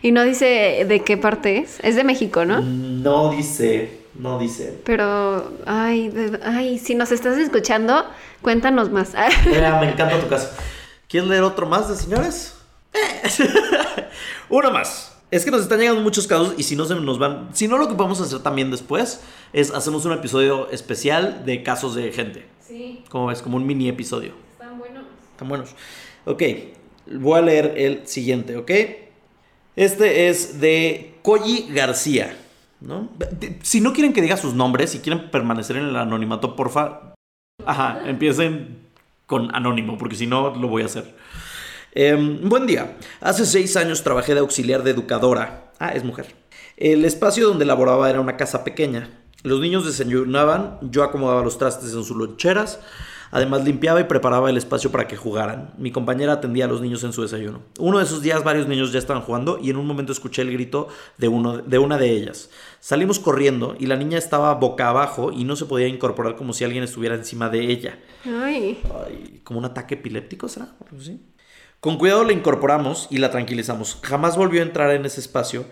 Y 0.00 0.12
no 0.12 0.22
dice 0.22 0.86
de 0.88 1.00
qué 1.04 1.16
parte 1.18 1.58
es. 1.58 1.78
Es 1.82 1.96
de 1.96 2.04
México, 2.04 2.44
¿no? 2.44 2.60
No 2.62 3.30
dice, 3.32 4.00
no 4.14 4.38
dice. 4.38 4.80
Pero, 4.84 5.52
ay, 5.66 6.08
de- 6.08 6.40
ay, 6.44 6.78
si 6.78 6.94
nos 6.94 7.12
estás 7.12 7.36
escuchando, 7.36 8.06
cuéntanos 8.40 8.90
más. 8.90 9.12
Mira, 9.46 9.78
me 9.80 9.90
encanta 9.90 10.18
tu 10.20 10.28
caso. 10.28 10.50
¿Quieres 11.08 11.28
leer 11.28 11.42
otro 11.42 11.66
más 11.66 11.88
de 11.88 11.96
señores? 11.96 12.54
Uno 14.48 14.70
más. 14.70 15.09
Es 15.30 15.44
que 15.44 15.50
nos 15.50 15.62
están 15.62 15.78
llegando 15.78 16.00
muchos 16.00 16.26
casos 16.26 16.54
y 16.58 16.64
si 16.64 16.74
no 16.74 16.84
se 16.86 16.94
nos 16.96 17.18
van. 17.18 17.50
Si 17.52 17.68
no, 17.68 17.78
lo 17.78 17.88
que 17.88 17.94
podemos 17.94 18.20
hacer 18.20 18.40
también 18.40 18.70
después 18.70 19.20
es 19.52 19.70
hacemos 19.70 20.04
un 20.04 20.12
episodio 20.12 20.68
especial 20.70 21.44
de 21.46 21.62
casos 21.62 21.94
de 21.94 22.10
gente. 22.12 22.46
Sí, 22.66 23.04
Como 23.08 23.26
ves, 23.26 23.40
como 23.42 23.56
un 23.56 23.66
mini 23.66 23.88
episodio. 23.88 24.32
están 24.52 24.78
buenos. 24.78 25.04
Están 25.32 25.48
buenos. 25.48 25.70
Ok, 26.24 26.42
voy 27.12 27.38
a 27.38 27.42
leer 27.42 27.74
el 27.76 28.06
siguiente, 28.08 28.56
¿ok? 28.56 28.70
Este 29.76 30.28
es 30.28 30.60
de 30.60 31.14
Koji 31.22 31.68
García, 31.72 32.36
¿no? 32.80 33.08
Si 33.62 33.80
no 33.80 33.92
quieren 33.92 34.12
que 34.12 34.22
diga 34.22 34.36
sus 34.36 34.54
nombres, 34.54 34.90
si 34.90 34.98
quieren 34.98 35.30
permanecer 35.30 35.76
en 35.76 35.84
el 35.86 35.96
anonimato, 35.96 36.56
porfa, 36.56 37.14
ajá, 37.64 38.02
empiecen 38.06 38.78
con 39.26 39.54
anónimo, 39.54 39.96
porque 39.96 40.16
si 40.16 40.26
no, 40.26 40.54
lo 40.56 40.66
voy 40.68 40.82
a 40.82 40.86
hacer. 40.86 41.14
Em, 41.92 42.48
buen 42.48 42.66
día. 42.66 42.96
Hace 43.20 43.44
seis 43.44 43.76
años 43.76 44.04
trabajé 44.04 44.34
de 44.34 44.40
auxiliar 44.40 44.84
de 44.84 44.92
educadora. 44.92 45.72
Ah, 45.80 45.92
es 45.92 46.04
mujer. 46.04 46.36
El 46.76 47.04
espacio 47.04 47.48
donde 47.48 47.64
laboraba 47.64 48.08
era 48.08 48.20
una 48.20 48.36
casa 48.36 48.62
pequeña. 48.62 49.10
Los 49.42 49.60
niños 49.60 49.84
desayunaban, 49.84 50.78
yo 50.82 51.02
acomodaba 51.02 51.42
los 51.42 51.58
trastes 51.58 51.92
en 51.94 52.04
sus 52.04 52.16
loncheras, 52.16 52.78
además 53.32 53.64
limpiaba 53.64 54.00
y 54.00 54.04
preparaba 54.04 54.50
el 54.50 54.56
espacio 54.56 54.92
para 54.92 55.08
que 55.08 55.16
jugaran. 55.16 55.72
Mi 55.78 55.90
compañera 55.90 56.34
atendía 56.34 56.66
a 56.66 56.68
los 56.68 56.80
niños 56.80 57.02
en 57.02 57.12
su 57.12 57.22
desayuno. 57.22 57.62
Uno 57.78 57.98
de 57.98 58.04
esos 58.04 58.22
días 58.22 58.44
varios 58.44 58.68
niños 58.68 58.92
ya 58.92 58.98
estaban 58.98 59.22
jugando 59.22 59.58
y 59.60 59.70
en 59.70 59.76
un 59.76 59.86
momento 59.86 60.12
escuché 60.12 60.42
el 60.42 60.52
grito 60.52 60.88
de, 61.18 61.26
uno, 61.26 61.58
de 61.58 61.78
una 61.78 61.98
de 61.98 62.10
ellas. 62.10 62.50
Salimos 62.78 63.18
corriendo 63.18 63.74
y 63.80 63.86
la 63.86 63.96
niña 63.96 64.18
estaba 64.18 64.54
boca 64.54 64.90
abajo 64.90 65.32
y 65.32 65.42
no 65.42 65.56
se 65.56 65.64
podía 65.64 65.88
incorporar 65.88 66.36
como 66.36 66.52
si 66.52 66.62
alguien 66.62 66.84
estuviera 66.84 67.16
encima 67.16 67.48
de 67.48 67.68
ella. 67.68 67.98
Ay, 68.24 68.78
Ay, 69.06 69.40
como 69.42 69.58
un 69.58 69.64
ataque 69.64 69.94
epiléptico, 69.94 70.48
¿será? 70.48 70.68
¿O 70.78 70.84
algo 70.84 71.00
así? 71.00 71.20
Con 71.80 71.96
cuidado 71.96 72.24
la 72.24 72.34
incorporamos 72.34 73.08
y 73.10 73.18
la 73.18 73.30
tranquilizamos. 73.30 73.98
Jamás 74.02 74.36
volvió 74.36 74.60
a 74.60 74.64
entrar 74.64 74.90
en 74.90 75.06
ese 75.06 75.20
espacio. 75.20 75.64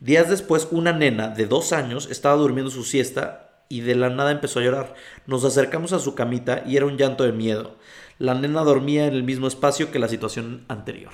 Días 0.00 0.28
después, 0.28 0.68
una 0.70 0.92
nena 0.92 1.28
de 1.28 1.46
dos 1.46 1.72
años 1.72 2.08
estaba 2.10 2.36
durmiendo 2.36 2.70
su 2.70 2.84
siesta 2.84 3.64
y 3.70 3.80
de 3.80 3.94
la 3.94 4.10
nada 4.10 4.32
empezó 4.32 4.60
a 4.60 4.62
llorar. 4.62 4.94
Nos 5.26 5.44
acercamos 5.44 5.94
a 5.94 5.98
su 5.98 6.14
camita 6.14 6.62
y 6.66 6.76
era 6.76 6.84
un 6.84 6.98
llanto 6.98 7.24
de 7.24 7.32
miedo. 7.32 7.76
La 8.18 8.34
nena 8.34 8.62
dormía 8.64 9.06
en 9.06 9.14
el 9.14 9.22
mismo 9.22 9.46
espacio 9.46 9.90
que 9.90 9.98
la 9.98 10.08
situación 10.08 10.66
anterior. 10.68 11.12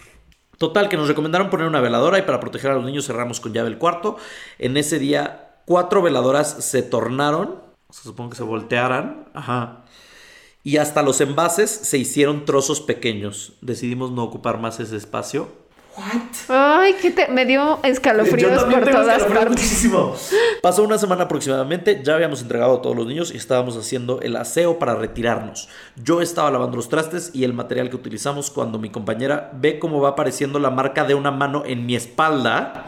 Total, 0.59 0.89
que 0.89 0.97
nos 0.97 1.09
recomendaron 1.09 1.49
poner 1.49 1.69
una 1.69 1.81
veladora 1.81 2.19
y 2.19 2.23
para 2.23 2.41
proteger 2.41 2.73
a 2.73 2.75
los 2.75 2.85
niños 2.85 3.07
cerramos 3.07 3.39
con 3.39 3.53
llave 3.53 3.69
el 3.69 3.79
cuarto. 3.79 4.17
En 4.59 4.77
ese 4.77 4.99
día, 4.99 5.55
cuatro 5.67 6.03
veladoras 6.03 6.65
se 6.65 6.83
tornaron. 6.83 7.63
Supongo 7.91 8.31
que 8.31 8.37
se 8.37 8.43
voltearan. 8.43 9.29
Ajá. 9.35 9.85
Y 10.63 10.77
hasta 10.77 11.03
los 11.03 11.21
envases 11.21 11.71
se 11.71 11.97
hicieron 11.99 12.45
trozos 12.45 12.81
pequeños. 12.81 13.55
Decidimos 13.63 14.11
no 14.11 14.23
ocupar 14.25 14.59
más 14.59 14.79
ese 14.79 14.97
espacio. 14.97 15.49
ay, 16.49 16.95
que 16.95 17.11
te... 17.11 17.29
me 17.29 17.45
dio 17.47 17.79
escalofríos 17.83 18.53
Yo 18.53 18.71
por 18.71 18.85
tengo 18.85 18.99
todas 18.99 19.19
escalofríos 19.19 19.45
partes. 19.45 19.63
muchísimo. 19.65 20.15
Pasó 20.63 20.83
una 20.83 20.99
semana 20.99 21.25
aproximadamente, 21.25 22.03
ya 22.05 22.15
habíamos 22.15 22.43
entregado 22.43 22.77
a 22.77 22.83
todos 22.83 22.95
los 22.97 23.07
niños 23.07 23.33
y 23.33 23.39
estábamos 23.39 23.77
haciendo 23.77 24.21
el 24.21 24.37
aseo 24.37 24.79
para 24.79 24.95
retirarnos. 24.95 25.69
Yo 25.97 26.21
estaba 26.21 26.51
lavando 26.51 26.77
los 26.77 26.89
trastes 26.89 27.31
y 27.35 27.45
el 27.45 27.55
material 27.55 27.89
que 27.91 27.97
utilizamos 27.97 28.51
cuando 28.51 28.79
mi 28.79 28.91
compañera 28.91 29.51
ve 29.55 29.79
cómo 29.79 30.01
va 30.01 30.11
apareciendo 30.11 30.59
la 30.59 30.71
marca 30.71 31.05
de 31.05 31.15
una 31.15 31.31
mano 31.31 31.63
en 31.67 31.87
mi 31.87 31.97
espalda. 31.97 32.85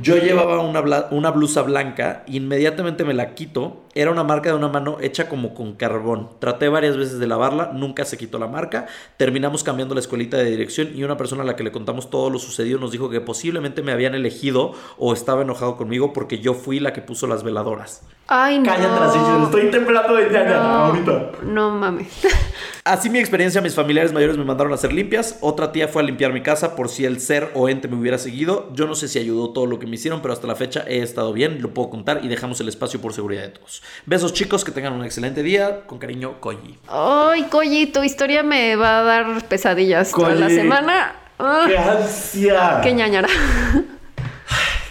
Yo 0.00 0.16
llevaba 0.16 0.60
una, 0.60 1.30
blusa 1.30 1.62
blanca, 1.62 2.24
inmediatamente 2.26 3.04
me 3.04 3.14
la 3.14 3.34
quito. 3.34 3.82
Era 3.94 4.10
una 4.10 4.24
marca 4.24 4.50
de 4.50 4.56
una 4.56 4.68
mano 4.68 4.96
hecha 5.00 5.28
como 5.28 5.54
con 5.54 5.74
carbón. 5.74 6.30
Traté 6.38 6.68
varias 6.68 6.96
veces 6.96 7.18
de 7.18 7.26
lavarla, 7.26 7.72
nunca 7.74 8.04
se 8.04 8.16
quitó 8.16 8.38
la 8.38 8.46
marca. 8.46 8.86
Terminamos 9.18 9.62
cambiando 9.62 9.94
la 9.94 10.00
escuelita 10.00 10.38
de 10.38 10.44
dirección 10.50 10.92
y 10.94 11.04
una 11.04 11.16
persona 11.16 11.42
a 11.42 11.46
la 11.46 11.56
que 11.56 11.64
le 11.64 11.72
contamos 11.72 12.08
todo 12.08 12.30
lo 12.30 12.38
sucedido 12.38 12.78
nos 12.78 12.92
dijo 12.92 13.10
que 13.10 13.20
posiblemente 13.20 13.82
me 13.82 13.92
habían 13.92 14.14
elegido 14.14 14.72
o 14.98 15.12
estaba 15.12 15.42
enojado 15.42 15.76
conmigo 15.76 16.12
porque 16.12 16.38
yo 16.38 16.54
fui 16.54 16.80
la 16.80 16.92
que 16.92 17.02
puso 17.02 17.26
las 17.26 17.42
veladoras. 17.42 18.02
Ay, 18.28 18.58
no. 18.58 18.64
Cállate 18.64 19.00
las 19.00 19.12
chichis, 19.12 19.44
estoy 19.44 19.70
temblando 19.70 20.14
de 20.14 20.30
ñaña 20.30 20.54
No, 20.54 20.68
ahorita. 20.86 21.30
no 21.42 21.70
mames. 21.70 22.08
Así 22.84 23.10
mi 23.10 23.18
experiencia, 23.20 23.60
mis 23.60 23.74
familiares 23.74 24.12
mayores 24.12 24.36
me 24.38 24.44
mandaron 24.44 24.72
a 24.72 24.74
hacer 24.76 24.92
limpias. 24.92 25.38
Otra 25.40 25.70
tía 25.70 25.86
fue 25.86 26.02
a 26.02 26.04
limpiar 26.04 26.32
mi 26.32 26.40
casa 26.42 26.74
por 26.74 26.88
si 26.88 27.04
el 27.04 27.20
ser 27.20 27.50
o 27.54 27.68
ente 27.68 27.86
me 27.88 27.96
hubiera 27.96 28.18
seguido. 28.18 28.70
Yo 28.72 28.86
no 28.86 28.94
sé 28.94 29.06
si 29.06 29.18
ayudó 29.18 29.52
todo 29.52 29.66
lo 29.66 29.78
que 29.78 29.86
me 29.86 29.94
hicieron, 29.96 30.20
pero 30.22 30.32
hasta 30.34 30.46
la 30.46 30.56
fecha 30.56 30.84
he 30.88 31.00
estado 31.02 31.32
bien, 31.32 31.62
lo 31.62 31.74
puedo 31.74 31.90
contar 31.90 32.24
y 32.24 32.28
dejamos 32.28 32.60
el 32.60 32.68
espacio 32.68 33.00
por 33.00 33.12
seguridad 33.12 33.42
de 33.42 33.48
todos. 33.50 33.82
Besos 34.06 34.32
chicos, 34.32 34.64
que 34.64 34.72
tengan 34.72 34.94
un 34.94 35.04
excelente 35.04 35.42
día. 35.42 35.82
Con 35.86 35.98
cariño, 35.98 36.40
Koji. 36.40 36.78
Ay, 36.88 37.44
Koji, 37.50 37.86
tu 37.86 38.02
historia 38.02 38.42
me 38.42 38.74
va 38.76 39.00
a 39.00 39.02
dar 39.02 39.44
pesadillas 39.46 40.10
toda 40.10 40.34
la 40.34 40.48
semana. 40.48 41.12
Ah, 41.38 41.64
¡Qué 41.68 41.76
ansia! 41.78 42.80
qué 42.82 42.92
ñañara. 42.94 43.28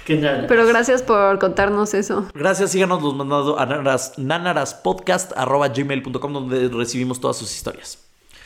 Pero 0.06 0.66
gracias 0.68 1.02
por 1.04 1.38
contarnos 1.40 1.94
eso. 1.94 2.26
Gracias, 2.34 2.72
síganos 2.72 3.02
los 3.04 3.14
mandando 3.16 3.58
a 3.60 3.66
nanas- 3.66 4.14
nanaraspodcast.gmail.com 4.18 6.34
donde 6.34 6.70
recibimos 6.70 7.20
todas 7.20 7.36
sus 7.38 7.54
historias. 7.56 7.98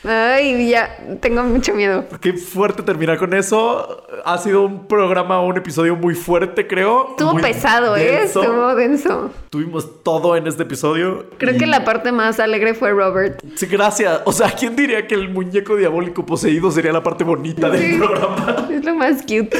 Ay, 0.04 0.68
ya 0.70 0.98
tengo 1.20 1.42
mucho 1.42 1.72
miedo. 1.74 2.04
Qué 2.20 2.34
fuerte 2.34 2.82
terminar 2.84 3.18
con 3.18 3.34
eso. 3.34 4.04
Ha 4.24 4.38
sido 4.38 4.62
un 4.64 4.86
programa, 4.86 5.40
un 5.40 5.56
episodio 5.56 5.96
muy 5.96 6.14
fuerte, 6.14 6.68
creo. 6.68 7.08
Estuvo 7.10 7.32
Muy 7.32 7.42
pesado, 7.42 7.96
¿eh? 7.96 8.22
Estuvo 8.24 8.74
denso. 8.76 9.30
Tuvimos 9.50 10.04
todo 10.04 10.36
en 10.36 10.46
este 10.46 10.62
episodio. 10.62 11.26
Creo 11.38 11.56
y- 11.56 11.58
que 11.58 11.66
la 11.66 11.84
parte 11.84 12.12
más 12.12 12.38
alegre 12.38 12.74
fue 12.74 12.92
Robert. 12.92 13.42
Sí, 13.56 13.66
gracias. 13.66 14.20
O 14.26 14.32
sea, 14.32 14.52
¿quién 14.52 14.76
diría 14.76 15.08
que 15.08 15.16
el 15.16 15.28
muñeco 15.30 15.74
diabólico 15.74 16.24
poseído 16.24 16.70
sería 16.70 16.92
la 16.92 17.02
parte 17.02 17.24
bonita 17.24 17.68
del 17.68 17.98
programa? 17.98 18.68
Es 18.70 18.84
lo 18.84 18.94
más 18.94 19.22
cute. 19.22 19.50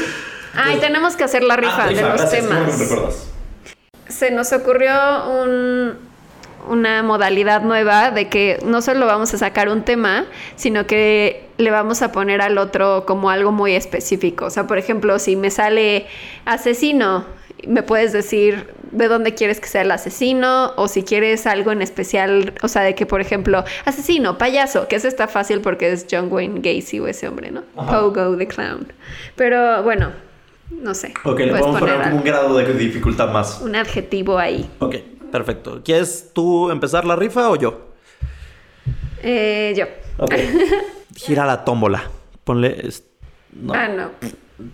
Ay, 0.57 0.77
tenemos 0.79 1.15
que 1.15 1.23
hacer 1.23 1.43
la 1.43 1.55
rifa 1.55 1.83
Ah, 1.83 1.87
de 1.87 1.93
rifa, 1.93 2.09
los 2.09 2.21
gracias, 2.21 2.41
temas. 2.43 2.77
me 2.79 2.83
recuerdas. 2.85 3.27
Se 4.09 4.31
nos 4.31 4.51
ocurrió 4.53 4.91
un- 5.29 5.93
una 6.69 7.01
modalidad 7.03 7.61
nueva 7.61 8.11
de 8.11 8.27
que 8.27 8.59
no 8.65 8.81
solo 8.81 9.05
vamos 9.05 9.33
a 9.33 9.37
sacar 9.37 9.69
un 9.69 9.83
tema, 9.83 10.25
sino 10.57 10.85
que 10.85 11.47
le 11.57 11.71
vamos 11.71 12.01
a 12.01 12.11
poner 12.11 12.41
al 12.41 12.57
otro 12.57 13.05
como 13.05 13.29
algo 13.29 13.51
muy 13.53 13.73
específico. 13.73 14.45
O 14.45 14.49
sea, 14.49 14.67
por 14.67 14.77
ejemplo, 14.77 15.17
si 15.19 15.35
me 15.37 15.49
sale 15.49 16.07
asesino, 16.45 17.25
me 17.65 17.83
puedes 17.83 18.11
decir 18.13 18.67
de 18.91 19.07
dónde 19.07 19.33
quieres 19.33 19.59
que 19.59 19.67
sea 19.67 19.81
el 19.81 19.91
asesino 19.91 20.73
o 20.75 20.87
si 20.87 21.03
quieres 21.03 21.45
algo 21.47 21.71
en 21.71 21.81
especial, 21.81 22.53
o 22.61 22.67
sea, 22.67 22.81
de 22.83 22.95
que 22.95 23.05
por 23.05 23.19
ejemplo, 23.21 23.63
asesino, 23.85 24.37
payaso, 24.37 24.87
que 24.87 24.95
eso 24.97 25.07
está 25.07 25.27
fácil 25.27 25.61
porque 25.61 25.91
es 25.91 26.05
John 26.09 26.27
Wayne 26.31 26.59
Gacy 26.61 26.99
o 26.99 27.07
ese 27.07 27.27
hombre, 27.27 27.51
¿no? 27.51 27.63
Pogo 27.75 28.37
the 28.37 28.47
Clown. 28.47 28.91
Pero 29.35 29.83
bueno, 29.83 30.11
no 30.71 30.93
sé. 30.93 31.13
Ok, 31.23 31.39
le 31.39 31.47
podemos 31.47 31.79
poner 31.79 31.95
como 31.95 32.05
algo- 32.05 32.17
un 32.17 32.23
grado 32.23 32.57
de 32.57 32.73
dificultad 32.73 33.31
más. 33.31 33.61
un 33.61 33.75
adjetivo 33.75 34.37
ahí. 34.37 34.69
Ok, 34.79 34.95
perfecto. 35.31 35.81
¿Quieres 35.83 36.31
tú 36.33 36.69
empezar 36.71 37.05
la 37.05 37.15
rifa 37.15 37.49
o 37.49 37.55
yo? 37.55 37.87
Eh, 39.23 39.73
yo. 39.77 39.85
Ok. 40.23 40.33
Gira 41.15 41.45
la 41.45 41.63
tómbola. 41.65 42.03
Ponle. 42.43 42.89
no, 43.53 43.73
Ah, 43.73 43.87
no. 43.87 44.11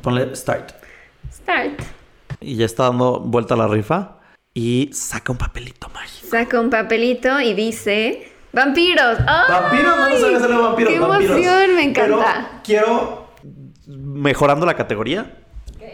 Ponle 0.02 0.36
start. 0.36 0.72
Start. 1.32 1.82
Y 2.41 2.56
ya 2.57 2.65
está 2.65 2.84
dando 2.84 3.20
vuelta 3.20 3.56
la 3.56 3.68
rifa. 3.68 4.18
Y 4.53 4.90
saca 4.94 5.32
un 5.32 5.38
papelito 5.38 5.90
mágico. 5.90 6.28
Saca 6.30 6.60
un 6.60 6.70
papelito 6.70 7.40
y 7.41 7.53
dice... 7.53 8.30
¡Vampiros! 8.52 9.18
¡Ay! 9.26 9.45
Vampiros, 9.49 9.98
vampiros. 9.98 10.91
¡Qué 10.94 10.99
vampiros. 10.99 11.32
emoción! 11.38 11.76
Me 11.76 11.90
Pero 11.90 12.06
encanta. 12.20 12.61
quiero. 12.64 13.30
Mejorando 13.88 14.65
la 14.68 14.76
categoría. 14.76 15.40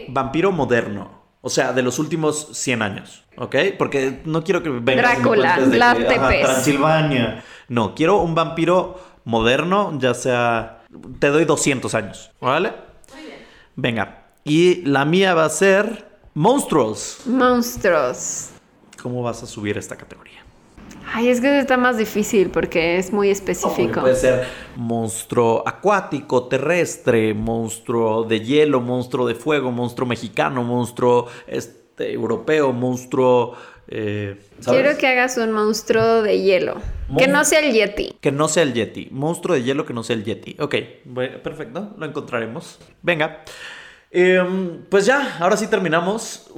Vampiro 0.08 0.52
moderno. 0.52 1.20
O 1.42 1.48
sea, 1.48 1.72
de 1.72 1.82
los 1.82 1.98
últimos 1.98 2.48
100 2.52 2.82
años. 2.82 3.24
¿Ok? 3.36 3.56
Porque 3.78 4.20
no 4.24 4.44
quiero 4.44 4.62
que 4.62 4.68
vengas 4.68 5.22
Drácula, 5.22 5.58
de 5.58 6.06
que, 6.06 6.14
ajá. 6.14 6.28
Transilvania. 6.28 7.44
No, 7.68 7.94
quiero 7.94 8.18
un 8.18 8.34
vampiro 8.34 9.00
moderno, 9.24 9.96
ya 9.98 10.12
sea. 10.14 10.82
Te 11.18 11.28
doy 11.28 11.44
200 11.44 11.94
años. 11.94 12.32
¿Vale? 12.40 12.72
Venga. 13.76 14.26
Y 14.44 14.82
la 14.84 15.04
mía 15.04 15.34
va 15.34 15.44
a 15.44 15.50
ser. 15.50 16.10
Monstruos. 16.34 17.22
Monstruos. 17.26 18.50
¿Cómo 19.02 19.22
vas 19.22 19.42
a 19.42 19.46
subir 19.46 19.78
esta 19.78 19.96
categoría? 19.96 20.39
Ay, 21.12 21.28
es 21.28 21.40
que 21.40 21.58
está 21.58 21.76
más 21.76 21.98
difícil 21.98 22.50
porque 22.50 22.96
es 22.96 23.12
muy 23.12 23.30
específico. 23.30 24.00
Puede 24.00 24.14
ser 24.14 24.44
monstruo 24.76 25.62
acuático, 25.66 26.44
terrestre, 26.44 27.34
monstruo 27.34 28.24
de 28.24 28.40
hielo, 28.40 28.80
monstruo 28.80 29.26
de 29.26 29.34
fuego, 29.34 29.72
monstruo 29.72 30.06
mexicano, 30.06 30.62
monstruo 30.62 31.26
este, 31.46 32.12
europeo, 32.12 32.72
monstruo... 32.72 33.56
eh. 33.88 34.38
Quiero 34.64 34.96
que 34.96 35.08
hagas 35.08 35.36
un 35.36 35.50
monstruo 35.50 36.22
de 36.22 36.40
hielo. 36.40 36.76
Que 37.18 37.26
no 37.26 37.44
sea 37.44 37.58
el 37.58 37.72
Yeti. 37.72 38.16
Que 38.20 38.30
no 38.30 38.46
sea 38.46 38.62
el 38.62 38.72
Yeti. 38.72 39.08
Monstruo 39.10 39.56
de 39.56 39.64
hielo 39.64 39.84
que 39.84 39.92
no 39.92 40.04
sea 40.04 40.14
el 40.14 40.24
Yeti. 40.24 40.56
Ok, 40.60 40.76
bueno, 41.06 41.42
perfecto. 41.42 41.92
Lo 41.98 42.06
encontraremos. 42.06 42.78
Venga. 43.02 43.42
Em, 44.12 44.80
pues 44.88 45.06
ya, 45.06 45.36
ahora 45.38 45.56
sí 45.56 45.68
terminamos. 45.68 46.50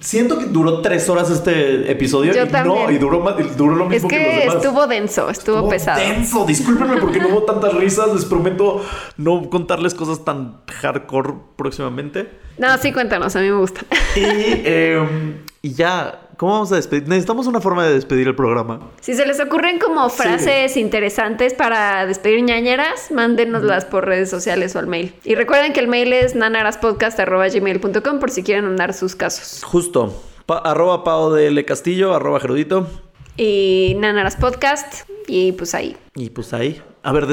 Siento 0.00 0.36
que 0.38 0.46
duró 0.46 0.80
tres 0.82 1.08
horas 1.08 1.30
este 1.30 1.88
episodio. 1.92 2.32
Yo 2.34 2.44
y 2.44 2.48
también. 2.48 2.84
No, 2.86 2.90
y 2.90 2.98
duró, 2.98 3.20
duró 3.56 3.76
lo 3.76 3.84
Es 3.84 3.90
mismo 4.02 4.08
que, 4.08 4.18
los 4.18 4.26
que 4.34 4.40
demás. 4.40 4.56
estuvo 4.56 4.86
denso, 4.88 5.30
estuvo 5.30 5.56
Estuvo 5.58 5.68
pesado. 5.70 6.00
denso. 6.00 6.44
Discúlpenme 6.44 6.96
porque 7.00 7.20
no 7.20 7.28
hubo 7.28 7.42
tantas 7.46 7.72
risas. 7.74 8.12
Les 8.12 8.24
prometo 8.24 8.84
no 9.16 9.48
contarles 9.48 9.94
cosas 9.94 10.24
tan 10.24 10.56
hardcore 10.80 11.34
próximamente. 11.56 12.28
No, 12.58 12.76
sí, 12.78 12.92
cuéntanos, 12.92 13.36
a 13.36 13.40
mí 13.40 13.48
me 13.48 13.56
gusta. 13.58 13.82
Y, 14.16 14.22
em, 14.64 15.36
y 15.62 15.74
ya, 15.74 16.30
¿cómo 16.42 16.54
vamos 16.54 16.72
a 16.72 16.74
despedir? 16.74 17.06
Necesitamos 17.06 17.46
una 17.46 17.60
forma 17.60 17.86
de 17.86 17.94
despedir 17.94 18.26
el 18.26 18.34
programa. 18.34 18.80
Si 19.00 19.14
se 19.14 19.24
les 19.24 19.38
ocurren 19.38 19.78
como 19.78 20.08
frases 20.10 20.76
interesantes 20.76 21.54
para 21.54 22.04
despedir 22.04 22.42
ñañeras, 22.42 23.12
mándenoslas 23.12 23.84
por 23.84 24.06
redes 24.06 24.28
sociales 24.28 24.74
o 24.74 24.80
al 24.80 24.88
mail. 24.88 25.14
Y 25.22 25.36
recuerden 25.36 25.72
que 25.72 25.78
el 25.78 25.86
mail 25.86 26.12
es 26.12 26.34
nanaraspodcast.gmail.com 26.34 28.18
por 28.18 28.30
si 28.32 28.42
quieren 28.42 28.64
mandar 28.64 28.92
sus 28.92 29.14
casos. 29.14 29.62
Justo. 29.62 30.20
Pa- 30.46 30.58
arroba 30.58 31.04
Pao 31.04 31.32
de 31.32 31.46
L. 31.46 31.64
Castillo, 31.64 32.12
arroba 32.12 32.40
Gerudito. 32.40 32.88
Y 33.36 33.94
nanaraspodcast, 34.00 35.08
y 35.28 35.52
pues 35.52 35.76
ahí. 35.76 35.96
Y 36.16 36.30
pues 36.30 36.52
ahí. 36.52 36.82
A 37.04 37.12
ver, 37.12 37.28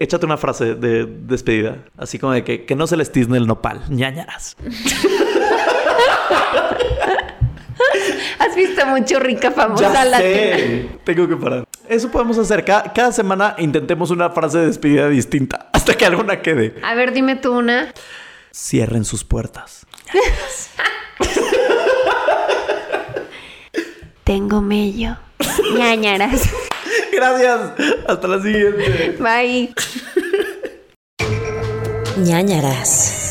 échate 0.00 0.26
una 0.26 0.36
frase 0.36 0.74
de 0.74 1.06
despedida. 1.06 1.84
Así 1.96 2.18
como 2.18 2.32
de 2.32 2.42
que, 2.42 2.64
que 2.64 2.74
no 2.74 2.88
se 2.88 2.96
les 2.96 3.12
tizne 3.12 3.38
el 3.38 3.46
nopal. 3.46 3.82
ñañaras. 3.88 4.56
¿Has 8.38 8.54
visto 8.54 8.84
mucho 8.86 9.18
rica 9.18 9.50
famosa 9.50 9.92
Ya 9.92 10.04
latina? 10.04 10.18
sé. 10.28 10.88
Tengo 11.04 11.28
que 11.28 11.36
parar. 11.36 11.64
Eso 11.88 12.10
podemos 12.10 12.38
hacer. 12.38 12.64
Cada, 12.64 12.92
cada 12.92 13.12
semana 13.12 13.54
intentemos 13.58 14.10
una 14.10 14.30
frase 14.30 14.58
de 14.58 14.66
despedida 14.66 15.08
distinta. 15.08 15.68
Hasta 15.72 15.94
que 15.96 16.04
alguna 16.06 16.40
quede. 16.42 16.74
A 16.82 16.94
ver, 16.94 17.12
dime 17.12 17.36
tú 17.36 17.52
una. 17.58 17.92
Cierren 18.52 19.04
sus 19.04 19.24
puertas. 19.24 19.86
Tengo 24.24 24.60
mello. 24.60 25.16
ñañaras. 25.76 26.42
Gracias. 27.12 27.60
Hasta 28.06 28.28
la 28.28 28.42
siguiente. 28.42 29.16
Bye. 29.18 29.74
ñañaras. 32.18 33.27